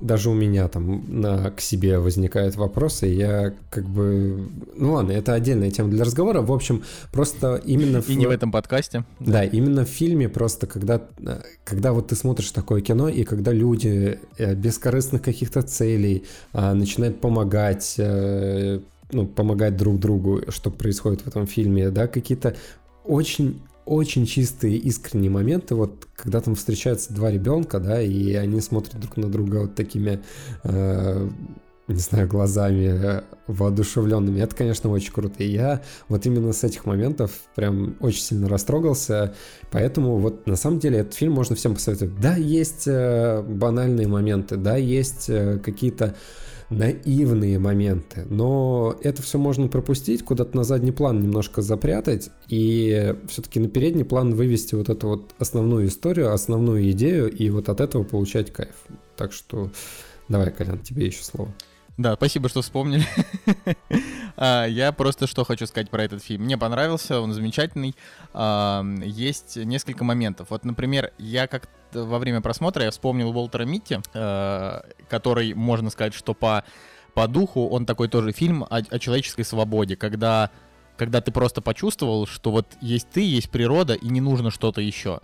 даже 0.00 0.30
у 0.30 0.34
меня 0.34 0.66
там 0.68 1.04
на, 1.20 1.50
к 1.50 1.60
себе 1.60 1.98
возникают 1.98 2.56
вопросы, 2.56 3.12
и 3.12 3.16
я 3.16 3.52
как 3.68 3.84
бы... 3.84 4.48
Ну 4.74 4.94
ладно, 4.94 5.12
это 5.12 5.34
отдельная 5.34 5.70
тема 5.70 5.90
для 5.90 6.04
разговора. 6.04 6.40
В 6.40 6.52
общем, 6.52 6.84
просто 7.12 7.60
именно... 7.66 8.02
И 8.08 8.16
не 8.16 8.26
в 8.26 8.30
этом 8.30 8.50
подкасте. 8.50 9.04
Да, 9.18 9.44
именно 9.44 9.84
в 9.84 9.88
фильме 9.88 10.30
просто, 10.30 10.66
когда, 10.66 11.02
э, 11.18 11.42
когда 11.64 11.92
вот 11.92 12.08
ты 12.08 12.16
смотришь 12.16 12.50
такое 12.50 12.80
кино, 12.80 13.10
и 13.10 13.24
когда 13.24 13.52
люди 13.52 14.18
э, 14.38 14.54
без 14.54 14.69
корыстных 14.78 15.22
каких-то 15.22 15.62
целей 15.62 16.24
а, 16.52 16.74
начинают 16.74 17.20
помогать, 17.20 17.94
э, 17.98 18.80
ну, 19.12 19.26
помогать 19.26 19.76
друг 19.76 19.98
другу, 19.98 20.42
что 20.48 20.70
происходит 20.70 21.22
в 21.22 21.28
этом 21.28 21.46
фильме, 21.46 21.90
да, 21.90 22.06
какие-то 22.06 22.56
очень 23.04 23.60
очень 23.86 24.24
чистые, 24.24 24.76
искренние 24.76 25.30
моменты, 25.30 25.74
вот 25.74 26.06
когда 26.14 26.40
там 26.40 26.54
встречаются 26.54 27.12
два 27.12 27.30
ребенка, 27.30 27.80
да, 27.80 28.00
и 28.00 28.34
они 28.34 28.60
смотрят 28.60 29.00
друг 29.00 29.16
на 29.16 29.28
друга 29.28 29.62
вот 29.62 29.74
такими, 29.74 30.20
э, 30.62 31.28
не 31.92 32.00
знаю, 32.00 32.28
глазами 32.28 32.86
э, 32.86 33.22
воодушевленными. 33.46 34.40
Это, 34.40 34.54
конечно, 34.54 34.90
очень 34.90 35.12
круто. 35.12 35.42
И 35.42 35.50
я 35.50 35.82
вот 36.08 36.26
именно 36.26 36.52
с 36.52 36.64
этих 36.64 36.86
моментов 36.86 37.32
прям 37.54 37.96
очень 38.00 38.22
сильно 38.22 38.48
растрогался. 38.48 39.34
Поэтому 39.70 40.18
вот 40.18 40.46
на 40.46 40.56
самом 40.56 40.78
деле 40.78 40.98
этот 40.98 41.14
фильм 41.14 41.32
можно 41.32 41.56
всем 41.56 41.74
посоветовать. 41.74 42.18
Да, 42.20 42.36
есть 42.36 42.86
э, 42.86 43.42
банальные 43.42 44.08
моменты, 44.08 44.56
да, 44.56 44.76
есть 44.76 45.28
э, 45.28 45.58
какие-то 45.58 46.14
наивные 46.70 47.58
моменты, 47.58 48.24
но 48.30 48.96
это 49.02 49.22
все 49.22 49.38
можно 49.38 49.66
пропустить, 49.66 50.24
куда-то 50.24 50.56
на 50.56 50.62
задний 50.62 50.92
план 50.92 51.20
немножко 51.20 51.62
запрятать 51.62 52.30
и 52.48 53.16
все-таки 53.28 53.58
на 53.58 53.68
передний 53.68 54.04
план 54.04 54.34
вывести 54.34 54.76
вот 54.76 54.88
эту 54.88 55.08
вот 55.08 55.34
основную 55.40 55.88
историю, 55.88 56.32
основную 56.32 56.88
идею 56.92 57.28
и 57.28 57.50
вот 57.50 57.68
от 57.68 57.80
этого 57.80 58.04
получать 58.04 58.52
кайф. 58.52 58.84
Так 59.16 59.32
что 59.32 59.72
давай, 60.28 60.52
Колян, 60.52 60.78
тебе 60.78 61.06
еще 61.06 61.24
слово. 61.24 61.52
Да, 62.00 62.14
спасибо, 62.14 62.48
что 62.48 62.62
вспомнили. 62.62 63.04
А, 64.42 64.64
Я 64.64 64.90
просто 64.92 65.26
что 65.26 65.44
хочу 65.44 65.66
сказать 65.66 65.90
про 65.90 66.02
этот 66.02 66.22
фильм. 66.24 66.44
Мне 66.44 66.56
понравился, 66.56 67.20
он 67.20 67.34
замечательный. 67.34 67.94
А, 68.32 68.82
Есть 69.04 69.56
несколько 69.56 70.02
моментов. 70.02 70.46
Вот, 70.48 70.64
например, 70.64 71.12
я 71.18 71.46
как 71.46 71.68
во 71.92 72.18
время 72.18 72.40
просмотра 72.40 72.84
я 72.84 72.90
вспомнил 72.90 73.36
Уолтера 73.36 73.64
Митти, 73.64 73.98
э, 74.14 74.80
который, 75.10 75.52
можно 75.52 75.90
сказать, 75.90 76.14
что 76.14 76.32
по, 76.32 76.64
по 77.12 77.28
духу 77.28 77.68
он 77.68 77.84
такой 77.84 78.08
тоже 78.08 78.32
фильм 78.32 78.64
о, 78.64 78.76
о 78.76 78.98
человеческой 78.98 79.44
свободе, 79.44 79.96
когда, 79.96 80.50
когда 80.96 81.20
ты 81.20 81.32
просто 81.32 81.60
почувствовал, 81.60 82.26
что 82.26 82.50
вот 82.50 82.66
есть 82.80 83.10
ты, 83.10 83.20
есть 83.20 83.50
природа, 83.50 83.92
и 83.92 84.08
не 84.08 84.22
нужно 84.22 84.50
что-то 84.50 84.80
еще. 84.80 85.20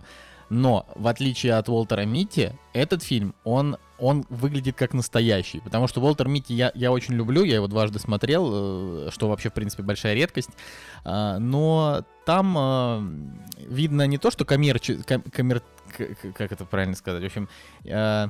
Но, 0.49 0.85
в 0.95 1.07
отличие 1.07 1.55
от 1.55 1.69
Уолтера 1.69 2.05
Митти, 2.05 2.51
этот 2.73 3.01
фильм, 3.01 3.33
он, 3.43 3.77
он 3.99 4.25
выглядит 4.29 4.75
как 4.75 4.93
настоящий. 4.93 5.59
Потому 5.59 5.87
что 5.87 6.01
Уолтер 6.01 6.27
Митти 6.27 6.53
я, 6.53 6.71
я 6.75 6.91
очень 6.91 7.15
люблю, 7.15 7.43
я 7.43 7.55
его 7.55 7.67
дважды 7.67 7.99
смотрел, 7.99 9.07
э, 9.07 9.09
что 9.11 9.27
вообще, 9.29 9.49
в 9.49 9.53
принципе, 9.53 9.83
большая 9.83 10.13
редкость. 10.13 10.49
А, 11.03 11.39
Но 11.39 12.03
там 12.25 12.55
э, 12.57 13.65
видно 13.67 14.07
не 14.07 14.17
то, 14.17 14.31
что 14.31 14.45
коммерчи... 14.45 15.01
ком- 15.03 15.23
коммер- 15.31 15.63
Как 16.35 16.51
это 16.51 16.65
правильно 16.65 16.95
сказать? 16.95 17.23
В 17.23 17.25
общем, 17.25 17.49
э, 17.85 18.27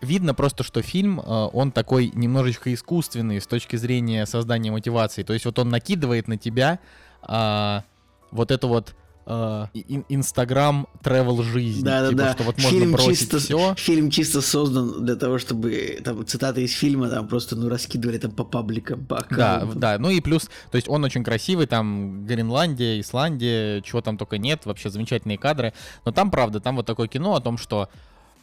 видно 0.00 0.34
просто, 0.34 0.62
что 0.62 0.82
фильм, 0.82 1.20
он 1.24 1.72
такой 1.72 2.10
немножечко 2.14 2.72
искусственный 2.74 3.40
с 3.40 3.46
точки 3.46 3.76
зрения 3.76 4.26
создания 4.26 4.70
мотивации. 4.70 5.22
То 5.22 5.32
есть 5.32 5.46
вот 5.46 5.58
он 5.58 5.70
накидывает 5.70 6.28
на 6.28 6.36
тебя 6.36 6.78
а, 7.22 7.84
вот 8.30 8.50
эту 8.50 8.68
вот 8.68 8.94
Инстаграм 9.26 10.86
travel 11.02 11.42
жизнь. 11.42 11.84
Да, 11.84 12.02
да, 12.02 12.08
типа, 12.10 12.22
да. 12.22 12.32
что 12.34 12.42
вот 12.44 12.58
можно 12.58 12.70
фильм, 12.78 12.92
бросить 12.92 13.18
чисто, 13.20 13.38
все. 13.38 13.74
фильм 13.76 14.10
чисто 14.10 14.40
создан 14.40 15.04
для 15.04 15.16
того, 15.16 15.38
чтобы 15.38 15.98
там 16.04 16.26
цитаты 16.26 16.62
из 16.62 16.72
фильма 16.72 17.08
там 17.08 17.26
просто 17.26 17.56
ну 17.56 17.68
раскидывали 17.68 18.18
там 18.18 18.32
по 18.32 18.44
пабликам, 18.44 19.04
по 19.04 19.16
Да, 19.30 19.56
аккаунтам. 19.56 19.80
да, 19.80 19.98
ну 19.98 20.10
и 20.10 20.20
плюс, 20.20 20.50
то 20.70 20.76
есть 20.76 20.88
он 20.88 21.04
очень 21.04 21.24
красивый, 21.24 21.66
там 21.66 22.26
Гренландия, 22.26 23.00
Исландия, 23.00 23.80
чего 23.82 24.00
там 24.02 24.18
только 24.18 24.38
нет, 24.38 24.66
вообще 24.66 24.90
замечательные 24.90 25.38
кадры. 25.38 25.72
Но 26.04 26.12
там, 26.12 26.30
правда, 26.30 26.60
там 26.60 26.76
вот 26.76 26.86
такое 26.86 27.08
кино 27.08 27.34
о 27.34 27.40
том, 27.40 27.56
что 27.56 27.88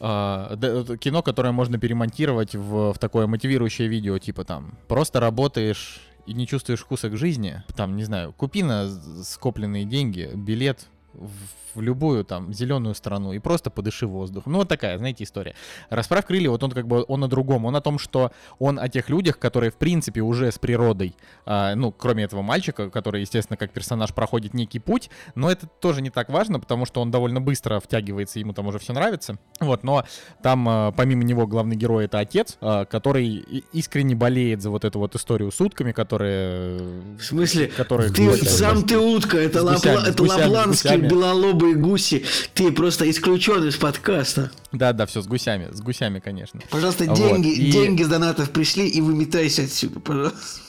э, 0.00 0.54
да, 0.56 0.96
кино, 0.96 1.22
которое 1.22 1.52
можно 1.52 1.78
перемонтировать 1.78 2.54
в, 2.54 2.92
в 2.92 2.98
такое 2.98 3.26
мотивирующее 3.26 3.88
видео, 3.88 4.18
типа 4.18 4.44
там 4.44 4.74
просто 4.88 5.20
работаешь 5.20 6.00
и 6.26 6.34
не 6.34 6.46
чувствуешь 6.46 6.80
вкуса 6.80 7.08
к 7.08 7.16
жизни, 7.16 7.62
там, 7.76 7.96
не 7.96 8.04
знаю, 8.04 8.32
купи 8.32 8.62
на 8.62 8.88
скопленные 9.22 9.84
деньги 9.84 10.30
билет 10.34 10.86
в, 11.14 11.80
любую 11.80 12.24
там 12.24 12.52
зеленую 12.52 12.94
страну 12.94 13.32
и 13.32 13.38
просто 13.38 13.70
подыши 13.70 14.06
воздух. 14.06 14.44
Ну 14.46 14.58
вот 14.58 14.68
такая, 14.68 14.98
знаете, 14.98 15.24
история. 15.24 15.54
Расправь 15.90 16.26
крылья, 16.26 16.50
вот 16.50 16.62
он 16.62 16.70
как 16.70 16.86
бы 16.86 17.04
он 17.08 17.24
о 17.24 17.28
другом, 17.28 17.64
он 17.64 17.76
о 17.76 17.80
том, 17.80 17.98
что 17.98 18.32
он 18.58 18.78
о 18.78 18.88
тех 18.88 19.08
людях, 19.08 19.38
которые 19.38 19.70
в 19.70 19.76
принципе 19.76 20.20
уже 20.20 20.52
с 20.52 20.58
природой, 20.58 21.14
а, 21.46 21.74
ну 21.74 21.92
кроме 21.92 22.24
этого 22.24 22.42
мальчика, 22.42 22.90
который, 22.90 23.22
естественно, 23.22 23.56
как 23.56 23.72
персонаж 23.72 24.12
проходит 24.12 24.54
некий 24.54 24.78
путь, 24.78 25.10
но 25.34 25.50
это 25.50 25.66
тоже 25.66 26.02
не 26.02 26.10
так 26.10 26.28
важно, 26.28 26.60
потому 26.60 26.84
что 26.84 27.00
он 27.00 27.10
довольно 27.10 27.40
быстро 27.40 27.80
втягивается, 27.80 28.38
ему 28.38 28.52
там 28.52 28.66
уже 28.66 28.78
все 28.78 28.92
нравится. 28.92 29.38
Вот, 29.60 29.82
но 29.84 30.04
там 30.42 30.68
а, 30.68 30.92
помимо 30.92 31.24
него 31.24 31.46
главный 31.46 31.76
герой 31.76 32.04
это 32.04 32.18
отец, 32.18 32.58
а, 32.60 32.84
который 32.84 33.36
искренне 33.72 34.14
болеет 34.14 34.62
за 34.62 34.70
вот 34.70 34.84
эту 34.84 34.98
вот 34.98 35.14
историю 35.14 35.50
с 35.50 35.60
утками, 35.60 35.92
которые... 35.92 36.78
В 37.18 37.22
смысле, 37.22 37.68
которые 37.68 38.10
ты 38.10 38.36
сам 38.44 38.82
ты 38.84 38.98
утка, 38.98 39.38
это, 39.38 39.62
гусями, 39.62 39.94
лапла- 39.94 40.08
это 40.08 40.22
гусями, 40.22 40.42
лапландские 40.42 40.98
гусями. 41.02 41.08
белолобые 41.20 41.74
гуси. 41.74 42.24
Ты 42.54 42.72
просто 42.72 43.08
исключен 43.10 43.66
из 43.68 43.76
подкаста. 43.76 44.50
Да, 44.72 44.92
да, 44.92 45.06
все 45.06 45.20
с 45.22 45.26
гусями, 45.26 45.68
с 45.72 45.80
гусями, 45.80 46.18
конечно. 46.20 46.60
Пожалуйста, 46.70 47.04
Вот, 47.04 47.16
деньги, 47.16 47.48
и- 47.48 47.70
деньги 47.70 48.02
с 48.02 48.08
донатов 48.08 48.50
пришли 48.50 48.88
и 48.88 49.00
выметайся 49.00 49.62
отсюда, 49.64 50.00
пожалуйста. 50.00 50.60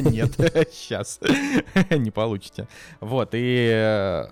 Нет, 0.10 0.32
сейчас 0.72 1.20
не 1.90 2.10
получите. 2.10 2.66
Вот, 3.00 3.30
и, 3.34 3.68
э, 3.72 4.24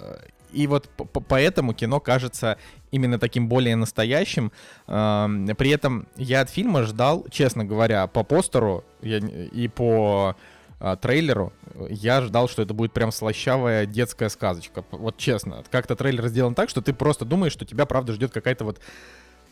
и 0.53 0.67
вот 0.67 0.89
поэтому 1.29 1.73
кино 1.75 2.01
кажется 2.01 2.59
именно 2.91 3.19
таким 3.19 3.49
более 3.49 3.75
настоящим. 3.77 4.53
Эм, 4.87 5.47
При 5.57 5.71
этом 5.71 6.07
я 6.17 6.43
от 6.43 6.51
фильма 6.51 6.83
ждал, 6.83 7.25
честно 7.31 7.65
говоря, 7.65 8.07
по 8.07 8.23
постеру 8.23 8.85
и 9.03 9.71
по 9.75 10.37
а, 10.85 10.97
трейлеру, 10.97 11.53
э, 11.75 11.87
я 11.91 12.23
ждал, 12.23 12.49
что 12.49 12.61
это 12.61 12.75
будет 12.75 12.93
прям 12.93 13.13
слащавая 13.13 13.87
детская 13.87 14.29
сказочка. 14.29 14.85
Вот 14.91 15.17
честно, 15.17 15.63
как-то 15.71 15.95
трейлер 15.95 16.27
сделан 16.27 16.57
так, 16.57 16.69
что 16.69 16.83
ты 16.83 16.93
просто 16.93 17.25
думаешь, 17.25 17.53
что 17.53 17.65
тебя 17.65 17.87
правда 17.87 18.13
ждет 18.13 18.33
какая-то 18.33 18.65
вот 18.65 18.81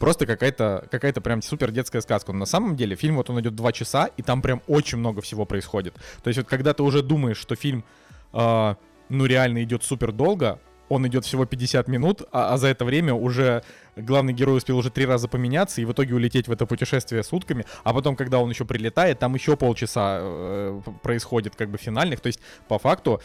просто 0.01 0.27
какая-то 0.27 0.89
какая-то 0.91 1.21
прям 1.21 1.41
супер 1.41 1.71
детская 1.71 2.01
сказка. 2.01 2.33
Но 2.33 2.41
на 2.41 2.47
самом 2.47 2.75
деле 2.75 2.97
фильм 2.97 3.15
вот 3.15 3.31
он 3.31 3.41
идет 3.41 3.55
два 3.55 3.71
часа, 3.71 4.07
и 4.07 4.23
там 4.23 4.43
прям 4.43 4.61
очень 4.67 4.99
много 4.99 5.21
всего 5.21 5.45
происходит. 5.45 5.95
То 6.25 6.31
есть 6.31 6.39
вот 6.39 6.49
когда 6.49 6.75
ты 6.75 6.83
уже 6.83 7.01
думаешь, 7.01 7.39
что 7.39 7.55
фильм, 7.55 7.85
а, 8.33 8.77
ну 9.09 9.25
реально 9.25 9.63
идет 9.63 9.85
супер 9.85 10.11
долго, 10.11 10.59
он 10.91 11.07
идет 11.07 11.25
всего 11.25 11.47
50 11.47 11.89
минут, 11.89 12.23
а, 12.33 12.53
а 12.53 12.59
за 12.59 12.67
это 12.69 12.85
время 12.85 13.15
уже 13.15 13.63
главный 13.97 14.35
герой 14.35 14.59
успел 14.59 14.77
уже 14.77 14.91
три 14.91 15.07
раза 15.07 15.29
поменяться 15.29 15.81
и 15.81 15.87
в 15.87 15.93
итоге 15.93 16.15
улететь 16.15 16.49
в 16.49 16.53
это 16.53 16.67
путешествие 16.67 17.23
сутками, 17.23 17.65
а 17.85 17.95
потом, 17.95 18.17
когда 18.17 18.39
он 18.41 18.51
еще 18.51 18.65
прилетает, 18.67 19.19
там 19.19 19.35
еще 19.35 19.57
полчаса 19.57 20.19
э, 20.21 20.81
происходит 21.03 21.57
как 21.57 21.71
бы 21.71 21.79
финальных, 21.79 22.21
то 22.21 22.27
есть 22.27 22.41
по 22.69 22.79
факту 22.79 23.23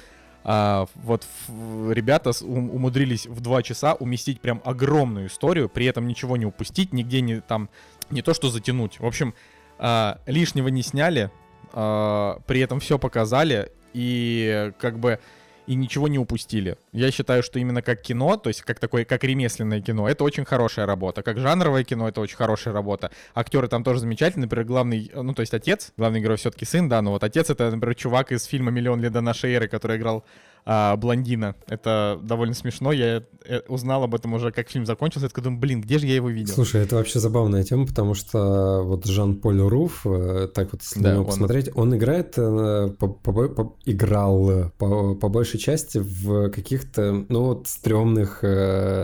а, 0.47 0.85
вот 0.93 1.23
ф- 1.23 1.91
ребята 1.91 2.31
с- 2.31 2.43
ум- 2.43 2.69
умудрились 2.69 3.25
в 3.25 3.41
два 3.41 3.63
часа 3.63 3.95
уместить 3.95 4.39
прям 4.41 4.61
огромную 4.63 5.27
историю, 5.27 5.67
при 5.67 5.87
этом 5.87 6.07
ничего 6.07 6.37
не 6.37 6.45
упустить, 6.45 6.93
нигде 6.93 7.21
не 7.21 7.41
там 7.41 7.69
не 8.11 8.21
то 8.21 8.35
что 8.35 8.49
затянуть. 8.49 8.99
В 8.99 9.05
общем, 9.07 9.33
а, 9.79 10.19
лишнего 10.27 10.67
не 10.67 10.83
сняли, 10.83 11.31
а, 11.73 12.39
при 12.45 12.59
этом 12.59 12.79
все 12.79 12.99
показали. 12.99 13.71
И 13.93 14.71
как 14.77 14.99
бы 14.99 15.19
и 15.67 15.75
ничего 15.75 16.07
не 16.07 16.19
упустили. 16.19 16.77
Я 16.91 17.11
считаю, 17.11 17.43
что 17.43 17.59
именно 17.59 17.81
как 17.81 18.01
кино, 18.01 18.37
то 18.37 18.49
есть 18.49 18.61
как 18.61 18.79
такое, 18.79 19.05
как 19.05 19.23
ремесленное 19.23 19.81
кино, 19.81 20.07
это 20.09 20.23
очень 20.23 20.45
хорошая 20.45 20.85
работа. 20.85 21.23
Как 21.23 21.37
жанровое 21.37 21.83
кино, 21.83 22.07
это 22.07 22.21
очень 22.21 22.37
хорошая 22.37 22.73
работа. 22.73 23.11
Актеры 23.33 23.67
там 23.67 23.83
тоже 23.83 23.99
замечательные. 23.99 24.45
Например, 24.45 24.65
главный, 24.65 25.11
ну 25.13 25.33
то 25.33 25.41
есть 25.41 25.53
отец, 25.53 25.91
главный 25.97 26.21
герой 26.21 26.37
все-таки 26.37 26.65
сын, 26.65 26.89
да, 26.89 27.01
но 27.01 27.11
вот 27.11 27.23
отец 27.23 27.49
это, 27.49 27.71
например, 27.71 27.95
чувак 27.95 28.31
из 28.31 28.45
фильма 28.45 28.71
«Миллион 28.71 29.01
лет 29.01 29.11
до 29.11 29.21
нашей 29.21 29.53
эры», 29.53 29.67
который 29.67 29.97
играл 29.97 30.23
а, 30.67 30.95
блондина. 30.97 31.55
Это 31.67 32.19
довольно 32.23 32.55
смешно. 32.55 32.91
Я 32.91 33.23
э, 33.45 33.59
узнал 33.67 34.03
об 34.03 34.15
этом 34.15 34.33
уже, 34.33 34.51
как 34.51 34.69
фильм 34.69 34.87
закончился. 34.87 35.25
Я 35.25 35.29
такой 35.29 35.43
думаю, 35.43 35.59
блин, 35.59 35.81
где 35.81 35.99
же 35.99 36.07
я 36.07 36.15
его 36.15 36.29
видел? 36.29 36.55
Слушай, 36.55 36.81
это 36.81 36.95
вообще 36.95 37.19
забавная 37.19 37.63
тема, 37.63 37.85
потому 37.85 38.15
что 38.15 38.81
вот 38.83 39.05
Жан-Поль 39.05 39.59
Руф, 39.59 40.07
э, 40.07 40.47
так 40.51 40.71
вот, 40.71 40.81
если 40.81 41.01
да, 41.01 41.09
на 41.09 41.13
него 41.13 41.23
он... 41.25 41.29
посмотреть, 41.29 41.69
он 41.75 41.95
играет, 41.95 42.33
э, 42.37 42.89
по, 42.97 43.07
по, 43.07 43.47
по, 43.47 43.75
играл 43.85 44.71
по, 44.79 45.13
по 45.13 45.29
большей 45.29 45.59
части 45.59 45.99
в 45.99 46.49
каких-то, 46.49 47.25
ну 47.29 47.43
вот, 47.43 47.67
стрёмных, 47.67 48.43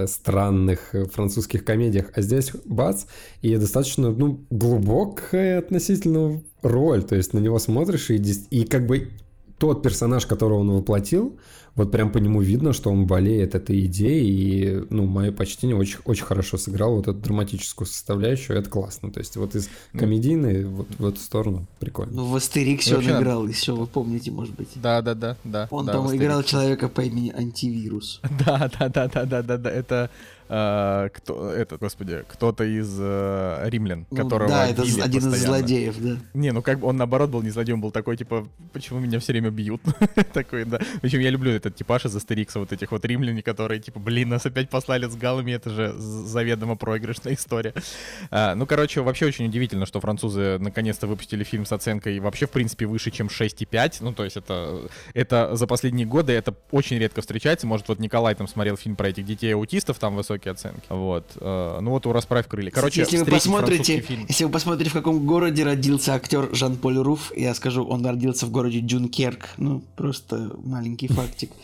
странных 0.09 0.95
французских 1.13 1.63
комедиях. 1.63 2.07
А 2.15 2.21
здесь 2.21 2.53
бац, 2.65 3.05
и 3.43 3.55
достаточно, 3.57 4.09
ну, 4.09 4.43
глубокая 4.49 5.59
относительно 5.59 6.41
роль. 6.63 7.03
То 7.03 7.15
есть 7.15 7.33
на 7.33 7.39
него 7.39 7.59
смотришь 7.59 8.09
и, 8.09 8.15
и 8.49 8.65
как 8.65 8.87
бы 8.87 9.09
тот 9.61 9.83
персонаж, 9.83 10.25
которого 10.25 10.61
он 10.61 10.71
воплотил, 10.71 11.37
вот 11.75 11.91
прям 11.91 12.11
по 12.11 12.17
нему 12.17 12.41
видно, 12.41 12.73
что 12.73 12.89
он 12.89 13.05
болеет 13.05 13.53
этой 13.53 13.85
идеей, 13.85 14.25
и, 14.27 14.85
ну, 14.89 15.05
мое 15.05 15.31
почтение 15.31 15.77
очень, 15.77 15.99
очень 16.03 16.25
хорошо 16.25 16.57
сыграл 16.57 16.95
вот 16.95 17.07
эту 17.07 17.19
драматическую 17.19 17.87
составляющую, 17.87 18.57
это 18.57 18.71
классно. 18.71 19.11
То 19.11 19.19
есть 19.19 19.37
вот 19.37 19.53
из 19.53 19.69
ну. 19.93 19.99
комедийной 19.99 20.65
вот 20.65 20.87
в 20.97 21.05
эту 21.05 21.19
сторону 21.19 21.67
прикольно. 21.79 22.13
Ну, 22.13 22.25
в 22.25 22.35
Астериксе 22.35 22.97
он 22.97 23.03
играл, 23.03 23.45
еще 23.45 23.73
вы 23.73 23.85
помните, 23.85 24.31
может 24.31 24.55
быть. 24.55 24.69
Да-да-да. 24.73 25.37
да. 25.43 25.67
Он, 25.69 25.85
да, 25.85 25.93
по-моему, 25.93 26.23
играл 26.23 26.41
человека 26.41 26.89
по 26.89 27.01
имени 27.01 27.29
Антивирус. 27.29 28.19
Да-да-да-да-да-да, 28.45 29.69
это 29.69 30.09
э, 30.51 31.09
кто, 31.13 31.49
это, 31.49 31.77
господи, 31.77 32.23
кто-то 32.27 32.63
из 32.65 32.97
э, 32.99 33.69
римлян, 33.69 34.05
ну, 34.11 34.17
которого 34.17 34.49
Да, 34.49 34.67
это 34.67 34.81
один 34.81 34.99
постоянно. 34.99 35.35
из 35.35 35.43
злодеев, 35.43 35.95
да. 35.99 36.17
Не, 36.33 36.51
ну 36.51 36.61
как 36.61 36.79
бы 36.79 36.87
он 36.87 36.97
наоборот 36.97 37.29
был 37.29 37.41
не 37.41 37.49
злодеем, 37.49 37.79
был 37.79 37.91
такой, 37.91 38.17
типа, 38.17 38.47
почему 38.73 38.99
меня 38.99 39.19
все 39.19 39.31
время 39.31 39.49
бьют? 39.49 39.81
такой, 40.33 40.65
да. 40.65 40.79
В 41.01 41.05
общем, 41.05 41.19
я 41.19 41.29
люблю 41.29 41.51
этот 41.51 41.75
типаж 41.75 42.05
из 42.05 42.15
Астерикса, 42.15 42.59
вот 42.59 42.73
этих 42.73 42.91
вот 42.91 43.05
римляне, 43.05 43.41
которые, 43.41 43.79
типа, 43.79 43.99
блин, 43.99 44.29
нас 44.29 44.45
опять 44.45 44.69
послали 44.69 45.07
с 45.07 45.15
галами, 45.15 45.53
это 45.53 45.69
же 45.69 45.93
заведомо 45.97 46.75
проигрышная 46.75 47.33
история. 47.33 47.73
А, 48.29 48.55
ну, 48.55 48.65
короче, 48.65 49.01
вообще 49.01 49.27
очень 49.27 49.45
удивительно, 49.45 49.85
что 49.85 50.01
французы 50.01 50.57
наконец-то 50.59 51.07
выпустили 51.07 51.43
фильм 51.43 51.65
с 51.65 51.71
оценкой 51.71 52.19
вообще, 52.19 52.45
в 52.45 52.51
принципе, 52.51 52.85
выше, 52.85 53.11
чем 53.11 53.27
6,5. 53.27 53.97
Ну, 54.01 54.13
то 54.13 54.25
есть 54.25 54.35
это, 54.35 54.81
это 55.13 55.55
за 55.55 55.65
последние 55.65 56.05
годы 56.05 56.33
это 56.33 56.53
очень 56.71 56.97
редко 56.97 57.21
встречается. 57.21 57.67
Может, 57.67 57.87
вот 57.87 57.99
Николай 57.99 58.35
там 58.35 58.47
смотрел 58.47 58.75
фильм 58.75 58.95
про 58.95 59.09
этих 59.09 59.25
детей-аутистов, 59.25 59.97
там 59.97 60.15
высокий 60.15 60.40
высокие 60.41 60.51
оценки. 60.51 60.85
Вот. 60.89 61.25
Э, 61.39 61.79
ну 61.81 61.91
вот 61.91 62.05
у 62.05 62.13
«Расправь 62.13 62.47
крылья». 62.47 62.71
Короче, 62.71 63.01
если 63.01 63.17
вы 63.17 63.25
посмотрите, 63.25 64.01
фильм... 64.01 64.25
если 64.27 64.45
вы 64.45 64.51
посмотрите, 64.51 64.89
в 64.89 64.93
каком 64.93 65.25
городе 65.25 65.63
родился 65.63 66.13
актер 66.13 66.53
Жан-Поль 66.53 66.97
Руф, 66.97 67.31
я 67.35 67.53
скажу, 67.53 67.85
он 67.85 68.05
родился 68.05 68.45
в 68.45 68.51
городе 68.51 68.79
Дюнкерк. 68.79 69.49
Ну, 69.57 69.81
просто 69.95 70.51
маленький 70.63 71.07
фактик. 71.07 71.51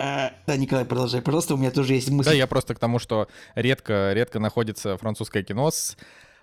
Э, 0.00 0.30
да, 0.46 0.56
Николай, 0.56 0.84
продолжай, 0.84 1.20
пожалуйста, 1.20 1.54
у 1.54 1.56
меня 1.56 1.70
тоже 1.70 1.94
есть 1.94 2.08
мысль. 2.08 2.30
Да, 2.30 2.34
я 2.34 2.46
просто 2.46 2.74
к 2.74 2.78
тому, 2.78 3.00
что 3.00 3.26
редко, 3.56 4.12
редко 4.12 4.38
находится 4.38 4.96
французское 4.96 5.42
кино 5.42 5.70
с 5.70 5.96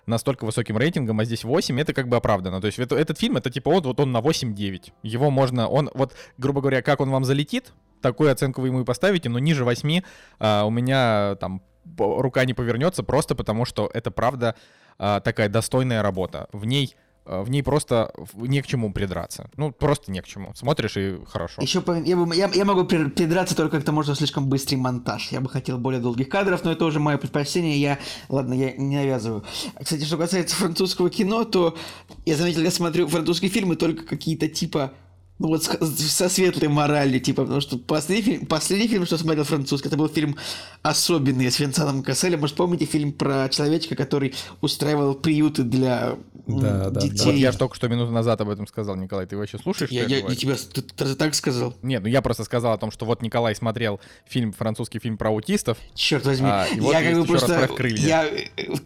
настолько 0.04 0.44
высоким 0.44 0.76
рейтингом, 0.76 1.20
а 1.20 1.24
здесь 1.24 1.42
8, 1.42 1.80
это 1.80 1.94
как 1.94 2.08
бы 2.08 2.16
оправдано. 2.16 2.60
То 2.60 2.66
есть 2.66 2.78
это, 2.78 2.96
этот 2.96 3.18
фильм, 3.18 3.38
это 3.38 3.50
типа 3.50 3.70
вот, 3.70 3.86
вот 3.86 3.98
он 3.98 4.12
на 4.12 4.18
8-9. 4.18 4.92
Его 5.02 5.30
можно, 5.30 5.68
он, 5.68 5.90
вот, 5.94 6.14
грубо 6.36 6.60
говоря, 6.60 6.82
как 6.82 7.00
он 7.00 7.10
вам 7.10 7.24
залетит, 7.24 7.72
такую 8.00 8.30
оценку 8.30 8.60
вы 8.60 8.68
ему 8.68 8.80
и 8.80 8.84
поставите, 8.84 9.28
но 9.28 9.38
ниже 9.38 9.64
8 9.64 10.00
а, 10.38 10.64
у 10.64 10.70
меня 10.70 11.36
там 11.40 11.62
рука 11.98 12.44
не 12.44 12.54
повернется 12.54 13.02
просто 13.02 13.34
потому, 13.34 13.64
что 13.64 13.90
это 13.92 14.10
правда 14.10 14.54
а, 14.98 15.20
такая 15.20 15.48
достойная 15.48 16.02
работа. 16.02 16.48
В 16.52 16.64
ней 16.64 16.96
а, 17.26 17.42
в 17.42 17.50
ней 17.50 17.62
просто 17.62 18.12
не 18.34 18.62
к 18.62 18.66
чему 18.66 18.92
придраться. 18.92 19.50
Ну, 19.56 19.72
просто 19.72 20.12
не 20.12 20.22
к 20.22 20.26
чему. 20.26 20.54
Смотришь 20.54 20.96
и 20.96 21.18
хорошо. 21.26 21.60
Еще 21.60 21.82
я, 22.04 22.16
бы, 22.16 22.34
я, 22.34 22.48
я 22.54 22.64
могу 22.64 22.84
придраться 22.84 23.56
только 23.56 23.76
как-то 23.78 23.92
можно 23.92 24.14
слишком 24.14 24.48
быстрый 24.48 24.76
монтаж. 24.76 25.32
Я 25.32 25.40
бы 25.40 25.48
хотел 25.48 25.78
более 25.78 26.00
долгих 26.00 26.28
кадров, 26.28 26.64
но 26.64 26.72
это 26.72 26.84
уже 26.84 27.00
мое 27.00 27.18
предпочтение. 27.18 27.78
Я, 27.78 27.98
ладно, 28.28 28.54
я 28.54 28.72
не 28.72 28.96
навязываю. 28.96 29.44
Кстати, 29.82 30.04
что 30.04 30.16
касается 30.16 30.54
французского 30.56 31.10
кино, 31.10 31.44
то 31.44 31.76
я 32.24 32.36
заметил, 32.36 32.62
я 32.62 32.70
смотрю 32.70 33.08
французские 33.08 33.50
фильмы 33.50 33.76
только 33.76 34.04
какие-то 34.04 34.48
типа 34.48 34.92
ну 35.38 35.48
вот 35.48 35.64
со 35.64 36.28
светлой 36.28 36.68
моралью, 36.68 37.20
типа, 37.20 37.42
потому 37.42 37.60
что 37.60 37.78
последний 37.78 38.24
фильм, 38.24 38.46
последний 38.46 38.88
фильм, 38.88 39.04
что 39.04 39.18
смотрел 39.18 39.44
французский, 39.44 39.88
это 39.88 39.96
был 39.96 40.08
фильм 40.08 40.36
особенный 40.82 41.50
с 41.50 41.58
Винсаном 41.58 42.02
Касселем. 42.02 42.40
Может, 42.40 42.56
помните 42.56 42.86
фильм 42.86 43.12
про 43.12 43.48
человечка, 43.50 43.94
который 43.96 44.34
устраивал 44.62 45.14
приюты 45.14 45.62
для 45.62 46.16
да, 46.46 46.90
детей? 46.90 47.10
Да, 47.10 47.16
да. 47.18 47.24
Вот 47.24 47.34
я 47.34 47.52
же 47.52 47.58
только 47.58 47.74
что 47.76 47.88
минуту 47.88 48.12
назад 48.12 48.40
об 48.40 48.48
этом 48.48 48.66
сказал, 48.66 48.96
Николай. 48.96 49.26
Ты 49.26 49.36
вообще 49.36 49.58
слушаешь, 49.58 49.90
я, 49.90 50.04
я, 50.04 50.18
я 50.18 50.34
тебя 50.34 50.54
ты, 50.54 50.82
ты 50.82 51.14
так 51.14 51.34
сказал? 51.34 51.74
Нет, 51.82 52.02
ну 52.02 52.08
я 52.08 52.22
просто 52.22 52.44
сказал 52.44 52.72
о 52.72 52.78
том, 52.78 52.90
что 52.90 53.04
вот 53.04 53.22
Николай 53.22 53.54
смотрел 53.54 54.00
фильм, 54.26 54.52
французский 54.52 54.98
фильм 54.98 55.16
про 55.16 55.30
аутистов. 55.30 55.78
Черт 55.94 56.24
возьми. 56.24 56.48
А, 56.48 56.66
и 56.66 56.80
вот 56.80 56.92
я 56.92 57.02
как 57.02 57.20
бы 57.20 57.26
просто... 57.26 57.68
Я, 57.96 58.28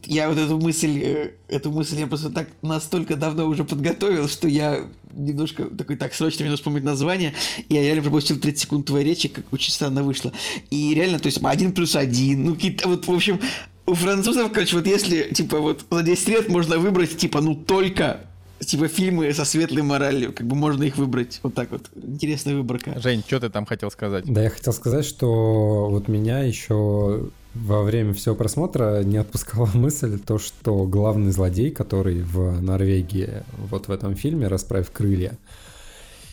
я 0.05 0.29
вот 0.29 0.39
эту 0.39 0.59
мысль, 0.59 1.01
э, 1.03 1.31
эту 1.49 1.71
мысль 1.71 1.99
я 1.99 2.07
просто 2.07 2.31
так 2.31 2.49
настолько 2.63 3.17
давно 3.17 3.47
уже 3.47 3.65
подготовил, 3.65 4.29
что 4.29 4.49
я 4.49 4.87
немножко 5.13 5.65
такой, 5.65 5.97
так, 5.97 6.15
срочно 6.15 6.43
мне 6.43 6.51
нужно 6.51 6.63
вспомнить 6.63 6.85
название, 6.85 7.35
и 7.69 7.75
я 7.75 7.83
реально 7.83 8.03
пропустил 8.03 8.39
30 8.39 8.61
секунд 8.61 8.87
твоей 8.87 9.05
речи, 9.05 9.29
как 9.29 9.53
очень 9.53 9.73
странно 9.73 10.03
вышло. 10.03 10.33
И 10.71 10.95
реально, 10.95 11.19
то 11.19 11.27
есть 11.27 11.41
один 11.43 11.73
плюс 11.73 11.97
один, 11.97 12.45
ну 12.45 12.55
какие-то 12.55 12.89
вот, 12.89 13.07
в 13.07 13.13
общем, 13.13 13.41
у 13.91 13.95
французов, 13.95 14.53
короче, 14.53 14.77
вот 14.77 14.87
если, 14.87 15.33
типа, 15.33 15.59
вот 15.59 15.85
за 15.91 16.03
10 16.03 16.29
лет 16.29 16.49
можно 16.49 16.79
выбрать, 16.79 17.17
типа, 17.17 17.41
ну 17.41 17.55
только 17.55 18.21
типа 18.65 18.89
фильмы 18.89 19.33
со 19.33 19.45
светлой 19.45 19.83
моралью, 19.83 20.33
как 20.33 20.47
бы 20.47 20.55
можно 20.55 20.83
их 20.85 20.97
выбрать. 20.97 21.41
Вот 21.43 21.55
так 21.55 21.71
вот. 21.71 21.91
Интересная 21.95 22.55
выборка. 22.55 22.99
Жень, 23.01 23.25
что 23.27 23.41
ты 23.41 23.49
там 23.49 23.65
хотел 23.65 23.91
сказать? 23.91 24.25
Да, 24.27 24.43
я 24.43 24.51
хотел 24.51 24.73
сказать, 24.73 25.05
что 25.05 25.89
вот 25.91 26.09
меня 26.09 26.41
еще 26.41 27.31
во 27.55 27.83
время 27.83 28.15
всего 28.15 28.35
просмотра 28.35 29.03
не 29.03 29.17
отпускала 29.17 29.67
мысль 29.75 30.19
то, 30.19 30.39
что 30.39 30.85
главный 30.85 31.33
злодей, 31.33 31.71
который 31.71 32.23
в 32.23 32.61
Норвегии 32.61 33.43
вот 33.71 33.89
в 33.89 33.93
этом 33.93 34.15
фильме 34.15 34.47
«Расправь 34.47 34.91
крылья», 34.93 35.37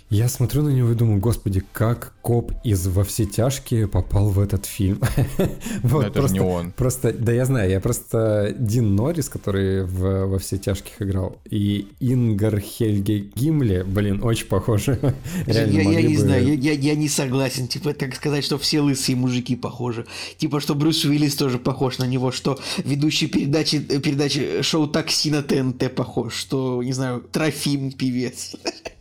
я 0.10 0.30
смотрю 0.30 0.64
на 0.64 0.70
него 0.70 0.92
и 0.92 0.96
думаю, 0.96 1.20
господи, 1.20 1.62
как 1.74 2.14
коп 2.22 2.54
из 2.64 2.88
«Во 2.88 3.04
все 3.04 3.26
тяжкие» 3.26 3.90
попал 3.90 4.30
в 4.30 4.40
этот 4.40 4.66
фильм. 4.66 5.02
вот, 5.84 6.06
это 6.06 6.14
просто, 6.14 6.28
же 6.28 6.34
не 6.34 6.40
он. 6.40 6.72
Просто, 6.72 7.12
да 7.12 7.34
я 7.34 7.46
знаю, 7.46 7.70
я 7.70 7.82
просто 7.82 8.56
Дин 8.58 8.96
Норрис, 8.96 9.28
который 9.28 9.84
в 9.84 10.28
«Во 10.28 10.40
все 10.40 10.58
тяжких» 10.58 11.02
играл, 11.02 11.38
и 11.50 11.90
Ингар 12.00 12.58
Хельге 12.60 13.20
Гимли, 13.20 13.84
блин, 13.86 14.24
очень 14.24 14.48
похожи. 14.48 14.98
я, 15.48 15.66
я 15.66 16.02
не 16.02 16.16
бы... 16.16 16.22
знаю, 16.22 16.48
я, 16.48 16.54
я, 16.54 16.72
я 16.72 16.96
не 16.96 17.10
согласен. 17.10 17.68
Типа, 17.68 17.94
так 17.94 18.16
сказать, 18.16 18.46
что 18.46 18.58
все 18.58 18.80
лысые 18.80 19.18
мужики 19.18 19.58
похожи. 19.58 20.06
Типа, 20.38 20.62
что 20.62 20.74
Брюс 20.74 21.04
Уиллис 21.04 21.36
тоже 21.36 21.60
похож 21.60 21.98
на 21.98 22.06
него, 22.06 22.32
что 22.32 22.58
ведущий 22.78 23.28
передачи, 23.28 23.80
передачи 23.80 24.62
шоу 24.62 24.88
«Такси» 24.88 25.32
на 25.32 25.44
ТНТ 25.44 25.94
похож, 25.94 26.34
что, 26.34 26.82
не 26.82 26.94
знаю, 26.94 27.26
Трофим 27.30 27.92
певец. 27.92 28.56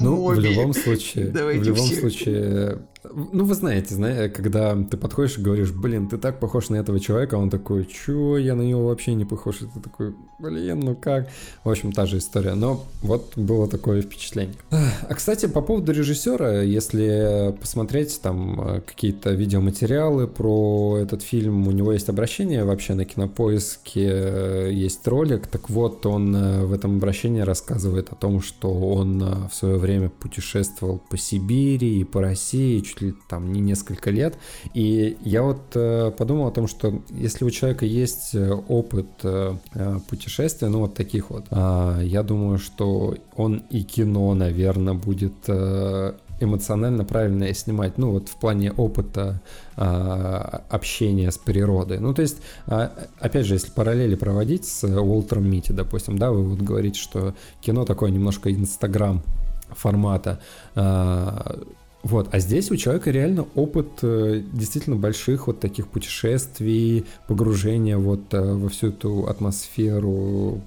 Ну, 0.00 0.16
Моби. 0.16 0.40
в 0.40 0.44
любом 0.44 0.74
случае, 0.74 1.26
Давайте 1.26 1.60
в 1.60 1.66
любом 1.66 1.86
все. 1.86 2.00
случае, 2.00 2.78
ну, 3.14 3.44
вы 3.44 3.54
знаете, 3.54 3.94
знаете, 3.94 4.28
когда 4.34 4.76
ты 4.76 4.96
подходишь 4.96 5.38
и 5.38 5.42
говоришь, 5.42 5.70
блин, 5.70 6.08
ты 6.08 6.18
так 6.18 6.40
похож 6.40 6.68
на 6.68 6.76
этого 6.76 6.98
человека, 7.00 7.36
он 7.36 7.50
такой, 7.50 7.84
чё, 7.86 8.36
я 8.36 8.54
на 8.54 8.62
него 8.62 8.86
вообще 8.86 9.14
не 9.14 9.24
похож, 9.24 9.62
и 9.62 9.66
ты 9.66 9.80
такой, 9.80 10.14
блин, 10.38 10.80
ну 10.80 10.94
как? 10.94 11.28
В 11.62 11.70
общем, 11.70 11.92
та 11.92 12.06
же 12.06 12.18
история, 12.18 12.54
но 12.54 12.84
вот 13.02 13.36
было 13.36 13.68
такое 13.68 14.02
впечатление. 14.02 14.56
А, 14.70 15.14
кстати, 15.14 15.46
по 15.46 15.60
поводу 15.60 15.92
режиссера, 15.92 16.62
если 16.62 17.54
посмотреть 17.60 18.20
там 18.20 18.82
какие-то 18.86 19.30
видеоматериалы 19.30 20.26
про 20.26 20.98
этот 21.00 21.22
фильм, 21.22 21.68
у 21.68 21.70
него 21.70 21.92
есть 21.92 22.08
обращение 22.08 22.64
вообще 22.64 22.94
на 22.94 23.04
Кинопоиске, 23.04 24.70
есть 24.72 25.06
ролик, 25.06 25.46
так 25.46 25.70
вот, 25.70 26.04
он 26.06 26.34
э, 26.34 26.64
в 26.64 26.72
этом 26.72 26.96
обращении 26.96 27.40
рассказывает 27.40 28.10
о 28.10 28.16
том, 28.16 28.40
что 28.40 28.72
он 28.72 29.22
э, 29.22 29.48
в 29.48 29.54
свое 29.54 29.76
время 29.76 30.08
путешествовал 30.08 31.00
по 31.08 31.16
Сибири 31.16 32.00
и 32.00 32.04
по 32.04 32.20
России, 32.20 32.80
чуть 32.80 33.03
ли 33.04 33.14
там 33.28 33.52
не 33.52 33.60
несколько 33.60 34.10
лет. 34.10 34.36
И 34.74 35.16
я 35.22 35.42
вот 35.42 35.62
э, 35.74 36.10
подумал 36.16 36.48
о 36.48 36.50
том, 36.50 36.68
что 36.68 37.02
если 37.10 37.44
у 37.44 37.50
человека 37.50 37.86
есть 37.86 38.34
э, 38.34 38.52
опыт 38.52 39.08
э, 39.22 39.56
э, 39.74 39.98
путешествия, 40.08 40.68
ну 40.68 40.80
вот 40.80 40.94
таких 40.94 41.30
вот, 41.30 41.46
э, 41.50 42.00
я 42.02 42.22
думаю, 42.22 42.58
что 42.58 43.16
он 43.36 43.62
и 43.70 43.82
кино, 43.82 44.34
наверное, 44.34 44.94
будет 44.94 45.34
э, 45.48 46.14
эмоционально 46.40 47.04
правильно 47.04 47.52
снимать, 47.54 47.98
ну 47.98 48.12
вот 48.12 48.28
в 48.28 48.36
плане 48.36 48.72
опыта 48.72 49.40
а, 49.76 50.62
общения 50.68 51.30
с 51.30 51.38
природой. 51.38 51.98
Ну 51.98 52.14
то 52.14 52.22
есть, 52.22 52.38
а, 52.66 52.92
опять 53.18 53.46
же, 53.46 53.54
если 53.54 53.70
параллели 53.70 54.14
проводить 54.14 54.66
с 54.66 54.84
Уолтером 54.84 55.48
Мити, 55.48 55.72
допустим, 55.72 56.18
да, 56.18 56.30
вы 56.30 56.44
вот 56.44 56.60
говорите, 56.60 57.00
что 57.00 57.34
кино 57.60 57.84
такое 57.84 58.10
немножко 58.10 58.52
инстаграм 58.52 59.22
формата, 59.70 60.40
а, 60.74 61.58
Вот, 62.04 62.28
а 62.32 62.38
здесь 62.38 62.70
у 62.70 62.76
человека 62.76 63.10
реально 63.10 63.46
опыт 63.54 64.00
э, 64.02 64.42
действительно 64.52 64.94
больших 64.94 65.46
вот 65.46 65.60
таких 65.60 65.88
путешествий, 65.88 67.06
погружения 67.26 67.96
вот 67.96 68.34
э, 68.34 68.40
во 68.40 68.68
всю 68.68 68.88
эту 68.88 69.26
атмосферу. 69.26 70.60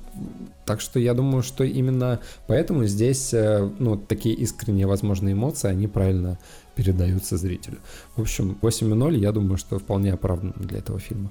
Так 0.65 0.81
что 0.81 0.99
я 0.99 1.13
думаю, 1.13 1.43
что 1.43 1.63
именно 1.63 2.19
поэтому 2.47 2.85
здесь, 2.85 3.35
э, 3.35 3.69
ну, 3.77 3.97
такие 3.97 4.33
искренние, 4.33 4.87
возможно, 4.87 5.31
эмоции, 5.31 5.69
они 5.69 5.87
правильно 5.87 6.39
передаются 6.73 7.37
зрителю. 7.37 7.77
В 8.15 8.21
общем, 8.21 8.57
8.0, 8.59 9.15
я 9.17 9.31
думаю, 9.31 9.57
что 9.57 9.77
вполне 9.77 10.13
оправданно 10.13 10.53
для 10.55 10.79
этого 10.79 10.99
фильма. 10.99 11.29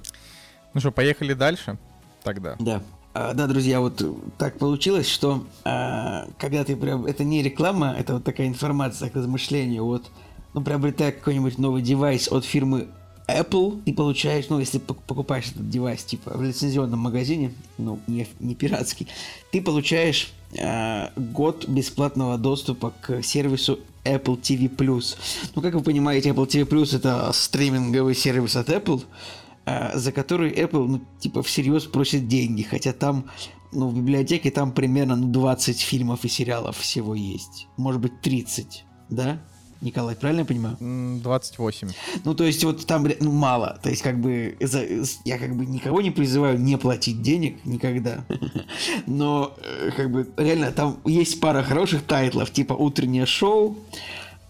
Ну 0.73 0.79
что, 0.79 0.91
поехали 0.91 1.33
дальше 1.33 1.77
тогда? 2.23 2.55
Да. 2.59 2.81
А, 3.19 3.33
да, 3.33 3.47
друзья, 3.47 3.79
вот 3.79 3.99
так 4.37 4.59
получилось, 4.59 5.09
что 5.09 5.43
а, 5.63 6.27
когда 6.37 6.63
ты 6.63 6.75
прям... 6.75 7.07
Это 7.07 7.23
не 7.23 7.41
реклама, 7.41 7.95
это 7.97 8.13
вот 8.13 8.23
такая 8.23 8.47
информация 8.47 9.09
к 9.09 9.15
размышлению. 9.15 9.85
Вот, 9.85 10.05
ну, 10.53 10.61
приобретая 10.61 11.11
какой-нибудь 11.11 11.57
новый 11.57 11.81
девайс 11.81 12.31
от 12.31 12.45
фирмы 12.45 12.89
Apple, 13.27 13.81
ты 13.85 13.93
получаешь, 13.95 14.45
ну, 14.49 14.59
если 14.59 14.77
покупаешь 14.77 15.47
этот 15.47 15.67
девайс, 15.67 16.03
типа, 16.03 16.37
в 16.37 16.43
лицензионном 16.43 16.99
магазине, 16.99 17.53
ну, 17.79 17.99
не, 18.05 18.27
не 18.39 18.53
пиратский, 18.53 19.07
ты 19.51 19.63
получаешь 19.63 20.31
э, 20.53 21.07
год 21.15 21.67
бесплатного 21.67 22.37
доступа 22.37 22.93
к 23.01 23.23
сервису 23.23 23.79
Apple 24.03 24.39
TV+. 24.39 24.69
Ну, 25.55 25.61
как 25.63 25.73
вы 25.73 25.81
понимаете, 25.81 26.29
Apple 26.29 26.47
TV+, 26.47 26.95
это 26.95 27.31
стриминговый 27.33 28.13
сервис 28.13 28.55
от 28.55 28.69
Apple, 28.69 29.01
а, 29.01 29.46
за 29.93 30.11
который 30.11 30.51
Apple, 30.51 30.87
ну, 30.87 31.01
типа, 31.19 31.43
всерьез 31.43 31.83
просит 31.83 32.27
деньги, 32.27 32.63
хотя 32.63 32.93
там, 32.93 33.25
ну, 33.71 33.89
в 33.89 33.97
библиотеке 33.97 34.51
там 34.51 34.71
примерно 34.71 35.15
ну, 35.15 35.27
20 35.27 35.79
фильмов 35.79 36.25
и 36.25 36.29
сериалов 36.29 36.77
всего 36.77 37.15
есть. 37.15 37.67
Может 37.77 38.01
быть, 38.01 38.21
30, 38.21 38.85
да? 39.09 39.39
Николай, 39.81 40.15
правильно 40.15 40.41
я 40.41 40.45
понимаю? 40.45 40.77
28. 41.21 41.89
Ну, 42.23 42.33
то 42.33 42.43
есть, 42.43 42.63
вот 42.63 42.85
там 42.87 43.07
ну, 43.19 43.31
мало. 43.31 43.79
То 43.83 43.89
есть, 43.89 44.01
как 44.01 44.19
бы, 44.19 44.57
за, 44.59 44.85
я 45.23 45.37
как 45.37 45.55
бы 45.55 45.65
никого 45.65 46.01
не 46.01 46.09
призываю 46.09 46.59
не 46.59 46.77
платить 46.77 47.21
денег 47.21 47.63
никогда. 47.63 48.25
Но, 49.05 49.53
э, 49.61 49.91
как 49.95 50.11
бы, 50.11 50.29
реально, 50.37 50.71
там 50.71 50.97
есть 51.05 51.39
пара 51.39 51.61
хороших 51.61 52.03
тайтлов, 52.03 52.51
типа 52.51 52.73
«Утреннее 52.73 53.27
шоу», 53.27 53.77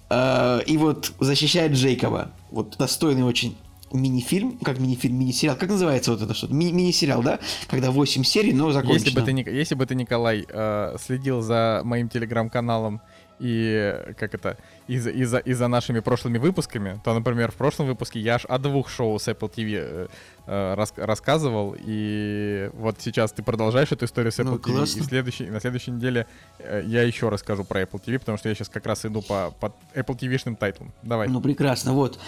э, 0.10 0.62
и 0.66 0.78
вот 0.78 1.12
«Защищает 1.20 1.74
Джейкоба». 1.74 2.32
Вот 2.52 2.78
достойный 2.78 3.24
очень 3.24 3.58
мини-фильм, 3.92 4.58
как 4.60 4.80
мини-фильм, 4.80 5.18
мини-сериал. 5.18 5.56
Как 5.58 5.70
называется 5.70 6.12
вот 6.12 6.22
это 6.22 6.34
что-то? 6.34 6.54
Ми- 6.54 6.72
мини-сериал, 6.72 7.22
да? 7.22 7.40
Когда 7.68 7.92
8 7.92 8.24
серий, 8.24 8.54
но 8.54 8.72
закончено. 8.72 9.06
Если 9.06 9.20
бы 9.20 9.26
ты, 9.26 9.52
если 9.52 9.76
бы 9.76 9.86
ты 9.86 9.96
Николай, 9.96 10.46
э, 10.48 10.96
следил 11.00 11.42
за 11.42 11.82
моим 11.84 12.10
телеграм-каналом 12.10 13.02
и 13.40 14.14
как 14.18 14.34
это, 14.34 14.58
и 14.88 14.98
за, 14.98 15.10
и, 15.12 15.24
за, 15.24 15.38
и 15.38 15.54
за 15.54 15.68
нашими 15.68 16.00
прошлыми 16.00 16.38
выпусками, 16.38 17.00
то, 17.04 17.14
например, 17.14 17.52
в 17.52 17.56
прошлом 17.56 17.88
выпуске 17.88 18.20
я 18.20 18.36
аж 18.36 18.46
о 18.46 18.58
двух 18.58 18.90
шоу 18.90 19.20
с 19.20 19.28
Apple 19.28 19.54
TV 19.54 19.78
э, 19.80 20.08
э, 20.48 20.74
рас, 20.74 20.94
рассказывал, 20.96 21.76
и 21.78 22.70
вот 22.74 22.96
сейчас 23.00 23.32
ты 23.32 23.44
продолжаешь 23.44 23.92
эту 23.92 24.06
историю 24.06 24.32
с 24.32 24.40
Apple 24.40 24.44
ну, 24.46 24.56
TV, 24.56 24.78
классно. 24.78 25.00
и 25.00 25.04
следующий, 25.04 25.46
на 25.46 25.60
следующей 25.60 25.92
неделе 25.92 26.26
э, 26.58 26.84
я 26.86 27.04
еще 27.04 27.30
расскажу 27.30 27.64
про 27.64 27.82
Apple 27.82 28.04
TV, 28.04 28.18
потому 28.20 28.40
что 28.40 28.50
я 28.50 28.56
сейчас 28.56 28.70
как 28.70 28.86
раз 28.86 29.06
иду 29.06 29.22
по, 29.22 29.54
по 29.60 29.68
Apple 29.94 30.18
TV-шным 30.18 30.56
тайтлам. 30.56 30.92
Давай. 31.04 31.28
Ну, 31.28 31.40
прекрасно, 31.40 31.94
вот. 31.94 32.20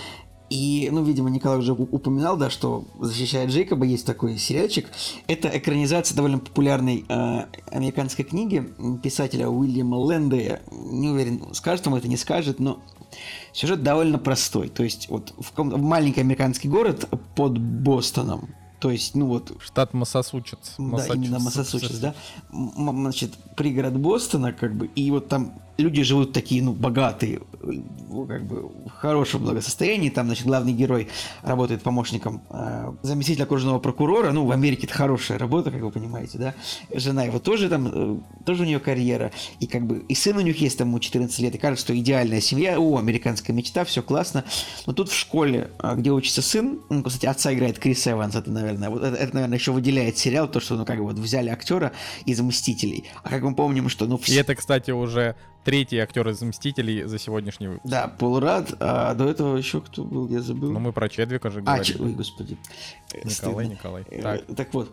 И, 0.50 0.90
ну, 0.92 1.04
видимо, 1.04 1.30
Николай 1.30 1.60
уже 1.60 1.74
упоминал, 1.74 2.36
да, 2.36 2.50
что 2.50 2.86
«Защищая 3.00 3.48
Джейкоба» 3.48 3.86
есть 3.86 4.06
такой 4.06 4.38
сериальчик. 4.38 4.88
Это 5.28 5.48
экранизация 5.56 6.16
довольно 6.16 6.40
популярной 6.40 7.06
э, 7.08 7.46
американской 7.72 8.26
книги 8.26 8.68
писателя 9.04 9.48
Уильяма 9.48 9.96
Лэндея. 9.96 10.62
Не 10.72 11.10
уверен, 11.10 11.54
скажет 11.54 11.86
он 11.88 11.96
это, 11.96 12.08
не 12.08 12.18
скажет, 12.18 12.60
но 12.60 12.82
сюжет 13.54 13.84
довольно 13.84 14.18
простой. 14.18 14.70
То 14.70 14.84
есть 14.84 15.10
вот 15.10 15.34
в, 15.38 15.56
в 15.56 15.82
маленький 15.82 16.22
американский 16.22 16.68
город 16.68 17.08
под 17.36 17.60
Бостоном, 17.60 18.50
то 18.80 18.92
есть, 18.92 19.14
ну 19.14 19.28
вот... 19.28 19.52
Штат 19.60 19.94
Массачусетс. 19.94 20.76
Да, 20.78 21.06
именно 21.14 21.40
Массачусетс, 21.40 22.00
да. 22.00 22.16
Значит, 22.50 23.34
пригород 23.56 23.98
Бостона, 23.98 24.54
как 24.54 24.76
бы, 24.76 24.88
и 24.88 25.12
вот 25.12 25.28
там 25.28 25.54
люди 25.78 26.02
живут 26.04 26.32
такие, 26.32 26.64
ну, 26.64 26.72
богатые, 26.74 27.42
как 28.28 28.46
бы 28.46 28.70
в 28.86 28.90
хорошем 28.90 29.44
благосостоянии. 29.44 30.10
Там, 30.10 30.28
значит, 30.28 30.46
главный 30.46 30.74
герой 30.74 31.10
работает 31.42 31.82
помощником 31.82 32.42
э, 32.50 32.92
заместителя 33.02 33.44
окружного 33.44 33.80
прокурора. 33.80 34.32
Ну, 34.32 34.46
в 34.46 34.52
Америке 34.52 34.88
это 34.88 34.96
хорошая 34.96 35.38
работа, 35.38 35.72
как 35.72 35.82
вы 35.82 35.92
понимаете, 35.92 36.38
да. 36.38 36.56
Жена 36.94 37.24
его 37.24 37.40
тоже 37.40 37.70
там, 37.70 37.88
э, 37.92 38.20
тоже 38.46 38.64
у 38.64 38.66
нее 38.66 38.80
карьера. 38.80 39.32
И 39.60 39.68
как 39.68 39.86
бы, 39.86 40.00
и 40.00 40.16
сын 40.16 40.38
у 40.38 40.42
них 40.42 40.60
есть, 40.60 40.78
там, 40.78 40.90
ему 40.90 41.00
14 41.00 41.40
лет. 41.40 41.56
И 41.56 41.58
кажется, 41.58 41.86
что 41.86 41.98
идеальная 41.98 42.42
семья. 42.42 42.80
О, 42.80 42.98
американская 42.98 43.56
мечта, 43.56 43.84
все 43.86 44.02
классно. 44.02 44.44
Но 44.86 44.94
тут 44.94 45.10
в 45.10 45.16
школе, 45.16 45.72
э, 45.82 45.96
где 45.96 46.12
учится 46.12 46.42
сын, 46.42 46.80
ну, 46.90 47.04
кстати, 47.04 47.26
отца 47.26 47.54
играет 47.54 47.80
Крис 47.80 48.08
Эванс, 48.08 48.36
это, 48.36 48.50
наверное, 48.52 48.90
вот 48.90 49.04
это, 49.04 49.16
это, 49.16 49.34
наверное, 49.36 49.58
еще 49.58 49.72
выделяет 49.72 50.18
сериал, 50.18 50.48
то, 50.48 50.60
что, 50.60 50.76
ну, 50.76 50.86
как 50.86 50.98
бы, 50.98 51.04
вот 51.04 51.16
взяли 51.16 51.50
актера 51.50 51.92
из 52.26 52.40
«Мстителей». 52.40 53.06
А 53.24 53.30
как 53.30 53.44
мы 53.44 53.56
помним, 53.56 53.90
что, 53.90 54.06
ну... 54.06 54.18
Все... 54.18 54.34
И 54.34 54.38
это, 54.38 54.56
кстати, 54.56 54.92
уже 54.92 55.36
третий 55.70 56.00
актер 56.00 56.28
из 56.28 56.42
«Мстителей» 56.42 57.04
за 57.04 57.20
сегодняшний 57.20 57.68
выпуск. 57.68 57.86
Да, 57.86 58.08
Пол 58.08 58.40
Рад, 58.40 58.74
а 58.80 59.14
до 59.14 59.30
этого 59.30 59.56
еще 59.56 59.82
кто 59.82 60.04
был, 60.04 60.28
я 60.28 60.42
забыл. 60.42 60.72
Ну, 60.72 60.80
мы 60.80 60.92
про 60.92 61.08
Чедвика 61.10 61.52
же 61.52 61.62
говорили. 61.62 61.82
А, 61.82 61.86
Ч... 61.86 61.96
ой, 62.00 62.14
господи. 62.14 62.58
Николай, 63.14 63.32
Стыдно. 63.32 63.62
Николай. 63.62 64.04
Э, 64.10 64.22
так. 64.24 64.56
так 64.56 64.74
вот, 64.74 64.92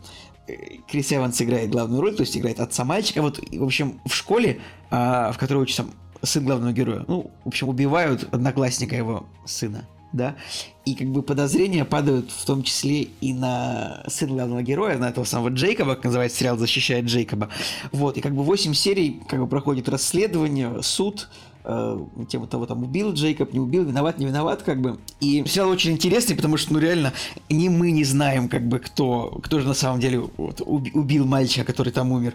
э, 0.48 0.52
Крис 0.86 1.10
Эванс 1.14 1.40
играет 1.40 1.70
главную 1.70 2.02
роль, 2.02 2.14
то 2.14 2.20
есть 2.24 2.36
играет 2.36 2.60
отца 2.60 2.84
мальчика. 2.84 3.22
Вот, 3.22 3.38
в 3.38 3.64
общем, 3.64 4.02
в 4.04 4.14
школе, 4.14 4.60
а, 4.90 5.32
в 5.32 5.38
которой 5.38 5.62
учится 5.62 5.86
сын 6.20 6.44
главного 6.44 6.74
героя, 6.74 7.06
ну, 7.08 7.30
в 7.44 7.48
общем, 7.48 7.70
убивают 7.70 8.28
одноклассника 8.30 8.96
его 8.96 9.26
сына 9.46 9.88
да, 10.12 10.36
и 10.84 10.94
как 10.94 11.08
бы 11.08 11.22
подозрения 11.22 11.84
падают 11.84 12.30
в 12.30 12.44
том 12.46 12.62
числе 12.62 13.08
и 13.20 13.32
на 13.32 14.04
сына 14.08 14.34
главного 14.34 14.62
героя, 14.62 14.98
на 14.98 15.08
этого 15.08 15.24
самого 15.24 15.48
Джейкоба, 15.48 15.96
как 15.96 16.04
называется 16.04 16.38
сериал 16.38 16.56
«Защищает 16.56 17.06
Джейкоба». 17.06 17.48
Вот, 17.92 18.16
и 18.16 18.20
как 18.20 18.34
бы 18.34 18.42
8 18.42 18.72
серий 18.74 19.20
как 19.28 19.40
бы 19.40 19.46
проходит 19.46 19.88
расследование, 19.88 20.82
суд, 20.82 21.28
э, 21.64 21.98
тему 22.28 22.46
того, 22.46 22.66
там, 22.66 22.84
убил 22.84 23.12
Джейкоб, 23.12 23.52
не 23.52 23.58
убил, 23.58 23.84
виноват, 23.84 24.18
не 24.18 24.26
виноват, 24.26 24.62
как 24.62 24.80
бы. 24.80 24.98
И 25.20 25.44
сериал 25.46 25.70
очень 25.70 25.92
интересный, 25.92 26.36
потому 26.36 26.56
что, 26.56 26.72
ну, 26.72 26.78
реально, 26.78 27.12
ни 27.48 27.68
мы 27.68 27.90
не 27.90 28.04
знаем, 28.04 28.48
как 28.48 28.66
бы, 28.66 28.78
кто, 28.78 29.40
кто 29.42 29.60
же 29.60 29.66
на 29.66 29.74
самом 29.74 30.00
деле 30.00 30.20
вот, 30.36 30.62
убил 30.64 31.26
мальчика, 31.26 31.64
который 31.64 31.92
там 31.92 32.12
умер. 32.12 32.34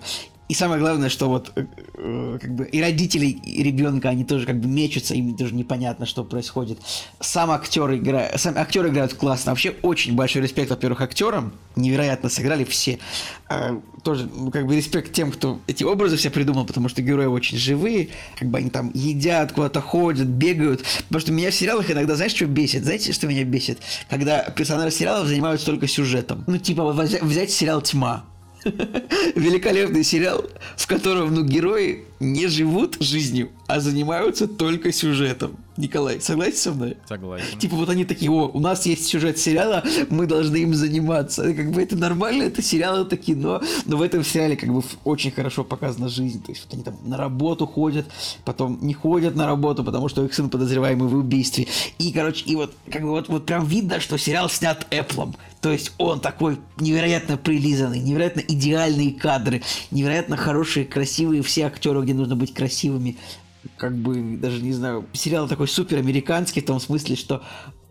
И 0.51 0.53
самое 0.53 0.81
главное, 0.81 1.07
что 1.07 1.29
вот 1.29 1.53
э, 1.55 1.65
э, 1.93 2.37
как 2.41 2.53
бы 2.53 2.65
и 2.65 2.81
родители 2.81 3.27
и 3.27 3.63
ребенка, 3.63 4.09
они 4.09 4.25
тоже 4.25 4.45
как 4.45 4.59
бы 4.59 4.67
мечутся, 4.67 5.13
им 5.13 5.37
тоже 5.37 5.55
непонятно, 5.55 6.05
что 6.05 6.25
происходит. 6.25 6.77
Сам 7.21 7.51
актер 7.51 7.95
играет, 7.95 8.37
сам 8.37 8.57
актеры 8.57 8.89
играют 8.89 9.13
классно. 9.13 9.53
Вообще 9.53 9.75
очень 9.81 10.13
большой 10.13 10.41
респект, 10.41 10.69
во-первых, 10.69 10.99
актерам. 10.99 11.53
Невероятно 11.77 12.27
сыграли 12.27 12.65
все. 12.65 12.99
А, 13.47 13.79
тоже, 14.03 14.29
ну, 14.35 14.51
как 14.51 14.67
бы 14.67 14.75
респект 14.75 15.13
тем, 15.13 15.31
кто 15.31 15.61
эти 15.67 15.85
образы 15.85 16.17
все 16.17 16.29
придумал, 16.29 16.65
потому 16.65 16.89
что 16.89 17.01
герои 17.01 17.27
очень 17.27 17.57
живые, 17.57 18.09
как 18.37 18.49
бы 18.49 18.57
они 18.57 18.69
там 18.69 18.91
едят, 18.93 19.53
куда-то 19.53 19.79
ходят, 19.79 20.27
бегают. 20.27 20.83
Потому 21.07 21.21
что 21.21 21.31
меня 21.31 21.49
в 21.49 21.55
сериалах 21.55 21.89
иногда, 21.89 22.17
знаешь, 22.17 22.35
что 22.35 22.45
бесит? 22.45 22.83
Знаете, 22.83 23.13
что 23.13 23.25
меня 23.25 23.45
бесит? 23.45 23.79
Когда 24.09 24.41
персонажи 24.49 24.91
сериалов 24.91 25.29
занимаются 25.29 25.65
только 25.65 25.87
сюжетом. 25.87 26.43
Ну, 26.45 26.57
типа, 26.57 26.91
взять 26.91 27.51
сериал 27.51 27.81
«Тьма». 27.81 28.25
Великолепный 29.35 30.03
сериал, 30.03 30.45
в 30.77 30.87
котором, 30.87 31.33
ну, 31.33 31.43
герои 31.43 32.05
не 32.19 32.47
живут 32.47 32.97
жизнью, 32.99 33.49
а 33.67 33.79
занимаются 33.79 34.47
только 34.47 34.91
сюжетом. 34.91 35.57
Николай, 35.81 36.21
согласен 36.21 36.57
со 36.57 36.71
мной? 36.71 36.97
Согласен. 37.07 37.57
Типа 37.57 37.75
вот 37.75 37.89
они 37.89 38.05
такие, 38.05 38.29
о, 38.31 38.47
у 38.47 38.59
нас 38.59 38.85
есть 38.85 39.07
сюжет 39.07 39.39
сериала, 39.39 39.83
мы 40.09 40.27
должны 40.27 40.57
им 40.57 40.75
заниматься. 40.75 41.53
Как 41.53 41.71
бы 41.71 41.81
это 41.81 41.95
нормально, 41.95 42.43
это 42.43 42.61
сериал, 42.61 43.01
это 43.01 43.17
кино, 43.17 43.61
но 43.85 43.97
в 43.97 44.01
этом 44.03 44.23
сериале 44.23 44.55
как 44.55 44.71
бы 44.71 44.83
очень 45.03 45.31
хорошо 45.31 45.63
показана 45.63 46.07
жизнь. 46.07 46.43
То 46.43 46.51
есть 46.51 46.65
вот 46.65 46.73
они 46.75 46.83
там 46.83 46.97
на 47.03 47.17
работу 47.17 47.65
ходят, 47.65 48.05
потом 48.45 48.77
не 48.81 48.93
ходят 48.93 49.35
на 49.35 49.47
работу, 49.47 49.83
потому 49.83 50.07
что 50.07 50.23
их 50.23 50.33
сын 50.35 50.49
подозреваемый 50.51 51.07
в 51.07 51.15
убийстве. 51.15 51.67
И, 51.97 52.11
короче, 52.11 52.45
и 52.45 52.55
вот 52.55 52.73
как 52.91 53.01
бы 53.01 53.09
вот, 53.09 53.27
вот 53.27 53.47
прям 53.47 53.65
видно, 53.65 53.99
что 53.99 54.17
сериал 54.17 54.49
снят 54.49 54.85
Эпплом. 54.91 55.35
То 55.61 55.71
есть 55.71 55.93
он 55.97 56.19
такой 56.19 56.59
невероятно 56.79 57.37
прилизанный, 57.37 57.99
невероятно 57.99 58.41
идеальные 58.41 59.13
кадры, 59.13 59.61
невероятно 59.91 60.35
хорошие, 60.35 60.85
красивые 60.85 61.43
все 61.43 61.67
актеры, 61.67 62.01
где 62.01 62.13
нужно 62.13 62.35
быть 62.35 62.53
красивыми 62.53 63.17
как 63.77 63.95
бы, 63.95 64.37
даже 64.37 64.61
не 64.61 64.73
знаю, 64.73 65.05
сериал 65.13 65.47
такой 65.47 65.67
супер 65.67 65.97
американский 65.97 66.61
в 66.61 66.65
том 66.65 66.79
смысле, 66.79 67.15
что 67.15 67.43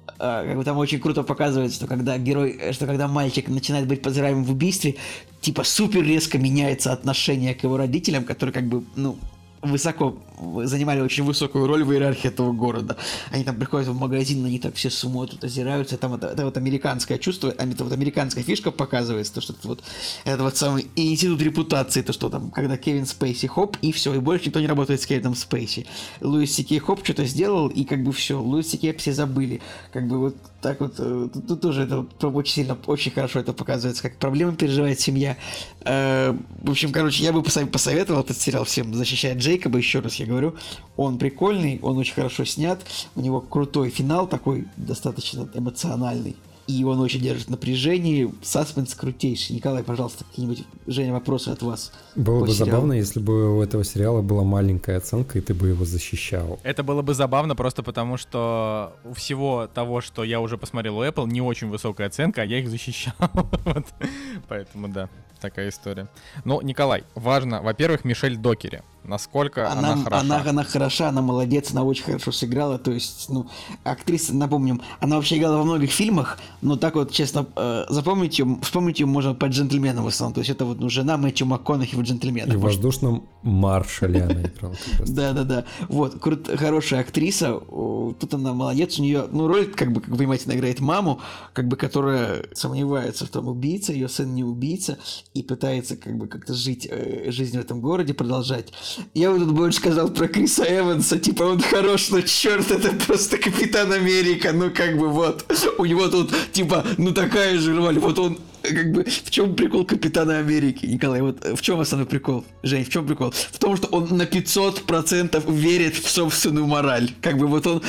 э, 0.06 0.10
как 0.18 0.56
бы 0.56 0.64
там 0.64 0.76
очень 0.78 1.00
круто 1.00 1.22
показывается, 1.22 1.76
что 1.76 1.86
когда 1.86 2.18
герой, 2.18 2.72
что 2.72 2.86
когда 2.86 3.08
мальчик 3.08 3.48
начинает 3.48 3.86
быть 3.86 4.02
подозреваемым 4.02 4.44
в 4.44 4.50
убийстве, 4.50 4.96
типа 5.40 5.64
супер 5.64 6.02
резко 6.02 6.38
меняется 6.38 6.92
отношение 6.92 7.54
к 7.54 7.62
его 7.62 7.76
родителям, 7.76 8.24
которые 8.24 8.52
как 8.52 8.64
бы, 8.64 8.84
ну, 8.96 9.18
высоко 9.62 10.16
занимали 10.64 11.00
очень 11.00 11.24
высокую 11.24 11.66
роль 11.66 11.84
в 11.84 11.92
иерархии 11.92 12.28
этого 12.28 12.52
города. 12.52 12.96
Они 13.30 13.44
там 13.44 13.56
приходят 13.56 13.88
в 13.88 13.98
магазин, 13.98 14.42
на 14.42 14.46
них 14.46 14.62
так 14.62 14.74
все 14.74 14.90
смотрят, 14.90 15.44
озираются. 15.44 15.98
Там 15.98 16.14
это, 16.14 16.28
это 16.28 16.44
вот 16.44 16.56
американское 16.56 17.18
чувство, 17.18 17.54
а 17.56 17.66
это 17.66 17.84
вот 17.84 17.92
американская 17.92 18.42
фишка 18.42 18.70
показывается, 18.70 19.34
то, 19.34 19.40
что 19.40 19.52
это 19.52 19.68
вот, 19.68 19.82
это 20.24 20.42
вот 20.42 20.56
самый 20.56 20.88
институт 20.96 21.42
репутации, 21.42 22.02
то, 22.02 22.12
что 22.12 22.30
там, 22.30 22.50
когда 22.50 22.76
Кевин 22.76 23.06
Спейси 23.06 23.46
хоп, 23.46 23.76
и 23.82 23.92
все, 23.92 24.14
и 24.14 24.18
больше 24.18 24.46
никто 24.46 24.60
не 24.60 24.66
работает 24.66 25.02
с 25.02 25.06
Кевином 25.06 25.34
Спейси. 25.34 25.86
Луис 26.20 26.54
Сикей 26.54 26.78
хоп 26.78 27.04
что-то 27.04 27.24
сделал, 27.26 27.68
и 27.68 27.84
как 27.84 28.02
бы 28.02 28.12
все, 28.12 28.40
Луис 28.40 28.68
Сикей 28.68 28.94
все 28.94 29.12
забыли. 29.12 29.60
Как 29.92 30.08
бы 30.08 30.18
вот 30.18 30.36
так 30.60 30.80
вот, 30.80 30.94
э, 30.98 31.28
тут, 31.32 31.46
тут 31.46 31.60
тоже 31.60 31.82
это 31.84 32.28
очень 32.28 32.52
сильно, 32.52 32.76
очень 32.86 33.12
хорошо 33.12 33.40
это 33.40 33.52
показывается, 33.52 34.02
как 34.02 34.16
проблемы 34.16 34.54
переживает 34.54 35.00
семья. 35.00 35.36
Э, 35.84 36.36
в 36.62 36.70
общем, 36.70 36.92
короче, 36.92 37.24
я 37.24 37.32
бы 37.32 37.42
посоветовал 37.42 38.20
этот 38.20 38.36
сериал 38.36 38.64
всем 38.64 38.94
защищать 38.94 39.38
Джейкоба, 39.38 39.78
еще 39.78 40.00
раз 40.00 40.16
я 40.16 40.26
говорю. 40.26 40.54
Он 40.96 41.18
прикольный, 41.18 41.78
он 41.82 41.96
очень 41.98 42.14
хорошо 42.14 42.44
снят, 42.44 42.80
у 43.14 43.20
него 43.20 43.40
крутой 43.40 43.90
финал 43.90 44.26
такой, 44.26 44.66
достаточно 44.76 45.48
эмоциональный 45.54 46.36
и 46.70 46.84
он 46.84 47.00
очень 47.00 47.20
держит 47.20 47.50
напряжение. 47.50 48.32
Саспенс 48.42 48.94
крутейший. 48.94 49.56
Николай, 49.56 49.82
пожалуйста, 49.82 50.24
какие-нибудь, 50.24 50.64
Женя, 50.86 51.12
вопросы 51.12 51.48
от 51.48 51.62
вас. 51.62 51.92
Было 52.14 52.40
бы 52.40 52.48
сериалу. 52.48 52.70
забавно, 52.70 52.92
если 52.92 53.20
бы 53.20 53.56
у 53.58 53.62
этого 53.62 53.84
сериала 53.84 54.22
была 54.22 54.44
маленькая 54.44 54.98
оценка, 54.98 55.38
и 55.38 55.40
ты 55.40 55.54
бы 55.54 55.68
его 55.68 55.84
защищал. 55.84 56.60
Это 56.62 56.82
было 56.82 57.02
бы 57.02 57.14
забавно 57.14 57.56
просто 57.56 57.82
потому, 57.82 58.16
что 58.16 58.94
у 59.04 59.14
всего 59.14 59.68
того, 59.72 60.00
что 60.00 60.24
я 60.24 60.40
уже 60.40 60.58
посмотрел 60.58 60.98
у 60.98 61.04
Apple, 61.04 61.28
не 61.28 61.40
очень 61.40 61.68
высокая 61.68 62.06
оценка, 62.06 62.42
а 62.42 62.44
я 62.44 62.58
их 62.58 62.68
защищал. 62.68 63.14
Поэтому 64.48 64.88
да, 64.88 65.08
такая 65.40 65.68
история. 65.68 66.08
Но, 66.44 66.62
Николай, 66.62 67.04
важно, 67.14 67.62
во-первых, 67.62 68.04
Мишель 68.04 68.36
Докери. 68.36 68.82
Насколько 69.02 69.70
она, 69.70 69.94
она 69.94 70.04
хороша? 70.04 70.20
Она, 70.20 70.40
она 70.40 70.64
хороша, 70.64 71.08
она 71.08 71.22
молодец, 71.22 71.70
она 71.72 71.84
очень 71.84 72.04
хорошо 72.04 72.32
сыграла. 72.32 72.78
То 72.78 72.92
есть, 72.92 73.28
ну, 73.30 73.48
актриса, 73.82 74.34
напомним, 74.34 74.82
она 75.00 75.16
вообще 75.16 75.38
играла 75.38 75.56
во 75.56 75.64
многих 75.64 75.90
фильмах, 75.90 76.38
но 76.60 76.76
так 76.76 76.94
вот, 76.94 77.10
честно, 77.10 77.46
э, 77.56 77.86
запомнить 77.88 78.38
ее, 78.38 78.58
вспомнить 78.62 79.00
ее 79.00 79.06
можно 79.06 79.34
по 79.34 79.46
джентльменам 79.46 80.04
в 80.04 80.08
основном. 80.08 80.34
То 80.34 80.40
есть 80.40 80.50
это 80.50 80.66
вот 80.66 80.80
ну, 80.80 80.90
жена 80.90 81.16
Мэтью 81.16 81.46
МакКонахи 81.46 81.94
в 81.94 82.02
джентльменах. 82.02 82.54
И 82.54 82.56
в 82.58 82.60
воздушном 82.60 83.24
маршале 83.42 84.22
она 84.22 84.42
играла. 84.42 84.76
Да-да-да. 85.00 85.64
Вот, 85.88 86.22
хорошая 86.22 87.00
актриса. 87.00 87.58
Тут 87.58 88.34
она 88.34 88.52
молодец. 88.52 88.98
У 88.98 89.02
нее, 89.02 89.26
ну, 89.30 89.48
роль, 89.48 89.66
как 89.66 89.92
бы, 89.92 90.02
как 90.02 90.10
вы 90.10 90.18
понимаете, 90.18 90.44
она 90.44 90.56
играет 90.56 90.80
маму, 90.80 91.20
как 91.54 91.68
бы, 91.68 91.76
которая 91.76 92.44
сомневается 92.52 93.24
в 93.24 93.30
том, 93.30 93.48
убийца, 93.48 93.92
ее 93.92 94.08
сын 94.08 94.34
не 94.34 94.44
убийца, 94.44 94.98
и 95.32 95.42
пытается, 95.42 95.96
как 95.96 96.16
бы, 96.16 96.26
как-то 96.26 96.54
жить 96.54 96.88
э, 96.90 97.30
жизнь 97.30 97.56
в 97.56 97.60
этом 97.60 97.80
городе, 97.80 98.14
продолжать. 98.14 98.72
Я 99.14 99.30
бы 99.30 99.38
тут 99.38 99.52
больше 99.52 99.78
сказал 99.78 100.08
про 100.10 100.26
Криса 100.26 100.64
Эванса, 100.64 101.18
типа 101.20 101.44
он 101.44 101.60
хорош, 101.60 102.10
но 102.10 102.20
черт, 102.20 102.70
это 102.70 102.90
просто 103.06 103.38
Капитан 103.38 103.92
Америка, 103.92 104.52
ну 104.52 104.70
как 104.70 104.98
бы 104.98 105.08
вот, 105.08 105.44
у 105.78 105.84
него 105.84 106.08
тут 106.08 106.34
типа, 106.52 106.84
ну 106.98 107.12
такая 107.12 107.58
же 107.58 107.76
роль, 107.76 107.98
вот 108.00 108.18
он 108.18 108.38
как 108.62 108.92
бы, 108.92 109.04
в 109.04 109.30
чем 109.30 109.54
прикол 109.54 109.84
Капитана 109.84 110.38
Америки, 110.38 110.86
Николай? 110.86 111.22
Вот 111.22 111.44
в 111.44 111.60
чем 111.62 111.80
основной 111.80 112.06
прикол? 112.06 112.44
Жень, 112.62 112.84
в 112.84 112.90
чем 112.90 113.06
прикол? 113.06 113.30
В 113.30 113.58
том, 113.58 113.76
что 113.76 113.86
он 113.88 114.08
на 114.10 114.22
500% 114.22 115.52
верит 115.52 115.96
в 115.96 116.08
собственную 116.10 116.66
мораль. 116.66 117.10
Как 117.20 117.38
бы 117.38 117.46
вот 117.46 117.66
он... 117.66 117.82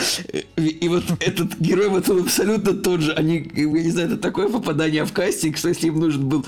И 0.55 0.87
вот 0.87 1.03
этот 1.19 1.59
герой, 1.59 1.89
вот 1.89 2.09
он 2.09 2.21
абсолютно 2.21 2.73
тот 2.73 3.01
же. 3.01 3.13
Они, 3.13 3.51
я 3.53 3.65
не 3.65 3.91
знаю, 3.91 4.07
это 4.07 4.17
такое 4.17 4.47
попадание 4.47 5.03
в 5.03 5.11
кастинг, 5.11 5.57
что 5.57 5.69
если 5.69 5.87
им 5.87 5.99
нужен 5.99 6.27
был 6.27 6.45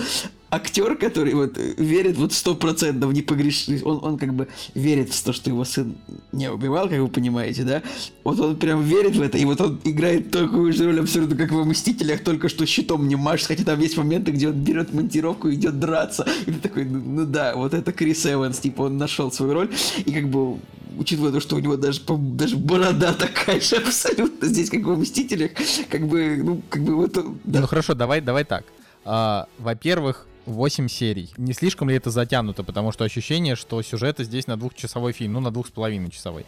актер, 0.53 0.95
который 0.95 1.34
вот 1.34 1.57
верит 1.57 2.17
вот 2.17 2.31
сто 2.31 2.55
процентов 2.55 3.11
не 3.11 3.21
погрешить, 3.21 3.84
он, 3.84 3.99
он 4.03 4.17
как 4.17 4.34
бы 4.34 4.47
верит 4.75 5.11
в 5.11 5.23
то, 5.23 5.34
что 5.34 5.49
его 5.49 5.65
сын 5.65 5.95
не 6.31 6.51
убивал, 6.51 6.88
как 6.88 6.99
вы 6.99 7.07
понимаете, 7.07 7.63
да? 7.63 7.81
Вот 8.23 8.39
он 8.39 8.55
прям 8.57 8.84
верит 8.84 9.15
в 9.15 9.21
это, 9.21 9.38
и 9.38 9.45
вот 9.45 9.59
он 9.61 9.81
играет 9.84 10.31
такую 10.31 10.71
же 10.73 10.85
роль 10.85 10.99
абсолютно, 10.99 11.35
как 11.35 11.51
в 11.51 11.65
«Мстителях», 11.65 12.23
только 12.23 12.49
что 12.49 12.65
щитом 12.65 13.07
не 13.07 13.15
машет, 13.15 13.47
хотя 13.47 13.63
там 13.63 13.80
есть 13.80 13.97
моменты, 13.97 14.31
где 14.31 14.49
он 14.49 14.55
берет 14.55 14.93
монтировку 14.93 15.49
и 15.49 15.55
идет 15.55 15.80
драться, 15.80 16.27
и 16.45 16.51
ты 16.51 16.59
такой, 16.59 16.85
ну, 16.85 17.01
ну 17.03 17.25
да, 17.25 17.55
вот 17.55 17.73
это 17.73 17.91
Крис 17.91 18.25
Эванс, 18.25 18.59
типа 18.59 18.84
он 18.84 18.97
нашел 18.97 19.31
свою 19.31 19.53
роль, 19.53 19.71
и 20.05 20.11
как 20.11 20.30
бы 20.30 20.59
учитывая 20.97 21.31
то, 21.31 21.39
что 21.39 21.55
у 21.55 21.59
него 21.59 21.77
даже, 21.77 22.01
даже 22.07 22.57
борода 22.57 23.13
такая 23.13 23.59
же 23.59 23.77
абсолютно 23.77 24.47
здесь, 24.47 24.69
как 24.69 24.84
в 24.84 24.99
«Мстителях», 24.99 25.51
как 25.89 26.07
бы, 26.07 26.41
ну, 26.43 26.61
как 26.69 26.84
бы 26.84 26.95
вот... 26.95 27.13
Да. 27.43 27.61
Ну 27.61 27.67
хорошо, 27.67 27.95
давай, 27.95 28.21
давай 28.21 28.43
так. 28.43 28.65
А, 29.05 29.47
во-первых, 29.57 30.27
8 30.45 30.88
серий. 30.88 31.30
Не 31.38 31.53
слишком 31.53 31.90
ли 31.90 31.95
это 31.95 32.10
затянуто? 32.11 32.64
Потому 32.64 32.91
что 32.91 33.03
ощущение, 33.03 33.56
что 33.56 33.82
сюжета 33.82 34.24
здесь 34.24 34.48
на 34.48 34.57
двухчасовой 34.57 35.14
фильм, 35.14 35.34
ну 35.34 35.40
на 35.40 35.52
двух 35.52 35.68
с 35.68 35.72
половиной 35.72 36.10
часовой. 36.11 36.45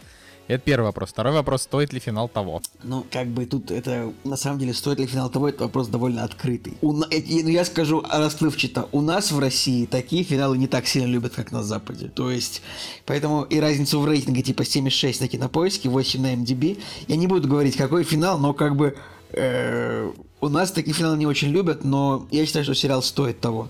Это 0.48 0.64
первый 0.64 0.86
вопрос. 0.86 1.10
Второй 1.10 1.34
вопрос, 1.34 1.64
стоит 1.64 1.92
ли 1.92 2.00
финал 2.00 2.30
того? 2.30 2.62
Ну, 2.84 3.04
как 3.12 3.28
бы 3.28 3.48
тут 3.48 3.72
это, 3.72 4.14
на 4.24 4.38
самом 4.38 4.60
деле, 4.60 4.76
стоит 4.76 5.00
ли 5.00 5.08
финал 5.08 5.30
того, 5.30 5.50
это 5.50 5.64
вопрос 5.64 5.88
довольно 5.88 6.24
открытый. 6.24 6.78
У, 6.82 6.92
ну, 6.92 7.08
я 7.10 7.66
скажу 7.66 8.04
расплывчато, 8.08 8.88
у 8.92 9.02
нас 9.02 9.32
в 9.32 9.40
России 9.40 9.88
такие 9.88 10.24
финалы 10.24 10.58
не 10.60 10.68
так 10.68 10.86
сильно 10.86 11.08
любят, 11.08 11.34
как 11.34 11.52
на 11.52 11.64
Западе. 11.64 12.10
То 12.10 12.30
есть, 12.30 12.62
поэтому 13.06 13.42
и 13.44 13.60
разницу 13.60 14.00
в 14.00 14.06
рейтинге 14.06 14.44
типа 14.44 14.66
76 14.66 15.22
на 15.22 15.28
Кинопоиске, 15.28 15.90
8 15.90 16.22
на 16.22 16.36
MDB, 16.36 16.80
я 17.08 17.16
не 17.16 17.26
буду 17.26 17.48
говорить, 17.48 17.76
какой 17.76 18.04
финал, 18.04 18.38
но 18.38 18.54
как 18.54 18.76
бы 18.76 18.96
э, 19.32 20.12
у 20.42 20.50
нас 20.50 20.72
такие 20.72 20.94
финалы 20.94 21.18
не 21.18 21.26
очень 21.26 21.50
любят, 21.50 21.84
но 21.84 22.28
я 22.30 22.46
считаю, 22.46 22.66
что 22.66 22.76
сериал 22.76 23.02
стоит 23.02 23.40
того 23.40 23.68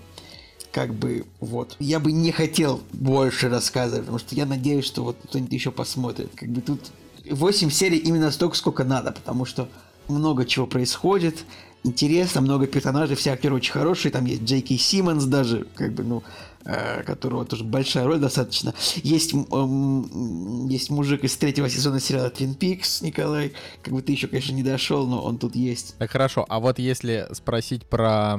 как 0.76 0.92
бы 0.92 1.24
вот. 1.40 1.74
Я 1.78 2.00
бы 2.00 2.12
не 2.12 2.32
хотел 2.32 2.82
больше 2.92 3.48
рассказывать, 3.48 4.02
потому 4.02 4.18
что 4.18 4.34
я 4.34 4.44
надеюсь, 4.44 4.84
что 4.84 5.04
вот 5.04 5.16
кто-нибудь 5.24 5.54
еще 5.54 5.70
посмотрит. 5.70 6.28
Как 6.34 6.50
бы 6.50 6.60
тут 6.60 6.92
8 7.30 7.70
серий 7.70 7.96
именно 7.96 8.30
столько, 8.30 8.56
сколько 8.56 8.84
надо, 8.84 9.12
потому 9.12 9.46
что 9.46 9.70
много 10.06 10.44
чего 10.44 10.66
происходит, 10.66 11.46
интересно, 11.82 12.42
много 12.42 12.66
персонажей, 12.66 13.16
все 13.16 13.30
актеры 13.30 13.54
очень 13.54 13.72
хорошие, 13.72 14.12
там 14.12 14.26
есть 14.26 14.42
Джейки 14.42 14.76
Симмонс 14.76 15.24
даже, 15.24 15.66
как 15.76 15.94
бы, 15.94 16.04
ну, 16.04 16.22
э, 16.66 17.02
которого 17.04 17.46
тоже 17.46 17.64
большая 17.64 18.04
роль 18.04 18.18
достаточно. 18.18 18.74
Есть, 18.96 19.32
есть 19.32 20.90
мужик 20.90 21.24
из 21.24 21.34
третьего 21.38 21.70
сезона 21.70 22.00
сериала 22.00 22.28
Twin 22.28 22.54
Peaks, 22.54 23.02
Николай, 23.02 23.54
как 23.82 23.94
бы 23.94 24.02
ты 24.02 24.12
еще, 24.12 24.26
конечно, 24.26 24.52
не 24.52 24.62
дошел, 24.62 25.06
но 25.06 25.22
он 25.22 25.38
тут 25.38 25.56
есть. 25.56 25.94
Так 25.96 26.10
хорошо, 26.10 26.44
а 26.50 26.60
вот 26.60 26.78
если 26.78 27.26
спросить 27.32 27.86
про 27.86 28.38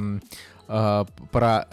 э, 0.68 1.06
про 1.32 1.68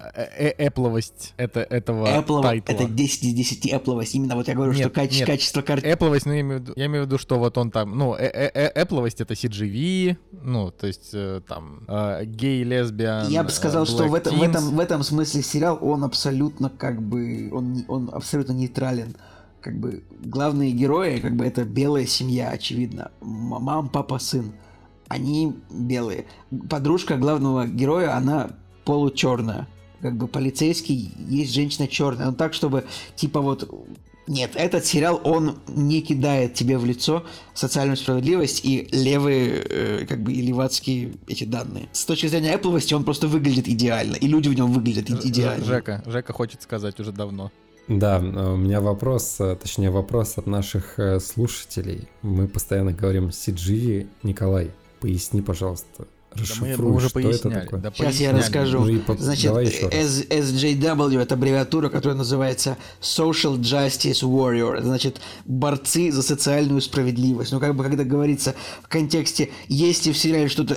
эпловость 0.58 1.34
это, 1.36 1.60
этого 1.60 2.06
Apple, 2.06 2.42
тайтла. 2.42 2.72
Это 2.74 2.84
10 2.84 3.24
из 3.24 3.34
10 3.34 3.66
эпловость. 3.72 4.14
Именно 4.14 4.36
вот 4.36 4.48
я 4.48 4.54
говорю, 4.54 4.72
нет, 4.72 4.80
что 4.80 5.00
каче- 5.00 5.18
нет. 5.18 5.26
качество 5.26 5.62
карты... 5.62 5.86
Эпловость, 5.86 6.26
ну, 6.26 6.32
я 6.32 6.40
имею, 6.40 6.58
в 6.60 6.62
виду, 6.62 6.72
я 6.76 6.86
имею 6.86 7.04
в 7.04 7.06
виду, 7.06 7.18
что 7.18 7.38
вот 7.38 7.58
он 7.58 7.70
там, 7.70 7.96
ну, 7.96 8.14
эпловость 8.14 9.20
это 9.20 9.34
CGV, 9.34 10.16
ну, 10.42 10.70
то 10.70 10.86
есть 10.86 11.10
э, 11.12 11.40
там 11.46 11.84
э, 11.88 12.24
гей, 12.24 12.62
лесбиян, 12.64 13.28
Я 13.28 13.42
бы 13.42 13.50
сказал, 13.50 13.86
что 13.86 14.04
в 14.04 14.14
этом, 14.14 14.38
в, 14.38 14.42
этом, 14.42 14.76
в 14.76 14.80
этом 14.80 15.02
смысле 15.02 15.42
сериал, 15.42 15.78
он 15.80 16.04
абсолютно 16.04 16.68
как 16.70 17.02
бы, 17.02 17.50
он, 17.52 17.84
он 17.88 18.10
абсолютно 18.12 18.52
нейтрален 18.52 19.16
как 19.64 19.80
бы 19.80 20.04
главные 20.22 20.72
герои, 20.72 21.20
как 21.20 21.36
бы 21.36 21.46
это 21.46 21.64
белая 21.64 22.04
семья, 22.04 22.50
очевидно. 22.50 23.10
Мам, 23.22 23.88
папа, 23.88 24.18
сын. 24.18 24.52
Они 25.08 25.56
белые. 25.70 26.26
Подружка 26.68 27.16
главного 27.16 27.66
героя, 27.66 28.14
она 28.14 28.50
получерная. 28.84 29.66
Как 30.00 30.16
бы 30.16 30.28
полицейский, 30.28 31.12
есть 31.28 31.54
женщина 31.54 31.88
черная. 31.88 32.26
Но 32.26 32.32
так, 32.32 32.52
чтобы 32.52 32.84
типа 33.16 33.40
вот 33.40 33.68
нет, 34.26 34.52
этот 34.54 34.86
сериал, 34.86 35.20
он 35.22 35.58
не 35.68 36.00
кидает 36.00 36.54
тебе 36.54 36.78
в 36.78 36.86
лицо 36.86 37.24
социальную 37.52 37.96
справедливость 37.96 38.64
и 38.64 38.88
левые, 38.90 39.62
э, 39.68 40.06
как 40.08 40.22
бы, 40.22 40.32
и 40.32 40.40
левацкие 40.40 41.12
эти 41.26 41.44
данные. 41.44 41.88
С 41.92 42.06
точки 42.06 42.26
зрения 42.28 42.54
Apple, 42.54 42.94
он 42.94 43.04
просто 43.04 43.28
выглядит 43.28 43.68
идеально, 43.68 44.16
и 44.16 44.26
люди 44.26 44.48
в 44.48 44.54
нем 44.54 44.72
выглядят 44.72 45.10
идеально. 45.10 45.64
Жека, 45.64 46.02
Жека 46.06 46.32
хочет 46.32 46.62
сказать 46.62 46.98
уже 47.00 47.12
давно. 47.12 47.52
Да, 47.86 48.18
у 48.18 48.56
меня 48.56 48.80
вопрос, 48.80 49.36
э, 49.40 49.56
точнее 49.56 49.90
вопрос 49.90 50.38
от 50.38 50.46
наших 50.46 50.98
э, 50.98 51.20
слушателей. 51.20 52.08
Мы 52.22 52.48
постоянно 52.48 52.92
говорим 52.92 53.28
CG. 53.28 54.06
Николай, 54.22 54.70
поясни, 55.00 55.42
пожалуйста, 55.42 56.06
Расшифруй, 56.36 56.76
да 56.76 56.82
мы, 56.82 56.94
уже 56.94 57.08
что 57.08 57.14
поясняли. 57.14 57.56
это 57.56 57.60
такое? 57.62 57.80
Да 57.80 57.90
Сейчас 57.90 58.06
поясняли. 58.06 58.32
я 58.32 58.38
расскажу. 58.38 58.78
Ну, 58.84 59.16
Значит, 59.18 59.52
SJW 59.52 61.20
это 61.20 61.34
аббревиатура, 61.34 61.88
которая 61.88 62.16
называется 62.18 62.76
Social 63.00 63.58
Justice 63.58 64.22
Warrior. 64.22 64.82
Значит, 64.82 65.20
борцы 65.44 66.10
за 66.10 66.22
социальную 66.22 66.80
справедливость. 66.80 67.52
Ну, 67.52 67.60
как 67.60 67.74
бы, 67.76 67.84
когда 67.84 68.04
говорится 68.04 68.54
в 68.82 68.88
контексте, 68.88 69.50
есть 69.68 70.06
ли 70.06 70.12
в 70.12 70.18
сериале 70.18 70.48
что-то 70.48 70.74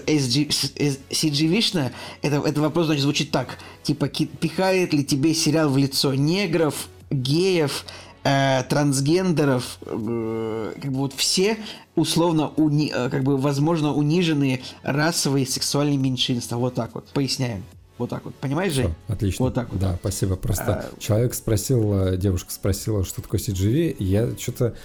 CGV-шное, 1.09 1.91
это, 2.21 2.41
это 2.45 2.61
вопрос, 2.61 2.85
значит, 2.88 3.03
звучит 3.03 3.31
так. 3.31 3.57
Типа, 3.84 4.07
пихает 4.07 4.93
ли 4.93 5.03
тебе 5.03 5.34
сериал 5.34 5.69
в 5.69 5.77
лицо 5.77 6.13
негров, 6.13 6.88
геев, 7.09 7.85
э, 8.27 8.63
трансгендеров, 8.69 9.79
э, 9.85 10.73
как 10.81 10.91
бы 10.91 10.97
вот 10.97 11.13
все 11.13 11.57
условно, 11.95 12.51
уни, 12.57 12.91
э, 12.93 13.09
как 13.09 13.23
бы, 13.23 13.37
возможно, 13.37 13.93
униженные 13.93 14.61
расовые 14.83 15.45
и 15.45 15.49
сексуальные 15.49 15.97
меньшинства. 15.97 16.57
Вот 16.57 16.75
так 16.75 16.93
вот. 16.93 17.07
Поясняем. 17.09 17.63
Вот 17.97 18.09
так 18.09 18.25
вот. 18.25 18.35
Понимаешь? 18.35 18.73
Всё, 18.73 18.91
отлично. 19.07 19.45
Вот 19.45 19.53
так 19.53 19.71
вот. 19.71 19.79
Да, 19.79 19.95
спасибо. 19.99 20.35
Просто 20.35 20.63
А, 20.63 20.99
человек 20.99 21.33
спросил, 21.33 22.15
девушка 22.17 22.51
спросила, 22.51 23.03
что 23.03 23.21
такое 23.21 23.39
CGV, 23.39 23.91
и 23.91 24.03
я 24.03 24.29
что-то... 24.37 24.75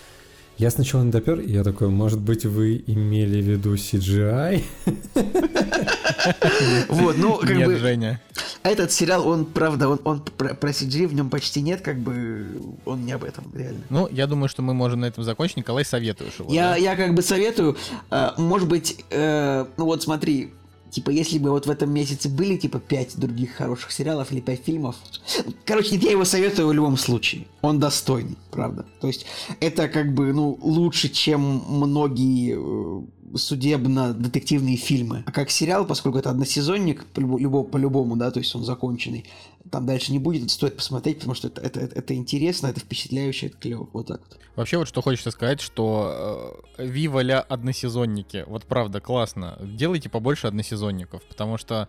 Я 0.59 0.70
сначала 0.70 1.02
не 1.02 1.10
допер, 1.10 1.40
и 1.40 1.51
я 1.51 1.64
такой, 1.64 1.89
может 1.89 2.20
быть, 2.20 2.44
вы 2.44 2.85
имели 2.86 3.43
в 3.43 3.47
виду 3.47 3.74
CGI? 3.74 4.62
Вот, 6.89 7.16
ну, 7.19 7.36
как 7.39 7.56
Нет, 7.56 7.66
бы, 7.66 7.77
Женя. 7.77 8.20
Этот 8.62 8.93
сериал, 8.93 9.26
он, 9.26 9.44
правда, 9.44 9.89
он, 9.89 10.01
он 10.05 10.20
про, 10.20 10.55
про 10.55 10.70
CG 10.70 11.06
в 11.06 11.14
нем 11.14 11.30
почти 11.30 11.60
нет, 11.60 11.80
как 11.80 11.98
бы, 11.98 12.47
он 12.84 13.05
не 13.05 13.12
об 13.12 13.24
этом, 13.24 13.44
реально. 13.55 13.80
Ну, 13.90 14.09
я 14.10 14.26
думаю, 14.26 14.48
что 14.48 14.62
мы 14.62 14.74
можем 14.74 15.01
на 15.01 15.06
этом 15.06 15.24
закончить. 15.24 15.56
Николай, 15.56 15.84
советуешь 15.84 16.34
его. 16.39 16.52
Я, 16.52 16.70
да? 16.70 16.76
я 16.76 16.97
как 16.97 17.14
бы 17.14 17.22
советую, 17.22 17.76
э, 18.10 18.30
может 18.36 18.68
быть, 18.68 19.05
э, 19.10 19.66
ну 19.76 19.84
вот 19.84 20.02
смотри, 20.02 20.52
типа, 20.93 21.10
если 21.10 21.39
бы 21.39 21.51
вот 21.51 21.66
в 21.66 21.70
этом 21.70 21.90
месяце 21.90 22.28
были, 22.28 22.56
типа, 22.56 22.78
пять 22.78 23.16
других 23.16 23.55
хороших 23.55 23.90
сериалов 23.90 24.30
или 24.30 24.40
пять 24.40 24.62
фильмов, 24.64 24.97
короче, 25.64 25.93
нет, 25.93 26.05
я 26.05 26.10
его 26.12 26.24
советую 26.24 26.68
в 26.68 26.72
любом 26.72 26.97
случае. 26.97 27.47
Он 27.62 27.80
достойный, 27.80 28.36
правда. 28.51 28.84
То 29.01 29.09
есть, 29.09 29.26
это 29.60 29.89
как 29.89 30.14
бы, 30.14 30.32
ну, 30.32 30.59
лучше, 30.60 31.09
чем 31.09 31.64
многие 31.66 32.56
э, 32.56 33.02
судебно-детективные 33.37 34.77
фильмы. 34.77 35.25
А 35.27 35.33
как 35.33 35.51
сериал, 35.51 35.87
поскольку 35.87 36.19
это 36.19 36.31
односезонник, 36.31 37.05
по-любо- 37.15 37.39
любо- 37.39 37.65
по-любому, 37.65 38.17
да, 38.17 38.31
то 38.31 38.39
есть 38.41 38.55
он 38.55 38.65
законченный, 38.65 39.25
там 39.71 39.87
дальше 39.87 40.13
не 40.13 40.19
будет, 40.19 40.43
это 40.45 40.53
стоит 40.53 40.77
посмотреть, 40.77 41.19
потому 41.19 41.35
что 41.35 41.49
это, 41.49 41.61
это, 41.61 41.81
это, 41.81 41.95
это 41.99 42.15
интересно, 42.15 42.67
это 42.69 42.81
впечатляюще, 42.81 43.47
это 43.47 43.57
клево. 43.59 43.89
Вот 43.93 44.07
так 44.09 44.21
вот. 44.29 44.39
Вообще, 44.57 44.79
вот 44.79 44.89
что 44.89 45.01
хочется 45.01 45.31
сказать, 45.31 45.61
что 45.61 46.63
э, 46.77 46.85
Вива 46.87 47.21
ля 47.21 47.41
односезонники. 47.41 48.45
Вот 48.47 48.65
правда, 48.65 49.01
классно. 49.01 49.59
Делайте 49.63 50.09
побольше 50.09 50.47
односезонников, 50.47 51.23
потому 51.25 51.57
что, 51.57 51.89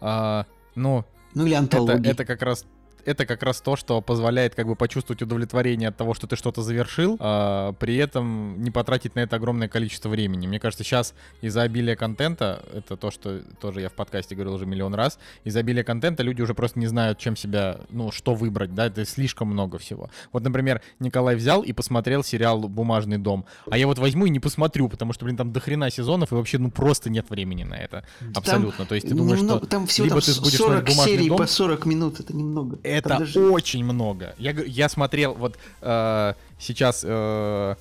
а, 0.00 0.46
ну, 0.76 1.04
Ну 1.34 1.44
или 1.46 1.52
это, 1.54 1.60
антологии. 1.60 2.08
это 2.10 2.24
как 2.24 2.42
раз 2.42 2.64
это 3.06 3.26
как 3.26 3.42
раз 3.42 3.60
то, 3.60 3.76
что 3.76 4.00
позволяет 4.00 4.54
как 4.54 4.66
бы 4.66 4.76
почувствовать 4.76 5.22
удовлетворение 5.22 5.88
от 5.88 5.96
того, 5.96 6.14
что 6.14 6.26
ты 6.26 6.36
что-то 6.36 6.62
завершил, 6.62 7.16
а 7.20 7.72
при 7.74 7.96
этом 7.96 8.62
не 8.62 8.70
потратить 8.70 9.14
на 9.14 9.20
это 9.20 9.36
огромное 9.36 9.68
количество 9.68 10.08
времени. 10.08 10.46
Мне 10.46 10.60
кажется, 10.60 10.84
сейчас 10.84 11.14
из-за 11.40 11.62
обилия 11.62 11.96
контента, 11.96 12.64
это 12.72 12.96
то, 12.96 13.10
что 13.10 13.40
тоже 13.60 13.80
я 13.80 13.88
в 13.88 13.92
подкасте 13.92 14.34
говорил 14.34 14.54
уже 14.54 14.66
миллион 14.66 14.94
раз, 14.94 15.18
из-за 15.44 15.60
обилия 15.60 15.84
контента 15.84 16.22
люди 16.22 16.42
уже 16.42 16.54
просто 16.54 16.78
не 16.78 16.86
знают, 16.86 17.18
чем 17.18 17.36
себя, 17.36 17.80
ну, 17.90 18.10
что 18.10 18.34
выбрать, 18.34 18.74
да, 18.74 18.86
это 18.86 19.04
слишком 19.04 19.48
много 19.48 19.78
всего. 19.78 20.10
Вот, 20.32 20.42
например, 20.42 20.80
Николай 21.00 21.36
взял 21.36 21.62
и 21.62 21.72
посмотрел 21.72 22.24
сериал 22.24 22.60
«Бумажный 22.68 23.18
дом», 23.18 23.44
а 23.70 23.78
я 23.78 23.86
вот 23.86 23.98
возьму 23.98 24.26
и 24.26 24.30
не 24.30 24.40
посмотрю, 24.40 24.88
потому 24.88 25.12
что, 25.12 25.24
блин, 25.24 25.36
там 25.36 25.52
дохрена 25.52 25.90
сезонов, 25.90 26.32
и 26.32 26.34
вообще, 26.34 26.58
ну, 26.58 26.70
просто 26.70 27.10
нет 27.10 27.30
времени 27.30 27.64
на 27.64 27.74
это. 27.74 28.04
Абсолютно. 28.34 28.86
То 28.86 28.94
есть 28.94 29.08
ты 29.08 29.14
думаешь, 29.14 29.40
немного- 29.40 29.60
что 29.60 29.68
там 29.68 29.86
всего 29.86 30.06
либо 30.06 30.20
там 30.20 30.34
ты 30.34 30.40
будешь 30.40 30.58
40 30.58 30.70
смотреть 30.78 30.96
«Бумажный 30.96 31.16
серий 31.16 31.28
дом», 31.28 31.38
по 31.38 31.46
40 31.46 31.86
минут, 31.86 32.20
это 32.20 32.36
немного. 32.36 32.78
Это 32.98 33.08
Там 33.10 33.18
даже- 33.20 33.40
очень 33.50 33.84
много. 33.84 34.34
Я, 34.38 34.52
я 34.52 34.88
смотрел 34.88 35.34
вот 35.34 35.58
э, 35.82 36.34
сейчас. 36.58 37.02
э, 37.06 37.74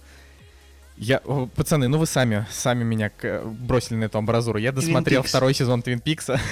я, 0.97 1.19
пацаны, 1.55 1.87
ну 1.87 1.97
вы 1.97 2.05
сами, 2.05 2.45
сами 2.51 2.83
меня 2.83 3.09
к- 3.09 3.43
бросили 3.45 3.95
на 3.97 4.03
эту 4.05 4.17
амбразуру. 4.19 4.59
Я 4.59 4.71
досмотрел 4.71 5.23
второй 5.23 5.53
сезон 5.53 5.81
Твин 5.81 5.99
Пикса. 5.99 6.39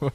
Вот. 0.00 0.14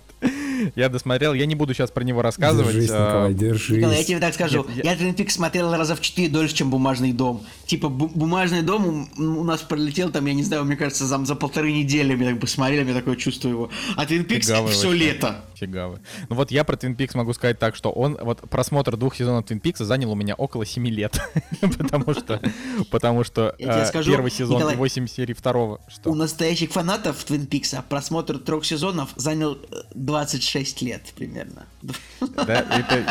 Я 0.76 0.90
досмотрел, 0.90 1.34
я 1.34 1.46
не 1.46 1.56
буду 1.56 1.74
сейчас 1.74 1.92
про 1.92 2.04
него 2.04 2.22
рассказывать. 2.22 2.74
Держись, 2.74 2.90
э, 2.92 3.06
Николай, 3.08 3.34
держись. 3.34 3.78
Николай, 3.78 3.98
я 3.98 4.04
тебе 4.04 4.20
так 4.20 4.34
скажу, 4.34 4.66
я... 4.76 4.92
я 4.92 4.96
Твин 4.98 5.14
Пикс 5.14 5.36
смотрел 5.36 5.72
раза 5.74 5.96
в 5.96 6.02
четыре 6.02 6.30
дольше, 6.30 6.56
чем 6.56 6.70
Бумажный 6.70 7.14
дом. 7.14 7.44
Типа, 7.66 7.90
Бумажный 7.90 8.62
дом 8.62 9.10
у 9.18 9.44
нас 9.44 9.62
пролетел 9.62 10.12
там, 10.12 10.26
я 10.26 10.34
не 10.34 10.44
знаю, 10.44 10.66
мне 10.66 10.76
кажется, 10.76 11.06
за, 11.06 11.36
полторы 11.36 11.72
недели 11.72 12.16
мы 12.16 12.26
так 12.26 12.40
посмотрели, 12.40 12.76
смотрели, 12.76 12.94
такое 12.94 13.16
чувство 13.16 13.50
его. 13.50 13.70
А 13.96 14.06
Твин 14.06 14.26
Пикс 14.26 14.48
все 14.48 14.92
лето. 14.92 15.44
Фигавы. 15.56 16.00
Ну 16.30 16.36
вот 16.36 16.52
я 16.52 16.64
про 16.64 16.76
Твин 16.76 16.96
Пикс 16.96 17.16
могу 17.16 17.34
сказать 17.34 17.60
так, 17.60 17.76
что 17.76 17.92
он, 17.92 18.18
вот 18.22 18.42
просмотр 18.50 18.98
двух 18.98 19.16
сезонов 19.16 19.46
Твин 19.46 19.60
Пикса 19.60 19.86
занял 19.86 20.12
у 20.12 20.16
меня 20.16 20.36
около 20.36 20.66
семи 20.66 20.92
лет. 20.92 21.20
Потому 21.62 22.14
что, 22.14 22.42
потому 22.92 23.24
что 23.24 23.56
э, 23.60 23.92
первый 24.04 24.32
сезон 24.32 24.72
и 24.72 24.76
8 24.76 25.08
серий 25.08 25.34
второго. 25.34 25.82
У 26.04 26.16
настоящих 26.16 26.72
фанатов 26.72 27.24
Твин 27.24 27.46
Пикса 27.46 27.84
просмотр 27.88 28.38
трех 28.40 28.66
сезонов 28.66 29.10
занял 29.16 29.54
э, 29.54 29.58
26 29.94 30.55
6 30.56 30.82
лет 30.84 31.02
примерно. 31.16 31.66
Да, 32.22 32.66
это 32.80 33.04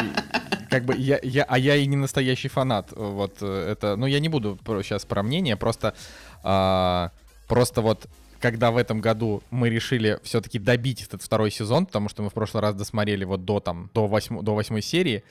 как 0.70 0.84
бы 0.86 0.94
я, 0.96 1.20
я, 1.22 1.44
а 1.44 1.58
я 1.58 1.76
и 1.76 1.86
не 1.86 1.96
настоящий 1.96 2.48
фанат. 2.48 2.90
Вот 2.96 3.36
э, 3.42 3.72
это, 3.72 3.96
ну 3.96 4.06
я 4.06 4.18
не 4.18 4.30
буду 4.30 4.58
сейчас 4.82 5.04
про 5.04 5.22
мнение, 5.22 5.56
просто, 5.56 5.94
а, 6.42 7.10
просто 7.46 7.82
вот 7.82 8.08
когда 8.40 8.70
в 8.70 8.78
этом 8.78 9.02
году 9.02 9.42
мы 9.50 9.68
решили 9.68 10.18
все-таки 10.22 10.58
добить 10.58 11.02
этот 11.02 11.22
второй 11.22 11.50
сезон, 11.50 11.84
потому 11.84 12.08
что 12.08 12.22
мы 12.22 12.30
в 12.30 12.32
прошлый 12.32 12.62
раз 12.62 12.74
досмотрели 12.74 13.24
вот 13.24 13.44
до 13.44 13.60
там 13.60 13.90
до 13.92 14.06
восьмой 14.06 14.42
до 14.42 14.54
восьмой 14.54 14.80
серии, 14.80 15.22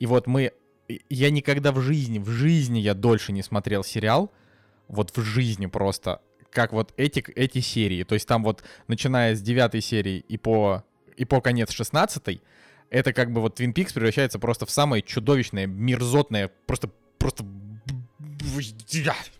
и 0.00 0.06
вот 0.06 0.26
мы 0.26 0.50
я 1.08 1.30
никогда 1.30 1.70
в 1.70 1.80
жизни 1.80 2.18
в 2.18 2.28
жизни 2.28 2.80
я 2.80 2.94
дольше 2.94 3.32
не 3.32 3.42
смотрел 3.42 3.84
сериал, 3.84 4.32
вот 4.88 5.16
в 5.16 5.22
жизни 5.22 5.66
просто 5.66 6.20
как 6.50 6.72
вот 6.72 6.92
эти 6.96 7.24
эти 7.36 7.60
серии, 7.60 8.02
то 8.02 8.14
есть 8.14 8.26
там 8.26 8.42
вот 8.42 8.64
начиная 8.88 9.36
с 9.36 9.40
девятой 9.40 9.80
серии 9.80 10.24
и 10.28 10.36
по 10.38 10.84
и 11.16 11.24
по 11.24 11.40
конец 11.40 11.70
шестнадцатой 11.72 12.42
это 12.92 13.12
как 13.14 13.32
бы 13.32 13.40
вот 13.40 13.58
Twin 13.58 13.72
Peaks 13.72 13.94
превращается 13.94 14.38
просто 14.38 14.66
в 14.66 14.70
самое 14.70 15.02
чудовищное, 15.02 15.66
мерзотное, 15.66 16.50
просто, 16.66 16.90
просто... 17.18 17.44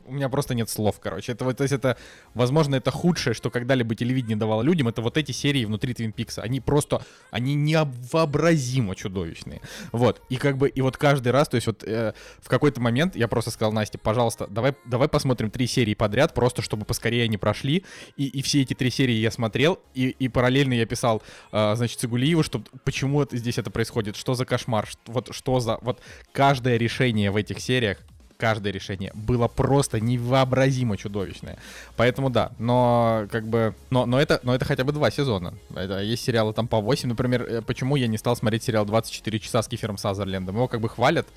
У 0.06 0.12
меня 0.12 0.28
просто 0.28 0.54
нет 0.54 0.68
слов, 0.68 0.98
короче. 1.00 1.32
Это, 1.32 1.52
то 1.52 1.62
есть 1.62 1.72
это, 1.72 1.96
возможно, 2.34 2.74
это 2.74 2.90
худшее, 2.90 3.34
что 3.34 3.50
когда-либо 3.50 3.94
телевидение 3.94 4.36
давало 4.36 4.62
людям, 4.62 4.88
это 4.88 5.00
вот 5.00 5.16
эти 5.16 5.32
серии 5.32 5.64
внутри 5.64 5.94
Твин 5.94 6.12
Пикса. 6.12 6.42
Они 6.42 6.60
просто, 6.60 7.04
они 7.30 7.54
невообразимо 7.54 8.94
чудовищные. 8.96 9.60
Вот, 9.92 10.22
и 10.28 10.36
как 10.36 10.58
бы, 10.58 10.68
и 10.68 10.80
вот 10.80 10.96
каждый 10.96 11.32
раз, 11.32 11.48
то 11.48 11.54
есть 11.56 11.66
вот 11.66 11.84
э, 11.84 12.14
в 12.40 12.48
какой-то 12.48 12.80
момент 12.80 13.16
я 13.16 13.28
просто 13.28 13.50
сказал 13.50 13.72
Насте, 13.72 13.98
пожалуйста, 13.98 14.46
давай, 14.48 14.74
давай 14.84 15.08
посмотрим 15.08 15.50
три 15.50 15.66
серии 15.66 15.94
подряд, 15.94 16.34
просто 16.34 16.62
чтобы 16.62 16.84
поскорее 16.84 17.24
они 17.24 17.36
прошли. 17.36 17.84
И, 18.16 18.26
и 18.26 18.42
все 18.42 18.62
эти 18.62 18.74
три 18.74 18.90
серии 18.90 19.14
я 19.14 19.30
смотрел, 19.30 19.78
и, 19.94 20.08
и 20.08 20.28
параллельно 20.28 20.74
я 20.74 20.86
писал, 20.86 21.22
а, 21.52 21.74
значит, 21.76 21.98
Цигулиеву, 22.00 22.42
что 22.42 22.62
почему 22.84 23.22
это, 23.22 23.36
здесь 23.36 23.58
это 23.58 23.70
происходит, 23.70 24.16
что 24.16 24.34
за 24.34 24.44
кошмар, 24.44 24.86
Ш- 24.86 24.98
вот 25.06 25.34
что 25.34 25.60
за... 25.60 25.78
Вот 25.82 26.00
каждое 26.32 26.76
решение 26.76 27.30
в 27.30 27.36
этих 27.36 27.60
сериях, 27.60 27.98
каждое 28.42 28.72
решение 28.72 29.12
было 29.14 29.46
просто 29.46 30.00
невообразимо 30.00 30.96
чудовищное. 30.96 31.58
Поэтому 31.96 32.28
да, 32.28 32.50
но 32.58 33.28
как 33.30 33.46
бы... 33.46 33.72
Но, 33.90 34.04
но, 34.04 34.20
это, 34.20 34.40
но 34.42 34.52
это 34.52 34.64
хотя 34.64 34.82
бы 34.82 34.90
два 34.90 35.12
сезона. 35.12 35.54
Это, 35.76 36.00
есть 36.00 36.24
сериалы 36.24 36.52
там 36.52 36.66
по 36.66 36.80
8. 36.80 37.08
Например, 37.08 37.42
э, 37.42 37.62
почему 37.62 37.94
я 37.94 38.08
не 38.08 38.18
стал 38.18 38.34
смотреть 38.34 38.64
сериал 38.64 38.84
«24 38.84 39.38
часа» 39.38 39.62
с 39.62 39.68
Кифером 39.68 39.96
Сазерлендом? 39.96 40.56
Его 40.56 40.66
как 40.66 40.80
бы 40.80 40.88
хвалят. 40.88 41.28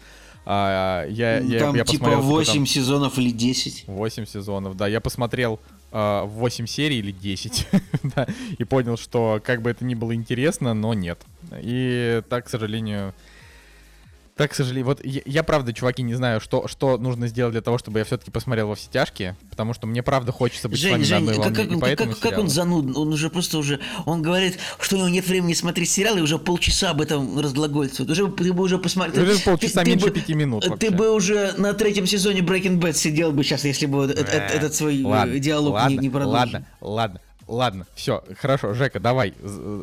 а, 0.47 1.05
я, 1.07 1.37
я, 1.37 1.59
Там 1.59 1.75
я 1.75 1.83
типа 1.83 2.05
посмотрел, 2.05 2.21
8 2.21 2.53
там 2.53 2.65
сезонов 2.65 3.19
или 3.19 3.29
10. 3.29 3.83
8 3.85 4.25
сезонов, 4.25 4.75
да. 4.75 4.87
Я 4.87 4.99
посмотрел 4.99 5.59
э, 5.91 6.21
8 6.25 6.65
серий 6.65 6.97
или 6.97 7.11
10, 7.11 7.67
да, 8.15 8.25
и 8.57 8.63
понял, 8.63 8.97
что 8.97 9.39
как 9.45 9.61
бы 9.61 9.69
это 9.69 9.85
ни 9.85 9.93
было 9.93 10.15
интересно, 10.15 10.73
но 10.73 10.95
нет. 10.95 11.19
И 11.61 12.23
так, 12.29 12.45
к 12.45 12.49
сожалению... 12.49 13.13
Так, 14.37 14.51
к 14.51 14.53
сожалению, 14.53 14.85
вот 14.87 14.99
я, 15.05 15.21
я, 15.25 15.43
правда, 15.43 15.71
чуваки, 15.71 16.03
не 16.03 16.13
знаю, 16.13 16.41
что, 16.41 16.67
что 16.67 16.97
нужно 16.97 17.27
сделать 17.27 17.53
для 17.53 17.61
того, 17.61 17.77
чтобы 17.77 17.99
я 17.99 18.05
все-таки 18.05 18.31
посмотрел 18.31 18.67
во 18.67 18.75
все 18.75 18.89
тяжкие, 18.91 19.37
потому 19.49 19.73
что 19.73 19.87
мне 19.87 20.03
правда 20.03 20.33
хочется 20.33 20.67
быть 20.67 20.77
с 20.77 20.81
Жень, 20.81 20.91
вами 20.91 21.01
на 21.01 21.05
Жень, 21.07 21.17
одной 21.29 21.35
как, 21.35 21.67
волне, 21.69 21.95
как, 21.95 22.09
как- 22.09 22.19
как 22.19 22.39
он 22.39 22.49
занудный, 22.49 22.93
он 22.95 23.13
уже 23.13 23.29
просто 23.29 23.57
уже, 23.57 23.79
он 24.05 24.21
говорит, 24.21 24.59
что 24.81 24.95
у 24.97 24.99
него 24.99 25.07
нет 25.07 25.25
времени 25.25 25.53
смотреть 25.53 25.89
сериалы, 25.89 26.19
и 26.19 26.21
уже 26.21 26.37
полчаса 26.37 26.89
об 26.89 26.99
этом 26.99 27.39
разглагольствует. 27.39 28.09
Уже, 28.09 28.27
ты 28.27 28.51
бы 28.51 28.63
уже 28.63 28.77
посмотрел. 28.77 29.23
Уже 29.23 29.37
ты- 29.37 29.43
полчаса 29.45 29.83
ты 29.83 29.91
меньше 29.91 30.07
бы- 30.07 30.11
пяти 30.11 30.33
минут 30.33 30.63
Ты 30.63 30.69
вообще. 30.69 30.89
бы 30.89 31.11
уже 31.13 31.53
на 31.57 31.73
третьем 31.73 32.05
сезоне 32.05 32.41
Breaking 32.41 32.77
Bad 32.81 32.93
сидел 32.93 33.31
бы 33.31 33.41
сейчас, 33.45 33.63
если 33.63 33.85
бы 33.85 34.03
э- 34.05 34.09
э- 34.17 34.25
Э, 34.25 34.47
этот 34.57 34.75
свой 34.75 35.01
э, 35.01 35.05
ладно, 35.05 35.39
диалог 35.39 35.73
ладно, 35.75 35.89
не, 35.93 35.97
не 35.97 36.09
продолжил. 36.09 36.35
Ладно, 36.41 36.67
ладно, 36.81 37.21
ладно, 37.47 37.85
все, 37.95 38.23
хорошо, 38.39 38.73
Жека, 38.73 38.99
давай, 38.99 39.33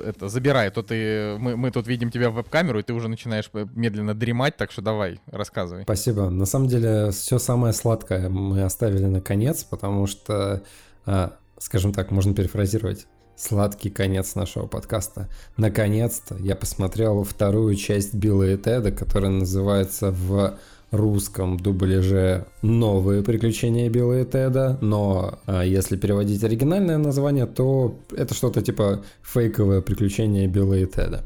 это, 0.05 0.29
забирай, 0.29 0.69
а 0.69 0.71
то 0.71 0.83
ты, 0.83 1.37
мы, 1.39 1.57
мы 1.57 1.71
тут 1.71 1.87
видим 1.87 2.11
тебя 2.11 2.31
в 2.31 2.35
веб-камеру, 2.35 2.79
и 2.79 2.83
ты 2.83 2.93
уже 2.93 3.09
начинаешь 3.09 3.51
медленно 3.53 4.15
дремать, 4.15 4.57
так 4.57 4.73
что 4.73 4.83
давай, 4.83 5.21
рассказывай. 5.27 5.85
Спасибо. 5.85 6.31
На 6.31 6.47
самом 6.47 6.69
деле, 6.69 7.11
все 7.11 7.39
самое 7.39 7.73
сладкое 7.73 8.29
мы 8.29 8.63
оставили 8.63 9.07
на 9.07 9.21
конец, 9.21 9.65
потому 9.65 10.07
что, 10.07 10.63
а, 11.07 11.33
скажем 11.59 11.93
так, 11.93 12.11
можно 12.11 12.35
перефразировать. 12.35 13.07
Сладкий 13.35 13.91
конец 13.91 14.35
нашего 14.35 14.67
подкаста. 14.67 15.29
Наконец-то 15.57 16.37
я 16.37 16.55
посмотрел 16.55 17.25
вторую 17.25 17.75
часть 17.77 18.15
Билла 18.15 18.53
и 18.53 18.57
Теда, 18.57 18.93
которая 18.93 19.33
называется 19.33 20.13
в 20.13 20.59
русском 20.93 21.59
дубляже 21.59 22.47
«Новые 22.63 23.23
приключения 23.23 23.91
Билла 23.91 24.21
и 24.21 24.25
Теда», 24.25 24.79
но 24.81 25.41
а, 25.47 25.63
если 25.63 25.97
переводить 25.97 26.45
оригинальное 26.45 26.99
название, 26.99 27.47
то 27.47 27.99
это 28.17 28.35
что-то 28.35 28.63
типа 28.63 29.03
«Фейковое 29.23 29.81
приключение 29.81 30.47
Билла 30.47 30.75
и 30.75 30.87
Теда». 30.87 31.25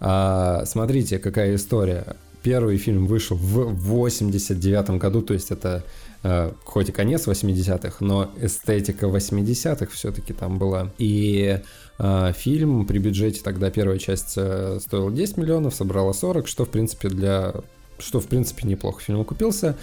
А, 0.00 0.64
смотрите, 0.66 1.18
какая 1.18 1.54
история. 1.54 2.16
Первый 2.42 2.76
фильм 2.76 3.06
вышел 3.06 3.38
в 3.38 3.72
89 3.72 4.90
году, 4.98 5.22
то 5.22 5.32
есть 5.32 5.50
это 5.50 5.82
э, 6.22 6.52
хоть 6.64 6.90
и 6.90 6.92
конец 6.92 7.26
80-х, 7.26 7.96
но 8.00 8.30
эстетика 8.38 9.06
80-х 9.06 9.86
все-таки 9.86 10.34
там 10.34 10.58
была. 10.58 10.92
И 10.98 11.58
А, 11.98 12.32
фильм 12.32 12.86
при 12.86 12.98
бюджете 12.98 13.40
тогда 13.42 13.70
первая 13.70 13.98
часть 13.98 14.34
э, 14.36 14.78
стоила 14.80 15.12
10 15.12 15.36
миллионов, 15.36 15.74
собрала 15.74 16.12
40, 16.12 16.48
что 16.48 16.64
в 16.64 16.70
принципе 16.70 17.08
для... 17.08 17.54
что 18.04 18.20
в 18.20 18.26
принципе 18.26 18.68
неплохо 18.68 19.02
фильм 19.02 19.20
окупился. 19.20 19.76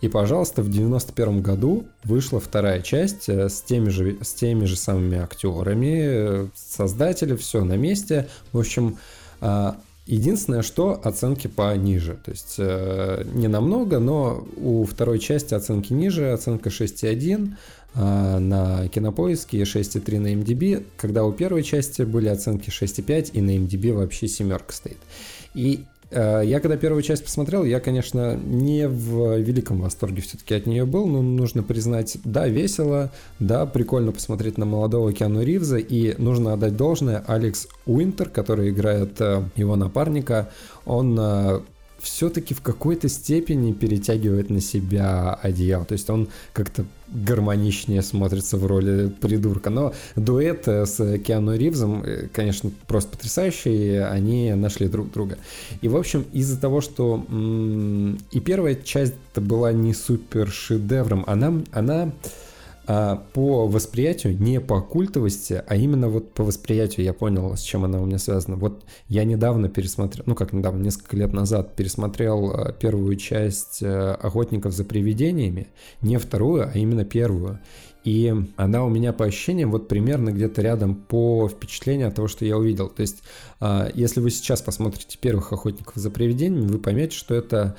И, 0.00 0.08
пожалуйста, 0.08 0.62
в 0.62 0.70
91 0.70 1.42
году 1.42 1.86
вышла 2.02 2.40
вторая 2.40 2.82
часть 2.82 3.28
э, 3.28 3.48
с 3.48 3.62
теми 3.62 3.88
же, 3.88 4.18
с 4.20 4.34
теми 4.34 4.64
же 4.64 4.76
самыми 4.76 5.18
актерами, 5.18 5.98
э, 6.02 6.46
создатели, 6.56 7.36
все 7.36 7.64
на 7.64 7.76
месте. 7.76 8.28
В 8.52 8.58
общем, 8.58 8.98
а, 9.40 9.76
Единственное, 10.06 10.62
что 10.62 11.00
оценки 11.04 11.46
пониже. 11.46 12.18
То 12.24 12.32
есть 12.32 12.56
э, 12.58 13.24
не 13.34 13.46
намного, 13.46 14.00
но 14.00 14.44
у 14.56 14.84
второй 14.84 15.20
части 15.20 15.54
оценки 15.54 15.92
ниже, 15.92 16.32
оценка 16.32 16.70
6,1 16.70 17.52
э, 17.94 18.38
на 18.38 18.88
кинопоиске 18.88 19.58
и 19.58 19.62
6,3 19.62 20.18
на 20.18 20.34
MDB, 20.34 20.84
когда 20.96 21.24
у 21.24 21.30
первой 21.30 21.62
части 21.62 22.02
были 22.02 22.26
оценки 22.26 22.68
6,5 22.68 23.30
и 23.32 23.40
на 23.40 23.56
MDB 23.56 23.92
вообще 23.92 24.26
семерка 24.26 24.72
стоит. 24.72 24.98
И 25.54 25.84
я 26.12 26.60
когда 26.60 26.76
первую 26.76 27.02
часть 27.02 27.24
посмотрел, 27.24 27.64
я, 27.64 27.80
конечно, 27.80 28.36
не 28.36 28.86
в 28.88 29.38
великом 29.38 29.80
восторге 29.80 30.22
все-таки 30.22 30.54
от 30.54 30.66
нее 30.66 30.84
был, 30.84 31.06
но 31.06 31.22
нужно 31.22 31.62
признать, 31.62 32.18
да, 32.24 32.48
весело, 32.48 33.10
да, 33.38 33.66
прикольно 33.66 34.12
посмотреть 34.12 34.58
на 34.58 34.64
молодого 34.64 35.12
Киану 35.12 35.42
Ривза, 35.42 35.78
и 35.78 36.20
нужно 36.20 36.52
отдать 36.52 36.76
должное, 36.76 37.24
Алекс 37.26 37.66
Уинтер, 37.86 38.28
который 38.28 38.70
играет 38.70 39.20
э, 39.20 39.42
его 39.56 39.76
напарника, 39.76 40.50
он 40.84 41.16
э, 41.18 41.60
все-таки 42.02 42.54
в 42.54 42.60
какой-то 42.60 43.08
степени 43.08 43.72
перетягивает 43.72 44.50
на 44.50 44.60
себя 44.60 45.34
одеяло. 45.34 45.84
То 45.84 45.92
есть 45.92 46.10
он 46.10 46.28
как-то 46.52 46.84
гармоничнее 47.08 48.02
смотрится 48.02 48.56
в 48.56 48.66
роли 48.66 49.08
придурка. 49.08 49.70
Но 49.70 49.92
дуэт 50.16 50.66
э, 50.66 50.86
с 50.86 51.18
Киану 51.18 51.56
Ривзом, 51.56 52.02
э, 52.02 52.28
конечно, 52.32 52.70
просто 52.86 53.10
потрясающий. 53.10 53.98
Они 53.98 54.52
нашли 54.54 54.88
друг 54.88 55.12
друга. 55.12 55.38
И, 55.80 55.88
в 55.88 55.96
общем, 55.96 56.24
из-за 56.32 56.60
того, 56.60 56.80
что 56.80 57.24
и 58.30 58.40
первая 58.40 58.74
часть 58.74 59.14
была 59.34 59.72
не 59.72 59.94
супер 59.94 60.50
шедевром, 60.50 61.24
она, 61.26 61.62
она 61.72 62.12
по 62.86 63.66
восприятию, 63.68 64.36
не 64.36 64.60
по 64.60 64.80
культовости, 64.80 65.62
а 65.66 65.76
именно 65.76 66.08
вот 66.08 66.34
по 66.34 66.42
восприятию 66.42 67.06
я 67.06 67.12
понял, 67.12 67.56
с 67.56 67.60
чем 67.60 67.84
она 67.84 68.00
у 68.00 68.06
меня 68.06 68.18
связана. 68.18 68.56
Вот 68.56 68.84
я 69.08 69.24
недавно 69.24 69.68
пересмотрел, 69.68 70.24
ну 70.26 70.34
как 70.34 70.52
недавно, 70.52 70.82
несколько 70.82 71.16
лет 71.16 71.32
назад 71.32 71.76
пересмотрел 71.76 72.50
а, 72.50 72.72
первую 72.72 73.14
часть 73.16 73.82
а, 73.84 74.14
«Охотников 74.20 74.72
за 74.72 74.84
привидениями», 74.84 75.68
не 76.00 76.18
вторую, 76.18 76.68
а 76.68 76.76
именно 76.76 77.04
первую. 77.04 77.60
И 78.02 78.34
она 78.56 78.84
у 78.84 78.88
меня 78.88 79.12
по 79.12 79.26
ощущениям 79.26 79.70
вот 79.70 79.86
примерно 79.86 80.30
где-то 80.30 80.60
рядом 80.60 80.96
по 80.96 81.48
впечатлению 81.48 82.08
от 82.08 82.16
того, 82.16 82.26
что 82.26 82.44
я 82.44 82.58
увидел. 82.58 82.88
То 82.88 83.02
есть, 83.02 83.22
если 83.94 84.18
вы 84.18 84.30
сейчас 84.30 84.60
посмотрите 84.60 85.16
первых 85.20 85.52
охотников 85.52 85.94
за 85.94 86.10
привидениями, 86.10 86.66
вы 86.66 86.80
поймете, 86.80 87.16
что 87.16 87.36
это 87.36 87.76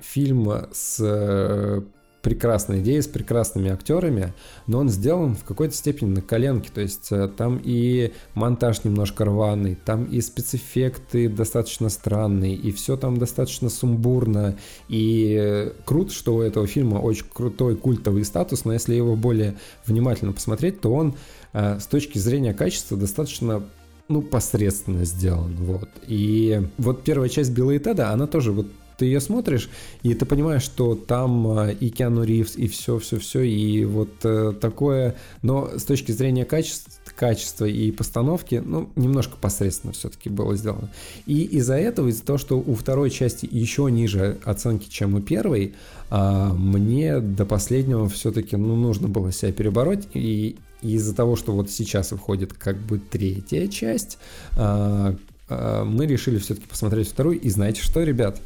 фильм 0.00 0.48
с 0.70 1.82
прекрасная 2.22 2.80
идея 2.80 3.02
с 3.02 3.08
прекрасными 3.08 3.70
актерами, 3.70 4.32
но 4.66 4.78
он 4.78 4.88
сделан 4.88 5.34
в 5.34 5.44
какой-то 5.44 5.74
степени 5.74 6.10
на 6.10 6.22
коленке, 6.22 6.70
то 6.72 6.80
есть 6.80 7.08
э, 7.10 7.28
там 7.28 7.60
и 7.62 8.12
монтаж 8.34 8.84
немножко 8.84 9.24
рваный, 9.24 9.76
там 9.84 10.04
и 10.04 10.20
спецэффекты 10.20 11.28
достаточно 11.28 11.88
странные, 11.88 12.54
и 12.54 12.70
все 12.70 12.96
там 12.96 13.16
достаточно 13.18 13.68
сумбурно, 13.68 14.56
и 14.88 15.36
э, 15.38 15.72
круто, 15.84 16.12
что 16.12 16.36
у 16.36 16.40
этого 16.40 16.66
фильма 16.68 16.98
очень 16.98 17.26
крутой 17.32 17.76
культовый 17.76 18.24
статус, 18.24 18.64
но 18.64 18.72
если 18.72 18.94
его 18.94 19.16
более 19.16 19.56
внимательно 19.84 20.32
посмотреть, 20.32 20.80
то 20.80 20.94
он 20.94 21.16
э, 21.52 21.80
с 21.80 21.86
точки 21.86 22.18
зрения 22.18 22.54
качества 22.54 22.96
достаточно 22.96 23.64
ну, 24.08 24.22
посредственно 24.22 25.04
сделан, 25.04 25.56
вот. 25.58 25.88
И 26.06 26.62
вот 26.78 27.02
первая 27.02 27.28
часть 27.28 27.50
Билла 27.50 27.72
и 27.72 27.78
Теда, 27.78 28.10
она 28.10 28.26
тоже 28.26 28.52
вот 28.52 28.66
ты 29.02 29.06
ее 29.06 29.20
смотришь, 29.20 29.68
и 30.04 30.14
ты 30.14 30.24
понимаешь, 30.26 30.62
что 30.62 30.94
там 30.94 31.58
э, 31.58 31.74
и 31.74 31.90
Киану 31.90 32.22
Ривз, 32.22 32.54
и 32.54 32.68
все-все-все, 32.68 33.40
и 33.42 33.84
вот 33.84 34.10
э, 34.22 34.52
такое, 34.60 35.16
но 35.42 35.76
с 35.76 35.82
точки 35.82 36.12
зрения 36.12 36.44
качества, 36.44 36.92
качества 37.16 37.64
и 37.64 37.90
постановки, 37.90 38.62
ну, 38.64 38.90
немножко 38.94 39.36
посредственно 39.40 39.92
все-таки 39.92 40.28
было 40.28 40.54
сделано. 40.54 40.88
И 41.26 41.42
из-за 41.42 41.74
этого, 41.74 42.10
из-за 42.10 42.24
того, 42.24 42.38
что 42.38 42.60
у 42.60 42.76
второй 42.76 43.10
части 43.10 43.48
еще 43.50 43.90
ниже 43.90 44.38
оценки, 44.44 44.88
чем 44.88 45.16
у 45.16 45.20
первой, 45.20 45.74
а, 46.08 46.54
мне 46.54 47.18
до 47.18 47.44
последнего 47.44 48.08
все-таки, 48.08 48.54
ну, 48.54 48.76
нужно 48.76 49.08
было 49.08 49.32
себя 49.32 49.50
перебороть, 49.50 50.06
и 50.14 50.54
из-за 50.80 51.12
того, 51.12 51.34
что 51.34 51.50
вот 51.50 51.72
сейчас 51.72 52.12
выходит 52.12 52.52
как 52.52 52.76
бы 52.76 53.00
третья 53.00 53.66
часть, 53.66 54.18
а, 54.56 55.16
а, 55.48 55.84
мы 55.84 56.06
решили 56.06 56.38
все-таки 56.38 56.66
посмотреть 56.66 57.08
вторую, 57.08 57.40
и 57.40 57.50
знаете 57.50 57.82
что, 57.82 58.02
ребят? 58.02 58.40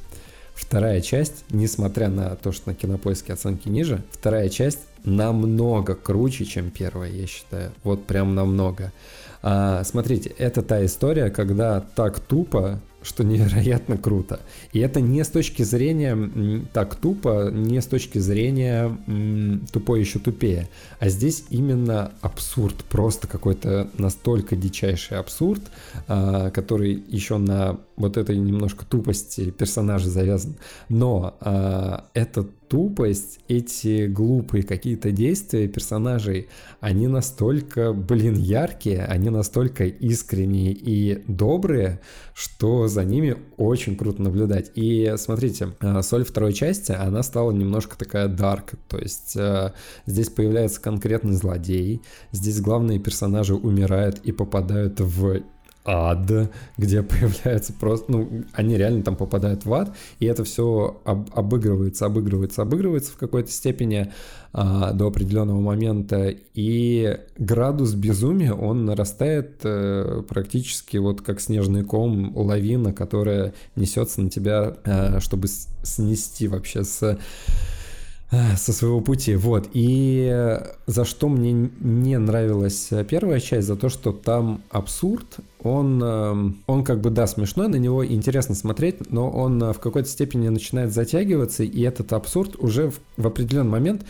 Вторая 0.56 1.02
часть, 1.02 1.44
несмотря 1.50 2.08
на 2.08 2.34
то, 2.34 2.50
что 2.50 2.70
на 2.70 2.74
кинопоиске 2.74 3.34
оценки 3.34 3.68
ниже, 3.68 4.02
вторая 4.10 4.48
часть 4.48 4.80
намного 5.04 5.94
круче, 5.94 6.46
чем 6.46 6.70
первая, 6.70 7.10
я 7.10 7.26
считаю. 7.26 7.72
Вот 7.84 8.06
прям 8.06 8.34
намного. 8.34 8.90
А, 9.48 9.84
смотрите, 9.84 10.30
это 10.38 10.60
та 10.60 10.84
история, 10.84 11.30
когда 11.30 11.80
так 11.80 12.18
тупо 12.18 12.80
что 13.06 13.22
невероятно 13.22 13.96
круто. 13.96 14.40
И 14.72 14.80
это 14.80 15.00
не 15.00 15.22
с 15.22 15.28
точки 15.28 15.62
зрения 15.62 16.66
так 16.72 16.96
тупо, 16.96 17.50
не 17.52 17.80
с 17.80 17.86
точки 17.86 18.18
зрения 18.18 18.96
тупой 19.72 20.00
еще 20.00 20.18
тупее, 20.18 20.68
а 20.98 21.08
здесь 21.08 21.44
именно 21.50 22.12
абсурд, 22.20 22.74
просто 22.90 23.28
какой-то 23.28 23.88
настолько 23.96 24.56
дичайший 24.56 25.18
абсурд, 25.18 25.62
а, 26.08 26.50
который 26.50 27.04
еще 27.08 27.38
на 27.38 27.78
вот 27.96 28.16
этой 28.16 28.36
немножко 28.36 28.84
тупости 28.84 29.50
персонажа 29.50 30.10
завязан. 30.10 30.56
Но 30.88 31.36
а, 31.40 32.06
этот 32.12 32.50
тупость, 32.68 33.38
эти 33.46 34.06
глупые 34.06 34.64
какие-то 34.64 35.12
действия 35.12 35.68
персонажей, 35.68 36.48
они 36.80 37.06
настолько, 37.06 37.92
блин, 37.92 38.34
яркие, 38.34 39.04
они 39.04 39.30
настолько 39.36 39.84
искренние 39.84 40.72
и 40.72 41.22
добрые, 41.28 42.00
что 42.34 42.88
за 42.88 43.04
ними 43.04 43.36
очень 43.56 43.96
круто 43.96 44.22
наблюдать. 44.22 44.72
И 44.74 45.14
смотрите, 45.16 45.74
э, 45.80 46.02
соль 46.02 46.24
второй 46.24 46.52
части, 46.52 46.92
она 46.92 47.22
стала 47.22 47.52
немножко 47.52 47.96
такая 47.96 48.28
дарк, 48.28 48.72
то 48.88 48.98
есть 48.98 49.36
э, 49.36 49.72
здесь 50.06 50.28
появляется 50.28 50.80
конкретный 50.80 51.34
злодей, 51.34 52.02
здесь 52.32 52.60
главные 52.60 52.98
персонажи 52.98 53.54
умирают 53.54 54.20
и 54.24 54.32
попадают 54.32 55.00
в 55.00 55.42
ад, 55.86 56.50
где 56.76 57.02
появляется 57.04 57.72
просто, 57.72 58.12
ну, 58.12 58.44
они 58.52 58.76
реально 58.76 59.02
там 59.02 59.16
попадают 59.16 59.64
в 59.64 59.72
ад, 59.72 59.96
и 60.18 60.26
это 60.26 60.44
все 60.44 61.00
об, 61.04 61.30
обыгрывается, 61.32 62.06
обыгрывается, 62.06 62.62
обыгрывается 62.62 63.12
в 63.12 63.16
какой-то 63.16 63.50
степени 63.50 64.12
а, 64.52 64.92
до 64.92 65.06
определенного 65.06 65.60
момента, 65.60 66.34
и 66.54 67.18
градус 67.38 67.94
безумия, 67.94 68.52
он 68.52 68.84
нарастает 68.84 69.60
а, 69.64 70.22
практически 70.22 70.96
вот 70.96 71.22
как 71.22 71.40
снежный 71.40 71.84
ком, 71.84 72.36
лавина, 72.36 72.92
которая 72.92 73.54
несется 73.76 74.20
на 74.20 74.30
тебя, 74.30 74.76
а, 74.84 75.20
чтобы 75.20 75.48
снести 75.82 76.48
вообще 76.48 76.84
с 76.84 77.18
со 78.30 78.72
своего 78.72 79.00
пути, 79.00 79.36
вот. 79.36 79.68
И 79.72 80.28
э, 80.32 80.66
за 80.86 81.04
что 81.04 81.28
мне 81.28 81.70
не 81.80 82.18
нравилась 82.18 82.88
э, 82.90 83.04
первая 83.04 83.38
часть, 83.40 83.68
за 83.68 83.76
то, 83.76 83.88
что 83.88 84.12
там 84.12 84.62
абсурд, 84.70 85.36
он, 85.62 86.02
эм, 86.02 86.62
он 86.66 86.84
как 86.84 87.00
бы, 87.00 87.10
да, 87.10 87.26
смешной, 87.26 87.68
на 87.68 87.76
него 87.76 88.04
интересно 88.04 88.54
смотреть, 88.54 89.10
но 89.12 89.30
он 89.30 89.60
в 89.72 89.78
какой-то 89.78 90.08
степени 90.08 90.48
начинает 90.48 90.92
затягиваться, 90.92 91.62
и 91.62 91.82
этот 91.82 92.12
абсурд 92.12 92.56
уже 92.58 92.90
в, 92.90 93.00
в 93.16 93.26
определенный 93.26 93.70
момент 93.70 94.04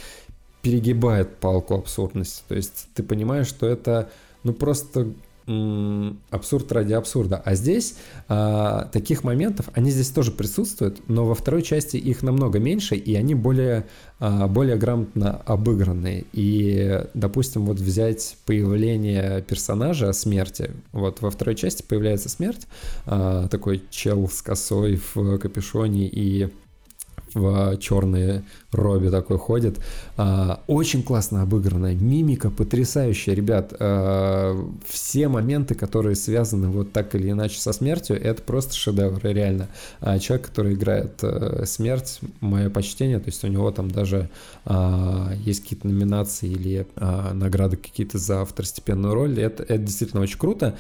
перегибает 0.63 1.37
палку 1.37 1.75
абсурдности. 1.75 2.43
То 2.49 2.57
есть 2.57 2.89
ты 2.95 3.03
понимаешь, 3.03 3.47
что 3.47 3.67
это 3.67 4.11
ну 4.43 4.53
просто 4.53 5.13
абсурд 5.47 6.73
ради 6.73 6.93
абсурда. 6.93 7.41
А 7.45 7.55
здесь 7.55 7.97
а, 8.29 8.89
таких 8.93 9.23
моментов, 9.23 9.69
они 9.75 9.91
здесь 9.91 10.11
тоже 10.11 10.33
присутствуют, 10.33 11.09
но 11.09 11.25
во 11.25 11.35
второй 11.35 11.63
части 11.63 11.97
их 11.97 12.23
намного 12.23 12.59
меньше, 12.59 12.97
и 12.97 13.15
они 13.15 13.35
более, 13.35 13.87
а, 14.19 14.49
более 14.49 14.77
грамотно 14.77 15.41
обыграны. 15.47 16.25
И, 16.33 17.05
допустим, 17.15 17.67
вот 17.67 17.79
взять 17.79 18.37
появление 18.45 19.43
персонажа 19.43 20.13
смерти. 20.13 20.73
Вот 20.93 21.21
во 21.21 21.31
второй 21.31 21.55
части 21.55 21.83
появляется 21.83 22.29
смерть, 22.29 22.67
а, 23.05 23.47
такой 23.49 23.83
чел 23.91 24.29
с 24.29 24.43
косой 24.43 25.01
в 25.15 25.39
капюшоне 25.39 26.09
и 26.09 26.51
в 27.37 27.77
черной 27.79 28.43
робе 28.73 29.11
такой 29.11 29.39
ходит. 29.39 29.79
А, 30.17 30.63
очень 30.67 31.03
классно 31.03 31.43
обыгранная, 31.43 31.95
мимика 31.95 32.51
потрясающая, 32.51 33.35
ребят. 33.35 33.75
А, 33.79 34.57
все 34.89 35.29
моменты, 35.29 35.75
которые 35.75 36.17
связаны 36.17 36.69
вот 36.69 36.93
так 36.93 37.15
или 37.15 37.31
иначе 37.31 37.61
со 37.61 37.73
смертью, 37.73 38.21
это 38.21 38.43
просто 38.43 38.75
шедевр, 38.75 39.21
реально. 39.23 39.69
А 40.01 40.19
человек, 40.19 40.47
который 40.47 40.75
играет 40.75 41.19
э, 41.23 41.65
смерть, 41.67 42.21
мое 42.41 42.71
почтение, 42.71 43.19
то 43.19 43.27
есть 43.27 43.45
у 43.45 43.49
него 43.49 43.71
там 43.71 43.91
даже 43.91 44.29
есть 45.45 45.63
какие-то 45.63 45.87
номинации 45.87 46.49
или 46.49 46.87
награды 46.97 47.77
какие-то 47.77 48.19
за 48.19 48.45
второстепенную 48.45 49.15
роль, 49.15 49.39
это, 49.41 49.63
это 49.63 49.79
действительно 49.79 50.23
очень 50.23 50.39
круто. 50.39 50.77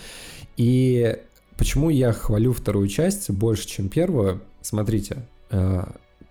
И 0.56 1.16
почему 1.56 1.90
я 1.90 2.12
хвалю 2.12 2.52
вторую 2.52 2.88
часть 2.88 3.30
больше, 3.30 3.66
чем 3.66 3.88
первую? 3.88 4.40
Смотрите, 4.62 5.18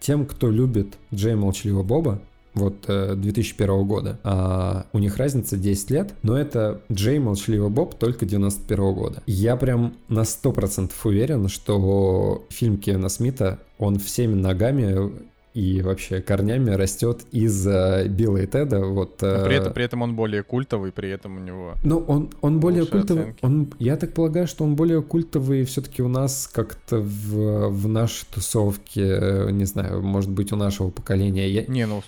тем, 0.05 0.27
кто 0.27 0.51
любит 0.51 0.97
Джей 1.11 1.33
Молчаливого 1.33 1.81
Боба, 1.81 2.21
вот 2.53 2.85
2001 2.85 3.69
э, 3.69 3.83
года. 3.83 4.19
А, 4.23 4.85
у 4.93 4.99
них 4.99 5.17
разница 5.17 5.57
10 5.57 5.89
лет, 5.89 6.13
но 6.21 6.37
это 6.37 6.81
Джей 6.91 7.17
Молчаливый 7.17 7.71
Боб 7.71 7.95
только 7.95 8.27
91 8.27 8.93
года. 8.93 9.23
Я 9.25 9.55
прям 9.55 9.95
на 10.07 10.21
100% 10.21 10.91
уверен, 11.03 11.49
что 11.49 12.45
фильм 12.49 12.77
Кевина 12.77 13.09
Смита, 13.09 13.59
он 13.79 13.97
всеми 13.97 14.35
ногами 14.35 15.11
и 15.55 15.81
вообще 15.81 16.21
корнями 16.21 16.71
растет 16.71 17.21
из 17.31 17.65
uh, 17.65 18.09
Билла 18.09 18.39
и 18.39 18.45
Теда. 18.45 18.81
Вот, 18.81 19.23
uh, 19.23 19.45
при, 19.45 19.55
этом, 19.55 19.73
при 19.73 19.85
этом 19.85 20.01
он 20.01 20.13
более 20.13 20.43
культовый, 20.43 20.91
при 20.91 21.09
этом 21.09 21.37
у 21.37 21.39
него. 21.39 21.75
Ну, 21.81 21.99
он, 21.99 22.29
он 22.41 22.59
более 22.59 22.85
культовый. 22.85 23.35
Он, 23.41 23.71
я 23.79 23.95
так 23.95 24.13
полагаю, 24.13 24.47
что 24.47 24.65
он 24.65 24.75
более 24.75 25.01
культовый 25.01 25.63
все-таки 25.63 26.03
у 26.03 26.09
нас 26.09 26.49
как-то 26.51 26.97
в, 26.97 27.69
в 27.69 27.87
нашей 27.87 28.25
тусовке, 28.33 29.47
не 29.51 29.63
знаю, 29.63 30.01
может 30.01 30.29
быть, 30.29 30.51
у 30.51 30.57
нашего 30.57 30.89
поколения. 30.89 31.49
Я... 31.49 31.65
Не, 31.67 31.87
ну, 31.87 32.03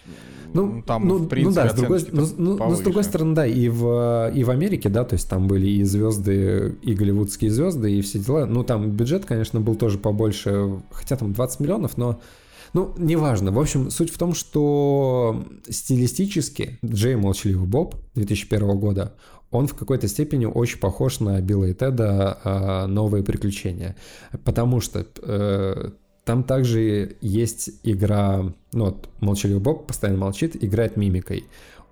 ну 0.53 0.83
там, 0.85 1.07
ну, 1.07 1.17
в 1.17 1.29
принципе, 1.29 1.61
ну 1.61 1.67
да, 1.67 1.73
с 1.73 1.73
другой, 1.73 2.05
ну, 2.11 2.27
ну, 2.37 2.57
ну, 2.57 2.75
с 2.75 2.79
другой 2.79 3.05
стороны, 3.05 3.33
да, 3.33 3.47
и 3.47 3.69
в, 3.69 4.29
и 4.35 4.43
в 4.43 4.49
Америке, 4.49 4.89
да, 4.89 5.05
то 5.05 5.13
есть 5.13 5.29
там 5.29 5.47
были 5.47 5.69
и 5.69 5.83
звезды, 5.83 6.75
и 6.81 6.93
голливудские 6.93 7.49
звезды, 7.49 7.93
и 7.93 8.01
все 8.01 8.19
дела. 8.19 8.45
Ну, 8.45 8.65
там 8.65 8.91
бюджет, 8.91 9.23
конечно, 9.23 9.61
был 9.61 9.75
тоже 9.75 9.97
побольше, 9.97 10.81
хотя 10.91 11.15
там 11.15 11.31
20 11.31 11.61
миллионов, 11.61 11.95
но 11.95 12.19
ну, 12.77 12.93
неважно. 12.99 13.51
В 13.51 13.59
общем, 13.59 13.89
суть 13.89 14.13
в 14.13 14.19
том, 14.19 14.35
что 14.35 15.43
стилистически 15.67 16.77
Джей 16.85 17.15
Молчаливый 17.15 17.67
Боб 17.67 17.95
2001 18.13 18.77
года, 18.77 19.15
он 19.49 19.65
в 19.65 19.73
какой-то 19.73 20.07
степени 20.07 20.45
очень 20.45 20.79
похож 20.79 21.19
на 21.19 21.41
Билла 21.41 21.65
и 21.65 21.73
Теда 21.73 22.37
э, 22.43 22.85
«Новые 22.85 23.23
приключения». 23.23 23.95
Потому 24.43 24.79
что 24.79 25.07
э, 25.23 25.89
там 26.23 26.43
также 26.43 27.17
есть 27.19 27.71
игра... 27.81 28.53
Ну, 28.73 28.85
вот 28.85 29.09
Молчаливый 29.21 29.61
Боб 29.61 29.87
постоянно 29.87 30.19
молчит, 30.19 30.63
играет 30.63 30.97
мимикой 30.97 31.45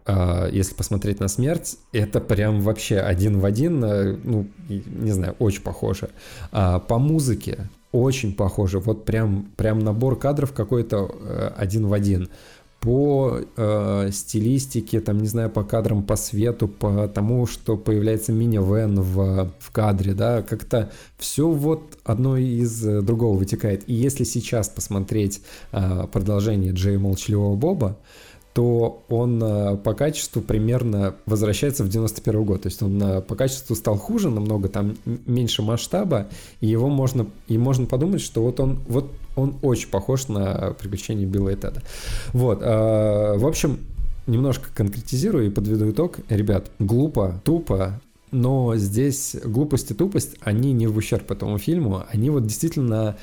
а, 0.08 0.48
если 0.52 0.76
посмотреть 0.76 1.20
на 1.20 1.28
смерть, 1.28 1.78
это 1.94 2.22
прям 2.22 2.62
вообще 2.62 3.00
один 3.00 3.40
в 3.40 3.46
один, 3.46 3.84
э, 3.84 4.18
ну, 4.24 4.46
не 4.70 5.12
знаю, 5.12 5.36
очень 5.40 5.64
похоже. 5.64 6.12
По 6.52 7.00
музыке 7.00 7.70
очень 7.96 8.34
похоже. 8.34 8.80
Вот 8.80 9.06
прям, 9.06 9.52
прям 9.56 9.80
набор 9.80 10.18
кадров 10.18 10.54
какой-то 10.54 11.16
э, 11.20 11.52
один 11.58 11.88
в 11.88 11.94
один. 11.94 12.30
По 12.80 13.40
э, 13.58 14.10
стилистике, 14.12 15.00
там, 15.00 15.18
не 15.18 15.28
знаю, 15.28 15.50
по 15.50 15.64
кадрам, 15.64 16.04
по 16.04 16.16
свету, 16.16 16.68
по 16.68 17.08
тому, 17.08 17.48
что 17.48 17.78
появляется 17.78 18.32
мини-вен 18.32 19.00
в, 19.02 19.52
в 19.58 19.72
кадре, 19.72 20.14
да, 20.14 20.44
как-то 20.44 20.92
все 21.18 21.50
вот 21.50 21.98
одно 22.04 22.38
из 22.38 22.80
другого 23.04 23.38
вытекает. 23.38 23.84
И 23.88 23.94
если 23.94 24.24
сейчас 24.24 24.70
посмотреть 24.70 25.42
э, 25.72 26.06
продолжение 26.12 26.74
Джея 26.74 27.00
Молчаливого 27.00 27.56
Боба, 27.56 27.98
то 28.56 29.04
он 29.10 29.44
э, 29.44 29.76
по 29.76 29.94
качеству 29.94 30.42
примерно 30.42 31.16
возвращается 31.26 31.84
в 31.84 31.90
91 31.90 32.46
год. 32.46 32.62
То 32.62 32.68
есть 32.68 32.82
он 32.82 33.04
э, 33.04 33.22
по 33.22 33.36
качеству 33.36 33.76
стал 33.76 33.98
хуже 33.98 34.30
намного, 34.30 34.70
там 34.70 34.96
меньше 35.26 35.62
масштаба, 35.62 36.30
и 36.62 36.68
его 36.68 36.88
можно, 36.88 37.28
и 37.50 37.58
можно 37.58 37.86
подумать, 37.86 38.22
что 38.22 38.42
вот 38.42 38.62
он, 38.62 38.80
вот 38.88 39.12
он 39.36 39.56
очень 39.62 39.90
похож 39.90 40.30
на 40.30 40.74
приключения 40.80 41.26
Билла 41.26 41.50
и 41.50 41.56
Теда. 41.58 41.82
Вот, 42.32 42.62
э, 42.62 43.38
в 43.38 43.46
общем, 43.46 43.80
немножко 44.26 44.70
конкретизирую 44.74 45.48
и 45.48 45.50
подведу 45.50 45.92
итог. 45.92 46.20
Ребят, 46.30 46.72
глупо, 46.80 47.42
тупо, 47.44 48.00
но 48.32 48.78
здесь 48.78 49.36
глупость 49.44 49.92
и 49.92 49.94
тупость, 49.94 50.38
они 50.40 50.72
не 50.72 50.88
в 50.88 50.96
ущерб 50.96 51.30
этому 51.30 51.58
фильму, 51.58 52.06
они 52.10 52.30
вот 52.30 52.46
действительно 52.46 53.18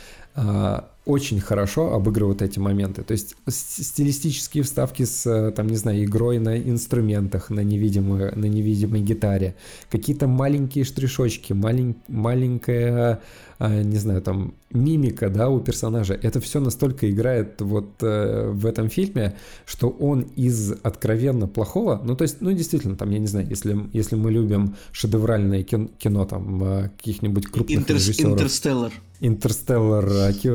очень 1.05 1.41
хорошо 1.41 1.95
обыгрывают 1.95 2.43
эти 2.43 2.59
моменты. 2.59 3.03
То 3.03 3.13
есть 3.13 3.35
стилистические 3.49 4.63
вставки 4.63 5.05
с, 5.05 5.53
там, 5.53 5.67
не 5.67 5.77
знаю, 5.77 6.05
игрой 6.05 6.39
на 6.39 6.57
инструментах, 6.59 7.51
на 7.51 7.61
невидимой, 7.61 8.33
на 8.35 8.47
невидимой 8.47 9.01
гитаре, 9.01 9.57
какие-то 9.91 10.29
маленькие 10.29 10.85
штришочки, 10.85 11.53
малень, 11.53 11.97
маленькая, 12.07 13.21
не 13.69 13.97
знаю, 13.99 14.23
там, 14.23 14.55
мимика, 14.71 15.29
да, 15.29 15.49
у 15.49 15.61
персонажа. 15.61 16.15
Это 16.15 16.41
все 16.41 16.61
настолько 16.61 17.11
играет 17.11 17.61
вот 17.61 18.03
э, 18.03 18.51
в 18.51 18.67
этом 18.67 18.89
фильме, 18.89 19.37
что 19.67 19.89
он 19.89 20.23
из 20.37 20.73
откровенно 20.83 21.47
плохого, 21.47 22.01
ну, 22.05 22.17
то 22.17 22.23
есть, 22.23 22.41
ну, 22.41 22.53
действительно, 22.53 22.97
там, 22.97 23.11
я 23.11 23.19
не 23.19 23.27
знаю, 23.27 23.47
если, 23.49 23.77
если 23.93 24.17
мы 24.17 24.33
любим 24.33 24.77
шедевральное 24.91 25.63
кино, 25.63 25.89
кино 25.99 26.25
там, 26.25 26.65
э, 26.65 26.91
каких-нибудь 26.97 27.47
крупных 27.47 27.79
Интер, 27.79 27.97
режиссеров. 27.97 28.33
Интерстеллар. 28.33 28.93
Интерстеллар, 29.21 30.11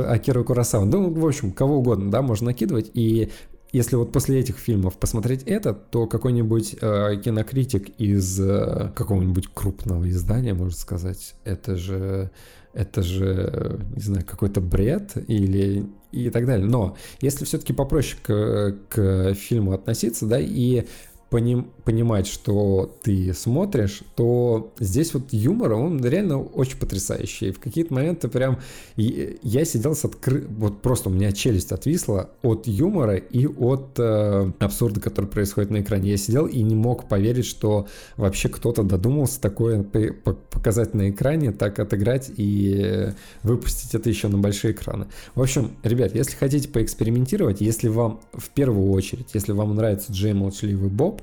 Акира 0.10 0.44
Курасава, 0.44 0.86
ну, 0.86 1.10
в 1.10 1.26
общем, 1.26 1.52
кого 1.52 1.78
угодно, 1.78 2.12
да, 2.12 2.22
можно 2.22 2.48
накидывать, 2.48 2.92
и 2.94 3.30
если 3.74 3.96
вот 3.96 4.12
после 4.12 4.40
этих 4.40 4.58
фильмов 4.58 4.98
посмотреть 4.98 5.44
это, 5.44 5.74
то 5.74 6.08
какой-нибудь 6.08 6.78
э, 6.80 7.22
кинокритик 7.24 7.90
из 8.00 8.40
э, 8.40 8.92
какого-нибудь 8.96 9.50
крупного 9.54 10.10
издания 10.10 10.54
может 10.54 10.80
сказать, 10.80 11.36
это 11.44 11.76
же, 11.76 12.32
это 12.78 13.02
же, 13.02 13.80
не 13.96 14.02
знаю, 14.02 14.24
какой-то 14.26 14.62
бред 14.62 15.14
или 15.28 15.88
и 16.12 16.30
так 16.30 16.46
далее. 16.46 16.68
Но 16.68 16.96
если 17.22 17.44
все-таки 17.44 17.74
попроще 17.74 18.22
к, 18.22 18.76
к 18.90 19.34
фильму 19.34 19.74
относиться, 19.74 20.28
да, 20.28 20.40
и 20.40 20.86
поним, 21.32 21.72
понимать, 21.88 22.28
что 22.28 22.94
ты 23.02 23.34
смотришь, 23.34 24.02
то 24.18 24.74
здесь 24.78 25.14
вот 25.14 25.32
юмор, 25.32 25.72
он 25.72 26.04
реально 26.04 26.44
очень 26.44 26.78
потрясающий. 26.78 27.52
В 27.52 27.62
какие-то 27.62 27.94
моменты 27.94 28.28
прям 28.28 28.60
я 28.98 29.64
сидел 29.64 29.96
с 29.96 30.04
откры... 30.04 30.46
Вот 30.50 30.82
просто 30.82 31.08
у 31.08 31.14
меня 31.14 31.32
челюсть 31.32 31.72
отвисла 31.72 32.30
от 32.42 32.68
юмора 32.68 33.16
и 33.16 33.48
от 33.48 33.98
э, 34.00 34.52
абсурда, 34.60 35.00
который 35.00 35.28
происходит 35.28 35.72
на 35.72 35.80
экране. 35.80 36.12
Я 36.12 36.18
сидел 36.18 36.46
и 36.46 36.62
не 36.62 36.76
мог 36.76 37.08
поверить, 37.08 37.46
что 37.46 37.88
вообще 38.18 38.50
кто-то 38.50 38.84
додумался 38.84 39.40
такое 39.40 39.82
показать 39.82 40.94
на 40.94 41.10
экране, 41.10 41.54
так 41.54 41.80
отыграть 41.80 42.30
и 42.36 43.14
выпустить 43.44 43.96
это 43.96 44.10
еще 44.10 44.28
на 44.28 44.38
большие 44.38 44.74
экраны. 44.74 45.08
В 45.36 45.42
общем, 45.42 45.72
ребят, 45.84 46.14
если 46.14 46.36
хотите 46.36 46.68
поэкспериментировать, 46.68 47.62
если 47.62 47.88
вам 47.88 48.20
в 48.34 48.50
первую 48.50 48.92
очередь, 48.92 49.30
если 49.34 49.54
вам 49.54 49.74
нравится 49.74 50.12
Джей 50.12 50.34
Молчаливый 50.34 50.90
Боб, 50.90 51.22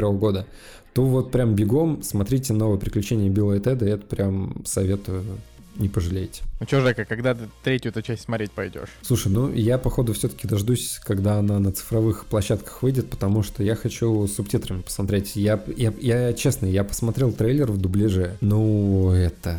2001 0.00 0.18
года, 0.18 0.46
то 0.92 1.04
вот 1.04 1.30
прям 1.30 1.54
бегом 1.54 2.02
смотрите 2.02 2.52
новые 2.52 2.80
приключения 2.80 3.30
Билла 3.30 3.54
и 3.54 3.60
Теда, 3.60 3.86
это 3.86 4.06
прям 4.06 4.62
советую 4.64 5.24
не 5.76 5.88
пожалеете. 5.88 6.42
Ну 6.60 6.66
что, 6.66 6.80
Жека, 6.80 7.04
когда 7.04 7.34
ты 7.34 7.48
третью 7.62 7.90
эту 7.90 8.02
часть 8.02 8.22
смотреть 8.22 8.50
пойдешь? 8.50 8.90
Слушай, 9.02 9.32
ну 9.32 9.52
я 9.52 9.78
походу 9.78 10.12
все-таки 10.12 10.46
дождусь, 10.46 11.00
когда 11.02 11.38
она 11.38 11.58
на 11.58 11.72
цифровых 11.72 12.26
площадках 12.26 12.82
выйдет, 12.82 13.08
потому 13.08 13.42
что 13.42 13.62
я 13.62 13.74
хочу 13.74 14.26
субтитрами 14.26 14.82
посмотреть. 14.82 15.36
Я, 15.36 15.62
я, 15.76 15.92
я 16.00 16.32
честно, 16.34 16.66
я 16.66 16.84
посмотрел 16.84 17.32
трейлер 17.32 17.70
в 17.70 17.78
дубляже. 17.78 18.36
Ну, 18.40 19.10
это, 19.12 19.58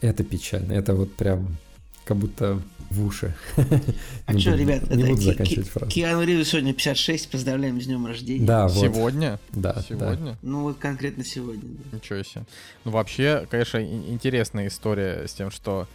это 0.00 0.24
печально. 0.24 0.72
Это 0.72 0.94
вот 0.94 1.12
прям 1.14 1.56
как 2.04 2.16
будто 2.16 2.60
в 2.90 3.06
уши. 3.06 3.34
А 4.26 4.38
что, 4.38 4.54
ребят, 4.54 4.90
не 4.90 5.04
буду 5.04 5.20
заканчивать 5.20 5.68
фразу. 5.68 5.90
Киану 5.90 6.22
Ривз 6.22 6.48
сегодня 6.48 6.72
56, 6.72 7.30
поздравляем 7.30 7.80
с 7.80 7.86
днем 7.86 8.06
рождения. 8.06 8.44
Да, 8.44 8.68
вот. 8.68 8.76
Сегодня? 8.76 9.40
Да, 9.52 9.82
Сегодня? 9.88 10.36
Ну 10.42 10.62
вот 10.62 10.78
конкретно 10.78 11.24
сегодня. 11.24 11.68
Ничего 11.92 12.22
себе. 12.22 12.44
Ну 12.84 12.90
вообще, 12.90 13.46
конечно, 13.50 13.82
интересная 13.82 14.68
история 14.68 15.26
с 15.26 15.32
тем, 15.32 15.50
что 15.50 15.88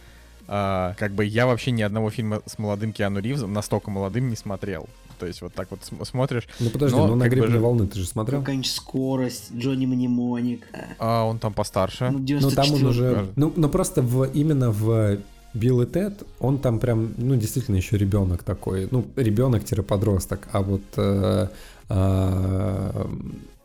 а, 0.48 0.94
как 0.98 1.12
бы 1.12 1.24
я 1.24 1.46
вообще 1.46 1.70
ни 1.70 1.82
одного 1.82 2.10
фильма 2.10 2.42
с 2.46 2.58
молодым 2.58 2.92
Киану 2.92 3.20
Ривзом, 3.20 3.52
настолько 3.52 3.90
молодым, 3.90 4.28
не 4.28 4.36
смотрел. 4.36 4.88
То 5.18 5.26
есть 5.26 5.40
вот 5.40 5.54
так 5.54 5.70
вот 5.70 5.80
смотришь. 6.06 6.46
Ну 6.60 6.70
подожди, 6.70 6.96
но, 6.96 7.06
ну 7.06 7.14
на 7.16 7.28
гребне 7.28 7.56
бы... 7.56 7.60
волны 7.60 7.86
ты 7.86 7.98
же 7.98 8.06
смотрел? 8.06 8.40
Какая-нибудь 8.40 8.70
скорость, 8.70 9.50
Джонни 9.54 9.86
Мнемоник. 9.86 10.66
А 10.98 11.24
он 11.24 11.38
там 11.38 11.54
постарше. 11.54 12.10
Ну, 12.10 12.18
ну 12.40 12.50
там 12.50 12.70
он 12.72 12.84
уже... 12.84 13.28
Ну, 13.34 13.52
ну 13.56 13.68
просто 13.68 14.02
в, 14.02 14.24
именно 14.24 14.70
в 14.70 15.18
Билл 15.56 15.82
и 15.82 15.86
Тед, 15.86 16.22
он 16.38 16.58
там 16.58 16.78
прям, 16.78 17.14
ну, 17.16 17.34
действительно 17.36 17.76
еще 17.76 17.96
ребенок 17.96 18.42
такой, 18.42 18.88
ну, 18.90 19.04
ребенок-подросток, 19.16 20.48
а 20.52 20.62
вот 20.62 20.82
э, 20.96 21.48
э, 21.88 23.06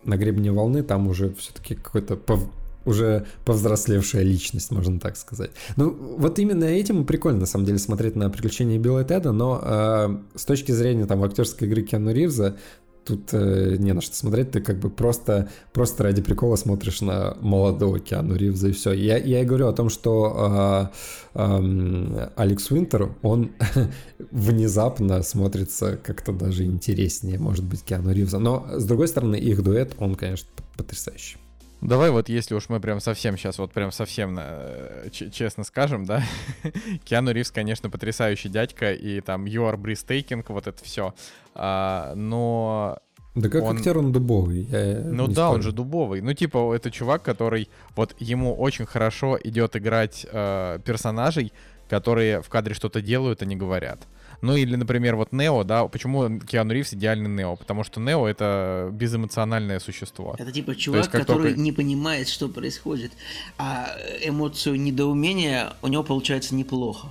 на 0.03 0.17
гребне 0.17 0.51
волны 0.51 0.83
там 0.83 1.07
уже 1.07 1.33
все-таки 1.35 1.75
какой-то 1.75 2.15
пов 2.15 2.43
уже 2.83 3.27
повзрослевшая 3.45 4.23
личность, 4.23 4.71
можно 4.71 4.99
так 4.99 5.15
сказать. 5.15 5.51
Ну, 5.75 5.91
вот 6.17 6.39
именно 6.39 6.63
этим 6.63 7.05
прикольно, 7.05 7.41
на 7.41 7.45
самом 7.45 7.65
деле, 7.65 7.77
смотреть 7.77 8.15
на 8.15 8.29
приключения 8.31 8.79
Билла 8.79 9.01
и 9.01 9.05
Теда, 9.05 9.31
но 9.31 9.61
э, 9.63 10.17
с 10.35 10.45
точки 10.45 10.71
зрения 10.71 11.05
там 11.05 11.23
актерской 11.23 11.67
игры 11.67 11.83
Киану 11.83 12.11
Ривза, 12.11 12.57
тут 13.05 13.29
э, 13.33 13.75
не 13.79 13.93
на 13.93 14.01
что 14.01 14.15
смотреть, 14.15 14.51
ты 14.51 14.61
как 14.61 14.79
бы 14.79 14.89
просто, 14.89 15.49
просто 15.73 16.03
ради 16.03 16.21
прикола 16.21 16.55
смотришь 16.55 17.01
на 17.01 17.35
молодого 17.41 17.99
Киану 17.99 18.35
Ривза 18.35 18.69
и 18.69 18.71
все. 18.71 18.91
Я, 18.91 19.17
я 19.17 19.41
и 19.41 19.45
говорю 19.45 19.67
о 19.67 19.73
том, 19.73 19.89
что 19.89 20.91
э, 21.35 21.39
э, 21.39 22.29
Алекс 22.35 22.69
Уинтер, 22.71 23.11
он 23.21 23.51
внезапно 24.31 25.23
смотрится 25.23 25.97
как-то 25.97 26.31
даже 26.31 26.65
интереснее, 26.65 27.39
может 27.39 27.65
быть, 27.65 27.83
Киану 27.83 28.13
Ривза. 28.13 28.39
Но, 28.39 28.67
с 28.71 28.85
другой 28.85 29.07
стороны, 29.07 29.35
их 29.35 29.63
дуэт, 29.63 29.95
он, 29.99 30.15
конечно, 30.15 30.47
потрясающий. 30.77 31.40
Давай 31.81 32.11
вот 32.11 32.29
если 32.29 32.53
уж 32.53 32.69
мы 32.69 32.79
прям 32.79 32.99
совсем 32.99 33.37
сейчас, 33.37 33.57
вот 33.57 33.71
прям 33.73 33.91
совсем 33.91 34.37
э, 34.39 35.09
честно 35.09 35.63
скажем, 35.63 36.05
да, 36.05 36.23
Киану 37.05 37.31
Ривз, 37.31 37.49
конечно, 37.49 37.89
потрясающий 37.89 38.49
дядька, 38.49 38.93
и 38.93 39.19
там 39.19 39.45
You 39.45 39.71
are 39.71 39.77
breathtaking, 39.77 40.45
вот 40.47 40.67
это 40.67 40.83
все, 40.83 41.15
а, 41.55 42.13
но... 42.15 42.99
Да 43.33 43.49
как 43.49 43.63
он... 43.63 43.77
актер 43.77 43.97
он 43.97 44.11
дубовый. 44.11 44.63
Я 44.63 45.01
ну 45.05 45.25
да, 45.27 45.45
спорю. 45.45 45.55
он 45.55 45.61
же 45.61 45.71
дубовый. 45.71 46.21
Ну 46.21 46.33
типа 46.33 46.73
это 46.75 46.91
чувак, 46.91 47.23
который 47.23 47.69
вот 47.95 48.13
ему 48.19 48.53
очень 48.53 48.85
хорошо 48.85 49.39
идет 49.41 49.75
играть 49.77 50.27
э, 50.29 50.79
персонажей, 50.83 51.53
которые 51.89 52.41
в 52.41 52.49
кадре 52.49 52.75
что-то 52.75 53.01
делают, 53.01 53.41
а 53.41 53.45
не 53.45 53.55
говорят. 53.55 54.05
Ну 54.41 54.55
или, 54.55 54.75
например, 54.75 55.15
вот 55.15 55.31
Нео, 55.31 55.63
да, 55.63 55.87
почему 55.87 56.39
Киану 56.39 56.73
Ривз 56.73 56.93
идеальный 56.93 57.29
Нео? 57.29 57.55
Потому 57.55 57.83
что 57.83 57.99
Нео 57.99 58.27
это 58.27 58.89
безэмоциональное 58.91 59.79
существо. 59.79 60.35
Это 60.37 60.51
типа 60.51 60.75
чувак, 60.75 61.01
есть, 61.01 61.11
который 61.11 61.49
только... 61.49 61.59
не 61.59 61.71
понимает, 61.71 62.27
что 62.27 62.49
происходит, 62.49 63.11
а 63.57 63.95
эмоцию 64.23 64.79
недоумения 64.81 65.73
у 65.81 65.87
него 65.87 66.03
получается 66.03 66.55
неплохо. 66.55 67.07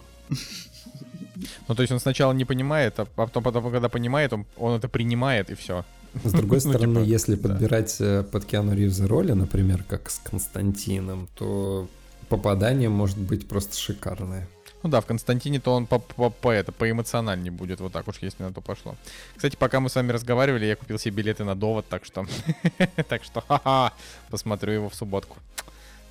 Ну, 1.69 1.74
то 1.74 1.82
есть 1.82 1.93
он 1.93 2.01
сначала 2.01 2.32
не 2.32 2.44
понимает, 2.44 2.98
а 2.98 3.05
потом, 3.05 3.43
потом 3.43 3.70
когда 3.70 3.89
понимает, 3.89 4.32
он, 4.32 4.44
он 4.57 4.77
это 4.77 4.89
принимает 4.89 5.51
и 5.51 5.55
все. 5.55 5.85
С 6.24 6.32
другой 6.32 6.61
ну, 6.65 6.73
стороны, 6.73 6.86
ну, 6.86 7.01
типа, 7.01 7.09
если 7.09 7.35
да. 7.36 7.48
подбирать 7.48 7.97
э, 8.01 8.24
под 8.24 8.44
Киану 8.44 8.74
Ривза 8.74 9.07
роли, 9.07 9.32
например, 9.32 9.85
как 9.89 10.11
с 10.11 10.19
Константином, 10.19 11.28
то 11.36 11.89
попадание 12.28 12.89
может 12.89 13.19
быть 13.19 13.48
просто 13.48 13.77
шикарное. 13.77 14.48
Ну 14.82 14.89
да, 14.89 15.01
в 15.01 15.07
Константине-то 15.07 15.74
он 15.74 15.86
по, 15.86 15.98
по, 15.98 16.31
по, 16.31 16.51
это, 16.51 16.73
по 16.73 16.90
эмоциональнее 16.90 17.52
будет, 17.52 17.81
вот 17.81 17.93
так 17.93 18.09
уж, 18.09 18.16
если 18.20 18.43
на 18.43 18.52
то 18.52 18.61
пошло. 18.61 18.97
Кстати, 19.36 19.57
пока 19.57 19.81
мы 19.81 19.90
с 19.90 19.94
вами 19.94 20.12
разговаривали, 20.12 20.65
я 20.65 20.77
купил 20.77 20.98
себе 20.98 21.16
билеты 21.16 21.44
на 21.44 21.55
довод, 21.55 21.86
так 21.89 22.05
что... 22.05 22.27
так 23.09 23.24
что, 23.24 23.43
ха-ха, 23.43 23.93
посмотрю 24.31 24.73
его 24.73 24.89
в 24.89 24.94
субботку. 24.94 25.36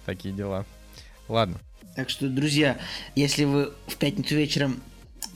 Такие 0.05 0.33
дела. 0.33 0.65
Ладно. 1.27 1.59
Так 1.95 2.09
что, 2.09 2.29
друзья, 2.29 2.77
если 3.15 3.43
вы 3.43 3.73
в 3.87 3.95
пятницу 3.97 4.35
вечером 4.35 4.81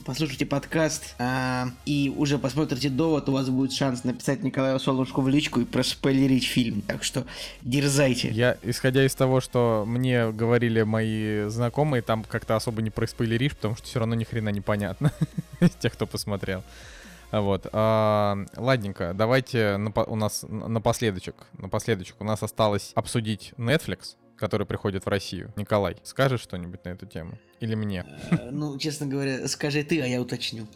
послушайте 0.04 0.46
подкаст 0.46 1.14
а, 1.18 1.68
и 1.86 2.12
уже 2.16 2.38
посмотрите 2.38 2.90
довод, 2.90 3.28
у 3.28 3.32
вас 3.32 3.48
будет 3.48 3.72
шанс 3.72 4.04
написать 4.04 4.42
Николаю 4.42 4.78
Солнышку 4.78 5.20
в 5.22 5.28
личку 5.28 5.60
и 5.60 5.64
проспойлерить 5.64 6.44
фильм. 6.44 6.82
Так 6.82 7.02
что 7.02 7.24
дерзайте. 7.62 8.28
Я, 8.28 8.56
исходя 8.62 9.04
из 9.04 9.14
того, 9.14 9.40
что 9.40 9.84
мне 9.86 10.30
говорили 10.30 10.82
мои 10.82 11.48
знакомые, 11.48 12.02
там 12.02 12.24
как-то 12.24 12.56
особо 12.56 12.82
не 12.82 12.90
проспойлеришь, 12.90 13.56
потому 13.56 13.76
что 13.76 13.86
все 13.86 13.98
равно 13.98 14.14
ни 14.14 14.24
хрена 14.24 14.50
непонятно 14.50 15.12
из 15.60 15.70
тех, 15.80 15.92
кто 15.94 16.06
посмотрел. 16.06 16.62
Вот. 17.32 17.66
А, 17.72 18.36
ладненько, 18.56 19.12
давайте 19.14 19.76
на, 19.76 19.90
у 19.90 20.16
нас 20.16 20.44
напоследочек, 20.48 21.34
напоследочек 21.58 22.16
у 22.20 22.24
нас 22.24 22.42
осталось 22.42 22.92
обсудить 22.94 23.54
Netflix 23.56 24.16
который 24.36 24.66
приходит 24.66 25.04
в 25.04 25.08
Россию. 25.08 25.52
Николай, 25.56 25.96
скажешь 26.02 26.40
что-нибудь 26.40 26.84
на 26.84 26.90
эту 26.90 27.06
тему? 27.06 27.38
Или 27.60 27.74
мне? 27.74 28.04
Э, 28.30 28.50
ну, 28.50 28.78
честно 28.78 29.06
говоря, 29.06 29.46
скажи 29.48 29.82
ты, 29.82 30.00
а 30.00 30.06
я 30.06 30.20
уточню. 30.20 30.66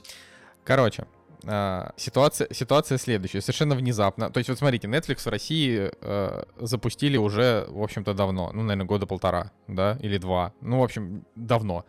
Короче, 0.64 1.06
Uh, 1.44 1.92
ситуация, 1.96 2.52
ситуация 2.52 2.98
следующая, 2.98 3.40
совершенно 3.40 3.76
внезапно. 3.76 4.28
То 4.28 4.38
есть, 4.38 4.50
вот 4.50 4.58
смотрите, 4.58 4.88
Netflix 4.88 5.22
в 5.22 5.28
России 5.28 5.88
uh, 6.00 6.48
запустили 6.58 7.16
уже, 7.16 7.64
в 7.68 7.80
общем-то, 7.80 8.12
давно. 8.12 8.50
Ну, 8.52 8.62
наверное, 8.62 8.86
года 8.86 9.06
полтора, 9.06 9.52
да, 9.68 9.96
или 10.00 10.18
два. 10.18 10.52
Ну, 10.60 10.80
в 10.80 10.82
общем, 10.82 11.24
давно. 11.36 11.84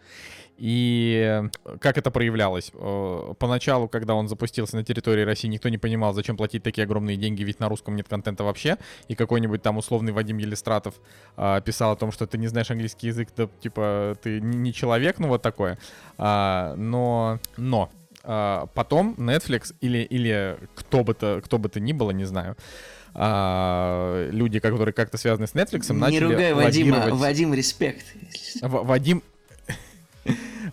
И 0.59 1.41
как 1.79 1.97
это 1.97 2.11
проявлялось? 2.11 2.71
Э, 2.73 3.33
поначалу, 3.39 3.87
когда 3.87 4.13
он 4.13 4.27
запустился 4.27 4.75
на 4.75 4.83
территории 4.83 5.23
России, 5.23 5.47
никто 5.47 5.69
не 5.69 5.77
понимал, 5.77 6.13
зачем 6.13 6.35
платить 6.35 6.63
такие 6.63 6.83
огромные 6.83 7.15
деньги, 7.15 7.43
ведь 7.43 7.59
на 7.61 7.69
русском 7.69 7.95
нет 7.95 8.09
контента 8.09 8.43
вообще. 8.43 8.77
И 9.07 9.15
какой-нибудь 9.15 9.61
там 9.61 9.77
условный 9.77 10.11
Вадим 10.11 10.37
Елистратов 10.37 10.95
а, 11.37 11.61
писал 11.61 11.93
о 11.93 11.95
том, 11.95 12.11
что 12.11 12.27
ты 12.27 12.37
не 12.37 12.47
знаешь 12.47 12.69
английский 12.69 13.07
язык, 13.07 13.29
да, 13.37 13.47
типа, 13.61 14.17
ты 14.21 14.41
не 14.41 14.73
человек, 14.73 15.19
ну 15.19 15.29
вот 15.29 15.41
такое. 15.41 15.77
А, 16.17 16.75
но, 16.75 17.39
но, 17.55 17.89
а, 18.23 18.67
потом 18.73 19.15
Netflix 19.17 19.73
или, 19.79 19.99
или 19.99 20.57
кто 20.75 21.05
бы 21.05 21.13
то, 21.13 21.41
кто 21.41 21.57
бы 21.57 21.69
то 21.69 21.79
ни 21.79 21.93
было, 21.93 22.11
не 22.11 22.25
знаю, 22.25 22.57
а, 23.13 24.29
люди, 24.29 24.59
которые 24.59 24.93
как-то 24.93 25.17
связаны 25.17 25.47
с 25.47 25.53
Netflix, 25.53 25.91
не 25.91 25.99
начали 25.99 26.23
ругай 26.25 26.53
Вадима, 26.53 27.07
Вадим 27.15 27.53
респект. 27.53 28.05
Вадим, 28.61 29.23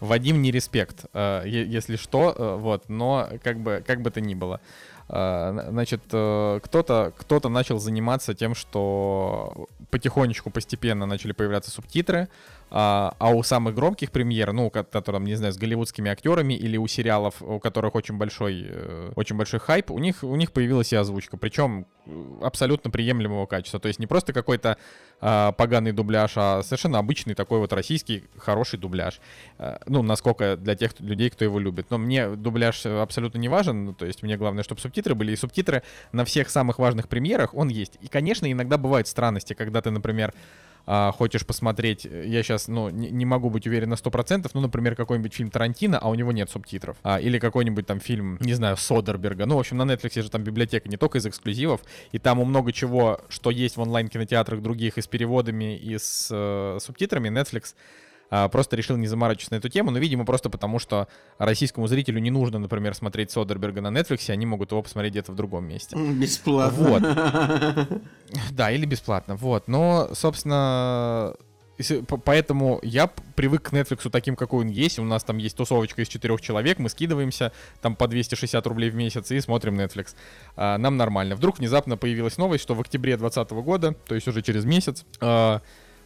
Вадим 0.01 0.43
не 0.43 0.51
респект, 0.51 1.07
э, 1.13 1.43
если 1.47 1.97
что, 1.97 2.35
э, 2.37 2.57
вот, 2.57 2.89
но 2.89 3.29
как 3.43 3.59
бы, 3.59 3.83
как 3.87 4.03
бы 4.03 4.11
то 4.11 4.21
ни 4.21 4.35
было. 4.35 4.61
Э, 5.09 5.69
значит, 5.71 6.03
кто-то 6.07 7.13
кто 7.17 7.49
начал 7.49 7.79
заниматься 7.79 8.35
тем, 8.35 8.55
что 8.55 9.69
потихонечку, 9.91 10.51
постепенно 10.51 11.07
начали 11.07 11.33
появляться 11.33 11.71
субтитры, 11.71 12.29
а, 12.69 13.15
а 13.19 13.31
у 13.31 13.43
самых 13.43 13.75
громких 13.75 14.11
премьер, 14.11 14.53
ну, 14.53 14.71
которым, 14.71 15.25
не 15.25 15.37
знаю, 15.37 15.53
с 15.53 15.57
голливудскими 15.57 16.11
актерами 16.11 16.55
или 16.55 16.77
у 16.77 16.87
сериалов, 16.89 17.41
у 17.41 17.61
которых 17.61 17.95
очень 17.95 18.17
большой, 18.17 18.67
э, 18.69 19.13
очень 19.15 19.37
большой 19.37 19.61
хайп, 19.61 19.91
у 19.93 19.99
них, 19.99 20.25
у 20.25 20.35
них 20.35 20.53
появилась 20.53 20.93
и 20.93 20.97
озвучка, 20.97 21.37
причем 21.37 21.87
э, 22.07 22.25
абсолютно 22.43 22.91
приемлемого 22.91 23.47
качества. 23.47 23.79
То 23.79 23.87
есть 23.87 24.01
не 24.01 24.09
просто 24.09 24.33
какой-то 24.33 24.79
а, 25.21 25.53
поганый 25.53 25.93
дубляж, 25.93 26.33
а 26.37 26.63
совершенно 26.63 26.99
обычный 26.99 27.35
такой 27.35 27.61
вот 27.61 27.73
российский 27.73 28.25
хороший 28.37 28.79
дубляж. 28.79 29.21
А, 29.59 29.81
ну, 29.87 30.03
насколько 30.03 30.57
для 30.57 30.75
тех 30.75 30.99
людей, 31.01 31.31
кто 31.31 31.45
его 31.45 31.59
любит. 31.59 31.91
Но 31.91 31.99
мне 31.99 32.29
дубляж 32.31 32.85
абсолютно 32.85 33.39
не 33.39 33.49
важен, 33.49 33.87
ну, 33.87 33.93
то 33.95 34.07
есть 34.07 34.23
мне 34.23 34.37
главное, 34.37 34.65
чтобы 34.65 34.81
субтитры 34.81 35.15
были, 35.15 35.33
и 35.33 35.37
субтитры 35.37 35.83
на 36.13 36.25
всех 36.25 36.51
самых 36.51 36.79
важных 36.79 37.09
премьерах 37.09 37.55
он 37.55 37.69
есть. 37.69 37.97
И, 38.01 38.09
конечно, 38.09 38.51
иногда 38.51 38.77
бывают 38.77 39.09
странности, 39.09 39.55
когда 39.55 39.81
ты, 39.81 39.91
например, 39.91 40.35
а, 40.87 41.11
хочешь 41.13 41.45
посмотреть, 41.45 42.07
э, 42.07 42.25
я 42.27 42.43
сейчас, 42.43 42.69
ну, 42.69 42.89
не, 42.91 43.11
не 43.11 43.27
могу 43.27 43.51
быть 43.51 43.67
уверен 43.67 43.91
на 43.91 43.95
100%, 43.95 44.49
ну, 44.55 44.61
например, 44.61 44.95
какой-нибудь 44.95 45.35
фильм 45.35 45.51
Тарантино, 45.51 45.99
а 45.99 46.09
у 46.09 46.15
него 46.15 46.31
нет 46.33 46.49
субтитров. 46.49 46.97
А, 47.03 47.21
или 47.21 47.39
какой-нибудь 47.39 47.87
там 47.87 47.99
фильм, 47.99 48.39
не 48.41 48.55
знаю, 48.55 48.77
Содерберга. 48.77 49.47
Ну, 49.47 49.57
в 49.57 49.59
общем, 49.59 49.77
на 49.79 49.83
Netflix 49.83 50.23
же 50.23 50.31
там 50.31 50.45
библиотека 50.45 50.89
не 50.89 50.97
только 50.97 51.19
из 51.19 51.27
эксклюзивов, 51.27 51.81
и 52.13 52.19
там 52.19 52.39
у 52.39 52.45
много 52.45 52.73
чего, 52.73 53.21
что 53.29 53.51
есть 53.51 53.77
в 53.77 53.81
онлайн-кинотеатрах 53.81 54.63
других 54.63 54.97
и 54.99 55.03
с 55.03 55.07
переводами, 55.07 55.77
и 55.77 55.99
с 55.99 56.29
э, 56.31 56.79
субтитрами, 56.81 57.29
Netflix 57.29 57.75
просто 58.29 58.77
решил 58.77 58.97
не 58.97 59.07
заморачиваться 59.07 59.55
на 59.55 59.59
эту 59.59 59.69
тему, 59.69 59.91
но, 59.91 59.99
видимо, 59.99 60.25
просто 60.25 60.51
потому, 60.51 60.79
что 60.79 61.09
российскому 61.39 61.87
зрителю 61.87 62.21
не 62.21 62.31
нужно, 62.31 62.59
например, 62.59 62.95
смотреть 62.95 63.31
Содерберга 63.31 63.81
на 63.81 63.89
Netflix, 63.89 64.31
они 64.31 64.47
могут 64.47 64.73
его 64.73 64.83
посмотреть 64.83 65.13
где-то 65.13 65.33
в 65.33 65.37
другом 65.37 65.67
месте. 65.67 65.97
Бесплатно. 65.97 66.79
Вот. 66.79 68.03
Да, 68.51 68.73
или 68.73 68.87
бесплатно, 68.87 69.37
вот. 69.37 69.69
Но, 69.69 70.11
собственно, 70.13 71.37
Поэтому 72.25 72.81
я 72.83 73.07
привык 73.07 73.71
к 73.71 73.73
Netflix 73.73 74.09
таким, 74.11 74.37
какой 74.37 74.65
он 74.65 74.69
есть. 74.69 74.99
У 74.99 75.05
нас 75.05 75.25
там 75.25 75.37
есть 75.37 75.57
тусовочка 75.57 76.03
из 76.03 76.09
четырех 76.09 76.41
человек, 76.41 76.79
мы 76.79 76.89
скидываемся 76.89 77.53
там 77.83 77.97
по 77.97 78.09
260 78.09 78.67
рублей 78.67 78.91
в 78.91 78.95
месяц 78.95 79.31
и 79.31 79.41
смотрим 79.41 79.79
Netflix. 79.79 80.15
А, 80.57 80.79
нам 80.79 80.97
нормально. 80.97 81.37
Вдруг 81.37 81.59
внезапно 81.59 81.97
появилась 81.97 82.39
новость, 82.39 82.63
что 82.63 82.75
в 82.75 82.81
октябре 82.81 83.17
2020 83.17 83.53
года, 83.63 83.93
то 83.93 84.15
есть 84.15 84.27
уже 84.27 84.43
через 84.43 84.65
месяц, 84.65 85.05
а, 85.21 85.61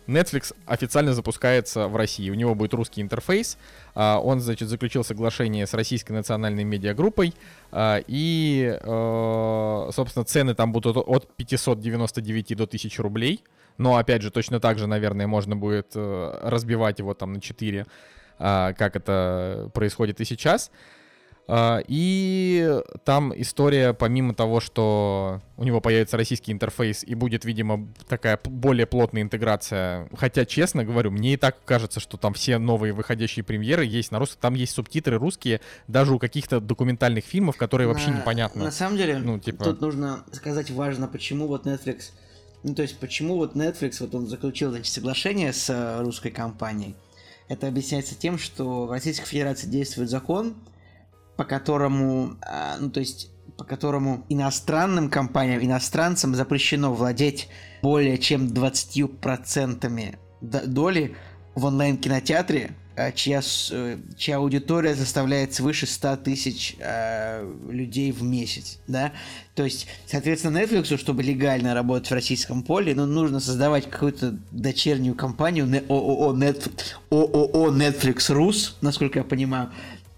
Netflix 0.06 0.54
официально 0.66 1.12
запускается 1.12 1.88
в 1.88 1.96
России. 1.96 2.28
У 2.30 2.34
него 2.34 2.54
будет 2.54 2.74
русский 2.74 3.00
интерфейс. 3.00 3.58
А, 3.94 4.18
он, 4.18 4.40
значит, 4.40 4.68
заключил 4.68 5.04
соглашение 5.04 5.66
с 5.66 5.74
российской 5.74 6.12
национальной 6.12 6.64
медиагруппой. 6.64 7.34
А, 7.70 8.02
и, 8.06 8.78
э, 8.80 9.90
собственно, 9.92 10.24
цены 10.24 10.54
там 10.54 10.72
будут 10.72 10.96
от 10.96 11.28
599 11.36 12.56
до 12.56 12.66
1000 12.66 13.02
рублей. 13.02 13.44
Но, 13.78 13.96
опять 13.96 14.22
же, 14.22 14.30
точно 14.30 14.60
так 14.60 14.78
же, 14.78 14.86
наверное, 14.86 15.26
можно 15.26 15.56
будет 15.56 15.92
э, 15.94 16.40
разбивать 16.42 16.98
его 16.98 17.14
там 17.14 17.34
на 17.34 17.40
4, 17.40 17.86
а, 18.38 18.72
как 18.72 18.96
это 18.96 19.70
происходит 19.72 20.20
и 20.20 20.24
сейчас. 20.24 20.70
А, 21.52 21.82
и 21.88 22.80
там 23.04 23.32
история, 23.40 23.92
помимо 23.92 24.34
того, 24.34 24.60
что 24.60 25.40
у 25.56 25.64
него 25.64 25.80
появится 25.80 26.16
российский 26.16 26.52
интерфейс 26.52 27.02
и 27.02 27.16
будет, 27.16 27.44
видимо, 27.44 27.88
такая 28.08 28.38
более 28.44 28.86
плотная 28.86 29.22
интеграция. 29.22 30.08
Хотя, 30.16 30.44
честно 30.44 30.84
говорю, 30.84 31.10
мне 31.10 31.34
и 31.34 31.36
так 31.36 31.56
кажется, 31.64 31.98
что 31.98 32.16
там 32.16 32.34
все 32.34 32.58
новые 32.58 32.92
выходящие 32.92 33.44
премьеры 33.44 33.84
есть 33.84 34.12
на 34.12 34.20
русском. 34.20 34.38
Там 34.40 34.54
есть 34.54 34.74
субтитры 34.74 35.18
русские, 35.18 35.60
даже 35.88 36.14
у 36.14 36.20
каких-то 36.20 36.60
документальных 36.60 37.24
фильмов, 37.24 37.56
которые 37.56 37.88
вообще 37.88 38.10
на, 38.10 38.18
непонятно. 38.18 38.64
На 38.64 38.70
самом 38.70 38.96
деле, 38.96 39.18
ну, 39.18 39.38
типа... 39.40 39.64
тут 39.64 39.80
нужно 39.80 40.24
сказать 40.30 40.70
важно, 40.70 41.08
почему 41.08 41.48
вот 41.48 41.66
Netflix 41.66 42.12
Ну, 42.62 42.74
то 42.74 42.82
есть, 42.82 42.98
почему 42.98 43.36
вот 43.36 43.56
Netflix, 43.56 43.96
вот 44.00 44.14
он 44.14 44.28
заключил, 44.28 44.70
значит, 44.70 44.92
соглашение 44.92 45.52
с 45.52 45.68
э, 45.68 46.00
русской 46.02 46.30
компанией, 46.30 46.94
это 47.48 47.66
объясняется 47.66 48.14
тем, 48.14 48.38
что 48.38 48.86
в 48.86 48.92
Российской 48.92 49.26
Федерации 49.26 49.66
действует 49.66 50.08
закон, 50.08 50.54
по 51.40 51.46
которому, 51.46 52.36
а, 52.42 52.76
ну, 52.78 52.90
то 52.90 53.00
есть, 53.00 53.30
по 53.56 53.64
которому 53.64 54.26
иностранным 54.28 55.08
компаниям, 55.08 55.64
иностранцам 55.64 56.34
запрещено 56.34 56.92
владеть 56.92 57.48
более 57.80 58.18
чем 58.18 58.48
20% 58.48 60.18
д- 60.42 60.66
доли 60.66 61.16
в 61.54 61.64
онлайн-кинотеатре, 61.64 62.72
а, 62.94 63.10
чья, 63.12 63.40
э, 63.70 63.96
чья 64.18 64.36
аудитория 64.36 64.94
составляет 64.94 65.54
свыше 65.54 65.86
100 65.86 66.18
тысяч 66.18 66.76
э, 66.78 67.50
людей 67.70 68.12
в 68.12 68.22
месяц, 68.22 68.78
да. 68.86 69.12
То 69.54 69.64
есть, 69.64 69.86
соответственно, 70.04 70.58
Netflix, 70.58 70.94
чтобы 70.98 71.22
легально 71.22 71.72
работать 71.72 72.10
в 72.10 72.12
российском 72.12 72.62
поле, 72.62 72.94
ну, 72.94 73.06
нужно 73.06 73.40
создавать 73.40 73.88
какую-то 73.88 74.38
дочернюю 74.50 75.14
компанию 75.14 75.64
ООО 75.88 76.36
Netflix, 76.36 76.96
ООО 77.08 77.70
Netflix 77.70 78.30
Рус, 78.30 78.76
насколько 78.82 79.20
я 79.20 79.24
понимаю. 79.24 79.70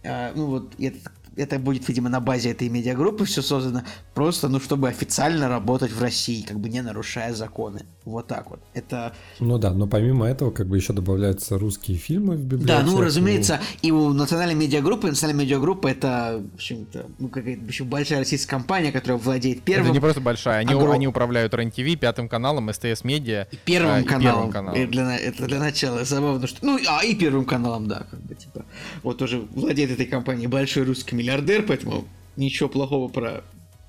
А, 0.04 0.32
ну 0.34 0.46
вот, 0.46 0.74
это, 0.78 0.98
это 1.36 1.58
будет, 1.58 1.88
видимо, 1.88 2.08
на 2.08 2.20
базе 2.20 2.50
этой 2.50 2.68
медиагруппы 2.68 3.24
все 3.24 3.42
создано, 3.42 3.82
просто, 4.14 4.48
ну, 4.48 4.60
чтобы 4.60 4.88
официально 4.88 5.48
работать 5.48 5.92
в 5.92 6.00
России, 6.00 6.42
как 6.42 6.58
бы 6.58 6.68
не 6.68 6.82
нарушая 6.82 7.34
законы. 7.34 7.86
Вот 8.04 8.26
так 8.26 8.50
вот. 8.50 8.60
Это 8.74 9.14
Ну 9.38 9.58
да, 9.58 9.70
но 9.72 9.86
помимо 9.86 10.26
этого, 10.26 10.50
как 10.50 10.66
бы 10.66 10.76
еще 10.76 10.92
добавляются 10.92 11.58
русские 11.58 11.98
фильмы 11.98 12.34
в 12.34 12.44
библиотеку. 12.44 12.66
Да, 12.66 12.82
ну, 12.82 13.00
разумеется, 13.00 13.60
и 13.80 13.92
у 13.92 14.12
национальной 14.12 14.54
медиагруппы, 14.54 15.08
национальная 15.08 15.44
медиагруппа 15.44 15.88
это, 15.88 16.42
в 16.52 16.54
общем-то, 16.56 17.06
ну, 17.18 17.28
какая-то 17.28 17.64
еще 17.64 17.84
большая 17.84 18.20
российская 18.20 18.50
компания, 18.50 18.90
которая 18.90 19.18
владеет 19.18 19.62
первым, 19.62 19.86
Это 19.86 19.94
не 19.94 20.00
просто 20.00 20.20
большая, 20.20 20.58
они, 20.58 20.74
огром- 20.74 20.94
они 20.94 21.06
управляют 21.06 21.54
РЕН-ТВ, 21.54 22.00
Пятым 22.00 22.28
каналом, 22.28 22.72
СТС 22.72 23.04
Медиа. 23.04 23.46
и 23.52 23.56
первым 23.64 23.94
а, 23.94 24.00
и 24.00 24.04
каналом. 24.04 24.22
Первым 24.22 24.50
каналом. 24.50 24.80
И 24.80 24.86
для, 24.86 25.16
это 25.16 25.46
для 25.46 25.60
начала 25.60 26.04
забавно, 26.04 26.46
что... 26.46 26.58
Ну, 26.64 26.78
а, 26.88 27.04
и 27.04 27.14
первым 27.14 27.44
каналом, 27.44 27.86
да, 27.86 28.06
как 28.10 28.20
бы, 28.20 28.34
типа. 28.34 28.64
Вот 29.02 29.18
тоже 29.18 29.46
владеет 29.54 29.92
этой 29.92 30.06
компанией 30.06 30.48
большой 30.48 30.82
русский 30.84 31.14
миллиардер, 31.14 31.62
поэтому 31.62 32.04
ничего 32.36 32.68
плохого 32.68 33.08
про 33.08 33.44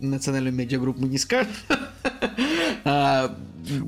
национальную 0.09 0.53
медиагруппу 0.53 1.05
не 1.05 1.17
скажем. 1.17 1.51
А, 2.85 3.33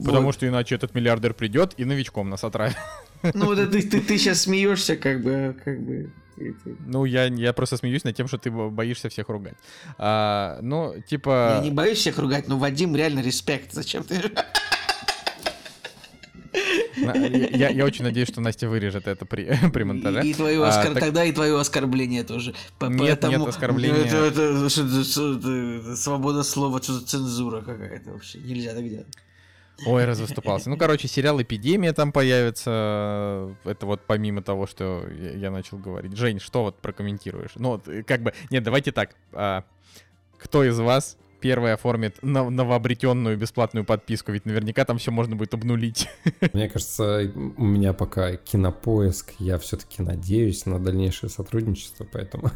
Потому 0.05 0.31
что 0.31 0.47
иначе 0.47 0.75
этот 0.75 0.95
миллиардер 0.95 1.33
придет 1.33 1.73
и 1.77 1.83
новичком 1.83 2.29
нас 2.29 2.43
отравит. 2.45 2.77
Ну, 3.33 3.45
вот 3.47 3.57
ты, 3.71 3.81
ты, 3.81 3.99
ты 3.99 4.17
сейчас 4.17 4.41
смеешься, 4.43 4.95
как 4.95 5.21
бы, 5.21 5.55
как 5.65 5.81
бы... 5.81 6.11
Ну, 6.85 7.05
я, 7.05 7.25
я 7.25 7.53
просто 7.53 7.77
смеюсь 7.77 8.03
над 8.03 8.15
тем, 8.15 8.27
что 8.27 8.37
ты 8.37 8.51
бо- 8.51 8.69
боишься 8.69 9.09
всех 9.09 9.29
ругать. 9.29 9.55
А, 9.97 10.59
ну, 10.61 10.95
типа... 11.07 11.55
Я 11.57 11.63
не 11.63 11.71
боюсь 11.71 11.97
всех 11.97 12.17
ругать, 12.19 12.47
но 12.47 12.57
Вадим 12.57 12.95
реально 12.95 13.19
респект. 13.21 13.73
Зачем 13.73 14.03
ты... 14.03 14.21
Я, 16.95 17.69
я 17.69 17.85
очень 17.85 18.03
надеюсь, 18.03 18.27
что 18.29 18.41
Настя 18.41 18.67
вырежет 18.69 19.07
это 19.07 19.25
при, 19.25 19.57
при 19.73 19.83
монтаже. 19.83 20.21
И, 20.25 20.31
и 20.31 20.33
твое 20.33 20.63
А, 20.63 20.69
оскор... 20.69 20.93
так- 20.93 21.03
Тогда 21.03 21.23
и 21.23 21.31
твое 21.31 21.59
оскорбление 21.59 22.23
тоже. 22.23 22.53
По- 22.79 22.85
Нет, 22.85 23.19
поэтому- 23.21 23.37
нет 23.39 23.47
оскорбления. 23.47 24.05
Это, 24.05 24.17
это- 24.17 24.41
это- 24.69 25.95
свобода 25.95 26.43
слова, 26.43 26.81
что 26.81 26.93
за 26.93 27.05
цензура 27.05 27.61
какая-то 27.61 28.11
вообще. 28.11 28.39
Нельзя 28.39 28.73
так 28.73 28.87
делать. 28.87 29.07
Ой, 29.85 30.05
развыступался. 30.05 30.69
Ну, 30.69 30.77
короче, 30.77 31.09
сериал 31.09 31.41
«Эпидемия» 31.41 31.91
там 31.91 32.13
появится. 32.13 33.55
Это 33.65 33.85
вот 33.85 34.01
помимо 34.07 34.41
того, 34.41 34.67
что 34.67 35.05
я, 35.35 35.51
начал 35.51 35.77
говорить. 35.77 36.15
Жень, 36.15 36.39
что 36.39 36.63
вот 36.63 36.79
прокомментируешь? 36.79 37.51
Ну, 37.55 37.81
э, 37.85 38.03
как 38.03 38.21
бы... 38.21 38.33
Нет, 38.51 38.63
давайте 38.63 38.93
так. 38.93 39.15
а, 39.33 39.65
кто 40.37 40.63
из 40.63 40.79
вас 40.79 41.17
первый 41.45 41.73
оформит 41.73 42.17
нов- 42.23 42.49
новообретенную 42.49 43.37
бесплатную 43.37 43.85
подписку? 43.85 44.31
Ведь 44.31 44.45
наверняка 44.45 44.83
там 44.83 44.97
все 44.97 45.11
можно 45.11 45.35
будет 45.35 45.53
обнулить. 45.53 46.09
Мне 46.53 46.67
кажется, 46.67 47.31
у 47.35 47.63
меня 47.63 47.93
пока 47.93 48.35
кинопоиск, 48.35 49.33
я 49.37 49.59
все-таки 49.59 50.01
надеюсь 50.01 50.65
на 50.65 50.79
дальнейшее 50.79 51.29
сотрудничество, 51.29 52.07
поэтому... 52.11 52.49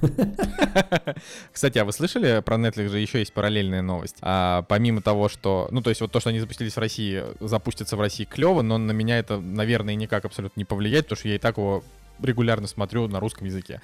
Кстати, 1.53 1.77
а 1.77 1.85
вы 1.85 1.91
слышали 1.91 2.41
про 2.43 2.57
Netflix 2.57 2.87
же 2.87 2.97
еще 2.97 3.19
есть 3.19 3.31
параллельная 3.31 3.83
новость? 3.83 4.17
А, 4.21 4.63
помимо 4.63 5.03
того, 5.03 5.29
что... 5.29 5.67
Ну, 5.69 5.83
то 5.83 5.91
есть 5.91 6.01
вот 6.01 6.11
то, 6.11 6.19
что 6.19 6.31
они 6.31 6.39
запустились 6.39 6.73
в 6.73 6.79
России, 6.79 7.23
запустятся 7.39 7.95
в 7.95 8.01
России 8.01 8.23
клево, 8.23 8.63
но 8.63 8.79
на 8.79 8.91
меня 8.91 9.19
это, 9.19 9.39
наверное, 9.39 9.93
никак 9.93 10.25
абсолютно 10.25 10.59
не 10.59 10.65
повлияет, 10.65 11.05
потому 11.05 11.19
что 11.19 11.27
я 11.27 11.35
и 11.35 11.39
так 11.39 11.57
его 11.57 11.83
регулярно 12.23 12.65
смотрю 12.65 13.07
на 13.07 13.19
русском 13.19 13.45
языке. 13.45 13.81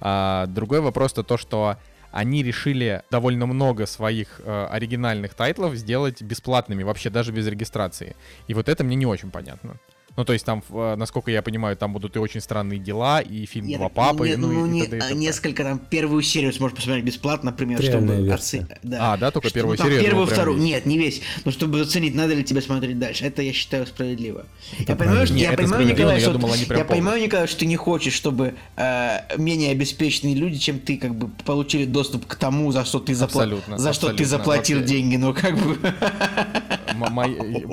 А, 0.00 0.46
другой 0.46 0.80
вопрос-то 0.80 1.22
то, 1.22 1.36
что 1.36 1.76
они 2.12 2.42
решили 2.42 3.02
довольно 3.10 3.46
много 3.46 3.86
своих 3.86 4.40
э, 4.44 4.66
оригинальных 4.70 5.34
тайтлов 5.34 5.74
сделать 5.74 6.22
бесплатными, 6.22 6.82
вообще 6.82 7.10
даже 7.10 7.32
без 7.32 7.46
регистрации. 7.46 8.16
И 8.48 8.54
вот 8.54 8.68
это 8.68 8.84
мне 8.84 8.96
не 8.96 9.06
очень 9.06 9.30
понятно. 9.30 9.76
Ну, 10.16 10.24
то 10.24 10.32
есть 10.32 10.44
там, 10.46 10.62
э, 10.70 10.94
насколько 10.96 11.30
я 11.30 11.42
понимаю, 11.42 11.76
там 11.76 11.92
будут 11.92 12.16
и 12.16 12.18
очень 12.18 12.40
странные 12.40 12.78
дела, 12.78 13.20
и 13.20 13.44
фильм 13.46 13.66
Я 13.66 13.76
«Два 13.78 13.88
папы», 13.90 14.28
не- 14.30 14.36
ну, 14.36 14.50
ну, 14.50 14.66
и 14.66 14.68
не- 14.70 14.82
т.д. 14.84 14.96
и 14.96 15.00
т.п. 15.00 15.14
несколько 15.14 15.62
там 15.62 15.78
первую 15.78 16.22
серию 16.22 16.52
сможешь 16.52 16.74
посмотреть 16.76 17.04
бесплатно, 17.04 17.50
например, 17.50 17.80
Реальная 17.80 18.16
чтобы 18.18 18.32
оце- 18.32 18.66
да. 18.82 19.12
А, 19.12 19.16
да, 19.18 19.30
только 19.30 19.48
Что- 19.48 19.54
первую 19.54 19.72
ну, 19.74 19.76
там 19.76 19.86
серию, 19.86 20.00
я 20.02 20.08
Первую, 20.08 20.26
вторую. 20.26 20.58
весь. 20.58 20.66
Нет, 20.66 20.86
не 20.86 20.98
весь. 20.98 21.20
Но 21.44 21.50
чтобы 21.52 21.80
оценить, 21.82 22.14
надо 22.14 22.34
ли 22.34 22.42
тебе 22.44 22.62
смотреть 22.62 22.98
дальше. 22.98 23.24
Это 23.26 23.42
я 23.42 23.52
считаю 23.52 23.86
справедливо. 23.86 24.46
Это 24.80 24.92
я 24.92 24.96
понимаю, 24.96 25.26
что, 25.26 25.34
я 25.36 25.40
Не, 25.48 25.54
это 25.54 25.62
понимаю, 25.62 25.86
Николай, 25.86 26.06
но 26.06 26.12
я 26.14 26.20
что 26.20 26.32
думал, 26.32 26.54
я 26.54 26.84
понимаю, 26.84 27.22
Николай, 27.22 27.46
что 27.46 27.58
ты 27.58 27.66
не 27.66 27.76
хочешь, 27.76 28.14
чтобы 28.14 28.54
э, 28.76 29.18
менее 29.36 29.72
обеспеченные 29.72 30.34
люди, 30.34 30.58
чем 30.58 30.78
ты, 30.78 30.96
как 30.96 31.14
бы 31.14 31.28
получили 31.44 31.84
доступ 31.84 32.26
к 32.26 32.36
тому, 32.36 32.72
за 32.72 32.84
что 32.86 33.00
ты, 33.00 33.12
запла- 33.12 33.24
Абсолютно, 33.24 33.76
за 33.78 33.92
что 33.92 34.12
ты 34.14 34.24
заплатил 34.24 34.78
вообще. 34.78 34.94
деньги. 34.94 35.16
Ну, 35.16 35.34
как 35.34 35.56
бы. 35.58 35.76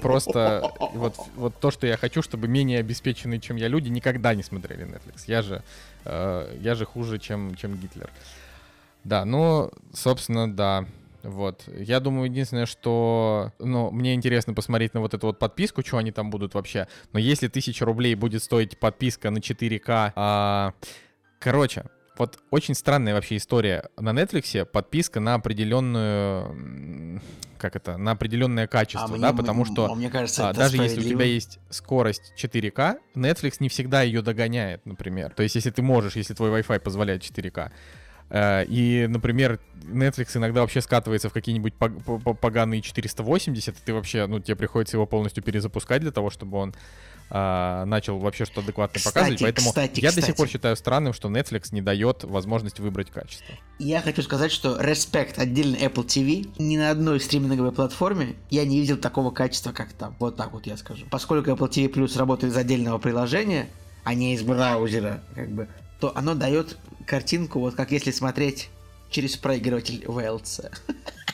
Просто 0.02 0.72
вот, 0.94 1.16
вот 1.36 1.60
то, 1.60 1.72
что 1.72 1.88
я 1.88 1.98
хочу, 1.98 2.22
чтобы 2.34 2.48
менее 2.48 2.80
обеспеченные, 2.80 3.40
чем 3.40 3.58
я 3.58 3.68
люди, 3.68 3.90
никогда 3.90 4.34
не 4.34 4.42
смотрели 4.42 4.88
Netflix. 4.88 5.26
Я 5.28 5.44
же, 5.44 5.62
э, 6.04 6.58
я 6.60 6.74
же 6.74 6.84
хуже, 6.84 7.20
чем, 7.20 7.54
чем 7.54 7.76
Гитлер. 7.76 8.10
Да, 9.04 9.24
ну, 9.24 9.72
собственно, 9.94 10.52
да. 10.52 10.88
Вот. 11.22 11.62
Я 11.68 12.00
думаю, 12.00 12.32
единственное, 12.32 12.66
что... 12.66 13.52
Ну, 13.60 13.92
мне 13.92 14.16
интересно 14.16 14.56
посмотреть 14.56 14.96
на 14.96 15.02
вот 15.02 15.14
эту 15.14 15.28
вот 15.28 15.38
подписку, 15.38 15.86
что 15.86 16.00
они 16.00 16.12
там 16.12 16.32
будут 16.32 16.56
вообще. 16.56 16.88
Но 17.12 17.20
если 17.20 17.50
тысяча 17.50 17.86
рублей 17.86 18.16
будет 18.16 18.42
стоить 18.42 18.80
подписка 18.80 19.30
на 19.30 19.38
4К... 19.38 20.14
а, 20.16 20.74
Короче, 21.38 21.84
вот 22.18 22.40
очень 22.52 22.76
странная 22.76 23.14
вообще 23.14 23.38
история. 23.38 23.90
На 23.98 24.10
Netflix 24.12 24.66
подписка 24.66 25.20
на 25.20 25.34
определенную... 25.36 27.22
Как 27.58 27.76
это? 27.78 27.98
На 27.98 28.12
определенное 28.12 28.68
качество, 28.68 29.16
А 29.16 29.18
да? 29.18 29.30
мне- 29.32 29.38
потому 29.38 29.64
что... 29.66 29.86
а 29.92 29.96
мне 29.96 30.10
кажется, 30.10 30.50
А, 30.50 30.54
даже 30.54 30.78
если 30.78 31.00
у 31.00 31.04
тебя 31.04 31.26
есть 31.26 31.60
скорость 31.70 32.34
4К, 32.38 32.98
Netflix 33.16 33.56
не 33.62 33.70
всегда 33.70 34.02
ее 34.02 34.22
догоняет, 34.22 34.86
например. 34.86 35.32
То 35.32 35.44
есть, 35.44 35.56
если 35.56 35.70
ты 35.72 35.82
можешь, 35.82 36.16
если 36.18 36.34
твой 36.34 36.50
Wi-Fi 36.62 36.80
позволяет 36.82 37.22
4К. 37.22 37.72
Э, 38.30 38.66
И, 38.66 39.06
например, 39.08 39.60
Netflix 39.84 40.36
иногда 40.38 40.62
вообще 40.62 40.82
скатывается 40.82 41.30
в 41.30 41.34
какие-нибудь 41.34 41.74
пог- 41.80 42.04
по- 42.04 42.20
по- 42.20 42.34
поганые 42.34 42.82
480, 42.82 43.76
и 43.78 43.82
ты 43.86 43.94
вообще, 43.94 44.28
ну, 44.28 44.40
тебе 44.40 44.56
приходится 44.58 44.98
его 44.98 45.06
полностью 45.06 45.42
перезапускать 45.44 46.02
для 46.02 46.12
того, 46.12 46.30
чтобы 46.30 46.58
он 46.58 46.74
а, 47.36 47.84
начал 47.86 48.20
вообще 48.20 48.46
что-то 48.46 48.62
адекватно 48.62 49.00
Кстати, 49.00 49.14
показывать. 49.14 49.42
Поэтому 49.42 49.70
кстати, 49.70 50.00
я 50.00 50.10
до 50.10 50.16
сих 50.18 50.22
кстати. 50.22 50.38
пор 50.38 50.48
считаю 50.48 50.76
странным, 50.76 51.14
что 51.14 51.30
Netflix 51.30 51.70
не 51.72 51.82
дает 51.82 52.24
возможность 52.24 52.80
выбрать 52.80 53.10
качество. 53.10 53.56
Я 53.80 54.02
хочу 54.02 54.22
сказать, 54.22 54.52
что 54.52 54.80
респект 54.80 55.40
отдельно 55.40 55.76
Apple 55.78 56.06
TV. 56.06 56.54
Ни 56.60 56.78
на 56.78 56.92
одной 56.92 57.20
стриминговой 57.20 57.72
платформе 57.72 58.36
я 58.52 58.66
не 58.66 58.80
видел 58.80 58.98
такого 58.98 59.32
качества, 59.32 59.72
как 59.72 59.94
там. 59.94 60.16
Вот 60.20 60.36
так 60.36 60.54
вот 60.54 60.68
я 60.68 60.78
скажу. 60.78 61.08
Поскольку 61.10 61.50
Apple 61.50 61.70
TV 61.70 61.92
Plus 61.92 62.16
работает 62.20 62.54
из 62.54 62.58
отдельного 62.58 63.00
приложения, 63.00 63.68
а 64.04 64.14
не 64.14 64.36
из 64.36 64.44
браузера, 64.44 65.24
как 65.34 65.50
бы, 65.50 65.68
то 66.00 66.16
оно 66.16 66.36
дает 66.36 66.78
картинку, 67.08 67.60
вот 67.60 67.74
как 67.74 67.92
если 67.92 68.12
смотреть 68.12 68.70
через 69.10 69.38
проигрыватель 69.38 70.04
VLC. 70.06 70.72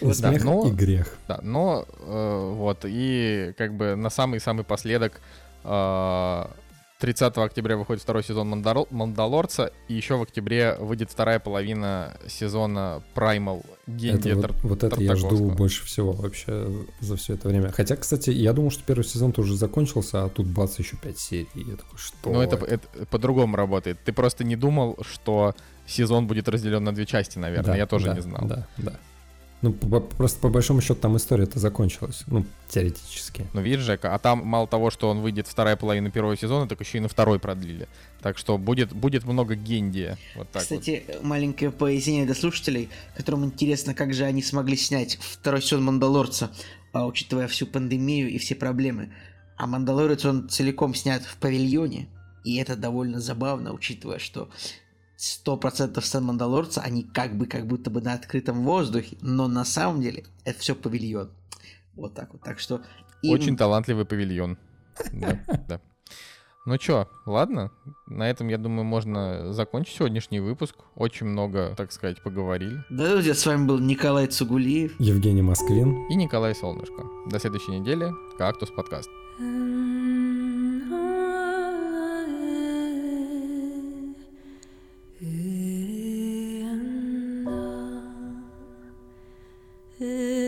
И 0.00 0.12
Смех 0.12 0.44
но- 0.44 0.66
и 0.66 0.70
грех. 0.70 1.16
Да, 1.28 1.40
но 1.42 1.86
э, 1.98 2.52
вот, 2.54 2.84
и 2.84 3.52
как 3.56 3.74
бы 3.74 3.96
на 3.96 4.10
самый-самый 4.10 4.64
последок 4.64 5.20
э, 5.64 6.44
30 7.00 7.38
октября 7.38 7.78
выходит 7.78 8.02
второй 8.02 8.22
сезон 8.22 8.48
Мандал- 8.50 8.86
Мандалорца, 8.90 9.72
и 9.88 9.94
еще 9.94 10.16
в 10.16 10.22
октябре 10.22 10.76
выйдет 10.78 11.10
вторая 11.10 11.38
половина 11.38 12.12
сезона 12.28 13.02
Primal 13.14 13.64
Генди 13.86 14.28
Это 14.28 14.48
вот, 14.48 14.62
вот 14.62 14.84
это 14.84 15.00
я 15.02 15.16
жду 15.16 15.50
больше 15.50 15.84
всего 15.86 16.12
вообще 16.12 16.70
за 17.00 17.16
все 17.16 17.34
это 17.34 17.48
время. 17.48 17.72
Хотя, 17.72 17.96
кстати, 17.96 18.30
я 18.30 18.52
думал, 18.52 18.70
что 18.70 18.82
первый 18.84 19.04
сезон-то 19.04 19.40
уже 19.40 19.56
закончился, 19.56 20.24
а 20.24 20.28
тут 20.28 20.46
бац, 20.46 20.78
еще 20.78 20.96
5 20.96 21.18
серий. 21.18 21.48
Я 21.54 21.76
такой, 21.76 21.98
что 21.98 22.30
Ну, 22.30 22.40
это, 22.42 22.56
это 22.66 22.86
по-другому 23.06 23.56
работает. 23.56 23.98
Ты 24.04 24.12
просто 24.12 24.44
не 24.44 24.56
думал, 24.56 24.98
что 25.00 25.54
сезон 25.86 26.26
будет 26.26 26.48
разделен 26.48 26.84
на 26.84 26.94
две 26.94 27.06
части, 27.06 27.38
наверное. 27.38 27.72
Да, 27.72 27.76
Я 27.76 27.86
тоже 27.86 28.06
да, 28.06 28.14
не 28.14 28.20
знал. 28.20 28.40
Да, 28.44 28.66
да. 28.76 28.92
Ну, 29.62 29.72
по- 29.72 30.00
просто 30.00 30.40
по 30.40 30.48
большому 30.48 30.80
счету 30.80 30.94
там 31.00 31.16
история-то 31.16 31.58
закончилась. 31.58 32.22
Ну, 32.28 32.46
теоретически. 32.68 33.46
Ну, 33.52 33.60
видишь, 33.60 33.80
Жека, 33.80 34.14
а 34.14 34.18
там 34.18 34.42
мало 34.44 34.66
того, 34.66 34.90
что 34.90 35.10
он 35.10 35.20
выйдет 35.20 35.46
вторая 35.46 35.76
половина 35.76 36.10
первого 36.10 36.36
сезона, 36.36 36.66
так 36.66 36.80
еще 36.80 36.98
и 36.98 37.00
на 37.00 37.08
второй 37.08 37.38
продлили. 37.38 37.86
Так 38.22 38.38
что 38.38 38.56
будет, 38.56 38.92
будет 38.92 39.24
много 39.24 39.54
гендия. 39.56 40.16
Вот 40.34 40.48
так 40.50 40.62
вот. 40.62 40.80
Кстати, 40.80 41.04
маленькое 41.22 41.70
пояснение 41.70 42.24
для 42.24 42.34
слушателей, 42.34 42.88
которым 43.16 43.44
интересно, 43.44 43.92
как 43.92 44.14
же 44.14 44.24
они 44.24 44.42
смогли 44.42 44.76
снять 44.76 45.18
второй 45.20 45.60
сезон 45.60 45.84
Мандалорца, 45.84 46.50
а, 46.92 47.06
учитывая 47.06 47.46
всю 47.46 47.66
пандемию 47.66 48.30
и 48.30 48.38
все 48.38 48.54
проблемы. 48.54 49.12
А 49.56 49.66
Мандалорец 49.66 50.24
он 50.24 50.48
целиком 50.48 50.94
снят 50.94 51.22
в 51.22 51.36
павильоне, 51.36 52.08
и 52.44 52.56
это 52.56 52.76
довольно 52.76 53.20
забавно, 53.20 53.74
учитывая, 53.74 54.18
что 54.18 54.48
100% 55.20 56.00
сцен 56.00 56.24
Мандалорца, 56.24 56.80
они 56.80 57.02
как 57.04 57.36
бы, 57.36 57.46
как 57.46 57.66
будто 57.66 57.90
бы 57.90 58.00
на 58.00 58.14
открытом 58.14 58.62
воздухе, 58.64 59.18
но 59.20 59.48
на 59.48 59.64
самом 59.66 60.00
деле 60.00 60.24
это 60.44 60.58
все 60.60 60.74
павильон. 60.74 61.30
Вот 61.94 62.14
так 62.14 62.32
вот. 62.32 62.42
Так 62.42 62.58
что... 62.58 62.80
им- 63.22 63.34
Очень 63.34 63.56
талантливый 63.56 64.06
павильон. 64.06 64.56
Да, 65.12 65.38
да. 65.68 65.80
Ну 66.66 66.76
чё, 66.78 67.08
ладно, 67.26 67.70
на 68.06 68.28
этом, 68.30 68.48
я 68.48 68.56
думаю, 68.58 68.84
можно 68.84 69.52
закончить 69.52 69.96
сегодняшний 69.96 70.40
выпуск. 70.40 70.74
Очень 70.94 71.26
много, 71.26 71.74
так 71.76 71.92
сказать, 71.92 72.22
поговорили. 72.22 72.82
Да, 72.90 73.10
друзья, 73.12 73.34
с 73.34 73.44
вами 73.44 73.66
был 73.66 73.78
Николай 73.78 74.26
Цугулиев. 74.26 74.94
Евгений 74.98 75.42
Москвин. 75.42 76.06
И 76.10 76.14
Николай 76.14 76.54
Солнышко. 76.54 77.02
До 77.30 77.38
следующей 77.38 77.72
недели. 77.78 78.10
Кактус 78.38 78.70
подкаст. 78.70 79.08
М, 79.38 79.99
Ooh. 90.02 90.39